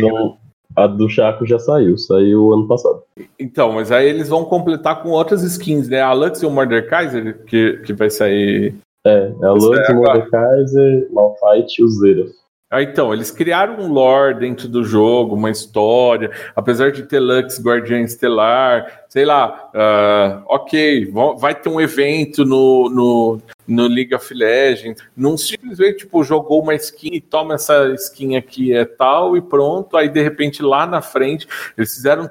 vão- 0.01 0.37
a 0.75 0.89
do 0.89 1.09
Chaco 1.09 1.47
já 1.47 1.61
saiu, 1.61 1.97
saiu 1.97 2.53
ano 2.53 2.67
passado. 2.67 3.03
Então, 3.39 3.73
mas 3.73 3.93
aí 3.93 4.09
eles 4.09 4.29
vão 4.29 4.45
completar 4.45 5.01
com 5.01 5.11
outras 5.11 5.45
skins, 5.45 5.89
né? 5.89 6.01
A 6.01 6.13
Lux 6.13 6.43
e 6.43 6.47
o 6.47 6.51
Mordekaiser, 6.51 7.45
que, 7.47 7.81
que 7.87 7.93
vai 7.93 8.11
sair. 8.11 8.75
É, 9.07 9.33
é 9.41 9.47
a 9.47 9.53
Lux, 9.53 9.89
é 9.89 9.93
o 9.93 9.97
Mordekaiser, 9.97 11.09
Malphite 11.13 11.81
e 11.81 11.85
o 11.85 11.89
Zerath. 11.89 12.33
Ah, 12.75 12.83
então, 12.83 13.15
eles 13.15 13.31
criaram 13.31 13.79
um 13.79 13.87
lore 13.87 14.35
dentro 14.35 14.67
do 14.67 14.83
jogo, 14.83 15.37
uma 15.37 15.49
história, 15.49 16.33
apesar 16.57 16.91
de 16.91 17.05
ter 17.05 17.21
Lux 17.21 17.63
Guardiã 17.63 18.01
Estelar, 18.01 19.05
sei 19.09 19.25
lá, 19.25 19.71
ah, 19.73 20.43
ok, 20.49 21.09
vai 21.39 21.55
ter 21.55 21.69
um 21.69 21.81
evento 21.81 22.45
no, 22.45 22.91
no, 22.91 23.41
no 23.69 23.87
League 23.87 24.13
of 24.13 24.35
Legends, 24.35 25.01
não 25.17 25.37
simplesmente, 25.37 25.99
tipo, 25.99 26.25
jogou 26.25 26.63
uma 26.63 26.75
skin 26.75 27.11
e 27.13 27.21
toma 27.21 27.55
essa 27.55 27.95
skin 27.95 28.35
aqui 28.35 28.73
é 28.73 28.85
tal 28.85 29.37
e 29.37 29.41
pronto, 29.41 29.97
aí 29.97 30.09
de 30.09 30.21
repente 30.21 30.61
lá 30.61 30.85
na 30.85 31.01
frente 31.01 31.47
eles 31.79 31.95
fizeram, 31.95 32.29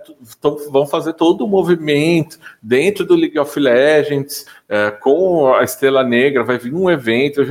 vão 0.69 0.85
fazer 0.85 1.13
todo 1.13 1.45
o 1.45 1.47
movimento 1.47 2.37
dentro 2.61 3.05
do 3.05 3.15
League 3.15 3.39
of 3.39 3.57
Legends, 3.57 4.45
é, 4.67 4.91
com 4.91 5.53
a 5.53 5.63
Estrela 5.63 6.03
Negra, 6.03 6.43
vai 6.43 6.57
vir 6.57 6.73
um 6.73 6.91
evento, 6.91 7.41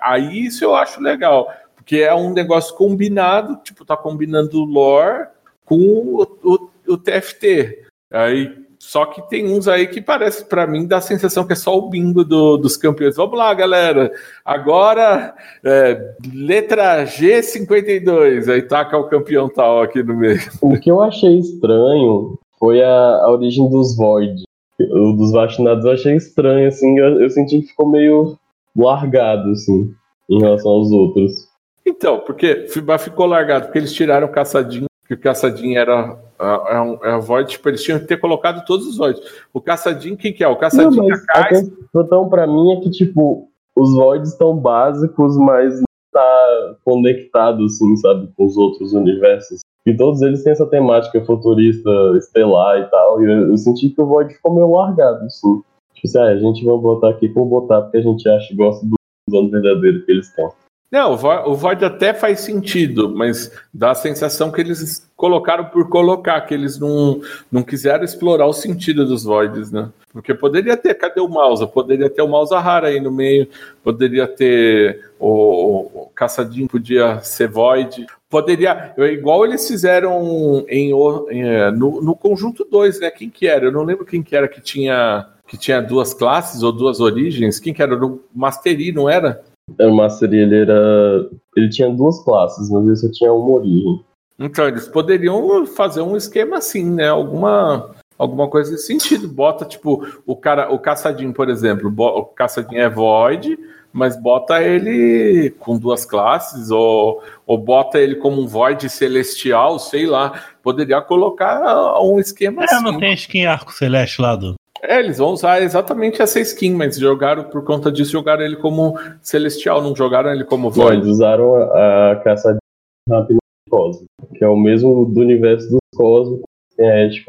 aí 0.00 0.46
isso 0.46 0.62
eu 0.62 0.76
acho 0.76 1.00
legal, 1.00 1.52
porque 1.86 1.98
é 1.98 2.12
um 2.12 2.32
negócio 2.32 2.74
combinado, 2.74 3.60
tipo, 3.62 3.84
tá 3.84 3.96
combinando 3.96 4.64
lore 4.64 5.28
com 5.64 5.76
o, 5.78 6.22
o, 6.42 6.68
o 6.94 6.98
TFT. 6.98 7.84
Aí, 8.12 8.52
só 8.76 9.06
que 9.06 9.22
tem 9.28 9.46
uns 9.46 9.68
aí 9.68 9.86
que 9.86 10.00
parece, 10.00 10.44
pra 10.46 10.66
mim, 10.66 10.84
dá 10.84 10.96
a 10.96 11.00
sensação 11.00 11.46
que 11.46 11.52
é 11.52 11.56
só 11.56 11.78
o 11.78 11.88
bingo 11.88 12.24
do- 12.24 12.56
dos 12.56 12.76
campeões. 12.76 13.14
Vamos 13.14 13.38
lá, 13.38 13.54
galera. 13.54 14.10
Agora, 14.44 15.32
é, 15.64 16.14
letra 16.34 17.04
G52. 17.04 18.48
Aí 18.52 18.62
taca 18.62 18.98
o 18.98 19.08
campeão 19.08 19.48
tal 19.48 19.80
aqui 19.80 20.02
no 20.02 20.16
meio. 20.16 20.40
O 20.60 20.76
que 20.80 20.90
eu 20.90 21.00
achei 21.00 21.38
estranho 21.38 22.36
foi 22.58 22.82
a, 22.82 22.90
a 22.90 23.30
origem 23.30 23.70
dos 23.70 23.96
Void. 23.96 24.42
O 24.80 25.12
dos 25.12 25.30
vacinados 25.30 25.84
eu 25.84 25.92
achei 25.92 26.16
estranho, 26.16 26.66
assim. 26.66 26.98
Eu, 26.98 27.20
eu 27.20 27.30
senti 27.30 27.60
que 27.60 27.68
ficou 27.68 27.88
meio 27.88 28.36
largado, 28.76 29.50
assim, 29.52 29.94
em 30.28 30.40
relação 30.40 30.72
aos 30.72 30.90
outros. 30.90 31.45
Então, 31.86 32.18
porque 32.20 32.66
ficou 32.98 33.26
largado, 33.26 33.66
porque 33.66 33.78
eles 33.78 33.92
tiraram 33.92 34.26
o 34.26 34.32
caçadinho, 34.32 34.86
que 35.06 35.14
o 35.14 35.20
caçadinho 35.20 35.78
era 35.78 36.18
a, 36.36 36.76
a, 36.78 36.82
um- 36.82 37.20
Void, 37.20 37.50
tipo, 37.50 37.68
eles 37.68 37.82
tinham 37.82 38.00
que 38.00 38.06
ter 38.06 38.16
colocado 38.18 38.64
todos 38.66 38.86
os 38.88 38.96
Voids. 38.96 39.22
O 39.54 39.60
caçadinho, 39.60 40.16
quem 40.16 40.32
que 40.32 40.42
é? 40.42 40.48
O 40.48 40.50
Não, 40.52 40.58
caçadinho 40.58 41.06
mas 41.08 41.24
a 41.28 41.44
questão 41.48 42.28
pra 42.28 42.46
mim 42.46 42.72
é 42.72 42.80
que, 42.80 42.90
tipo, 42.90 43.48
os 43.76 43.94
Voids 43.94 44.32
estão 44.32 44.56
básicos, 44.56 45.36
mas 45.36 45.74
não 45.78 45.84
tá 46.12 46.74
conectado, 46.84 47.64
assim, 47.64 47.96
sabe, 47.98 48.28
com 48.36 48.46
os 48.46 48.56
outros 48.56 48.92
universos. 48.92 49.60
E 49.86 49.96
todos 49.96 50.20
eles 50.22 50.42
têm 50.42 50.52
essa 50.52 50.66
temática 50.66 51.24
futurista, 51.24 51.88
estelar 52.16 52.80
e 52.80 52.90
tal. 52.90 53.22
E 53.22 53.26
eu, 53.30 53.50
eu 53.50 53.56
senti 53.56 53.90
que 53.90 54.00
o 54.02 54.06
Void 54.06 54.34
ficou 54.34 54.52
meio 54.52 54.68
largado, 54.72 55.24
assim. 55.24 55.60
Tipo 55.94 56.06
assim, 56.08 56.18
ah, 56.18 56.24
a 56.32 56.36
gente 56.36 56.64
vai 56.64 56.76
botar 56.76 57.10
aqui 57.10 57.28
por 57.28 57.44
botar, 57.46 57.82
porque 57.82 57.98
a 57.98 58.02
gente 58.02 58.28
acha 58.28 58.52
e 58.52 58.56
gosta 58.56 58.84
do 58.84 58.96
dono 59.30 59.50
verdadeiro 59.50 60.04
que 60.04 60.10
eles 60.10 60.28
têm. 60.34 60.48
Não, 60.90 61.12
o 61.12 61.16
Vo- 61.16 61.50
o 61.50 61.54
Void 61.54 61.84
até 61.84 62.14
faz 62.14 62.40
sentido, 62.40 63.12
mas 63.14 63.50
dá 63.74 63.90
a 63.90 63.94
sensação 63.94 64.52
que 64.52 64.60
eles 64.60 65.08
colocaram 65.16 65.64
por 65.64 65.88
colocar, 65.88 66.40
que 66.42 66.54
eles 66.54 66.78
não, 66.78 67.20
não 67.50 67.62
quiseram 67.62 68.04
explorar 68.04 68.46
o 68.46 68.52
sentido 68.52 69.04
dos 69.04 69.24
Voids, 69.24 69.72
né? 69.72 69.88
Porque 70.12 70.32
poderia 70.32 70.76
ter, 70.76 70.94
cadê 70.94 71.20
o 71.20 71.28
Mausa? 71.28 71.66
Poderia 71.66 72.08
ter 72.08 72.22
o 72.22 72.28
Mausa 72.28 72.58
Rara 72.60 72.88
aí 72.88 73.00
no 73.00 73.10
meio, 73.10 73.48
poderia 73.82 74.26
ter 74.28 75.10
o, 75.18 75.80
o 76.04 76.10
Caçadinho, 76.14 76.68
podia 76.68 77.20
ser 77.20 77.48
Void. 77.48 78.06
Poderia, 78.30 78.94
igual 79.12 79.44
eles 79.44 79.66
fizeram 79.66 80.64
em, 80.68 80.94
o- 80.94 81.26
em, 81.30 81.42
é, 81.42 81.70
no, 81.70 82.00
no 82.00 82.14
conjunto 82.14 82.64
2, 82.70 83.00
né? 83.00 83.10
Quem 83.10 83.28
que 83.28 83.46
era? 83.46 83.66
Eu 83.66 83.72
não 83.72 83.82
lembro 83.82 84.06
quem 84.06 84.22
que 84.22 84.34
era 84.36 84.48
que 84.48 84.60
tinha, 84.60 85.26
que 85.48 85.58
tinha 85.58 85.82
duas 85.82 86.14
classes 86.14 86.62
ou 86.62 86.72
duas 86.72 87.00
origens. 87.00 87.58
Quem 87.60 87.74
que 87.74 87.82
era? 87.82 87.96
No 87.96 88.20
Mastery, 88.34 88.92
não 88.92 89.10
era? 89.10 89.42
O 89.78 89.90
Master 89.90 90.32
ele 90.32 90.56
era. 90.62 91.28
Ele 91.56 91.68
tinha 91.68 91.90
duas 91.90 92.22
classes, 92.22 92.70
mas 92.70 92.86
ele 92.86 92.96
só 92.96 93.10
tinha 93.10 93.32
uma 93.32 93.58
origem. 93.58 94.04
Então, 94.38 94.68
eles 94.68 94.86
poderiam 94.86 95.66
fazer 95.66 96.02
um 96.02 96.16
esquema 96.16 96.58
assim, 96.58 96.84
né? 96.84 97.08
Alguma, 97.08 97.90
alguma 98.18 98.48
coisa 98.48 98.70
nesse 98.70 98.86
sentido. 98.86 99.26
Bota, 99.28 99.64
tipo, 99.64 100.06
o 100.26 100.36
cara, 100.36 100.72
o 100.72 100.78
caçadinho, 100.78 101.32
por 101.32 101.48
exemplo, 101.48 101.92
o 101.98 102.24
caçadinho 102.24 102.82
é 102.82 102.88
void, 102.88 103.58
mas 103.92 104.14
bota 104.20 104.62
ele 104.62 105.50
com 105.58 105.78
duas 105.78 106.04
classes, 106.04 106.70
ou, 106.70 107.22
ou 107.46 107.56
bota 107.58 107.98
ele 107.98 108.16
como 108.16 108.42
um 108.42 108.46
void 108.46 108.88
celestial, 108.90 109.78
sei 109.78 110.06
lá. 110.06 110.38
Poderia 110.62 111.00
colocar 111.00 111.98
um 112.00 112.20
esquema 112.20 112.62
É, 112.62 112.66
assim. 112.66 112.84
não 112.84 112.98
tem 112.98 113.14
skin 113.14 113.46
arco 113.46 113.72
celeste 113.72 114.20
lá 114.20 114.36
do. 114.36 114.54
É, 114.82 114.98
eles 115.00 115.18
vão 115.18 115.30
usar 115.30 115.62
exatamente 115.62 116.20
essa 116.20 116.38
skin, 116.40 116.74
mas 116.74 116.98
jogaram, 116.98 117.44
por 117.44 117.64
conta 117.64 117.90
disso, 117.90 118.12
jogaram 118.12 118.42
ele 118.42 118.56
como 118.56 118.98
celestial, 119.22 119.82
não 119.82 119.94
jogaram 119.94 120.32
ele 120.32 120.44
como 120.44 120.64
Não, 120.64 120.70
void. 120.70 120.96
eles 120.96 121.08
usaram 121.08 121.56
a, 121.56 122.12
a 122.12 122.16
caçadinha 122.16 122.60
rápida 123.08 123.38
cósmico, 123.70 124.06
que 124.34 124.44
é 124.44 124.48
o 124.48 124.56
mesmo 124.56 125.04
do 125.06 125.20
universo 125.20 125.68
dos 125.68 125.78
cósmicos, 125.94 126.44
tem 126.76 126.90
a 126.90 127.04
Edge. 127.04 127.24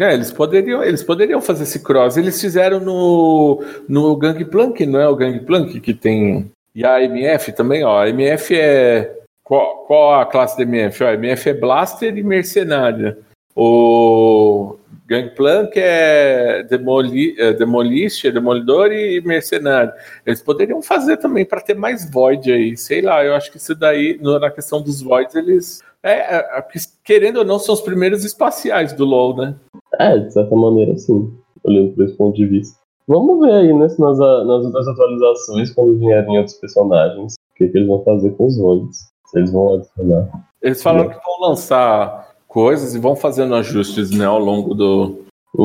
É, 0.00 0.14
eles 0.14 0.30
poderiam, 0.30 0.82
eles 0.82 1.02
poderiam 1.02 1.40
fazer 1.40 1.62
esse 1.64 1.82
cross. 1.82 2.16
Eles 2.16 2.40
fizeram 2.40 2.80
no, 2.80 3.62
no 3.88 4.16
Gangplank, 4.16 4.84
não 4.86 5.00
é 5.00 5.08
o 5.08 5.16
Gangplank 5.16 5.80
que 5.80 5.94
tem. 5.94 6.50
E 6.74 6.84
a 6.84 7.02
MF 7.02 7.52
também, 7.52 7.84
ó. 7.84 8.02
A 8.02 8.08
MF 8.08 8.54
é. 8.54 9.18
Qual, 9.42 9.84
qual 9.86 10.20
a 10.20 10.26
classe 10.26 10.56
da 10.56 10.62
MF? 10.62 11.04
Ó, 11.04 11.08
a 11.08 11.14
MF 11.14 11.48
é 11.50 11.54
Blaster 11.54 12.16
e 12.16 12.22
Mercenária. 12.22 13.18
O 13.54 14.76
Gangplank 15.06 15.72
é, 15.76 16.62
demoli, 16.62 17.34
é 17.38 17.48
é 17.48 18.30
Demolidor 18.32 18.90
e 18.90 19.20
Mercenário. 19.20 19.92
Eles 20.24 20.42
poderiam 20.42 20.80
fazer 20.80 21.18
também 21.18 21.44
para 21.44 21.60
ter 21.60 21.74
mais 21.74 22.10
Void 22.10 22.50
aí. 22.50 22.76
Sei 22.76 23.02
lá, 23.02 23.24
eu 23.24 23.34
acho 23.34 23.50
que 23.50 23.58
isso 23.58 23.74
daí, 23.74 24.18
na 24.22 24.50
questão 24.50 24.80
dos 24.80 25.02
Voids, 25.02 25.34
eles. 25.34 25.82
É, 26.02 26.36
é, 26.36 26.58
é, 26.58 26.64
querendo 27.02 27.38
ou 27.38 27.44
não, 27.44 27.58
são 27.58 27.74
os 27.74 27.80
primeiros 27.80 28.24
espaciais 28.24 28.92
do 28.92 29.04
LoL, 29.04 29.36
né? 29.36 29.54
É, 29.98 30.18
de 30.18 30.32
certa 30.32 30.54
maneira, 30.54 30.96
sim, 30.96 31.32
olhando 31.62 31.92
por 31.92 32.04
esse 32.04 32.16
ponto 32.16 32.36
de 32.36 32.46
vista. 32.46 32.78
Vamos 33.06 33.40
ver 33.40 33.52
aí, 33.52 33.72
né, 33.72 33.86
nas, 33.98 34.18
nas 34.18 34.64
outras 34.64 34.88
atualizações, 34.88 35.70
quando 35.70 35.98
vierem 35.98 36.38
outros 36.38 36.56
personagens, 36.56 37.34
o 37.34 37.54
que, 37.56 37.68
que 37.68 37.76
eles 37.76 37.88
vão 37.88 38.02
fazer 38.02 38.30
com 38.30 38.46
os 38.46 38.56
Voids. 38.56 38.98
Se 39.26 39.38
eles 39.38 39.52
vão 39.52 39.74
adicionar. 39.74 40.28
Eles 40.62 40.82
falaram 40.82 41.10
que 41.10 41.16
vão 41.16 41.48
lançar 41.48 42.33
coisas 42.54 42.94
e 42.94 43.00
vão 43.00 43.16
fazendo 43.16 43.52
ajustes 43.56 44.10
né, 44.12 44.24
ao 44.24 44.38
longo 44.38 44.74
do, 44.74 45.18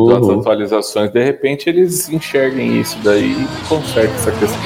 das 0.09 0.25
Uhum. 0.25 0.39
atualizações. 0.39 1.11
De 1.11 1.23
repente 1.23 1.69
eles 1.69 2.09
enxerguem 2.09 2.81
isso 2.81 2.97
daí 3.03 3.31
e 3.31 3.67
consertem 3.69 4.15
essa 4.15 4.31
questão. 4.31 4.59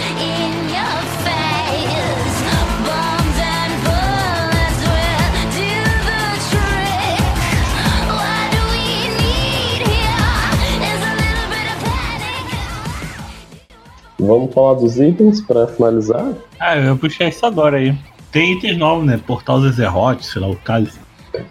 Vamos 14.19 14.53
falar 14.53 14.75
dos 14.75 14.97
itens 14.99 15.41
pra 15.41 15.67
finalizar? 15.67 16.33
Ah, 16.59 16.77
eu 16.77 16.97
puxar 16.97 17.27
isso 17.27 17.45
agora 17.45 17.77
aí. 17.77 17.93
Tem 18.31 18.53
itens 18.57 18.77
novos, 18.77 19.05
né? 19.05 19.19
Portal 19.25 19.61
Zezerot, 19.61 20.25
sei 20.25 20.41
lá, 20.41 20.49
o 20.49 20.55
cálice. 20.55 21.02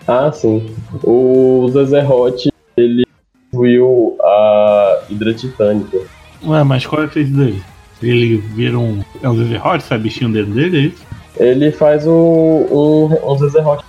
Ah, 0.07 0.31
sim. 0.33 0.75
O 1.03 1.69
Zezerot, 1.73 2.51
ele 2.77 3.05
destruiu 3.51 4.17
a 4.23 5.03
Hidra 5.09 5.35
Titânica. 5.35 5.99
Ué, 6.45 6.63
mas 6.65 6.87
qual 6.87 7.03
é 7.03 7.05
o 7.05 7.09
efeito 7.09 7.31
dele? 7.31 7.63
Ele 8.03 8.37
vira 8.37 8.79
um. 8.79 9.03
É 9.23 9.29
um 9.29 9.37
Zezerot, 9.37 9.83
sabe? 9.83 10.05
Bichinho 10.05 10.33
dentro 10.33 10.53
dele, 10.53 10.77
é 10.77 10.81
isso? 10.81 11.07
Ele 11.39 11.71
faz 11.71 12.07
o, 12.07 12.11
um, 12.13 13.33
um 13.33 13.39
Zezerot. 13.39 13.85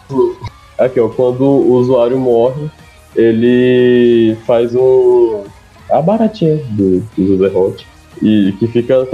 Aqui, 0.78 1.00
ó, 1.00 1.10
quando 1.10 1.44
o 1.44 1.74
usuário 1.74 2.18
morre, 2.18 2.70
ele 3.16 4.36
faz 4.46 4.76
o. 4.76 5.44
a 5.90 6.02
baratinha 6.02 6.58
do, 6.72 7.00
do 7.18 7.28
Zezerot. 7.28 7.86
E 8.22 8.54
que 8.60 8.68
fica 8.68 9.06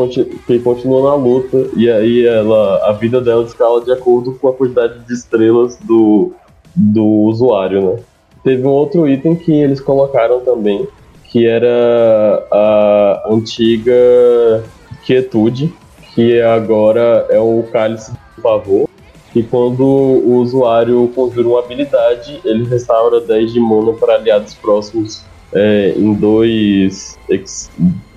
que 0.46 0.60
continua 0.60 1.10
na 1.10 1.16
luta. 1.16 1.70
E 1.76 1.90
aí 1.90 2.26
ela. 2.26 2.90
A 2.90 2.92
vida 2.92 3.22
dela 3.22 3.44
escala 3.46 3.84
de 3.84 3.92
acordo 3.92 4.34
com 4.34 4.50
a 4.50 4.54
quantidade 4.54 5.00
de 5.06 5.14
estrelas 5.14 5.78
do, 5.78 6.34
do 6.76 7.06
usuário, 7.06 7.82
né? 7.82 8.00
Teve 8.44 8.66
um 8.66 8.72
outro 8.72 9.08
item 9.08 9.36
que 9.36 9.52
eles 9.52 9.82
colocaram 9.82 10.40
também, 10.42 10.88
que 11.26 11.46
era 11.46 12.48
a 12.52 13.24
antiga 13.30 14.64
quietude, 15.06 15.74
que 16.16 16.40
agora 16.42 17.28
é 17.30 17.40
o 17.40 17.64
cálice 17.72 18.12
do 18.12 18.42
pavor. 18.42 18.90
E 19.36 19.44
quando 19.44 19.84
o 19.84 20.38
usuário 20.38 21.08
conjura 21.14 21.48
uma 21.48 21.60
habilidade, 21.60 22.40
ele 22.44 22.64
restaura 22.68 23.20
10 23.20 23.54
de 23.54 23.60
mana 23.60 23.94
para 23.94 24.16
aliados 24.16 24.56
próximos 24.56 25.24
é, 25.54 25.94
em 25.96 26.14
dois. 26.14 27.18
Ex, 27.30 27.70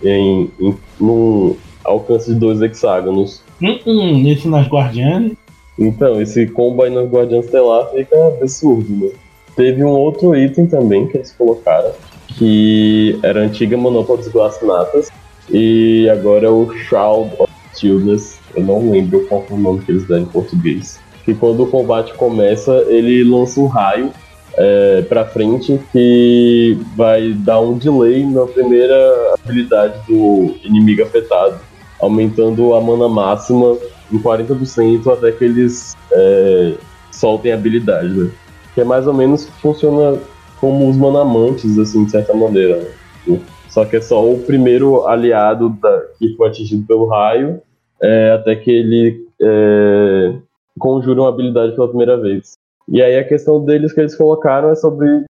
em, 0.02 0.50
em 0.58 0.76
num 0.98 1.56
alcance 1.84 2.32
de 2.32 2.38
dois 2.38 2.62
hexágonos. 2.62 3.42
Hum, 3.60 3.78
hum, 3.86 4.26
isso 4.26 4.48
nas 4.48 4.66
Guardianes. 4.66 5.36
Então, 5.82 6.22
esse 6.22 6.46
combo 6.46 6.82
aí 6.82 6.90
no 6.90 7.06
Guardião 7.06 7.40
Estelar 7.40 7.90
fica 7.90 8.16
absurdo, 8.28 8.88
né? 8.88 9.10
Teve 9.56 9.84
um 9.84 9.90
outro 9.90 10.34
item 10.34 10.66
também 10.66 11.08
que 11.08 11.16
eles 11.18 11.32
colocaram, 11.32 11.90
que 12.38 13.18
era 13.22 13.40
a 13.40 13.44
antiga 13.44 13.76
Manopla 13.76 14.16
dos 14.16 14.28
Glassnatas, 14.28 15.10
e 15.50 16.08
agora 16.08 16.46
é 16.46 16.50
o 16.50 16.72
Shroud 16.72 17.32
of 17.38 17.52
Stillness. 17.74 18.38
Eu 18.54 18.62
não 18.64 18.90
lembro 18.90 19.26
qual 19.26 19.42
foi 19.42 19.56
o 19.56 19.60
nome 19.60 19.80
que 19.80 19.90
eles 19.90 20.06
deram 20.06 20.22
em 20.22 20.26
português. 20.26 21.00
que 21.24 21.34
quando 21.34 21.62
o 21.62 21.66
combate 21.66 22.14
começa, 22.14 22.72
ele 22.88 23.22
lança 23.22 23.60
um 23.60 23.66
raio 23.66 24.10
é, 24.56 25.02
pra 25.02 25.24
frente 25.24 25.80
que 25.92 26.78
vai 26.96 27.32
dar 27.32 27.60
um 27.60 27.78
delay 27.78 28.24
na 28.24 28.44
primeira 28.46 29.34
habilidade 29.34 29.94
do 30.08 30.54
inimigo 30.64 31.02
afetado, 31.02 31.60
aumentando 32.00 32.74
a 32.74 32.80
mana 32.80 33.08
máxima 33.08 33.76
em 34.12 34.18
40% 34.18 35.12
até 35.12 35.32
que 35.32 35.44
eles 35.44 35.96
é, 36.12 36.74
soltem 37.10 37.52
a 37.52 37.54
habilidade, 37.54 38.08
né? 38.08 38.30
Que 38.74 38.80
é 38.80 38.84
mais 38.84 39.06
ou 39.06 39.14
menos 39.14 39.48
funciona 39.60 40.18
como 40.60 40.88
os 40.88 40.96
manamantes, 40.96 41.78
assim, 41.78 42.04
de 42.04 42.10
certa 42.10 42.34
maneira. 42.34 42.76
né? 43.26 43.40
Só 43.68 43.84
que 43.84 43.96
é 43.96 44.00
só 44.00 44.22
o 44.30 44.38
primeiro 44.40 45.06
aliado 45.06 45.70
da- 45.80 46.02
que 46.18 46.36
foi 46.36 46.48
atingido 46.48 46.86
pelo 46.86 47.06
raio, 47.06 47.60
é, 48.02 48.32
até 48.32 48.54
que 48.54 48.70
ele 48.70 49.24
é, 49.40 50.34
conjura 50.78 51.22
uma 51.22 51.28
habilidade 51.30 51.74
pela 51.74 51.88
primeira 51.88 52.16
vez. 52.16 52.52
E 52.88 53.00
aí 53.02 53.16
a 53.16 53.24
questão 53.24 53.64
deles 53.64 53.92
que 53.92 54.00
eles 54.00 54.14
colocaram 54.14 54.70
é 54.70 54.74
sobre 54.74 55.24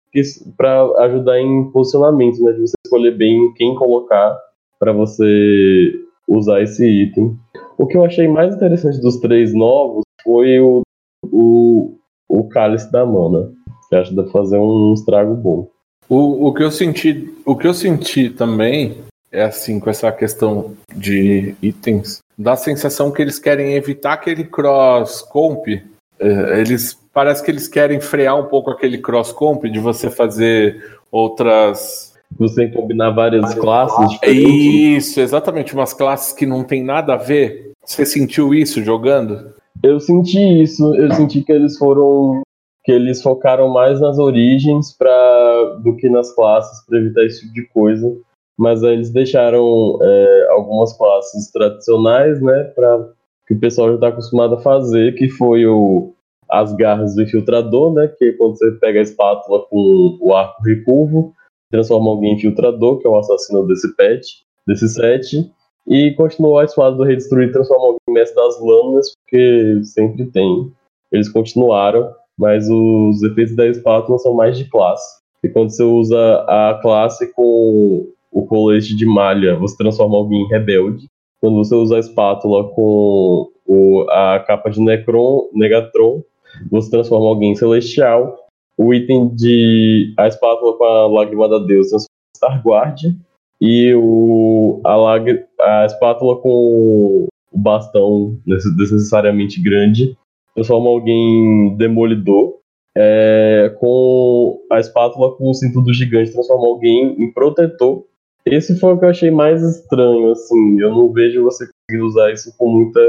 para 0.56 0.82
ajudar 1.04 1.38
em 1.40 1.70
posicionamento, 1.70 2.42
né? 2.42 2.52
De 2.52 2.60
você 2.62 2.74
escolher 2.84 3.16
bem 3.16 3.52
quem 3.54 3.74
colocar 3.74 4.36
para 4.78 4.92
você 4.92 5.92
usar 6.26 6.62
esse 6.62 6.84
item. 6.88 7.36
O 7.80 7.86
que 7.86 7.96
eu 7.96 8.04
achei 8.04 8.28
mais 8.28 8.54
interessante 8.54 9.00
dos 9.00 9.16
três 9.16 9.54
novos 9.54 10.02
foi 10.22 10.60
o, 10.60 10.82
o, 11.24 11.94
o 12.28 12.44
cálice 12.44 12.92
da 12.92 13.06
mana. 13.06 13.50
Que 13.88 13.96
acho 13.96 14.10
que 14.10 14.16
dá 14.16 14.22
pra 14.24 14.32
fazer 14.32 14.58
um 14.58 14.92
estrago 14.92 15.34
bom. 15.34 15.66
O, 16.06 16.48
o 16.48 16.52
que 16.52 16.62
eu 16.62 16.70
senti, 16.70 17.32
o 17.46 17.56
que 17.56 17.66
eu 17.66 17.72
senti 17.72 18.28
também 18.28 18.98
é 19.32 19.42
assim 19.44 19.80
com 19.80 19.88
essa 19.88 20.12
questão 20.12 20.72
de 20.94 21.54
itens, 21.62 22.18
dá 22.36 22.52
a 22.52 22.56
sensação 22.56 23.10
que 23.10 23.22
eles 23.22 23.38
querem 23.38 23.74
evitar 23.74 24.12
aquele 24.12 24.44
cross 24.44 25.22
comp. 25.22 25.66
eh, 25.68 26.60
Eles 26.60 26.92
parece 27.14 27.42
que 27.42 27.50
eles 27.50 27.66
querem 27.66 27.98
frear 27.98 28.38
um 28.38 28.46
pouco 28.46 28.70
aquele 28.70 28.98
cross 28.98 29.32
comp 29.32 29.64
de 29.64 29.78
você 29.78 30.10
fazer 30.10 30.98
outras 31.10 32.12
Você 32.38 32.68
combinar 32.68 33.10
várias 33.10 33.54
classes 33.54 33.98
É 34.22 34.30
diferentes. 34.32 35.06
isso, 35.06 35.20
exatamente, 35.20 35.72
umas 35.74 35.92
classes 35.94 36.32
que 36.32 36.44
não 36.44 36.62
tem 36.62 36.84
nada 36.84 37.14
a 37.14 37.16
ver. 37.16 37.69
Você 37.84 38.04
sentiu 38.06 38.54
isso 38.54 38.82
jogando? 38.82 39.54
Eu 39.82 39.98
senti 39.98 40.62
isso, 40.62 40.94
eu 40.94 41.12
senti 41.14 41.42
que 41.42 41.52
eles 41.52 41.78
foram. 41.78 42.42
que 42.84 42.92
eles 42.92 43.22
focaram 43.22 43.68
mais 43.68 44.00
nas 44.00 44.18
origens 44.18 44.96
pra, 44.96 45.78
do 45.82 45.96
que 45.96 46.08
nas 46.08 46.34
classes 46.34 46.84
para 46.86 46.98
evitar 46.98 47.24
esse 47.24 47.40
tipo 47.40 47.54
de 47.54 47.68
coisa. 47.68 48.16
Mas 48.58 48.84
aí 48.84 48.92
eles 48.92 49.10
deixaram 49.10 49.98
é, 50.02 50.48
algumas 50.50 50.96
classes 50.96 51.50
tradicionais, 51.50 52.42
né, 52.42 52.64
para 52.74 53.08
que 53.46 53.54
o 53.54 53.58
pessoal 53.58 53.88
já 53.88 53.94
está 53.94 54.08
acostumado 54.08 54.54
a 54.54 54.60
fazer, 54.60 55.14
que 55.14 55.28
foi 55.28 55.66
o 55.66 56.12
as 56.50 56.72
garras 56.74 57.14
do 57.14 57.22
infiltrador, 57.22 57.94
né, 57.94 58.08
que 58.08 58.24
é 58.24 58.32
quando 58.32 58.58
você 58.58 58.72
pega 58.72 58.98
a 58.98 59.02
espátula 59.02 59.64
com 59.66 60.18
o 60.20 60.34
arco 60.34 60.62
recurvo, 60.64 61.32
transforma 61.70 62.10
alguém 62.10 62.32
em 62.32 62.36
infiltrador, 62.36 62.98
que 62.98 63.06
é 63.06 63.10
o 63.10 63.16
assassino 63.16 63.64
desse 63.66 63.94
pet, 63.94 64.44
desse 64.66 64.88
set, 64.88 65.50
e 65.86 66.12
continuou 66.12 66.58
a 66.58 66.64
espada 66.64 66.96
do 66.96 67.04
Rei 67.04 67.16
Destruir 67.16 67.52
transforma 67.52 67.84
alguém 67.84 67.98
em 68.08 68.12
mestre 68.12 68.36
das 68.36 68.60
lâminas, 68.60 69.12
porque 69.14 69.80
sempre 69.84 70.26
tem. 70.26 70.70
Eles 71.12 71.28
continuaram, 71.28 72.12
mas 72.38 72.68
os 72.70 73.22
efeitos 73.22 73.56
da 73.56 73.66
espátula 73.66 74.18
são 74.18 74.34
mais 74.34 74.56
de 74.56 74.64
classe. 74.68 75.20
E 75.42 75.48
quando 75.48 75.70
você 75.70 75.82
usa 75.82 76.44
a 76.46 76.78
classe 76.80 77.32
com 77.32 78.06
o 78.30 78.46
colete 78.46 78.94
de 78.94 79.06
malha, 79.06 79.56
você 79.56 79.76
transforma 79.76 80.16
alguém 80.16 80.42
em 80.42 80.48
rebelde. 80.48 81.06
Quando 81.40 81.56
você 81.56 81.74
usa 81.74 81.96
a 81.96 82.00
espátula 82.00 82.68
com 82.68 83.48
o- 83.66 84.06
a 84.10 84.38
capa 84.40 84.70
de 84.70 84.80
Necron, 84.80 85.48
Negatron, 85.54 86.22
você 86.70 86.90
transforma 86.90 87.26
alguém 87.26 87.52
em 87.52 87.56
celestial. 87.56 88.36
O 88.76 88.92
item 88.94 89.28
de. 89.34 90.14
a 90.18 90.26
espátula 90.26 90.76
com 90.76 90.84
a 90.84 91.06
lágrima 91.06 91.48
da 91.48 91.58
deusa 91.58 91.96
transforma 91.96 92.06
em 92.06 92.36
Starguard. 92.36 93.16
E 93.60 93.94
o, 93.94 94.80
a, 94.84 94.96
lag- 94.96 95.44
a 95.60 95.84
espátula 95.84 96.36
com 96.36 96.48
o 96.48 97.28
bastão 97.52 98.38
desnecessariamente 98.46 99.60
grande 99.62 100.16
transforma 100.54 100.88
alguém 100.88 101.16
em 101.16 101.76
demolidor. 101.76 102.58
É, 102.96 103.72
com 103.78 104.60
a 104.70 104.80
espátula 104.80 105.36
com 105.36 105.48
o 105.48 105.54
cinto 105.54 105.80
do 105.80 105.92
gigante 105.92 106.32
transforma 106.32 106.66
alguém 106.66 107.14
em 107.22 107.32
protetor. 107.32 108.04
Esse 108.44 108.78
foi 108.80 108.94
o 108.94 108.98
que 108.98 109.04
eu 109.04 109.10
achei 109.10 109.30
mais 109.30 109.62
estranho, 109.62 110.32
assim. 110.32 110.80
Eu 110.80 110.90
não 110.90 111.12
vejo 111.12 111.44
você 111.44 111.66
conseguindo 111.66 112.08
usar 112.08 112.32
isso 112.32 112.52
com 112.58 112.68
muita 112.68 113.00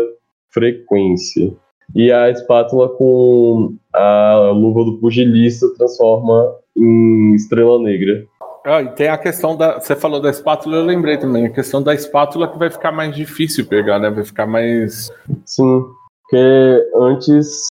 frequência. 0.50 1.54
E 1.96 2.12
a 2.12 2.30
espátula 2.30 2.90
com 2.90 3.74
a 3.94 4.52
luva 4.54 4.86
do 4.86 5.00
pugilista 5.00 5.66
transforma 5.76 6.56
em 6.78 7.34
estrela 7.34 7.82
negra. 7.82 8.26
Ah, 8.66 8.82
e 8.82 8.90
tem 8.90 9.08
a 9.10 9.18
questão 9.18 9.58
da. 9.58 9.80
Você 9.80 9.96
falou 9.96 10.20
da 10.22 10.30
espátula, 10.30 10.78
eu 10.78 10.84
lembrei 10.86 11.18
também. 11.18 11.46
A 11.48 11.50
questão 11.52 11.82
da 11.82 11.94
espátula 11.94 12.48
que 12.48 12.60
vai 12.60 12.70
ficar 12.70 12.92
mais 12.92 13.16
difícil 13.16 13.66
pegar, 13.66 13.98
né? 14.00 14.10
Vai 14.10 14.24
ficar 14.24 14.46
mais. 14.46 15.12
Sim, 15.46 15.84
porque 16.24 16.88
antes. 16.96 17.68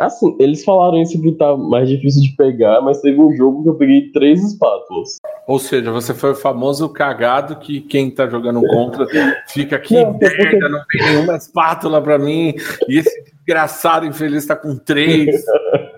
Assim, 0.00 0.34
eles 0.40 0.64
falaram 0.64 1.00
isso 1.00 1.20
que 1.20 1.30
tá 1.32 1.56
mais 1.56 1.88
difícil 1.88 2.22
de 2.22 2.34
pegar, 2.34 2.80
mas 2.80 3.00
teve 3.00 3.20
um 3.20 3.36
jogo 3.36 3.62
que 3.62 3.68
eu 3.68 3.74
peguei 3.76 4.10
três 4.10 4.42
espátulas. 4.42 5.18
Ou 5.46 5.60
seja, 5.60 5.92
você 5.92 6.12
foi 6.12 6.32
o 6.32 6.34
famoso 6.34 6.88
cagado 6.88 7.56
que 7.56 7.80
quem 7.82 8.10
tá 8.10 8.26
jogando 8.26 8.62
contra 8.62 9.06
fica 9.46 9.76
aqui, 9.76 9.94
Não, 10.02 10.18
porque- 10.18 10.36
merda, 10.44 10.68
não 10.70 10.80
tem 10.90 11.02
nenhuma 11.02 11.36
espátula 11.36 12.02
pra 12.02 12.18
mim. 12.18 12.54
E 12.88 12.98
esse 12.98 13.22
desgraçado 13.36 14.04
infeliz 14.06 14.44
tá 14.46 14.56
com 14.56 14.76
três. 14.76 15.44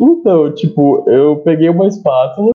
Então, 0.00 0.52
tipo, 0.52 1.04
eu 1.08 1.36
peguei 1.44 1.68
uma 1.68 1.86
espátula 1.86 2.50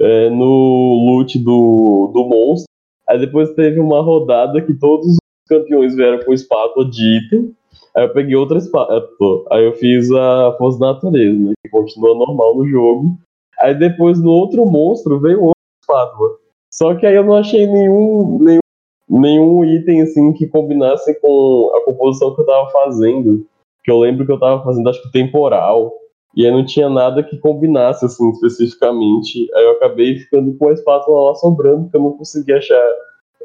é, 0.00 0.30
no 0.30 1.06
loot 1.06 1.38
do, 1.38 2.10
do 2.12 2.24
monstro. 2.24 2.68
Aí 3.08 3.18
depois 3.18 3.54
teve 3.54 3.80
uma 3.80 4.00
rodada 4.00 4.60
que 4.60 4.74
todos 4.74 5.06
os 5.06 5.18
campeões 5.48 5.94
vieram 5.94 6.24
com 6.24 6.32
espátula 6.32 6.88
de 6.88 7.18
item. 7.18 7.54
Aí 7.96 8.04
eu 8.04 8.12
peguei 8.12 8.36
outra 8.36 8.58
espátula. 8.58 9.44
Aí 9.50 9.64
eu 9.64 9.72
fiz 9.74 10.10
a 10.12 10.54
Força 10.58 10.78
da 10.78 10.92
Natureza, 10.92 11.38
né, 11.38 11.52
que 11.64 11.70
continua 11.70 12.14
normal 12.14 12.56
no 12.56 12.68
jogo. 12.68 13.16
Aí 13.58 13.74
depois 13.74 14.20
no 14.20 14.30
outro 14.30 14.64
monstro 14.66 15.18
veio 15.18 15.42
outra 15.42 15.60
espátula. 15.82 16.30
Só 16.70 16.94
que 16.94 17.06
aí 17.06 17.14
eu 17.14 17.24
não 17.24 17.34
achei 17.34 17.66
nenhum, 17.66 18.38
nenhum, 18.38 18.60
nenhum 19.08 19.64
item 19.64 20.02
assim 20.02 20.32
que 20.32 20.46
combinasse 20.46 21.18
com 21.20 21.72
a 21.74 21.84
composição 21.84 22.34
que 22.34 22.42
eu 22.42 22.46
tava 22.46 22.70
fazendo. 22.70 23.46
Que 23.82 23.90
eu 23.90 23.98
lembro 23.98 24.26
que 24.26 24.32
eu 24.32 24.38
tava 24.38 24.62
fazendo, 24.62 24.88
acho 24.88 25.02
que 25.02 25.10
temporal. 25.10 25.92
E 26.36 26.46
aí 26.46 26.52
não 26.52 26.64
tinha 26.64 26.88
nada 26.88 27.22
que 27.22 27.38
combinasse, 27.38 28.04
assim, 28.04 28.30
especificamente. 28.30 29.48
Aí 29.54 29.64
eu 29.64 29.72
acabei 29.72 30.18
ficando 30.18 30.54
com 30.54 30.68
a 30.68 30.72
espátula 30.72 31.30
lá 31.30 31.34
sobrando, 31.34 31.84
porque 31.84 31.96
eu 31.96 32.02
não 32.02 32.12
conseguia 32.12 32.58
achar 32.58 32.88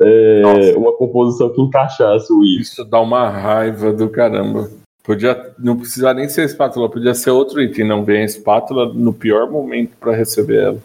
é, 0.01 0.73
uma 0.75 0.91
composição 0.93 1.49
que 1.49 1.61
encaixasse 1.61 2.31
o 2.31 2.43
isso. 2.43 2.73
Isso 2.73 2.85
dá 2.85 2.99
uma 2.99 3.29
raiva 3.29 3.91
do 3.91 4.09
caramba. 4.09 4.69
Podia, 5.03 5.53
não 5.59 5.75
precisar 5.77 6.13
nem 6.13 6.29
ser 6.29 6.45
espátula, 6.45 6.89
podia 6.89 7.13
ser 7.13 7.31
outro 7.31 7.61
item. 7.61 7.85
Não 7.85 8.05
vem 8.05 8.21
a 8.21 8.25
espátula 8.25 8.93
no 8.93 9.13
pior 9.13 9.51
momento 9.51 9.97
pra 9.99 10.15
receber 10.15 10.63
ela. 10.63 10.77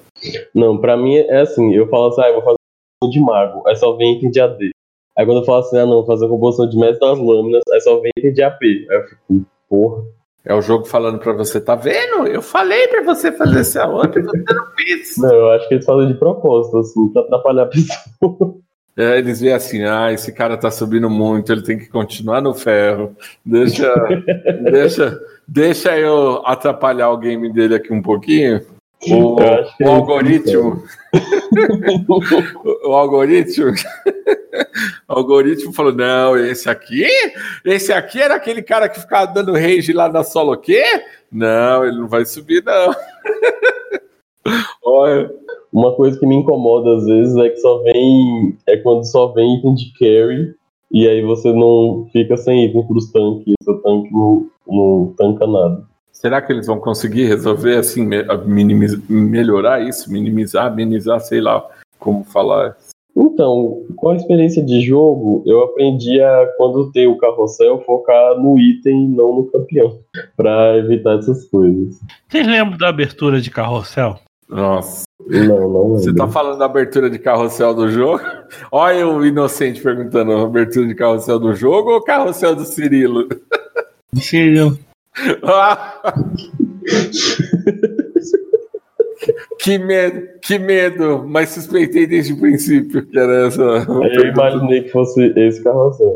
Não, 0.54 0.76
pra 0.76 0.96
mim 0.96 1.16
é 1.16 1.40
assim, 1.40 1.72
eu 1.72 1.88
falo 1.88 2.08
assim, 2.08 2.22
ah, 2.22 2.28
eu 2.28 2.34
vou 2.34 2.42
fazer 2.42 2.56
composição 3.00 3.10
de 3.10 3.20
mago, 3.20 3.68
aí 3.68 3.76
só 3.76 3.92
vem 3.92 4.16
item 4.16 4.30
de 4.30 4.40
AD. 4.40 4.70
Aí 5.16 5.26
quando 5.26 5.38
eu 5.38 5.44
falo 5.44 5.58
assim, 5.58 5.78
ah 5.78 5.86
não, 5.86 5.94
vou 5.94 6.06
fazer 6.06 6.26
a 6.26 6.28
composição 6.28 6.68
de 6.68 6.76
mestre 6.76 7.00
das 7.00 7.18
lâminas, 7.18 7.62
aí 7.72 7.80
só 7.80 8.00
vem 8.00 8.10
item 8.18 8.32
de 8.32 8.42
AP. 8.42 8.62
Aí 8.62 8.86
eu 8.90 9.04
fico, 9.04 9.46
porra. 9.68 10.04
É 10.48 10.54
o 10.54 10.62
jogo 10.62 10.86
falando 10.86 11.18
pra 11.18 11.34
você, 11.34 11.60
tá 11.60 11.74
vendo? 11.74 12.26
Eu 12.26 12.40
falei 12.40 12.88
pra 12.88 13.02
você 13.02 13.30
fazer 13.30 13.60
essa 13.60 13.86
outra 13.86 14.18
e 14.18 14.24
você 14.24 14.54
não 14.54 14.66
fez. 14.74 15.18
Não, 15.18 15.34
eu 15.34 15.50
acho 15.50 15.68
que 15.68 15.74
eles 15.74 15.84
fazem 15.84 16.08
de 16.08 16.14
propósito, 16.14 16.78
assim, 16.78 17.08
pra 17.10 17.20
atrapalhar 17.20 17.64
a 17.64 17.66
pessoa. 17.66 18.56
É, 19.00 19.16
eles 19.16 19.40
veem 19.40 19.54
assim, 19.54 19.84
ah, 19.84 20.12
esse 20.12 20.32
cara 20.32 20.56
tá 20.56 20.72
subindo 20.72 21.08
muito, 21.08 21.52
ele 21.52 21.62
tem 21.62 21.78
que 21.78 21.86
continuar 21.86 22.40
no 22.40 22.52
ferro. 22.52 23.14
Deixa, 23.46 23.94
deixa, 24.72 25.20
deixa 25.46 25.96
eu 25.96 26.42
atrapalhar 26.44 27.08
o 27.10 27.16
game 27.16 27.52
dele 27.52 27.76
aqui 27.76 27.92
um 27.92 28.02
pouquinho. 28.02 28.60
O, 29.06 29.36
o 29.84 29.88
algoritmo. 29.88 30.82
o, 32.84 32.92
algoritmo. 32.92 33.72
o 35.08 35.12
algoritmo 35.12 35.72
falou: 35.72 35.92
não, 35.92 36.36
esse 36.36 36.68
aqui, 36.68 37.06
esse 37.64 37.92
aqui 37.92 38.20
era 38.20 38.34
aquele 38.34 38.62
cara 38.62 38.88
que 38.88 39.00
ficava 39.00 39.32
dando 39.32 39.52
rage 39.52 39.92
lá 39.92 40.08
na 40.08 40.24
solo 40.24 40.56
quê? 40.56 40.82
Não, 41.30 41.84
ele 41.84 41.98
não 41.98 42.08
vai 42.08 42.24
subir, 42.24 42.64
não. 42.64 42.92
Olha. 44.84 45.30
Uma 45.70 45.94
coisa 45.94 46.18
que 46.18 46.26
me 46.26 46.34
incomoda 46.34 46.96
às 46.96 47.04
vezes 47.04 47.36
é 47.36 47.50
que 47.50 47.58
só 47.58 47.82
vem. 47.82 48.56
É 48.66 48.76
quando 48.78 49.04
só 49.04 49.28
vem 49.28 49.58
item 49.58 49.74
de 49.74 49.92
carry. 49.92 50.54
E 50.90 51.06
aí 51.06 51.22
você 51.22 51.52
não 51.52 52.08
fica 52.10 52.36
sem 52.36 52.64
item 52.64 52.86
pros 52.86 53.12
tanques. 53.12 53.54
Seu 53.62 53.80
tanque 53.82 54.10
não, 54.10 54.46
não 54.66 55.14
tanca 55.16 55.46
nada. 55.46 55.86
Será 56.20 56.42
que 56.42 56.52
eles 56.52 56.66
vão 56.66 56.80
conseguir 56.80 57.26
resolver 57.26 57.76
assim, 57.76 58.04
me- 58.04 58.24
minimiz- 58.44 58.98
melhorar 59.08 59.80
isso, 59.80 60.12
minimizar, 60.12 60.66
amenizar, 60.66 61.20
sei 61.20 61.40
lá 61.40 61.64
como 61.96 62.24
falar? 62.24 62.76
Então, 63.16 63.84
com 63.96 64.10
a 64.10 64.16
experiência 64.16 64.60
de 64.64 64.80
jogo, 64.80 65.44
eu 65.46 65.62
aprendi 65.62 66.20
a, 66.20 66.46
quando 66.56 66.90
tem 66.90 67.06
o 67.06 67.16
carrossel, 67.16 67.82
focar 67.86 68.36
no 68.36 68.58
item 68.58 69.04
e 69.04 69.08
não 69.08 69.32
no 69.36 69.44
campeão, 69.44 70.00
pra 70.36 70.76
evitar 70.78 71.18
essas 71.18 71.44
coisas. 71.44 72.00
Vocês 72.28 72.44
lembram 72.46 72.76
da 72.76 72.88
abertura 72.88 73.40
de 73.40 73.50
carrossel? 73.50 74.18
Nossa. 74.48 75.04
Não, 75.24 75.68
não 75.68 75.88
Você 75.90 76.12
tá 76.12 76.26
falando 76.26 76.58
da 76.58 76.64
abertura 76.64 77.08
de 77.08 77.18
carrossel 77.20 77.72
do 77.74 77.88
jogo? 77.88 78.20
Olha 78.72 79.06
o 79.06 79.24
inocente 79.24 79.80
perguntando: 79.80 80.32
abertura 80.32 80.86
de 80.88 80.94
carrossel 80.96 81.38
do 81.38 81.54
jogo 81.54 81.90
ou 81.92 82.02
carrossel 82.02 82.56
do 82.56 82.64
Cirilo? 82.64 83.28
Sim, 84.14 84.58
Ah! 84.58 84.87
que 89.58 89.78
medo, 89.78 90.28
que 90.40 90.58
medo, 90.58 91.24
mas 91.26 91.50
suspeitei 91.50 92.06
desde 92.06 92.32
o 92.32 92.40
princípio 92.40 93.06
que 93.06 93.18
era 93.18 93.46
essa. 93.46 93.62
Eu 93.62 94.26
imaginei 94.26 94.82
que 94.82 94.90
fosse 94.90 95.32
esse 95.36 95.62
carrossel. 95.62 96.14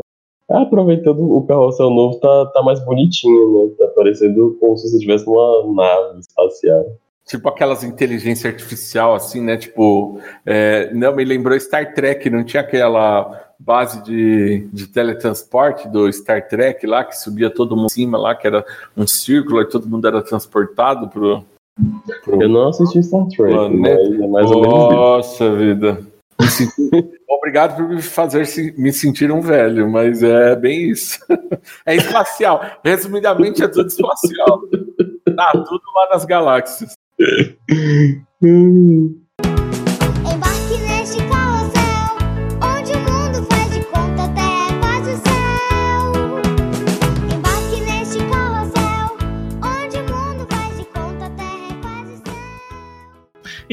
Ah, 0.49 0.61
aproveitando, 0.61 1.35
o 1.35 1.45
carrossel 1.47 1.89
novo 1.89 2.19
tá, 2.19 2.45
tá 2.47 2.61
mais 2.61 2.83
bonitinho, 2.85 3.65
né? 3.65 3.71
Tá 3.77 3.87
parecendo 3.95 4.57
como 4.59 4.77
se 4.77 4.89
você 4.89 4.97
estivesse 4.97 5.25
numa 5.25 5.73
nave 5.73 6.19
espacial. 6.19 6.85
Tipo 7.25 7.47
aquelas 7.47 7.83
inteligência 7.83 8.49
artificial, 8.49 9.15
assim, 9.15 9.41
né? 9.41 9.57
Tipo, 9.57 10.19
é, 10.45 10.93
não, 10.93 11.15
me 11.15 11.23
lembrou 11.23 11.57
Star 11.59 11.93
Trek, 11.93 12.29
não 12.29 12.43
tinha 12.43 12.61
aquela 12.61 13.52
base 13.59 14.03
de, 14.03 14.67
de 14.73 14.87
teletransporte 14.87 15.87
do 15.87 16.11
Star 16.11 16.47
Trek 16.47 16.85
lá, 16.85 17.03
que 17.03 17.17
subia 17.17 17.49
todo 17.49 17.75
mundo 17.75 17.85
em 17.87 17.89
cima 17.89 18.17
lá, 18.17 18.35
que 18.35 18.47
era 18.47 18.65
um 18.95 19.07
círculo 19.07 19.61
e 19.61 19.65
todo 19.69 19.87
mundo 19.87 20.07
era 20.07 20.21
transportado 20.21 21.07
pro. 21.09 21.43
pro... 22.23 22.41
Eu 22.41 22.49
não 22.49 22.69
assisti 22.69 23.01
Star 23.03 23.25
Trek, 23.27 23.53
Planeta. 23.53 24.09
mas 24.09 24.21
é 24.21 24.27
mais 24.27 24.51
ou 24.51 24.61
menos 24.61 24.77
isso. 24.83 24.91
Nossa 24.93 25.55
vida. 25.55 26.01
Me 26.39 26.47
senti- 26.47 26.91
Obrigado 27.29 27.75
por 27.75 27.89
me 27.89 28.01
fazer 28.01 28.45
se- 28.45 28.73
me 28.77 28.93
sentir 28.93 29.31
um 29.31 29.41
velho, 29.41 29.89
mas 29.89 30.23
é 30.23 30.55
bem 30.55 30.89
isso. 30.89 31.19
É 31.85 31.95
espacial. 31.95 32.61
Resumidamente, 32.83 33.63
é 33.63 33.67
tudo 33.67 33.87
espacial. 33.87 34.61
Tá 35.35 35.51
tudo 35.51 35.81
lá 35.95 36.09
nas 36.11 36.25
galáxias. 36.25 36.93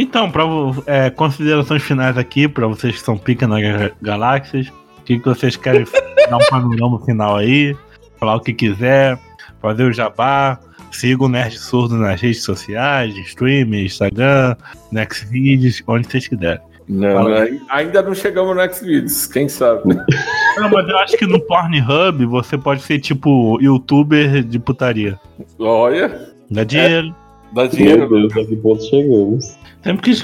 Então, 0.01 0.31
pra, 0.31 0.45
é, 0.87 1.11
considerações 1.11 1.83
finais 1.83 2.17
aqui, 2.17 2.49
pra 2.49 2.67
vocês 2.67 2.95
que 2.95 3.01
são 3.03 3.19
pica 3.19 3.47
nas 3.47 3.61
ga- 3.61 3.91
galáxias. 4.01 4.69
O 4.69 5.03
que, 5.05 5.19
que 5.19 5.29
vocês 5.29 5.57
querem 5.57 5.85
dar 6.31 6.37
um 6.37 6.47
panorama 6.49 6.99
final 7.05 7.37
aí? 7.37 7.77
Falar 8.19 8.37
o 8.37 8.41
que 8.41 8.53
quiser, 8.55 9.19
fazer 9.61 9.85
o 9.85 9.93
jabá. 9.93 10.59
Siga 10.91 11.23
o 11.25 11.29
Nerd 11.29 11.57
Surdo 11.59 11.97
nas 11.97 12.21
redes 12.21 12.43
sociais, 12.43 13.15
streaming, 13.29 13.85
Instagram, 13.85 14.57
Nextvideos, 14.91 15.83
onde 15.87 16.09
vocês 16.09 16.27
quiserem. 16.27 16.61
Não, 16.89 17.27
ainda 17.69 18.03
não 18.03 18.13
chegamos 18.15 18.57
no 18.57 18.75
Xvideos, 18.75 19.27
quem 19.29 19.49
sabe? 19.49 19.83
Não, 20.57 20.69
mas 20.69 20.89
eu 20.89 20.99
acho 20.99 21.17
que 21.17 21.27
no 21.27 21.39
Pornhub 21.47 22.27
você 22.27 22.59
pode 22.59 22.83
ser 22.83 22.99
tipo 22.99 23.57
youtuber 23.63 24.43
de 24.43 24.59
putaria. 24.59 25.19
Olha, 25.61 26.29
Dá 26.51 26.65
dinheiro. 26.65 27.15
Dá 27.53 27.63
Meu 27.63 27.71
dinheiro. 27.71 28.09
Deus, 28.09 28.37
a 28.37 28.45
que 28.45 28.57
ponto 28.57 28.83
chegamos? 28.85 29.57
Sempre 29.83 30.03
quis. 30.03 30.23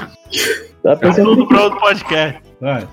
A 0.84 0.90
É 0.90 0.96
pessoa 0.96 1.26
tudo 1.26 1.46
pra 1.48 1.64
outro 1.64 1.80
podcast. 1.80 2.40
Vai. 2.60 2.86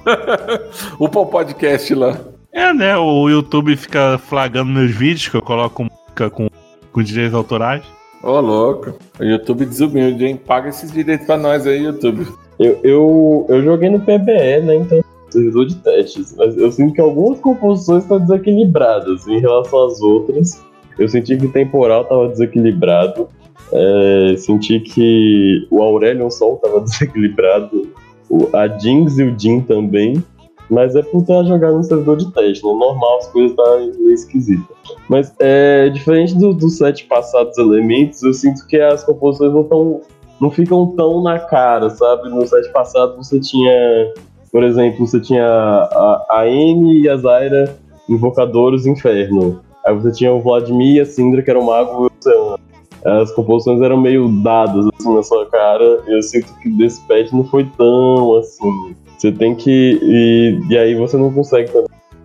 o 1.00 1.08
Pau 1.08 1.26
Podcast 1.28 1.94
lá. 1.96 2.20
É, 2.52 2.74
né? 2.74 2.98
O 2.98 3.30
YouTube 3.30 3.76
fica 3.76 4.18
flagrando 4.18 4.72
meus 4.72 4.92
vídeos 4.92 5.28
que 5.28 5.36
eu 5.36 5.42
coloco 5.42 5.84
música 5.84 6.30
com, 6.30 6.50
com 6.92 7.04
direitos 7.04 7.34
autorais. 7.34 7.84
Ô, 8.22 8.40
louco. 8.40 8.94
O 9.20 9.24
YouTube 9.24 9.66
desumilde, 9.66 10.26
hein? 10.26 10.38
Paga 10.38 10.70
esses 10.70 10.92
direitos 10.92 11.26
pra 11.26 11.38
nós 11.38 11.66
aí, 11.66 11.84
YouTube. 11.84 12.28
Eu, 12.60 12.80
eu, 12.84 13.46
eu 13.50 13.64
joguei 13.64 13.90
no 13.90 14.00
PBE, 14.00 14.62
né? 14.64 14.76
Então, 14.76 15.04
servidor 15.30 15.66
de 15.66 15.76
testes. 15.76 16.36
Mas 16.38 16.56
eu 16.58 16.72
sinto 16.72 16.94
que 16.94 17.02
algumas 17.02 17.40
composições 17.40 18.04
estão 18.04 18.20
desequilibradas 18.20 19.28
em 19.28 19.40
relação 19.40 19.86
às 19.86 20.00
outras. 20.02 20.64
Eu 20.98 21.10
senti 21.10 21.36
que 21.36 21.48
o 21.48 21.52
temporal 21.52 22.04
estava 22.04 22.28
desequilibrado. 22.30 23.28
É, 23.76 24.36
senti 24.38 24.80
que 24.80 25.68
o 25.72 25.82
Aurelion 25.82 26.30
Sol 26.30 26.56
estava 26.56 26.80
desequilibrado. 26.86 27.88
O, 28.30 28.48
a 28.56 28.68
Jinx 28.68 29.18
e 29.18 29.24
o 29.24 29.38
Jin 29.40 29.62
também. 29.62 30.24
Mas 30.70 30.96
é 30.96 31.02
por 31.04 31.22
estar 31.22 31.44
jogando 31.44 31.78
no 31.78 31.84
servidor 31.84 32.18
de 32.18 32.32
teste. 32.32 32.64
No 32.64 32.78
normal 32.78 33.18
as 33.18 33.28
coisas 33.28 33.52
estão 33.52 33.80
meio 33.80 34.12
esquisitas. 34.14 34.76
Mas 35.10 35.34
é, 35.40 35.90
diferente 35.90 36.36
do- 36.36 36.54
dos 36.54 36.78
sete 36.78 37.06
passados 37.06 37.58
elementos, 37.58 38.24
eu 38.24 38.34
sinto 38.34 38.66
que 38.68 38.78
as 38.78 39.04
composições 39.04 39.52
não 39.54 39.62
estão 39.62 40.02
não 40.42 40.50
ficam 40.52 40.88
tão 40.96 41.22
na 41.22 41.40
cara, 41.40 41.90
sabe? 41.90 42.28
No 42.30 42.46
set 42.46 42.70
passado 42.74 43.16
você 43.18 43.40
tinha, 43.40 44.12
por 44.52 44.64
exemplo, 44.64 45.06
você 45.06 45.20
tinha 45.20 45.46
a, 45.46 46.26
a 46.30 46.42
Amy 46.42 47.02
e 47.02 47.10
a 47.10 47.16
Zyra 47.18 47.78
invocadores 48.10 48.84
do 48.84 48.90
inferno. 48.90 49.62
Aí 49.86 49.94
você 49.96 50.12
tinha 50.12 50.34
o 50.34 50.42
Vladimir 50.42 50.96
e 50.96 51.00
a 51.02 51.06
Syndra, 51.06 51.42
que 51.42 51.50
era 51.50 51.60
o 51.60 51.66
mago 51.66 51.92
e 51.92 51.96
o 52.08 52.12
oceano. 52.20 52.60
As 53.06 53.32
composições 53.32 53.82
eram 53.82 54.00
meio 54.00 54.30
dadas 54.42 54.88
assim 54.94 55.14
na 55.14 55.24
sua 55.24 55.46
cara. 55.48 56.04
Eu 56.08 56.22
sinto 56.22 56.54
que 56.62 56.70
desse 56.70 57.02
patch 57.08 57.32
não 57.32 57.44
foi 57.44 57.66
tão 57.78 58.38
assim. 58.38 58.96
Você 59.18 59.32
tem 59.32 59.56
que. 59.56 60.00
E, 60.02 60.60
e 60.70 60.78
aí 60.78 60.96
você 60.96 61.18
não 61.18 61.32
consegue 61.34 61.72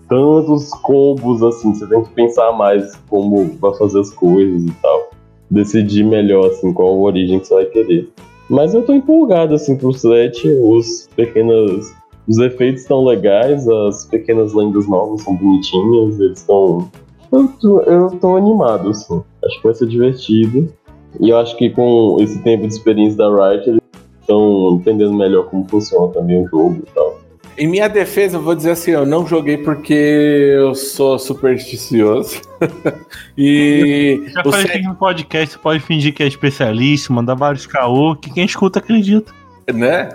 tantos 0.09 0.71
combos 0.83 1.43
assim. 1.43 1.75
Você 1.75 1.87
tem 1.87 2.03
que 2.05 2.11
pensar 2.11 2.53
mais 2.53 2.95
como 3.09 3.51
vai 3.61 3.75
fazer 3.75 4.01
as 4.01 4.11
coisas 4.11 4.65
e 4.65 4.71
tal 4.83 5.11
decidir 5.51 6.05
melhor, 6.05 6.47
assim, 6.47 6.73
qual 6.73 6.99
origem 7.01 7.41
que 7.41 7.47
você 7.47 7.55
vai 7.55 7.65
querer. 7.67 8.09
Mas 8.49 8.75
eu 8.75 8.83
tô 8.83 8.93
empolgado, 8.93 9.55
assim, 9.55 9.77
pro 9.77 9.93
set, 9.93 10.49
os 10.49 11.09
pequenos... 11.15 11.93
Os 12.27 12.37
efeitos 12.37 12.83
estão 12.83 13.07
legais, 13.07 13.67
as 13.67 14.05
pequenas 14.05 14.53
lendas 14.53 14.87
novas 14.87 15.23
são 15.23 15.35
bonitinhas, 15.35 16.21
eles 16.21 16.39
estão... 16.41 16.87
Eu 17.31 17.49
tô, 17.61 17.81
eu 17.83 18.11
tô 18.21 18.37
animado, 18.37 18.91
assim. 18.91 19.23
Acho 19.45 19.57
que 19.59 19.65
vai 19.65 19.75
ser 19.75 19.87
divertido. 19.87 20.73
E 21.21 21.31
eu 21.31 21.39
acho 21.39 21.57
que 21.57 21.71
com 21.71 22.17
esse 22.21 22.43
tempo 22.43 22.67
de 22.67 22.73
experiência 22.73 23.17
da 23.19 23.29
Riot, 23.29 23.69
eles 23.69 23.81
estão 24.21 24.75
entendendo 24.81 25.13
melhor 25.15 25.45
como 25.47 25.67
funciona 25.69 26.13
também 26.13 26.43
o 26.45 26.49
jogo 26.49 26.83
e 26.87 26.91
tal. 26.95 27.19
Em 27.57 27.67
minha 27.67 27.89
defesa, 27.89 28.37
eu 28.37 28.43
vou 28.43 28.55
dizer 28.55 28.71
assim: 28.73 28.93
eu 28.93 29.05
não 29.05 29.27
joguei 29.27 29.59
porque 29.59 29.93
eu 29.95 30.75
sou 30.77 31.19
supersticioso. 31.19 32.41
e 33.37 34.23
Já 34.33 34.43
o 34.43 34.51
falei 34.53 34.67
set- 34.67 34.81
que 34.81 34.87
no 34.89 34.95
podcast 34.95 35.55
você 35.55 35.59
pode 35.59 35.81
fingir 35.81 36.15
que 36.15 36.23
é 36.23 36.27
especialista, 36.27 37.13
mandar 37.13 37.35
vários 37.35 37.67
caô, 37.67 38.15
que 38.15 38.33
quem 38.33 38.45
escuta 38.45 38.79
acredita. 38.79 39.33
Né? 39.73 40.09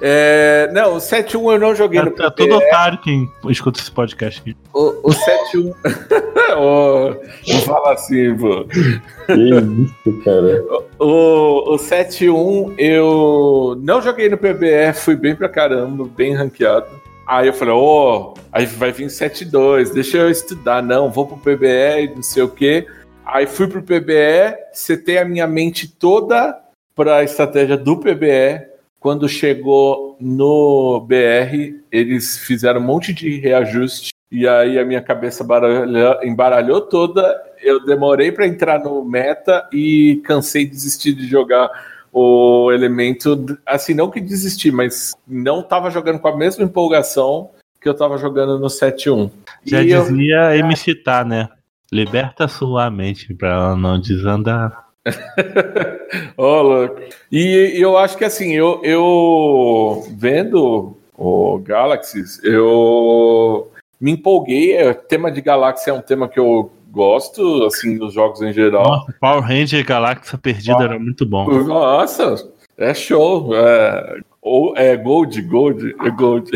É, 0.00 0.68
não, 0.72 0.94
o 0.94 0.98
7.1 0.98 1.52
eu 1.52 1.58
não 1.58 1.74
joguei 1.74 2.00
É, 2.00 2.02
no 2.04 2.10
é 2.10 2.12
PBE. 2.12 2.34
todo 2.36 2.56
otário 2.56 2.98
quem 3.02 3.28
escuta 3.48 3.80
esse 3.80 3.90
podcast 3.90 4.40
aqui. 4.40 4.56
O, 4.72 5.08
o 5.08 5.10
7.1. 5.10 5.74
Ô, 6.58 7.14
não 7.46 7.60
fala 7.62 7.92
assim, 7.92 8.34
pô. 8.36 8.64
Que 8.64 9.32
isso, 9.32 10.22
cara. 10.24 10.64
O, 10.98 11.74
o 11.74 11.76
7.1 11.76 12.74
eu 12.78 13.78
não 13.82 14.00
joguei 14.00 14.28
no 14.28 14.36
PBE, 14.38 14.92
fui 14.94 15.14
bem 15.16 15.34
pra 15.36 15.48
caramba, 15.48 16.04
bem 16.16 16.34
ranqueado. 16.34 16.86
Aí 17.26 17.46
eu 17.48 17.52
falei, 17.52 17.74
ô, 17.74 18.32
aí 18.50 18.64
vai 18.64 18.90
vir 18.90 19.04
o 19.04 19.08
7.2, 19.08 19.92
deixa 19.92 20.16
eu 20.16 20.30
estudar. 20.30 20.82
Não, 20.82 21.10
vou 21.10 21.26
pro 21.26 21.36
PBE 21.36 22.04
e 22.04 22.14
não 22.14 22.22
sei 22.22 22.42
o 22.42 22.48
quê. 22.48 22.86
Aí 23.24 23.46
fui 23.46 23.66
pro 23.68 23.82
PBE, 23.82 24.56
setei 24.72 25.18
a 25.18 25.24
minha 25.26 25.46
mente 25.46 25.86
toda 25.86 26.58
pra 26.96 27.22
estratégia 27.22 27.76
do 27.76 27.98
PBE. 27.98 28.67
Quando 29.00 29.28
chegou 29.28 30.16
no 30.20 31.00
BR, 31.06 31.76
eles 31.90 32.36
fizeram 32.38 32.80
um 32.80 32.84
monte 32.84 33.12
de 33.12 33.38
reajuste. 33.38 34.10
E 34.30 34.46
aí 34.46 34.78
a 34.78 34.84
minha 34.84 35.00
cabeça 35.00 35.42
baralhou- 35.44 36.22
embaralhou 36.22 36.80
toda. 36.82 37.40
Eu 37.62 37.84
demorei 37.84 38.30
pra 38.32 38.46
entrar 38.46 38.78
no 38.80 39.04
meta 39.04 39.66
e 39.72 40.20
cansei 40.24 40.64
de 40.64 40.72
desistir 40.72 41.12
de 41.14 41.26
jogar 41.26 41.70
o 42.12 42.70
elemento. 42.72 43.58
Assim, 43.64 43.94
não 43.94 44.10
que 44.10 44.20
desisti, 44.20 44.70
mas 44.70 45.14
não 45.26 45.62
tava 45.62 45.90
jogando 45.90 46.18
com 46.18 46.28
a 46.28 46.36
mesma 46.36 46.64
empolgação 46.64 47.50
que 47.80 47.88
eu 47.88 47.94
tava 47.94 48.18
jogando 48.18 48.58
no 48.58 48.68
7.1. 48.68 49.30
Já 49.64 49.82
E 49.82 49.90
eu- 49.90 50.02
dizia 50.02 50.56
MC 50.56 50.94
Tá, 50.94 51.24
né? 51.24 51.48
Liberta 51.90 52.48
sua 52.48 52.90
mente 52.90 53.32
pra 53.32 53.50
ela 53.50 53.76
não 53.76 53.98
desandar. 54.00 54.87
Louco. 56.36 57.00
E 57.30 57.72
eu 57.76 57.96
acho 57.96 58.16
que 58.16 58.24
assim, 58.24 58.52
eu, 58.52 58.80
eu 58.82 60.06
vendo 60.16 60.96
o 61.16 61.58
Galaxies, 61.58 62.42
eu 62.44 63.70
me 64.00 64.12
empolguei. 64.12 64.76
É, 64.76 64.92
tema 64.94 65.30
de 65.30 65.40
galáxia 65.40 65.90
é 65.90 65.94
um 65.94 66.00
tema 66.00 66.28
que 66.28 66.38
eu 66.38 66.70
gosto, 66.90 67.64
assim, 67.64 67.98
dos 67.98 68.14
jogos 68.14 68.40
em 68.42 68.52
geral. 68.52 68.84
Nossa, 68.84 69.14
Power 69.20 69.42
Ranger 69.42 69.84
Galáxia 69.84 70.38
Perdida 70.38 70.82
era 70.82 70.98
muito 70.98 71.26
bom. 71.26 71.46
Nossa, 71.64 72.34
é 72.76 72.94
show. 72.94 73.54
É, 73.54 74.20
Ou 74.40 74.76
é 74.76 74.96
Gold, 74.96 75.40
Gold, 75.42 75.94
é 76.00 76.10
Gold. 76.10 76.50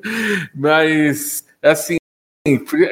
Mas, 0.54 1.44
assim, 1.62 1.96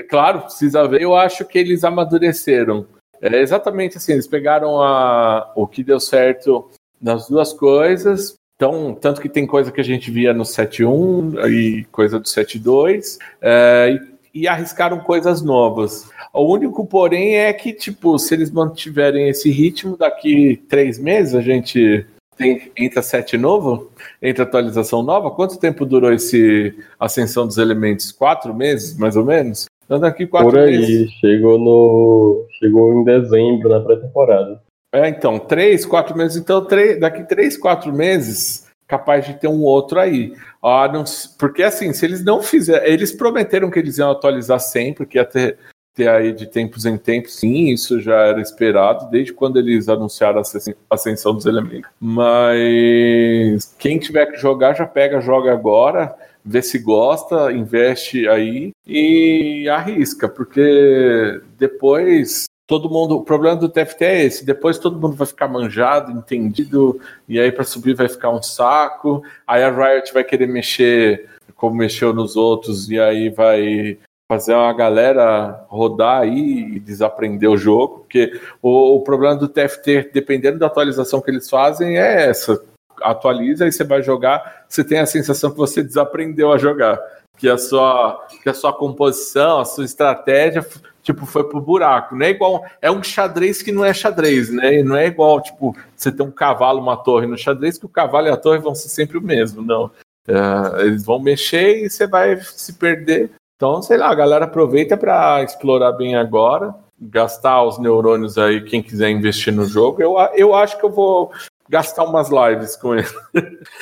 claro, 0.09 0.43
precisa 0.43 0.87
ver. 0.89 1.03
Eu 1.03 1.15
acho 1.15 1.45
que 1.45 1.59
eles 1.59 1.85
amadureceram. 1.85 2.87
É 3.21 3.41
exatamente 3.41 3.97
assim, 3.97 4.13
eles 4.13 4.27
pegaram 4.27 4.81
a, 4.81 5.53
o 5.55 5.67
que 5.67 5.85
deu 5.85 6.01
certo 6.01 6.71
nas 7.01 7.29
duas 7.29 7.53
coisas. 7.53 8.35
Então, 8.57 8.95
tanto 8.95 9.21
que 9.21 9.29
tem 9.29 9.47
coisa 9.47 9.73
que 9.73 9.81
a 9.81 9.85
gente 9.85 10.11
via 10.11 10.35
no 10.35 10.45
7.1 10.45 11.51
e 11.51 11.85
coisa 11.85 12.19
do 12.19 12.27
7.2, 12.27 13.17
é, 13.41 13.99
e, 14.35 14.43
e 14.43 14.49
arriscaram 14.49 15.01
coisas 15.01 15.41
novas. 15.41 16.11
O 16.33 16.45
único, 16.45 16.87
porém, 16.87 17.37
é 17.37 17.53
que, 17.55 17.73
tipo, 17.73 18.19
se 18.19 18.35
eles 18.35 18.51
mantiverem 18.51 19.31
esse 19.31 19.51
ritmo, 19.51 19.97
daqui 19.97 20.63
três 20.69 20.99
meses 20.99 21.35
a 21.35 21.41
gente 21.41 22.07
tem, 22.37 22.71
entra 22.77 23.03
set 23.03 23.37
novo, 23.37 23.91
entra 24.21 24.45
atualização 24.45 25.03
nova. 25.03 25.31
Quanto 25.31 25.59
tempo 25.59 25.87
durou 25.87 26.13
esse 26.13 26.75
ascensão 26.99 27.47
dos 27.47 27.59
elementos? 27.59 28.13
Quatro 28.13 28.55
meses, 28.55 28.97
mais 28.97 29.17
ou 29.17 29.25
menos? 29.25 29.67
Então 29.91 29.99
daqui 29.99 30.25
quatro 30.25 30.51
Por 30.51 30.59
aí, 30.61 30.79
meses. 30.79 31.11
chegou 31.15 31.59
no. 31.59 32.47
Chegou 32.61 32.93
em 33.01 33.03
dezembro, 33.03 33.69
na 33.71 33.81
pré-temporada. 33.81 34.63
É, 34.95 35.09
então, 35.09 35.37
três, 35.37 35.85
quatro 35.85 36.17
meses. 36.17 36.37
Então, 36.37 36.65
três, 36.65 37.01
daqui 37.01 37.25
três, 37.25 37.57
quatro 37.57 37.93
meses, 37.93 38.69
capaz 38.87 39.27
de 39.27 39.35
ter 39.35 39.49
um 39.49 39.63
outro 39.63 39.99
aí. 39.99 40.33
Ah, 40.63 40.89
não 40.93 41.03
porque 41.37 41.65
assim, 41.65 41.93
se 41.93 42.07
eles 42.07 42.25
não 42.25 42.41
fizerem. 42.41 42.89
Eles 42.89 43.11
prometeram 43.11 43.69
que 43.69 43.81
eles 43.81 43.99
iam 43.99 44.13
atualizar 44.13 44.61
sempre, 44.61 45.07
que 45.07 45.19
ia 45.19 45.25
ter, 45.25 45.59
ter 45.93 46.09
aí 46.09 46.33
de 46.33 46.47
tempos 46.47 46.87
em 46.87 46.97
tempos. 46.97 47.41
Sim, 47.41 47.71
isso 47.71 48.01
já 48.01 48.27
era 48.27 48.41
esperado, 48.41 49.11
desde 49.11 49.33
quando 49.33 49.59
eles 49.59 49.89
anunciaram 49.89 50.39
a 50.39 50.43
ascens- 50.43 50.77
ascensão 50.89 51.35
dos 51.35 51.47
elementos. 51.47 51.91
Mas 51.99 53.75
quem 53.77 53.99
tiver 53.99 54.27
que 54.27 54.37
jogar, 54.37 54.75
já 54.75 54.87
pega, 54.87 55.21
joga 55.21 55.53
agora. 55.53 56.15
Vê 56.45 56.63
se 56.63 56.79
gosta, 56.79 57.53
investe 57.53 58.29
aí 58.29 58.71
e 58.87 59.69
arrisca, 59.69 60.29
porque 60.29 61.41
depois 61.59 62.47
todo 62.71 62.89
mundo. 62.89 63.17
O 63.17 63.25
problema 63.25 63.57
do 63.57 63.69
TFT 63.69 64.05
é 64.05 64.25
esse: 64.25 64.47
depois 64.47 64.79
todo 64.79 65.01
mundo 65.01 65.17
vai 65.17 65.27
ficar 65.27 65.49
manjado, 65.49 66.13
entendido, 66.13 67.01
e 67.29 67.41
aí 67.41 67.51
para 67.51 67.65
subir 67.65 67.95
vai 67.95 68.09
ficar 68.09 68.31
um 68.31 68.41
saco. 68.41 69.23
Aí 69.45 69.65
a 69.65 69.71
Riot 69.71 70.15
vai 70.15 70.23
querer 70.23 70.47
mexer 70.47 71.29
como 71.57 71.75
mexeu 71.75 72.15
nos 72.15 72.37
outros, 72.37 72.89
e 72.89 72.99
aí 72.99 73.29
vai 73.29 73.99
fazer 74.31 74.55
uma 74.55 74.73
galera 74.73 75.67
rodar 75.69 76.23
aí 76.23 76.77
e 76.77 76.81
desaprender 76.81 77.51
o 77.51 77.57
jogo, 77.57 77.99
porque 77.99 78.41
o, 78.63 78.95
o 78.97 79.03
problema 79.03 79.35
do 79.35 79.49
TFT, 79.49 80.11
dependendo 80.15 80.59
da 80.59 80.67
atualização 80.67 81.21
que 81.21 81.31
eles 81.31 81.51
fazem, 81.51 81.99
é 81.99 82.29
essa. 82.29 82.63
Atualiza 83.03 83.67
e 83.67 83.73
você 83.73 83.85
vai 83.85 84.03
jogar, 84.03 84.65
você 84.69 84.85
tem 84.85 84.99
a 84.99 85.07
sensação 85.07 85.51
que 85.51 85.57
você 85.57 85.83
desaprendeu 85.83 86.53
a 86.53 86.59
jogar. 86.59 86.99
Que 87.37 87.49
a 87.49 87.57
sua, 87.57 88.27
que 88.43 88.49
a 88.51 88.55
sua 88.55 88.73
composição, 88.73 89.61
a 89.61 89.65
sua 89.65 89.85
estratégia 89.85 90.63
tipo, 91.03 91.27
foi 91.27 91.45
pro 91.45 91.61
buraco. 91.61 92.15
Não 92.15 92.27
é 92.27 92.31
igual. 92.31 92.65
É 92.81 92.91
um 92.91 93.03
xadrez 93.03 93.63
que 93.63 93.73
não 93.73 93.85
é 93.85 93.93
xadrez, 93.93 94.51
né? 94.51 94.81
E 94.81 94.83
não 94.83 94.97
é 94.97 95.07
igual, 95.07 95.41
tipo, 95.41 95.77
você 95.97 96.11
tem 96.13 96.25
um 96.25 96.31
cavalo, 96.31 96.81
uma 96.81 96.97
torre 96.97 97.27
no 97.27 97.39
xadrez, 97.39 97.79
que 97.79 97.87
o 97.87 97.91
cavalo 97.91 98.27
e 98.27 98.31
a 98.31 98.37
torre 98.37 98.59
vão 98.59 98.75
ser 98.75 98.89
sempre 98.89 99.19
o 99.19 99.23
mesmo, 99.23 99.63
não. 99.63 99.91
É, 100.29 100.83
eles 100.83 101.05
vão 101.05 101.19
mexer 101.19 101.85
e 101.85 101.91
você 101.91 102.07
vai 102.07 102.41
se 102.41 102.75
perder. 102.75 103.31
Então, 103.57 103.83
sei 103.83 103.99
lá, 103.99 104.11
a 104.11 104.15
galera 104.15 104.45
aproveita 104.45 104.97
para 104.97 105.43
explorar 105.43 105.93
bem 105.93 106.17
agora, 106.17 106.75
gastar 106.99 107.63
os 107.63 107.79
neurônios 107.79 108.39
aí, 108.39 108.63
quem 108.63 108.83
quiser 108.83 109.11
investir 109.11 109.53
no 109.53 109.65
jogo. 109.65 110.01
Eu, 110.01 110.17
eu 110.35 110.55
acho 110.55 110.79
que 110.79 110.85
eu 110.85 110.91
vou 110.91 111.31
gastar 111.71 112.05
umas 112.05 112.29
lives 112.29 112.77
com 112.77 112.95
ele. 112.97 113.07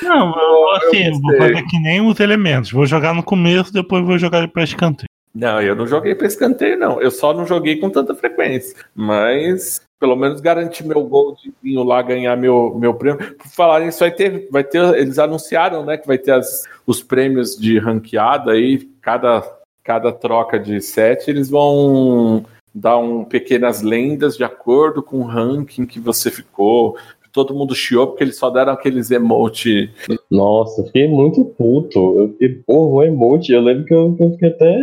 Não, 0.01 0.39
eu, 0.39 0.69
assim, 0.77 1.07
eu 1.07 1.19
vou 1.19 1.37
fazer 1.37 1.63
que 1.63 1.79
nem 1.79 1.99
os 1.99 2.19
elementos. 2.19 2.71
Vou 2.71 2.85
jogar 2.85 3.13
no 3.13 3.23
começo, 3.23 3.73
depois 3.73 4.05
vou 4.05 4.17
jogar 4.17 4.37
ele 4.39 4.47
pra 4.47 4.63
escanteio. 4.63 5.09
Não, 5.33 5.61
eu 5.61 5.75
não 5.75 5.85
joguei 5.85 6.15
para 6.15 6.27
escanteio, 6.27 6.77
não. 6.77 7.01
Eu 7.01 7.11
só 7.11 7.33
não 7.33 7.45
joguei 7.45 7.77
com 7.77 7.89
tanta 7.89 8.15
frequência. 8.15 8.75
Mas 8.95 9.81
pelo 9.99 10.15
menos 10.15 10.39
garantir 10.39 10.85
meu 10.85 11.03
goldzinho 11.03 11.83
lá, 11.83 12.01
ganhar 12.01 12.35
meu, 12.37 12.75
meu 12.79 12.93
prêmio. 12.93 13.35
Por 13.35 13.47
falar 13.47 13.81
nisso, 13.81 13.99
vai 13.99 14.11
ter, 14.11 14.47
vai 14.49 14.63
ter. 14.63 14.81
Eles 14.95 15.19
anunciaram, 15.19 15.83
né, 15.85 15.97
que 15.97 16.07
vai 16.07 16.17
ter 16.17 16.31
as- 16.31 16.63
os 16.85 17.03
prêmios 17.03 17.57
de 17.57 17.77
ranqueada 17.77 18.51
aí, 18.53 18.89
cada, 19.01 19.43
cada 19.83 20.11
troca 20.11 20.57
de 20.57 20.79
set, 20.79 21.27
eles 21.27 21.49
vão 21.49 22.45
dar 22.73 22.97
um 22.97 23.25
pequenas 23.25 23.81
lendas 23.81 24.37
de 24.37 24.43
acordo 24.43 25.03
com 25.03 25.17
o 25.17 25.25
ranking 25.25 25.85
que 25.85 25.99
você 25.99 26.31
ficou. 26.31 26.95
Todo 27.31 27.53
mundo 27.53 27.75
chiou 27.75 28.07
porque 28.07 28.23
eles 28.23 28.37
só 28.37 28.49
deram 28.49 28.73
aqueles 28.73 29.11
emote 29.11 29.89
Nossa, 30.31 30.83
fiquei 30.85 31.07
muito 31.07 31.45
puto. 31.45 32.19
Eu 32.19 32.29
fiquei, 32.29 32.49
porra, 32.65 32.93
o 32.95 33.03
emote. 33.03 33.51
Eu 33.51 33.61
lembro 33.61 33.85
que 33.85 33.93
eu, 33.93 34.15
que 34.15 34.23
eu 34.23 34.31
fiquei 34.31 34.49
até. 34.49 34.77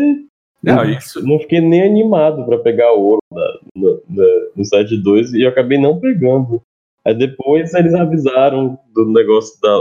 Não, 0.63 0.85
isso. 0.91 1.25
Não 1.27 1.39
fiquei 1.39 1.61
nem 1.61 1.83
animado 1.83 2.45
pra 2.45 2.59
pegar 2.59 2.93
ouro 2.93 3.19
da- 3.33 3.59
no, 3.75 4.01
na- 4.09 4.25
no 4.57 4.65
site 4.65 4.97
2 4.97 5.33
e 5.35 5.43
eu 5.43 5.49
acabei 5.49 5.79
não 5.79 5.99
pegando. 6.01 6.61
Aí 7.05 7.15
depois 7.15 7.73
eles 7.75 7.95
avisaram 7.95 8.79
do 8.95 9.07
negócio 9.13 9.61
da. 9.61 9.79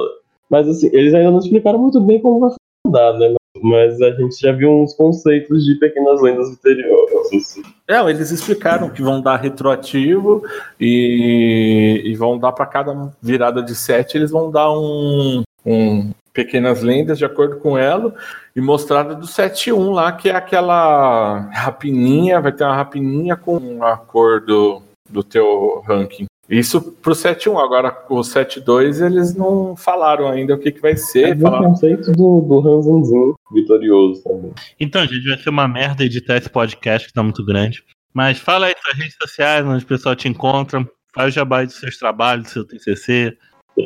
Mas 0.49 0.67
assim, 0.67 0.89
eles 0.93 1.13
ainda 1.13 1.31
não 1.31 1.39
explicaram 1.39 1.79
muito 1.79 1.99
bem 2.01 2.21
como 2.21 2.39
vai 2.39 2.51
funcionar, 2.85 3.17
né? 3.17 3.33
Mas 3.61 4.01
a 4.01 4.11
gente 4.11 4.39
já 4.39 4.51
viu 4.51 4.69
uns 4.69 4.93
conceitos 4.93 5.63
de 5.65 5.75
pequenas 5.75 6.21
lendas 6.21 6.49
anteriores. 6.49 7.61
Não, 7.87 8.09
eles 8.09 8.31
explicaram 8.31 8.89
que 8.89 9.01
vão 9.01 9.21
dar 9.21 9.37
retroativo 9.37 10.43
e, 10.79 12.01
e 12.05 12.15
vão 12.15 12.37
dar 12.37 12.51
para 12.51 12.65
cada 12.65 13.11
virada 13.21 13.63
de 13.63 13.73
sete, 13.73 14.17
eles 14.17 14.31
vão 14.31 14.51
dar 14.51 14.71
um, 14.71 15.43
um 15.65 16.11
pequenas 16.33 16.83
lendas 16.83 17.17
de 17.17 17.25
acordo 17.25 17.57
com 17.57 17.77
ela 17.77 18.13
e 18.55 18.59
mostrada 18.59 19.15
do 19.15 19.25
7.1 19.25 19.93
lá, 19.93 20.11
que 20.11 20.29
é 20.29 20.35
aquela 20.35 21.49
rapininha, 21.51 22.41
vai 22.41 22.51
ter 22.51 22.65
uma 22.65 22.75
rapininha 22.75 23.37
com 23.37 23.83
a 23.83 23.95
cor 23.95 24.41
do, 24.41 24.81
do 25.09 25.23
teu 25.23 25.81
ranking. 25.87 26.25
Isso 26.49 26.79
pro 27.01 27.13
7.1, 27.13 27.57
agora 27.59 28.05
o 28.09 28.19
7.2 28.19 29.03
eles 29.03 29.35
não 29.35 29.75
falaram 29.75 30.27
ainda 30.27 30.53
o 30.53 30.59
que, 30.59 30.71
que 30.71 30.81
vai 30.81 30.91
É 30.91 30.95
ser. 30.95 31.35
o 31.35 31.39
falaram- 31.41 31.69
conceito 31.71 32.11
do, 32.11 32.41
do 32.41 32.59
Hansenzinho 32.59 33.33
vitorioso 33.51 34.23
também. 34.23 34.51
Então, 34.79 35.05
gente, 35.07 35.27
vai 35.27 35.37
ser 35.39 35.49
uma 35.49 35.67
merda 35.67 36.03
editar 36.03 36.37
esse 36.37 36.49
podcast 36.49 37.07
que 37.07 37.13
tá 37.13 37.23
muito 37.23 37.43
grande. 37.43 37.83
Mas 38.13 38.37
fala 38.39 38.67
aí 38.67 38.75
suas 38.81 38.97
redes 38.97 39.17
sociais, 39.21 39.65
onde 39.65 39.83
o 39.83 39.87
pessoal 39.87 40.15
te 40.15 40.27
encontra. 40.29 40.87
Faz 41.13 41.29
o 41.29 41.35
jabá 41.35 41.59
aí 41.59 41.65
dos 41.65 41.79
seus 41.79 41.97
trabalhos, 41.97 42.45
do 42.45 42.49
seu 42.49 42.67
TCC. 42.67 43.35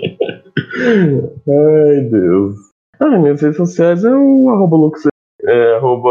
Ai, 1.47 2.01
Deus. 2.09 2.55
Ah, 2.99 3.17
minhas 3.17 3.41
redes 3.41 3.57
sociais 3.57 4.03
é 4.03 4.13
o 4.13 4.49
arroba 4.49 4.75
Lux, 4.75 5.03
é, 5.43 5.75
arroba, 5.75 6.09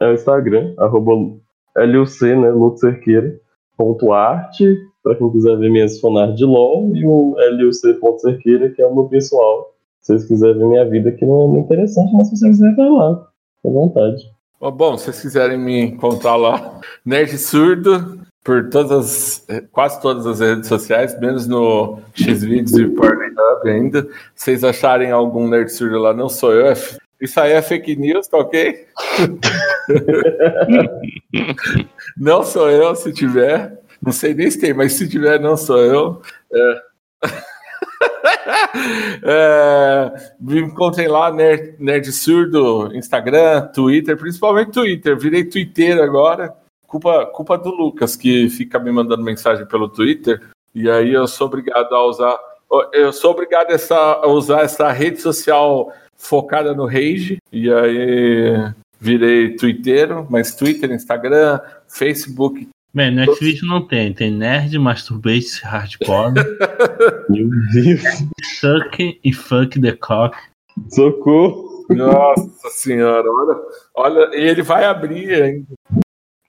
é 0.00 0.08
o 0.08 0.14
Instagram, 0.14 0.74
arroba 0.78 1.12
LUC, 1.76 2.24
né, 2.34 2.50
Luxerqueira, 2.50 3.38
ponto 3.76 4.12
arte, 4.12 4.76
pra 5.06 5.14
quem 5.14 5.30
quiser 5.30 5.56
ver 5.56 5.70
minhas 5.70 6.00
fanart 6.00 6.34
de 6.34 6.44
LOL, 6.44 6.90
e 6.92 7.06
o 7.06 7.36
LUC.cerqueira, 7.38 8.70
que 8.70 8.82
é 8.82 8.86
o 8.88 8.92
meu 8.92 9.04
pessoal. 9.04 9.72
Se 10.00 10.12
vocês 10.12 10.26
quiserem 10.26 10.58
ver 10.58 10.66
minha 10.66 10.84
vida, 10.84 11.12
que 11.12 11.24
não 11.24 11.44
é 11.44 11.46
muito 11.46 11.66
interessante, 11.66 12.12
mas 12.12 12.28
se 12.28 12.36
vocês 12.36 12.56
quiserem, 12.56 12.74
vai 12.74 12.90
lá, 12.90 13.28
à 13.64 13.68
vontade. 13.68 14.28
Ó, 14.60 14.68
Bom, 14.68 14.98
se 14.98 15.04
vocês 15.04 15.22
quiserem 15.22 15.56
me 15.58 15.80
encontrar 15.80 16.34
lá, 16.34 16.80
Nerd 17.04 17.38
Surdo, 17.38 18.18
por 18.42 18.68
todas 18.68 18.90
as, 18.90 19.46
quase 19.70 20.02
todas 20.02 20.26
as 20.26 20.40
redes 20.40 20.66
sociais, 20.66 21.16
menos 21.20 21.46
no 21.46 22.00
Xvideos 22.16 22.76
e 22.76 22.88
Pornhub 22.88 23.68
ainda. 23.68 24.02
Se 24.34 24.46
vocês 24.46 24.64
acharem 24.64 25.12
algum 25.12 25.46
Nerd 25.46 25.70
Surdo 25.70 26.00
lá, 26.00 26.12
não 26.12 26.28
sou 26.28 26.52
eu. 26.52 26.66
é 26.66 26.74
isso 27.20 27.40
aí 27.40 27.52
é 27.52 27.62
fake 27.62 27.94
news, 27.94 28.26
tá 28.26 28.38
ok? 28.38 28.86
não 32.18 32.42
sou 32.42 32.68
eu, 32.68 32.94
se 32.96 33.12
tiver. 33.12 33.85
Não 34.02 34.12
sei 34.12 34.34
nem 34.34 34.50
se 34.50 34.58
tem, 34.60 34.72
mas 34.74 34.92
se 34.92 35.08
tiver, 35.08 35.40
não 35.40 35.56
sou 35.56 35.78
eu. 35.78 36.22
É. 36.52 36.82
É, 39.22 40.12
me 40.40 40.60
encontrem 40.60 41.08
lá, 41.08 41.32
Nerd, 41.32 41.76
Nerd 41.78 42.12
Surdo, 42.12 42.94
Instagram, 42.94 43.68
Twitter, 43.68 44.16
principalmente 44.16 44.72
Twitter. 44.72 45.18
Virei 45.18 45.44
Twitter 45.44 46.00
agora. 46.02 46.54
Culpa, 46.86 47.26
culpa 47.26 47.58
do 47.58 47.70
Lucas, 47.70 48.14
que 48.16 48.48
fica 48.48 48.78
me 48.78 48.92
mandando 48.92 49.22
mensagem 49.22 49.66
pelo 49.66 49.88
Twitter. 49.88 50.40
E 50.74 50.88
aí 50.90 51.12
eu 51.12 51.26
sou 51.26 51.46
obrigado 51.46 51.92
a 51.94 52.06
usar. 52.06 52.38
Eu 52.92 53.12
sou 53.12 53.30
obrigado 53.32 53.70
essa- 53.70 53.96
a 53.96 54.26
usar 54.28 54.62
essa 54.62 54.90
rede 54.92 55.20
social 55.20 55.92
focada 56.16 56.74
no 56.74 56.86
rage. 56.86 57.38
E 57.52 57.72
aí 57.72 58.72
virei 59.00 59.56
Twitter, 59.56 60.08
mas 60.30 60.54
Twitter, 60.54 60.90
Instagram, 60.92 61.60
Facebook. 61.88 62.68
Bem, 62.96 63.14
no 63.14 63.34
Xvideo 63.34 63.68
não 63.68 63.86
tem. 63.86 64.12
Tem 64.14 64.30
Nerd, 64.30 64.78
Masturbate, 64.78 65.60
Hardcore, 65.62 66.32
Meu 67.28 67.48
Deus, 67.74 68.02
Suck 68.58 69.20
e 69.22 69.32
Fuck 69.34 69.78
the 69.80 69.92
Cock. 69.92 70.34
socorro. 70.88 71.84
Nossa 71.90 72.68
senhora, 72.70 73.30
olha, 73.30 73.56
olha, 73.94 74.34
e 74.36 74.40
ele 74.48 74.62
vai 74.62 74.84
abrir 74.86 75.30
ainda. 75.42 75.66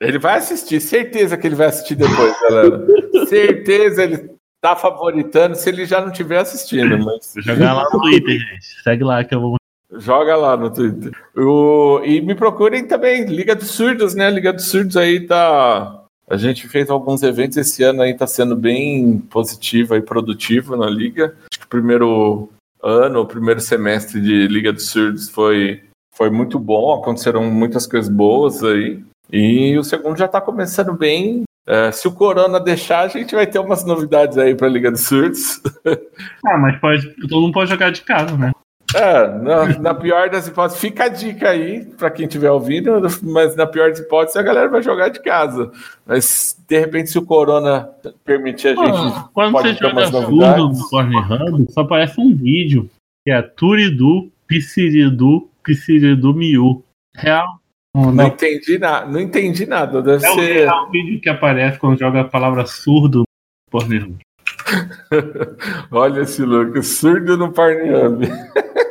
Ele 0.02 0.18
vai 0.18 0.38
assistir, 0.38 0.80
certeza 0.80 1.36
que 1.38 1.46
ele 1.46 1.56
vai 1.56 1.68
assistir 1.68 1.96
depois, 1.96 2.34
galera. 2.42 2.88
certeza, 3.28 4.04
ele 4.04 4.30
tá 4.62 4.76
favoritando 4.76 5.56
se 5.56 5.68
ele 5.70 5.86
já 5.86 6.00
não 6.02 6.12
estiver 6.12 6.40
assistindo, 6.40 6.98
mas 7.04 7.34
Vou 7.36 7.44
jogar 7.44 7.74
lá 7.74 7.84
no 7.94 8.02
Twitter, 8.02 8.40
gente. 8.40 8.82
Segue 8.84 9.04
lá 9.04 9.24
que 9.24 9.36
eu 9.36 9.42
vou. 9.42 9.58
joga 9.98 10.36
lá 10.36 10.56
no 10.58 10.72
Twitter. 10.72 11.12
O- 11.36 12.02
e 12.04 12.22
me 12.22 12.34
procurem 12.34 12.88
também, 12.88 13.26
Liga 13.26 13.54
dos 13.56 13.70
Surdos, 13.72 14.16
né? 14.16 14.30
Liga 14.32 14.54
dos 14.54 14.66
Surdos 14.70 14.96
aí 14.98 15.20
tá. 15.28 15.97
A 16.30 16.36
gente 16.36 16.68
fez 16.68 16.90
alguns 16.90 17.24
eventos 17.24 17.56
esse 17.56 17.84
ano 17.84 18.02
aí, 18.02 18.14
tá 18.14 18.28
sendo 18.28 18.54
bem 18.54 19.18
positivo 19.18 19.96
e 19.96 20.02
produtivo 20.02 20.76
na 20.76 20.90
Liga. 20.90 21.36
Acho 21.50 21.60
que 21.62 21.66
o 21.66 21.70
primeiro 21.70 22.50
ano, 22.84 23.22
o 23.22 23.26
primeiro 23.26 23.62
semestre 23.62 24.20
de 24.20 24.46
Liga 24.48 24.74
dos 24.74 24.90
Surdos 24.90 25.30
foi, 25.30 25.84
foi 26.14 26.30
muito 26.30 26.60
bom, 26.60 26.94
aconteceram 26.94 27.50
muitas 27.50 27.88
coisas 27.88 28.12
boas 28.12 28.62
aí. 28.62 29.02
E 29.32 29.78
o 29.78 29.84
segundo 29.84 30.18
já 30.18 30.28
tá 30.28 30.42
começando 30.42 30.94
bem. 30.94 31.44
É, 31.66 31.92
se 31.94 32.08
o 32.10 32.14
Corona 32.14 32.60
deixar, 32.60 33.02
a 33.02 33.08
gente 33.08 33.34
vai 33.34 33.48
ter 33.48 33.60
umas 33.60 33.86
novidades 33.86 34.38
aí 34.38 34.54
pra 34.54 34.68
Liga 34.68 34.92
dos 34.92 35.08
Surdos. 35.08 35.62
Ah, 36.46 36.58
mas 36.58 36.80
pode, 36.80 37.10
todo 37.28 37.42
mundo 37.42 37.54
pode 37.54 37.70
jogar 37.70 37.92
de 37.92 38.02
casa, 38.02 38.38
né? 38.38 38.52
É, 38.98 39.28
na, 39.40 39.80
na 39.80 39.94
pior 39.94 40.30
das 40.30 40.48
hipóteses, 40.48 40.82
fica 40.82 41.04
a 41.06 41.08
dica 41.08 41.50
aí 41.50 41.86
pra 41.86 42.10
quem 42.10 42.26
estiver 42.26 42.50
ouvindo, 42.52 42.92
mas 43.22 43.56
na 43.56 43.68
pior 43.68 43.90
das 43.90 44.00
hipóteses 44.00 44.36
a 44.38 44.42
galera 44.44 44.70
vai 44.70 44.82
jogar 44.82 45.10
de 45.10 45.22
casa. 45.22 45.72
Mas 46.06 46.58
de 46.68 46.80
repente, 46.80 47.10
se 47.12 47.18
o 47.20 47.26
Corona 47.26 47.90
permitir 48.26 48.70
a 48.70 48.76
gente. 48.76 48.98
Ah, 48.98 49.30
Quando 49.34 49.52
pode 49.52 49.70
você 49.70 49.76
ter 49.76 49.90
joga 49.90 50.08
surdo 50.08 50.22
novidades. 50.36 50.80
no 50.80 50.90
Pornhub, 50.90 51.72
só 51.72 51.82
aparece 51.82 52.20
um 52.20 52.36
vídeo 52.36 52.90
que 53.26 53.32
é 53.32 53.42
Turidu, 53.42 54.32
Psiridu, 54.48 55.50
Psiridu 55.64 56.34
Miu. 56.34 56.84
Real. 57.16 57.60
Não, 57.96 58.12
Não 58.12 58.28
entendi, 58.28 58.78
na, 58.78 59.06
não 59.06 59.20
entendi 59.20 59.66
nada. 59.66 60.02
Deve 60.02 60.26
é 60.26 60.30
o 60.30 60.36
ser. 60.36 60.54
real 60.54 60.90
vídeo 60.92 61.20
que 61.20 61.30
aparece 61.30 61.78
quando 61.80 62.00
joga 62.00 62.22
a 62.22 62.26
palavra 62.26 62.66
surdo 62.66 63.20
no 63.20 63.26
Pornhub. 63.72 64.18
Olha 65.92 66.22
esse 66.22 66.44
look, 66.44 66.82
surdo 66.84 67.38
no 67.38 67.52
Pornhub. 67.52 68.28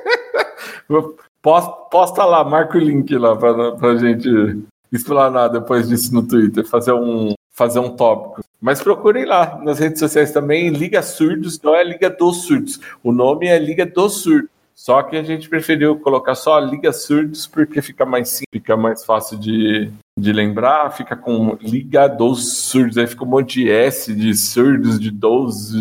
Posta, 1.43 1.73
posta 1.91 2.25
lá, 2.25 2.43
marca 2.43 2.77
o 2.77 2.81
link 2.81 3.17
lá 3.17 3.37
pra, 3.37 3.73
pra 3.73 3.97
gente 3.97 4.29
explanar 4.93 5.49
depois 5.49 5.89
disso 5.89 6.13
no 6.13 6.23
Twitter, 6.27 6.65
fazer 6.65 6.93
um, 6.93 7.35
fazer 7.53 7.79
um 7.79 7.91
tópico. 7.91 8.43
Mas 8.61 8.83
procurem 8.83 9.25
lá 9.25 9.61
nas 9.63 9.79
redes 9.79 10.01
sociais 10.01 10.33
também, 10.33 10.71
Liga 10.71 11.03
Surdos, 11.03 11.61
não 11.63 11.75
é 11.75 11.85
Liga 11.85 12.11
dos 12.11 12.47
Surdos. 12.47 12.81
O 13.03 13.13
nome 13.13 13.47
é 13.47 13.59
Liga 13.59 13.87
dos 13.87 14.23
Surdos. 14.23 14.51
Só 14.77 15.03
que 15.03 15.17
a 15.17 15.23
gente 15.23 15.49
preferiu 15.49 15.99
colocar 15.99 16.35
só 16.35 16.59
Liga 16.59 16.93
Surdos 16.93 17.47
porque 17.47 17.81
fica 17.81 18.05
mais 18.05 18.29
simples, 18.29 18.47
fica 18.53 18.77
mais 18.77 19.03
fácil 19.07 19.39
de, 19.39 19.91
de 20.19 20.33
lembrar, 20.35 20.91
fica 20.91 21.17
com 21.17 21.57
Liga 21.63 22.07
dos 22.07 22.59
Surdos, 22.59 22.99
aí 22.99 23.07
fica 23.07 23.25
um 23.25 23.29
monte 23.29 23.63
de 23.63 23.71
S 23.71 24.15
de 24.15 24.35
surdos, 24.35 25.01
de 25.01 25.11
dos. 25.11 25.73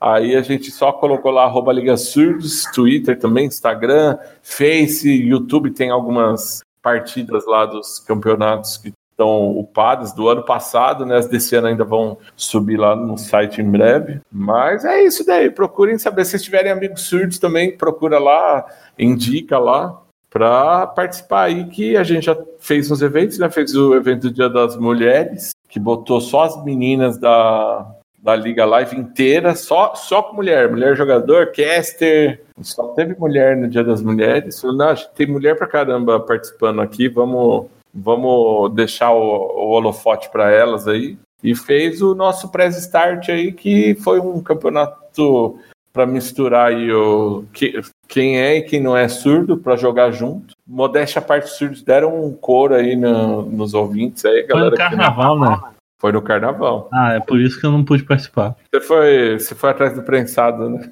Aí 0.00 0.36
a 0.36 0.42
gente 0.42 0.70
só 0.70 0.92
colocou 0.92 1.32
lá 1.32 1.42
arroba 1.42 1.72
Liga 1.72 1.96
Surdos, 1.96 2.62
Twitter 2.72 3.18
também, 3.18 3.46
Instagram, 3.46 4.16
Face, 4.42 5.10
YouTube 5.10 5.72
tem 5.72 5.90
algumas 5.90 6.62
partidas 6.80 7.44
lá 7.46 7.66
dos 7.66 7.98
campeonatos 7.98 8.76
que 8.76 8.92
estão 9.12 9.50
upadas 9.58 10.12
do 10.12 10.28
ano 10.28 10.42
passado, 10.42 11.06
né? 11.06 11.16
As 11.16 11.28
desse 11.28 11.54
ano 11.54 11.68
ainda 11.68 11.84
vão 11.84 12.18
subir 12.34 12.76
lá 12.76 12.96
no 12.96 13.16
site 13.16 13.60
em 13.60 13.70
breve. 13.70 14.20
Mas 14.30 14.84
é 14.84 15.02
isso 15.02 15.24
daí. 15.24 15.50
Procurem 15.50 15.98
saber. 15.98 16.24
Se 16.24 16.42
tiverem 16.42 16.72
amigos 16.72 17.02
surdos 17.02 17.38
também, 17.38 17.76
procura 17.76 18.18
lá, 18.18 18.66
indica 18.98 19.58
lá 19.58 20.00
para 20.28 20.86
participar 20.86 21.42
aí 21.44 21.66
que 21.66 21.96
a 21.96 22.02
gente 22.02 22.24
já 22.24 22.36
fez 22.58 22.90
uns 22.90 23.02
eventos, 23.02 23.38
né? 23.38 23.50
Fez 23.50 23.74
o 23.74 23.94
evento 23.94 24.22
do 24.22 24.32
Dia 24.32 24.48
das 24.48 24.76
Mulheres, 24.76 25.50
que 25.68 25.78
botou 25.78 26.20
só 26.22 26.44
as 26.44 26.64
meninas 26.64 27.18
da, 27.18 27.86
da 28.18 28.34
Liga 28.34 28.64
Live 28.64 28.96
inteira, 28.96 29.54
só, 29.54 29.94
só 29.94 30.22
com 30.22 30.36
mulher, 30.36 30.70
mulher 30.70 30.96
jogador, 30.96 31.52
caster, 31.52 32.42
só 32.62 32.88
teve 32.88 33.14
mulher 33.18 33.56
no 33.56 33.68
Dia 33.68 33.84
das 33.84 34.00
Mulheres. 34.00 34.58
Falei, 34.58 34.76
não, 34.76 34.94
tem 35.14 35.26
mulher 35.26 35.54
pra 35.54 35.66
caramba 35.66 36.18
participando 36.18 36.80
aqui, 36.80 37.08
vamos, 37.08 37.66
vamos 37.94 38.72
deixar 38.74 39.12
o, 39.12 39.18
o 39.20 39.68
holofote 39.70 40.30
para 40.30 40.50
elas 40.50 40.86
aí. 40.88 41.16
E 41.42 41.54
fez 41.56 42.00
o 42.00 42.14
nosso 42.14 42.50
press 42.50 42.78
start 42.78 43.28
aí, 43.28 43.52
que 43.52 43.94
foi 43.96 44.20
um 44.20 44.40
campeonato 44.40 45.56
para 45.92 46.06
misturar 46.06 46.68
aí 46.68 46.90
o 46.92 47.44
que- 47.52 47.80
quem 48.08 48.38
é 48.40 48.56
e 48.58 48.62
quem 48.62 48.80
não 48.80 48.96
é 48.96 49.08
surdo 49.08 49.58
para 49.58 49.76
jogar 49.76 50.10
junto. 50.12 50.54
Modéstia 50.66 51.18
à 51.18 51.22
parte, 51.22 51.46
os 51.46 51.56
surdos 51.58 51.82
deram 51.82 52.24
um 52.24 52.32
coro 52.32 52.74
aí 52.74 52.94
no- 52.96 53.42
nos 53.42 53.74
ouvintes 53.74 54.24
aí, 54.24 54.46
Foi 54.46 54.60
no 54.60 54.70
galera. 54.70 54.76
carnaval, 54.76 55.38
né? 55.38 55.60
Foi 56.00 56.12
no 56.12 56.22
carnaval. 56.22 56.88
Ah, 56.92 57.14
é 57.14 57.20
por 57.20 57.38
isso 57.40 57.60
que 57.60 57.66
eu 57.66 57.72
não 57.72 57.84
pude 57.84 58.04
participar. 58.04 58.56
Você 58.72 58.80
foi, 58.80 59.38
você 59.38 59.54
foi 59.54 59.70
atrás 59.70 59.94
do 59.94 60.02
prensado, 60.02 60.68
né? 60.70 60.90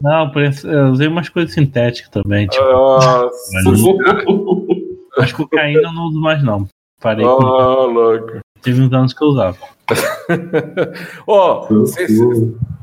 Não, 0.00 0.30
eu 0.64 0.86
usei 0.92 1.08
umas 1.08 1.28
coisas 1.28 1.52
sintéticas 1.52 2.10
também, 2.10 2.46
tipo, 2.46 2.64
Nossa, 2.64 3.50
mas 5.18 5.32
cocaína 5.32 5.80
eu 5.80 5.92
não 5.92 6.04
uso 6.04 6.20
mais 6.20 6.42
não. 6.42 6.68
Parei 7.00 7.24
oh, 7.24 7.86
louco. 7.86 8.40
Teve 8.62 8.80
uns 8.82 8.92
anos 8.92 9.12
que 9.12 9.22
eu 9.22 9.28
usava. 9.28 9.58
Ó, 11.26 11.66
você 11.68 12.06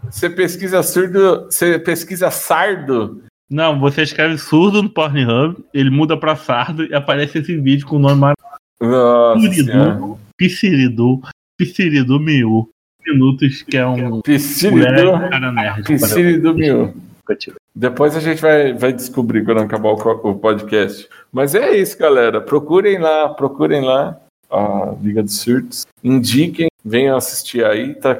você 0.10 0.30
pesquisa 0.30 0.82
surdo, 0.84 1.45
você 1.45 1.78
pesquisa 1.78 2.32
sardo. 2.32 3.24
Não, 3.49 3.80
você 3.80 4.02
escreve 4.02 4.38
surdo 4.38 4.82
no 4.82 4.90
Pornhub, 4.90 5.57
ele 5.74 5.90
muda 5.90 6.18
pra 6.18 6.36
sardo 6.36 6.86
e 6.86 6.95
aparece 6.95 7.40
esse 7.40 7.57
vídeo 7.57 7.86
com 7.86 7.98
o 7.98 7.99
nome. 7.99 8.34
Maravilhoso. 8.82 10.20
Psiridu, 10.38 11.22
Psiridu 11.57 12.20
Miu. 12.20 12.70
Minutos, 13.06 13.62
que 13.62 13.78
é 13.78 13.86
um 13.86 14.22
cara 14.22 15.52
nerd. 15.52 16.40
do 16.40 16.53
mil. 16.56 16.86
Nunca 16.86 17.36
tive. 17.38 17.57
Depois 17.76 18.15
a 18.15 18.22
gente 18.22 18.41
vai, 18.41 18.73
vai 18.73 18.93
descobrir 18.93 19.43
quando 19.43 19.60
acabar 19.60 19.89
o, 19.89 20.30
o 20.30 20.35
podcast. 20.35 21.10
Mas 21.31 21.53
é 21.53 21.76
isso, 21.76 21.97
galera. 21.97 22.39
Procurem 22.39 22.97
lá, 22.97 23.27
procurem 23.30 23.81
lá 23.81 24.18
a 24.49 24.93
Liga 25.02 25.22
dos 25.22 25.39
Surdos. 25.39 25.85
Indiquem, 26.02 26.69
venham 26.84 27.18
assistir 27.18 27.65
aí. 27.65 27.93
Tá, 27.95 28.18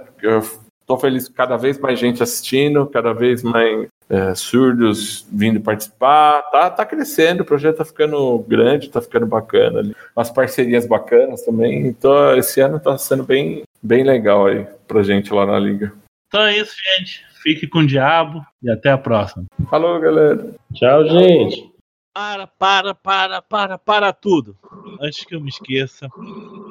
tô 0.86 0.98
feliz 0.98 1.30
com 1.30 1.36
cada 1.36 1.56
vez 1.56 1.80
mais 1.80 1.98
gente 1.98 2.22
assistindo, 2.22 2.86
cada 2.88 3.14
vez 3.14 3.44
mais 3.44 3.88
é, 4.10 4.36
surdos 4.36 5.26
vindo 5.32 5.62
participar. 5.62 6.42
Tá, 6.52 6.70
tá 6.70 6.86
crescendo, 6.86 7.42
o 7.42 7.46
projeto 7.46 7.78
tá 7.78 7.86
ficando 7.86 8.40
grande, 8.40 8.90
tá 8.90 9.02
ficando 9.02 9.26
bacana. 9.26 9.80
ali. 9.80 9.96
Parcerias 10.34 10.86
bacanas 10.86 11.44
também. 11.44 11.88
Então, 11.88 12.36
esse 12.38 12.60
ano 12.60 12.80
tá 12.80 12.98
sendo 12.98 13.24
bem, 13.24 13.64
bem 13.82 14.04
legal 14.04 14.48
aí 14.48 14.68
pra 14.86 15.02
gente 15.02 15.34
lá 15.34 15.46
na 15.46 15.58
Liga. 15.58 15.94
Então 16.36 16.48
é 16.48 16.58
isso, 16.58 16.76
gente. 16.98 17.26
Fique 17.42 17.66
com 17.66 17.80
o 17.80 17.88
diabo 17.88 18.46
e 18.62 18.70
até 18.70 18.92
a 18.92 18.98
próxima. 18.98 19.46
Falou, 19.70 19.98
galera. 20.02 20.54
Tchau, 20.74 21.08
gente. 21.08 21.72
Para, 22.14 22.46
para, 22.46 22.94
para, 22.94 23.42
para, 23.42 23.78
para 23.78 24.12
tudo. 24.12 24.58
Antes 25.00 25.24
que 25.24 25.34
eu 25.34 25.40
me 25.40 25.48
esqueça, 25.48 26.10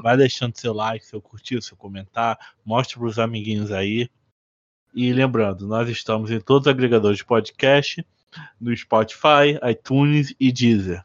vai 0.03 0.19
deixando 0.19 0.55
seu 0.55 0.75
like, 0.75 1.07
seu 1.07 1.19
curtir, 1.19 1.63
seu 1.63 1.79
comentar, 1.79 2.39
mostre 2.63 2.99
para 2.99 3.09
os 3.09 3.19
amiguinhos 3.19 3.73
aí. 3.73 4.11
E 4.95 5.11
lembrando, 5.15 5.67
nós 5.67 5.89
estamos 5.89 6.31
em 6.31 6.41
todos 6.41 6.67
os 6.67 6.71
agregadores 6.71 7.17
de 7.17 7.25
podcast, 7.25 8.07
no 8.61 8.77
Spotify, 8.77 9.59
iTunes 9.71 10.35
e 10.39 10.53
Deezer. 10.53 11.03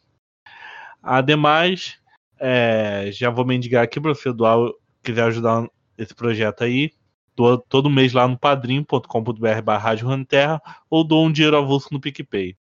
Ademais, 1.02 1.98
é, 2.38 3.10
já 3.14 3.30
vou 3.30 3.46
mendigar 3.46 3.86
aqui 3.86 4.02
para 4.02 4.14
você 4.14 4.34
doar, 4.34 4.58
quiser 5.02 5.24
ajudar 5.24 5.66
esse 5.98 6.14
projeto 6.14 6.66
aí, 6.66 6.92
doa 7.40 7.58
todo 7.58 7.90
mês 7.90 8.12
lá 8.12 8.28
no 8.28 8.38
padrim.com.br 8.38 9.62
barra 9.64 9.94
Ranterra 9.96 10.62
ou 10.90 11.06
doa 11.06 11.22
um 11.22 11.32
dinheiro 11.32 11.58
avulso 11.58 11.88
no 11.92 12.00
PicPay 12.02 12.58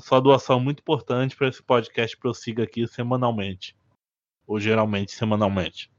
sua 0.00 0.20
doação 0.20 0.58
é 0.58 0.62
muito 0.62 0.80
importante 0.80 1.34
para 1.34 1.48
esse 1.48 1.62
podcast 1.62 2.16
prossiga 2.18 2.64
aqui 2.64 2.86
semanalmente. 2.86 3.74
Ou 4.46 4.60
geralmente 4.60 5.12
semanalmente. 5.12 5.90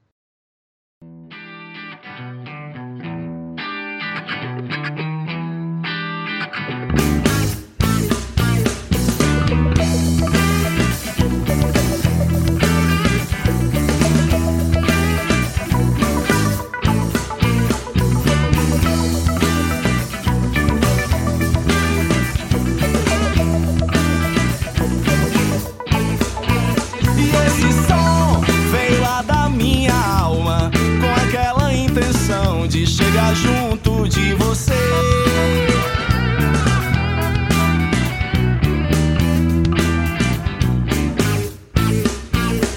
junto 33.34 34.08
de 34.08 34.34
você. 34.34 34.72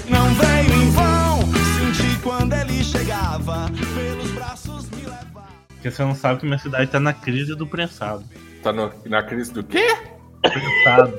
Não 0.08 0.34
veio 0.34 0.82
em 0.82 0.90
vão, 0.90 1.40
senti 1.78 2.20
quando 2.22 2.52
ele 2.54 2.84
chegava, 2.84 3.70
pelos 3.94 4.30
braços 4.32 4.90
me 4.90 5.04
levava. 5.04 5.48
Porque 5.68 5.90
você 5.90 6.02
não 6.02 6.14
sabe 6.14 6.40
que 6.40 6.46
minha 6.46 6.58
cidade 6.58 6.90
tá 6.90 7.00
na 7.00 7.12
crise 7.12 7.54
do 7.54 7.66
prensado. 7.66 8.24
Tá 8.62 8.72
no, 8.72 8.92
na 9.06 9.22
crise 9.22 9.52
do 9.52 9.64
quê? 9.64 9.96
Prensado. 10.42 11.14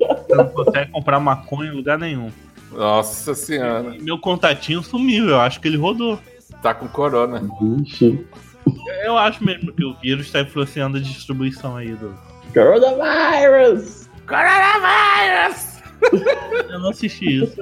você 0.00 0.34
não 0.34 0.48
consegue 0.48 0.90
comprar 0.90 1.20
maconha 1.20 1.70
em 1.70 1.76
lugar 1.76 1.98
nenhum. 1.98 2.30
Nossa 2.72 3.34
senhora. 3.34 3.96
E 3.96 4.02
meu 4.02 4.18
contatinho 4.18 4.82
sumiu, 4.82 5.28
eu 5.28 5.40
acho 5.40 5.60
que 5.60 5.68
ele 5.68 5.76
rodou. 5.76 6.18
Tá 6.62 6.74
com 6.74 6.88
corona. 6.88 7.42
Vixe. 7.60 8.26
Eu 9.04 9.16
acho 9.16 9.44
mesmo 9.44 9.72
que 9.72 9.84
o 9.84 9.94
vírus 9.94 10.30
tá 10.30 10.40
influenciando 10.40 10.98
a 10.98 11.00
distribuição 11.00 11.76
aí 11.76 11.92
do. 11.94 12.14
Coronavirus! 12.52 14.08
Coronavírus! 14.26 15.80
Eu 16.68 16.78
não 16.80 16.90
assisti 16.90 17.42
isso. 17.42 17.60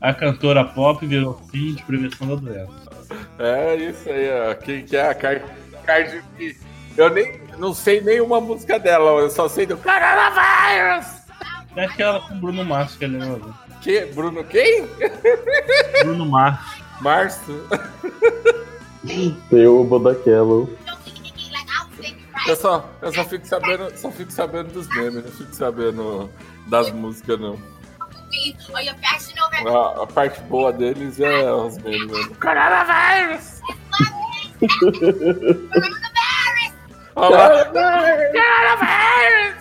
A 0.00 0.14
cantora 0.14 0.64
pop 0.64 1.04
virou 1.06 1.34
fim 1.50 1.74
de 1.74 1.82
prevenção 1.82 2.28
da 2.28 2.34
doença. 2.36 2.90
É 3.38 3.76
isso 3.76 4.08
aí, 4.08 4.30
ó. 4.30 4.54
Quem 4.54 4.84
que 4.84 4.96
é 4.96 5.08
a 5.08 5.14
Car 5.14 5.42
Cardi 5.84 6.22
B? 6.38 6.56
Eu 6.96 7.10
nem 7.10 7.40
não 7.58 7.74
sei 7.74 8.00
nenhuma 8.00 8.40
música 8.40 8.78
dela, 8.78 9.20
eu 9.20 9.30
só 9.30 9.48
sei 9.48 9.66
do 9.66 9.76
Coronavírus! 9.76 11.20
Eu 11.76 11.84
Acho 11.84 11.96
que 11.96 12.02
ela 12.02 12.20
com 12.20 12.40
Bruno 12.40 12.64
Mars, 12.64 12.96
que 12.96 13.04
ele 13.04 13.18
é 13.18 13.38
Que? 13.80 14.06
Bruno 14.06 14.42
quem? 14.44 14.86
Bruno 16.02 16.26
Mars. 16.26 16.58
Março? 17.00 17.66
Tem 19.48 19.66
o 19.66 19.84
Bodaquelo. 19.84 20.76
Eu 22.46 22.56
só, 22.56 22.88
eu 23.02 23.12
só 23.12 23.24
fico 23.24 23.46
sabendo, 23.46 23.96
só 23.98 24.10
fico 24.10 24.32
sabendo 24.32 24.72
dos 24.72 24.88
memes, 24.88 25.24
não 25.24 25.30
fico 25.32 25.54
sabendo 25.54 26.30
das 26.66 26.90
músicas 26.90 27.38
não. 27.38 27.58
A, 29.66 30.02
a 30.02 30.06
parte 30.06 30.40
boa 30.42 30.72
deles 30.72 31.20
é 31.20 31.52
os 31.52 31.76
memes. 31.78 32.10
mesmo. 32.10 32.34
Coronavírus! 32.36 33.60
Olha 37.16 37.36
lá. 37.36 37.64
Coronavírus! 37.66 39.60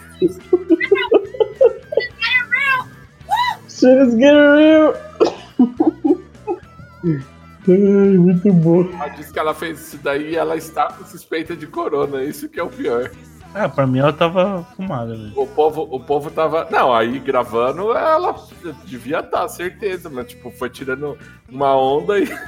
Shit 3.69 3.97
is 4.01 4.13
getting 4.15 4.51
real! 4.55 4.93
Ai, 7.03 8.17
muito 8.17 8.51
bom. 8.53 8.89
Ela 8.93 9.07
disse 9.09 9.31
que 9.31 9.39
ela 9.39 9.53
fez 9.53 9.79
isso 9.79 9.99
daí 10.01 10.31
e 10.31 10.35
ela 10.35 10.55
está 10.55 10.91
com 10.91 11.05
suspeita 11.05 11.55
de 11.55 11.67
corona, 11.67 12.23
isso 12.23 12.49
que 12.49 12.59
é 12.59 12.63
o 12.63 12.69
pior. 12.69 13.11
Ah, 13.53 13.67
pra 13.67 13.87
mim 13.87 13.99
ela 13.99 14.13
tava 14.13 14.63
fumada, 14.75 15.15
velho. 15.15 15.33
O 15.35 15.47
povo, 15.47 15.87
o 15.89 15.99
povo 15.99 16.29
tava. 16.29 16.67
Não, 16.69 16.93
aí 16.93 17.19
gravando 17.19 17.91
ela 17.93 18.35
devia 18.85 19.19
estar, 19.19 19.47
certeza, 19.47 20.09
mas 20.09 20.27
tipo, 20.27 20.51
foi 20.51 20.69
tirando 20.69 21.17
uma 21.49 21.75
onda 21.75 22.19
e. 22.19 22.27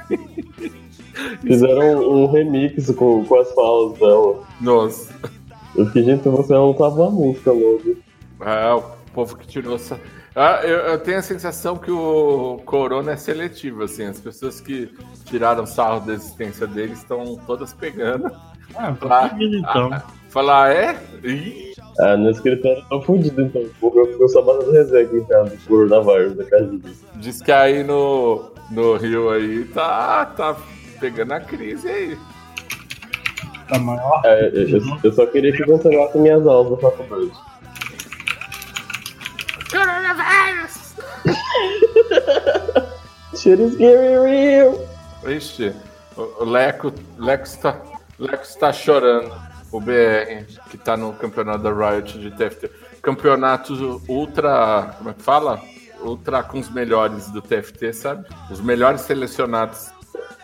Fizeram 1.42 2.10
um 2.10 2.32
remix 2.32 2.90
com, 2.96 3.26
com 3.26 3.40
as 3.40 3.52
falas 3.54 4.00
dela. 4.00 4.48
Nossa. 4.62 5.14
Eu 5.76 5.86
fiquei, 5.88 6.04
gente, 6.04 6.28
você 6.28 6.54
não 6.54 6.74
tava 6.74 7.08
a 7.08 7.10
música 7.10 7.52
logo. 7.52 7.98
É, 8.42 8.74
o 8.74 8.82
povo 9.14 9.38
que 9.38 9.48
tirou 9.48 9.76
essa. 9.76 10.00
Ah, 10.36 10.62
eu, 10.64 10.78
eu 10.78 11.00
tenho 11.00 11.20
a 11.20 11.22
sensação 11.22 11.78
que 11.78 11.92
o 11.92 12.62
corona 12.66 13.12
é 13.12 13.18
seletivo, 13.18 13.84
assim. 13.84 14.06
As 14.06 14.20
pessoas 14.20 14.62
que 14.62 14.90
tiraram 15.26 15.66
sarro 15.66 16.00
da 16.06 16.14
existência 16.14 16.66
dele 16.66 16.94
estão 16.94 17.36
todas 17.46 17.74
pegando. 17.74 18.32
Ah, 18.76 18.94
tô 18.98 19.08
Ah, 19.12 19.30
então. 19.40 19.90
Falar, 20.30 20.68
ah, 20.68 20.74
é? 20.74 20.98
Ih, 21.24 21.74
Ah, 22.00 22.16
no 22.16 22.30
escritório 22.30 22.82
tá 22.90 23.02
fudido 23.02 23.42
então. 23.42 23.62
Porque 23.82 24.12
ficou 24.14 24.30
só 24.30 24.42
batendo 24.42 24.72
resenha 24.72 25.04
aqui 25.06 25.18
em 25.18 25.26
casa 25.26 25.50
do 25.50 25.58
coronavírus 25.68 26.36
da 26.38 26.46
casa 26.46 26.66
dele. 26.68 26.96
diz 27.18 27.42
que 27.42 27.52
aí 27.52 27.84
no, 27.84 28.52
no 28.72 28.96
Rio 28.96 29.30
aí 29.32 29.66
tá, 29.66 30.26
tá 30.28 30.56
pegando 31.02 31.34
a 31.34 31.42
crise 31.42 31.90
aí. 31.90 32.18
Tá 33.68 33.78
maior. 33.80 34.22
É, 34.24 34.48
eu, 34.54 34.70
eu- 34.78 34.82
eu 35.04 35.12
só 35.12 35.26
queria 35.26 35.52
que 35.52 35.64
cancelasse 35.66 36.18
minhas 36.18 36.48
aulas 36.48 36.72
da 36.82 36.90
faculdade. 36.90 37.32
Coronavírus! 39.72 40.96
Shit 43.36 43.62
is 43.62 43.78
getting 43.78 44.20
real! 44.22 44.86
Ixi, 45.26 45.74
o 46.18 46.44
Leco, 46.44 46.94
Leco, 47.18 47.46
está, 47.46 47.82
Leco 48.20 48.44
está 48.44 48.74
chorando. 48.74 49.32
O 49.72 49.80
BR, 49.80 50.44
que 50.70 50.78
tá 50.78 50.98
no 50.98 51.14
campeonato 51.14 51.64
da 51.64 51.72
Riot 51.72 52.20
de 52.20 52.30
TFT. 52.32 52.70
Campeonato 53.02 54.02
ultra. 54.10 54.94
Como 54.98 55.12
é 55.12 55.14
que 55.14 55.22
fala? 55.22 55.62
Ultra 56.02 56.44
com 56.44 56.60
os 56.60 56.70
melhores 56.70 57.30
do 57.30 57.42
TFT, 57.42 57.94
sabe? 57.94 58.28
Os 58.52 58.60
melhores 58.60 59.00
selecionados. 59.02 59.90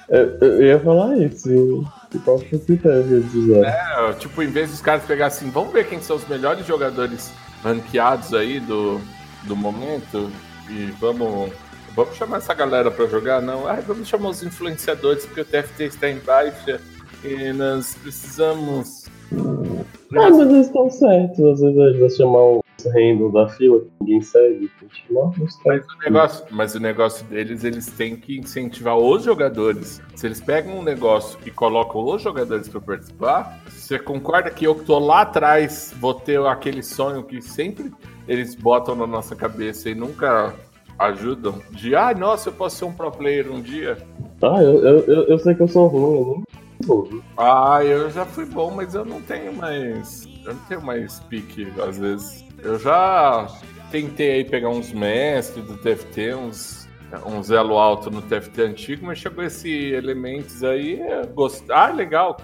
Eu, 0.07 0.37
eu 0.39 0.63
ia 0.63 0.79
falar 0.79 1.17
isso. 1.17 1.85
Qual 2.23 2.39
foi 2.39 2.57
o 2.57 2.61
critério 2.61 3.21
de 3.21 3.37
usar? 3.37 3.67
É, 3.67 4.13
tipo, 4.13 4.41
em 4.41 4.47
vez 4.47 4.71
dos 4.71 4.79
caras 4.79 5.03
pegar 5.03 5.25
assim, 5.25 5.49
vamos 5.49 5.73
ver 5.73 5.89
quem 5.89 6.01
são 6.01 6.15
os 6.15 6.25
melhores 6.25 6.65
jogadores 6.65 7.29
ranqueados 7.61 8.33
aí 8.33 8.61
do, 8.61 9.01
do 9.47 9.55
momento 9.55 10.29
e 10.69 10.91
vamos. 10.99 11.51
Vamos 11.95 12.15
chamar 12.15 12.37
essa 12.37 12.53
galera 12.53 12.91
pra 12.91 13.07
jogar? 13.07 13.41
Não, 13.41 13.67
ah, 13.67 13.79
vamos 13.87 14.07
chamar 14.07 14.29
os 14.29 14.43
influenciadores, 14.43 15.25
porque 15.25 15.41
o 15.41 15.45
TFT 15.45 15.85
está 15.85 16.09
em 16.09 16.19
baixa 16.19 16.79
e 17.23 17.51
nós 17.53 17.95
precisamos. 17.95 19.05
Ah, 19.33 20.29
mas 20.29 20.37
eles 20.37 20.67
estão 20.67 20.89
certos. 20.91 21.39
Às 21.39 21.61
vezes 21.61 21.75
gente 21.75 21.99
vai 21.99 22.09
chamar 22.11 22.39
o 22.39 22.63
handle 22.85 23.31
da 23.31 23.47
fila 23.49 23.81
ninguém 24.07 24.21
segue. 24.21 24.71
A 24.79 24.83
gente 24.83 25.05
não, 25.09 25.33
não 25.37 25.47
Mas 25.65 25.85
o, 25.85 25.99
negócio, 26.03 26.45
mas 26.51 26.75
o 26.75 26.79
negócio 26.79 27.25
deles, 27.25 27.63
eles 27.63 27.87
têm 27.87 28.15
que 28.15 28.37
incentivar 28.37 28.97
os 28.97 29.23
jogadores. 29.23 30.01
Se 30.15 30.27
eles 30.27 30.39
pegam 30.39 30.79
um 30.79 30.83
negócio 30.83 31.37
e 31.45 31.51
colocam 31.51 32.03
os 32.03 32.21
jogadores 32.21 32.69
para 32.69 32.79
participar, 32.79 33.59
você 33.67 33.99
concorda 33.99 34.49
que 34.49 34.65
eu 34.65 34.75
que 34.75 34.85
tô 34.85 34.97
lá 34.99 35.21
atrás 35.21 35.93
vou 35.99 36.13
ter 36.13 36.39
aquele 36.45 36.81
sonho 36.81 37.23
que 37.23 37.41
sempre 37.41 37.91
eles 38.27 38.55
botam 38.55 38.95
na 38.95 39.07
nossa 39.07 39.35
cabeça 39.35 39.89
e 39.89 39.95
nunca 39.95 40.53
ajudam? 40.97 41.61
De, 41.71 41.95
ah, 41.95 42.13
nossa, 42.13 42.49
eu 42.49 42.53
posso 42.53 42.77
ser 42.77 42.85
um 42.85 42.93
pro 42.93 43.11
player 43.11 43.51
um 43.51 43.61
dia. 43.61 43.97
Ah, 44.41 44.61
eu, 44.61 44.83
eu, 44.83 44.99
eu, 45.05 45.23
eu 45.23 45.39
sei 45.39 45.55
que 45.55 45.61
eu 45.61 45.67
sou 45.67 45.87
ruim, 45.87 46.43
eu 46.81 46.85
sou. 46.85 47.23
Ah, 47.37 47.83
eu 47.83 48.09
já 48.09 48.25
fui 48.25 48.45
bom, 48.45 48.71
mas 48.71 48.93
eu 48.93 49.03
não 49.03 49.21
tenho 49.21 49.53
mais. 49.53 50.27
Eu 50.45 50.53
não 50.53 50.61
tenho 50.65 50.81
mais 50.81 51.19
pique, 51.21 51.67
às 51.81 51.97
vezes. 51.97 52.46
Eu 52.63 52.79
já 52.79 53.47
tentei 53.91 54.31
aí 54.31 54.45
pegar 54.45 54.69
uns 54.69 54.91
mestres 54.91 55.65
do 55.65 55.77
TFT, 55.77 56.33
uns, 56.33 56.87
uns 57.25 57.51
elo 57.51 57.77
alto 57.77 58.09
no 58.09 58.21
TFT 58.21 58.61
antigo, 58.61 59.05
mas 59.05 59.19
chegou 59.19 59.43
esse 59.43 59.69
elementos 59.69 60.63
aí. 60.63 60.99
eu 60.99 61.27
Gost... 61.27 61.63
Ah, 61.69 61.89
legal. 61.89 62.37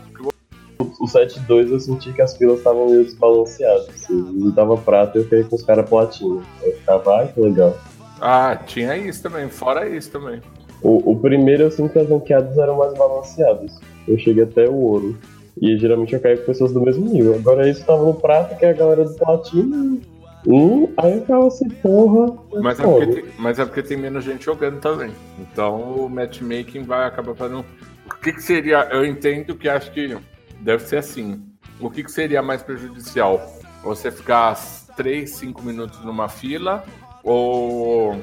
O 0.79 1.05
7-2 1.05 1.71
eu 1.71 1.79
senti 1.79 2.13
que 2.13 2.21
as 2.21 2.35
filas 2.37 2.57
estavam 2.59 2.87
meio 2.87 3.03
desbalanceadas. 3.03 3.87
Se 3.95 4.13
não 4.13 4.51
tava 4.51 4.77
prata, 4.77 5.17
eu 5.17 5.23
fiquei 5.23 5.43
com 5.43 5.55
os 5.55 5.63
caras 5.63 5.89
platina. 5.89 6.41
Eu 6.61 6.73
ficava, 6.77 7.17
ai 7.17 7.27
que 7.31 7.39
legal. 7.39 7.77
Ah, 8.21 8.55
tinha 8.55 8.95
isso 8.95 9.23
também, 9.23 9.49
fora 9.49 9.87
isso 9.87 10.11
também. 10.11 10.41
O, 10.81 11.11
o 11.11 11.19
primeiro 11.19 11.63
eu 11.63 11.71
sinto 11.71 11.93
que 11.93 11.99
as 11.99 12.09
ranqueadas 12.09 12.57
eram 12.57 12.77
mais 12.77 12.93
balanceadas. 12.93 13.79
Eu 14.07 14.17
cheguei 14.17 14.43
até 14.43 14.67
o 14.67 14.75
ouro. 14.75 15.17
E 15.61 15.77
geralmente 15.77 16.13
eu 16.13 16.19
caio 16.19 16.39
com 16.39 16.45
pessoas 16.45 16.71
do 16.71 16.81
mesmo 16.81 17.07
nível. 17.07 17.35
Agora 17.35 17.69
isso 17.69 17.85
tava 17.85 18.03
no 18.03 18.13
prata, 18.13 18.55
que 18.55 18.65
é 18.65 18.69
a 18.69 18.73
galera 18.73 19.05
do 19.05 19.13
platina. 19.13 19.97
Hum, 20.45 20.91
aí 20.97 21.13
eu 21.13 21.21
ficava 21.21 21.47
assim, 21.47 21.69
porra. 21.69 22.37
Mas 22.61 22.79
é, 22.79 22.83
porque 22.83 23.07
tem, 23.07 23.25
mas 23.39 23.59
é 23.59 23.65
porque 23.65 23.83
tem 23.83 23.97
menos 23.97 24.23
gente 24.23 24.45
jogando 24.45 24.79
também. 24.79 25.11
Então 25.39 26.05
o 26.05 26.09
matchmaking 26.09 26.83
vai 26.83 27.07
acabar 27.07 27.35
fazendo. 27.35 27.65
O 28.05 28.15
que, 28.21 28.33
que 28.33 28.41
seria? 28.41 28.87
Eu 28.91 29.05
entendo 29.05 29.55
que 29.55 29.69
acho 29.69 29.91
que 29.91 30.17
deve 30.59 30.83
ser 30.83 30.97
assim. 30.97 31.41
O 31.79 31.89
que, 31.89 32.03
que 32.03 32.11
seria 32.11 32.41
mais 32.41 32.61
prejudicial? 32.61 33.41
Você 33.83 34.11
ficar 34.11 34.55
3, 34.95 35.29
5 35.29 35.61
minutos 35.61 36.03
numa 36.03 36.27
fila 36.29 36.83
ou, 37.23 38.15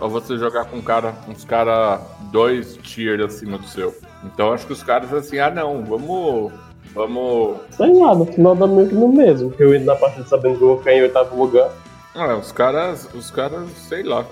ou 0.00 0.08
você 0.08 0.36
jogar 0.36 0.66
com 0.66 0.76
um 0.76 0.82
cara, 0.82 1.14
uns 1.28 1.44
cara 1.44 2.00
dois 2.32 2.76
tier 2.78 3.20
acima 3.20 3.58
do 3.58 3.66
seu? 3.66 3.94
Então 4.24 4.52
acho 4.52 4.66
que 4.66 4.72
os 4.72 4.82
caras 4.82 5.12
assim, 5.12 5.38
ah 5.38 5.50
não, 5.50 5.84
vamos. 5.84 6.52
Vamos. 6.98 7.58
Sei 7.70 7.94
lá, 7.94 8.12
no 8.12 8.26
final 8.26 8.56
dá 8.56 8.66
meio 8.66 8.88
que 8.88 8.94
no 8.96 9.06
mesmo. 9.06 9.52
Que 9.52 9.62
eu 9.62 9.72
indo 9.72 9.84
na 9.84 9.94
partida 9.94 10.26
sabendo 10.26 10.58
que 10.58 10.64
eu 10.64 10.68
vou 10.68 10.78
ficar 10.78 10.94
em 10.94 11.02
oitavo 11.02 11.40
lugar. 11.40 11.70
Ah, 12.12 12.34
os 12.34 12.50
caras, 12.50 13.08
os 13.14 13.30
caras, 13.30 13.70
sei 13.88 14.02
lá. 14.02 14.26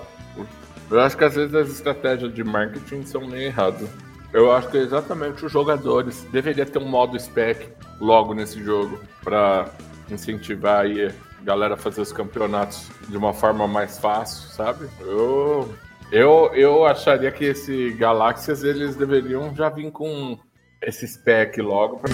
Eu 0.91 0.99
acho 0.99 1.17
que 1.17 1.23
às 1.23 1.35
vezes 1.35 1.55
as 1.55 1.69
estratégias 1.69 2.33
de 2.33 2.43
marketing 2.43 3.05
são 3.05 3.25
meio 3.25 3.43
erradas. 3.43 3.87
Eu 4.33 4.51
acho 4.51 4.67
que 4.67 4.77
é 4.77 4.81
exatamente 4.81 5.45
os 5.45 5.51
jogadores 5.51 6.27
deveria 6.29 6.65
ter 6.65 6.79
um 6.79 6.89
modo 6.89 7.17
spec 7.17 7.69
logo 8.01 8.33
nesse 8.33 8.61
jogo 8.61 8.99
para 9.23 9.69
incentivar 10.11 10.81
aí 10.81 11.05
a 11.05 11.11
galera 11.43 11.75
a 11.75 11.77
fazer 11.77 12.01
os 12.01 12.11
campeonatos 12.11 12.89
de 13.07 13.15
uma 13.15 13.33
forma 13.33 13.65
mais 13.65 13.97
fácil, 13.97 14.49
sabe? 14.49 14.87
Eu 14.99 15.69
eu, 16.11 16.51
eu 16.53 16.85
acharia 16.85 17.31
que 17.31 17.45
esse 17.45 17.91
Galáxias 17.91 18.63
eles 18.63 18.97
deveriam 18.97 19.55
já 19.55 19.69
vir 19.69 19.89
com 19.91 20.37
esse 20.81 21.07
spec 21.07 21.61
logo 21.61 21.99
pra... 21.99 22.11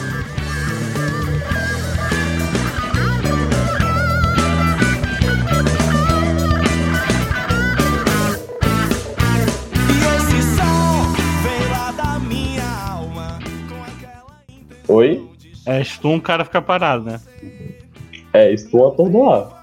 É, 15.66 15.84
stun 15.84 16.18
o 16.18 16.22
cara 16.22 16.44
fica 16.44 16.62
parado, 16.62 17.06
né? 17.06 17.22
É, 18.34 18.56
stun 18.58 18.88
atordoar. 18.88 19.62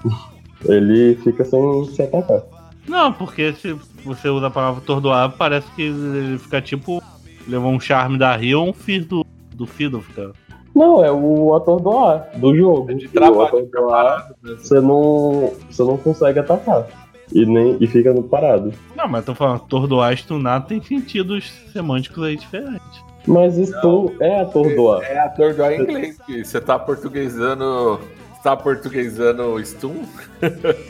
Ele 0.65 1.15
fica 1.23 1.43
sem 1.43 1.85
se 1.85 2.01
atacar. 2.01 2.43
Não, 2.87 3.13
porque 3.13 3.53
se 3.53 3.73
você 4.03 4.29
usa 4.29 4.47
a 4.47 4.51
palavra 4.51 4.81
tordoar, 4.81 5.31
parece 5.31 5.69
que 5.71 5.83
ele 5.83 6.37
fica 6.37 6.61
tipo. 6.61 7.01
Levou 7.47 7.71
um 7.71 7.79
charme 7.79 8.17
da 8.17 8.35
Rio 8.35 8.61
ou 8.61 8.69
um 8.69 8.73
Fear 8.73 9.03
do, 9.05 9.25
do 9.55 9.65
Fiddle. 9.65 10.01
Fica... 10.01 10.31
Não, 10.75 11.03
é 11.03 11.11
o 11.11 11.55
atordoar 11.55 12.29
do 12.35 12.55
jogo. 12.55 12.91
É 12.91 12.93
de 12.93 13.07
o 13.07 13.09
trabalho, 13.09 13.43
atordoar, 13.43 14.31
você 14.41 14.79
não, 14.79 15.53
você 15.69 15.83
não 15.83 15.97
consegue 15.97 16.39
atacar. 16.39 16.87
E, 17.33 17.45
nem, 17.45 17.77
e 17.79 17.87
fica 17.87 18.13
no 18.13 18.23
parado. 18.23 18.73
Não, 18.95 19.07
mas 19.07 19.25
tô 19.25 19.33
falando, 19.33 19.61
tordoar 19.61 20.13
e 20.13 20.17
stunar 20.17 20.65
tem 20.65 20.81
sentidos 20.81 21.51
semânticos 21.71 22.23
aí 22.23 22.35
diferentes. 22.35 23.10
Mas 23.27 23.55
stun 23.55 24.11
é 24.19 24.41
atordoar. 24.41 25.01
É 25.03 25.19
atordoar 25.19 25.73
em 25.73 25.81
inglês. 25.81 26.17
Você 26.43 26.59
tá 26.59 26.79
portuguesando. 26.79 27.99
Você 28.33 28.43
tá 28.43 28.55
portuguesando 28.57 29.63
stun? 29.63 30.03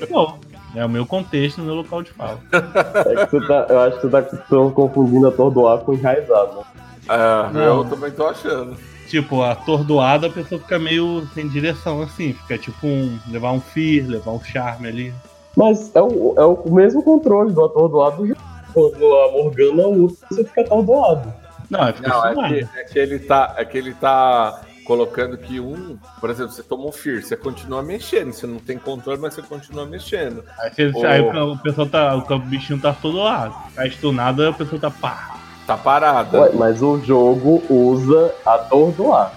Bom, 0.10 0.40
é 0.76 0.86
o 0.86 0.90
meu 0.90 1.06
contexto, 1.06 1.58
no 1.60 1.66
meu 1.66 1.76
local 1.76 2.02
de 2.02 2.12
fala. 2.12 2.40
É 2.54 3.26
que 3.26 3.32
você 3.32 3.48
tá, 3.48 3.66
eu 3.70 3.80
acho 3.82 3.96
que 4.00 4.08
você 4.08 4.38
tá 4.38 4.72
confundindo 4.74 5.28
atordoar 5.28 5.80
com 5.80 5.94
enraizado. 5.94 6.58
né? 6.58 6.64
É, 7.10 7.54
Não. 7.54 7.80
eu 7.80 7.86
também 7.86 8.12
tô 8.12 8.26
achando. 8.28 8.78
Tipo, 9.08 9.42
atordoada 9.42 10.28
a 10.28 10.30
pessoa 10.30 10.62
fica 10.62 10.80
meio 10.80 11.28
sem 11.34 11.50
direção, 11.50 12.02
assim. 12.02 12.32
Fica 12.32 12.58
tipo 12.58 12.88
um. 12.88 13.20
levar 13.30 13.52
um 13.52 13.60
fear, 13.60 14.08
levar 14.08 14.32
um 14.32 14.42
charme 14.42 14.88
ali. 14.88 15.14
Mas 15.58 15.94
é 15.94 16.02
o, 16.02 16.34
é 16.38 16.46
o 16.46 16.72
mesmo 16.72 17.04
controle 17.04 17.52
do 17.52 17.66
atordoado 17.66 18.26
do. 18.26 18.38
Quando 18.74 19.16
a 19.18 19.32
Morgana 19.34 19.86
usa, 19.88 20.16
você 20.30 20.46
fica 20.46 20.62
atordoado. 20.62 21.34
Não, 21.72 21.88
é 21.88 21.94
fica 21.94 22.10
Não, 22.10 22.26
é 22.46 22.50
que, 22.50 22.68
é 22.78 22.84
que 22.84 23.00
ele 23.00 23.18
tá. 23.20 23.54
É 23.58 23.64
que 23.66 23.78
ele 23.78 23.94
tá 23.94 24.62
colocando 24.84 25.38
que 25.38 25.60
um. 25.60 25.98
Por 26.20 26.30
exemplo, 26.30 26.52
você 26.52 26.62
tomou 26.62 26.90
um 26.90 26.92
Fear, 26.92 27.24
você 27.24 27.38
continua 27.38 27.82
mexendo. 27.82 28.34
Você 28.34 28.46
não 28.46 28.60
tem 28.60 28.78
controle, 28.78 29.20
mas 29.22 29.34
você 29.34 29.42
continua 29.42 29.86
mexendo. 29.86 30.44
Aí, 30.60 30.70
você- 30.70 30.92
Ô. 30.94 31.08
aí 31.08 31.22
o 31.22 31.58
pessoal 31.58 31.88
tá. 31.88 32.14
O 32.16 32.40
bichinho 32.40 32.80
tá 32.82 32.90
atordoado. 32.90 33.56
Tá 33.74 33.86
stunado, 33.88 34.42
aí 34.42 34.50
a 34.50 34.54
pessoa 34.54 34.80
tá 34.82 34.92
pá. 34.92 35.38
Tá 35.66 35.78
parada. 35.78 36.42
Ué, 36.42 36.52
mas 36.56 36.82
o 36.82 37.00
jogo 37.00 37.64
usa 37.70 38.36
atordoar. 38.46 39.32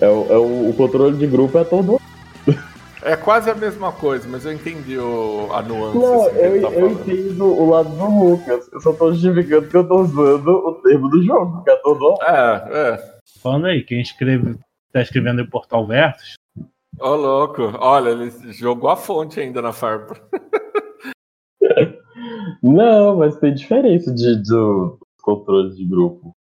É 0.00 0.06
o, 0.06 0.26
é 0.30 0.36
o, 0.36 0.70
o 0.70 0.74
controle 0.76 1.16
de 1.16 1.26
grupo 1.26 1.58
é 1.58 1.62
atordoar. 1.62 1.99
É 3.02 3.16
quase 3.16 3.50
a 3.50 3.54
mesma 3.54 3.92
coisa, 3.92 4.28
mas 4.28 4.44
eu 4.44 4.52
entendi 4.52 4.98
o, 4.98 5.48
a 5.52 5.62
nuance. 5.62 5.98
Não, 5.98 6.26
assim, 6.26 6.36
eu, 6.36 6.62
tá 6.62 6.68
eu 6.68 6.90
entendo 6.90 7.44
o 7.44 7.70
lado 7.70 7.88
do 7.88 8.04
Lucas. 8.04 8.68
Eu 8.72 8.80
só 8.80 8.92
tô 8.92 9.12
justificando 9.12 9.68
que 9.68 9.76
eu 9.76 9.88
tô 9.88 10.02
usando 10.02 10.48
o 10.48 10.74
termo 10.82 11.08
do 11.08 11.22
jogo, 11.22 11.64
que 11.64 11.70
é 11.70 11.74
atordoar. 11.74 12.18
É, 12.22 12.78
é. 12.78 13.14
Falando 13.42 13.66
aí, 13.66 13.82
quem 13.82 14.00
escreve. 14.00 14.58
tá 14.92 15.00
escrevendo 15.00 15.40
em 15.40 15.48
Portal 15.48 15.86
Versus, 15.86 16.34
Ô, 16.98 17.14
louco. 17.14 17.62
Olha, 17.78 18.10
ele 18.10 18.30
jogou 18.52 18.90
a 18.90 18.96
fonte 18.96 19.40
ainda 19.40 19.62
na 19.62 19.72
farpa. 19.72 20.20
Não, 22.62 23.16
mas 23.16 23.38
tem 23.38 23.54
diferença 23.54 24.12
de, 24.12 24.42
de 24.42 24.54
controles 25.22 25.78
de 25.78 25.86
grupo. 25.86 26.36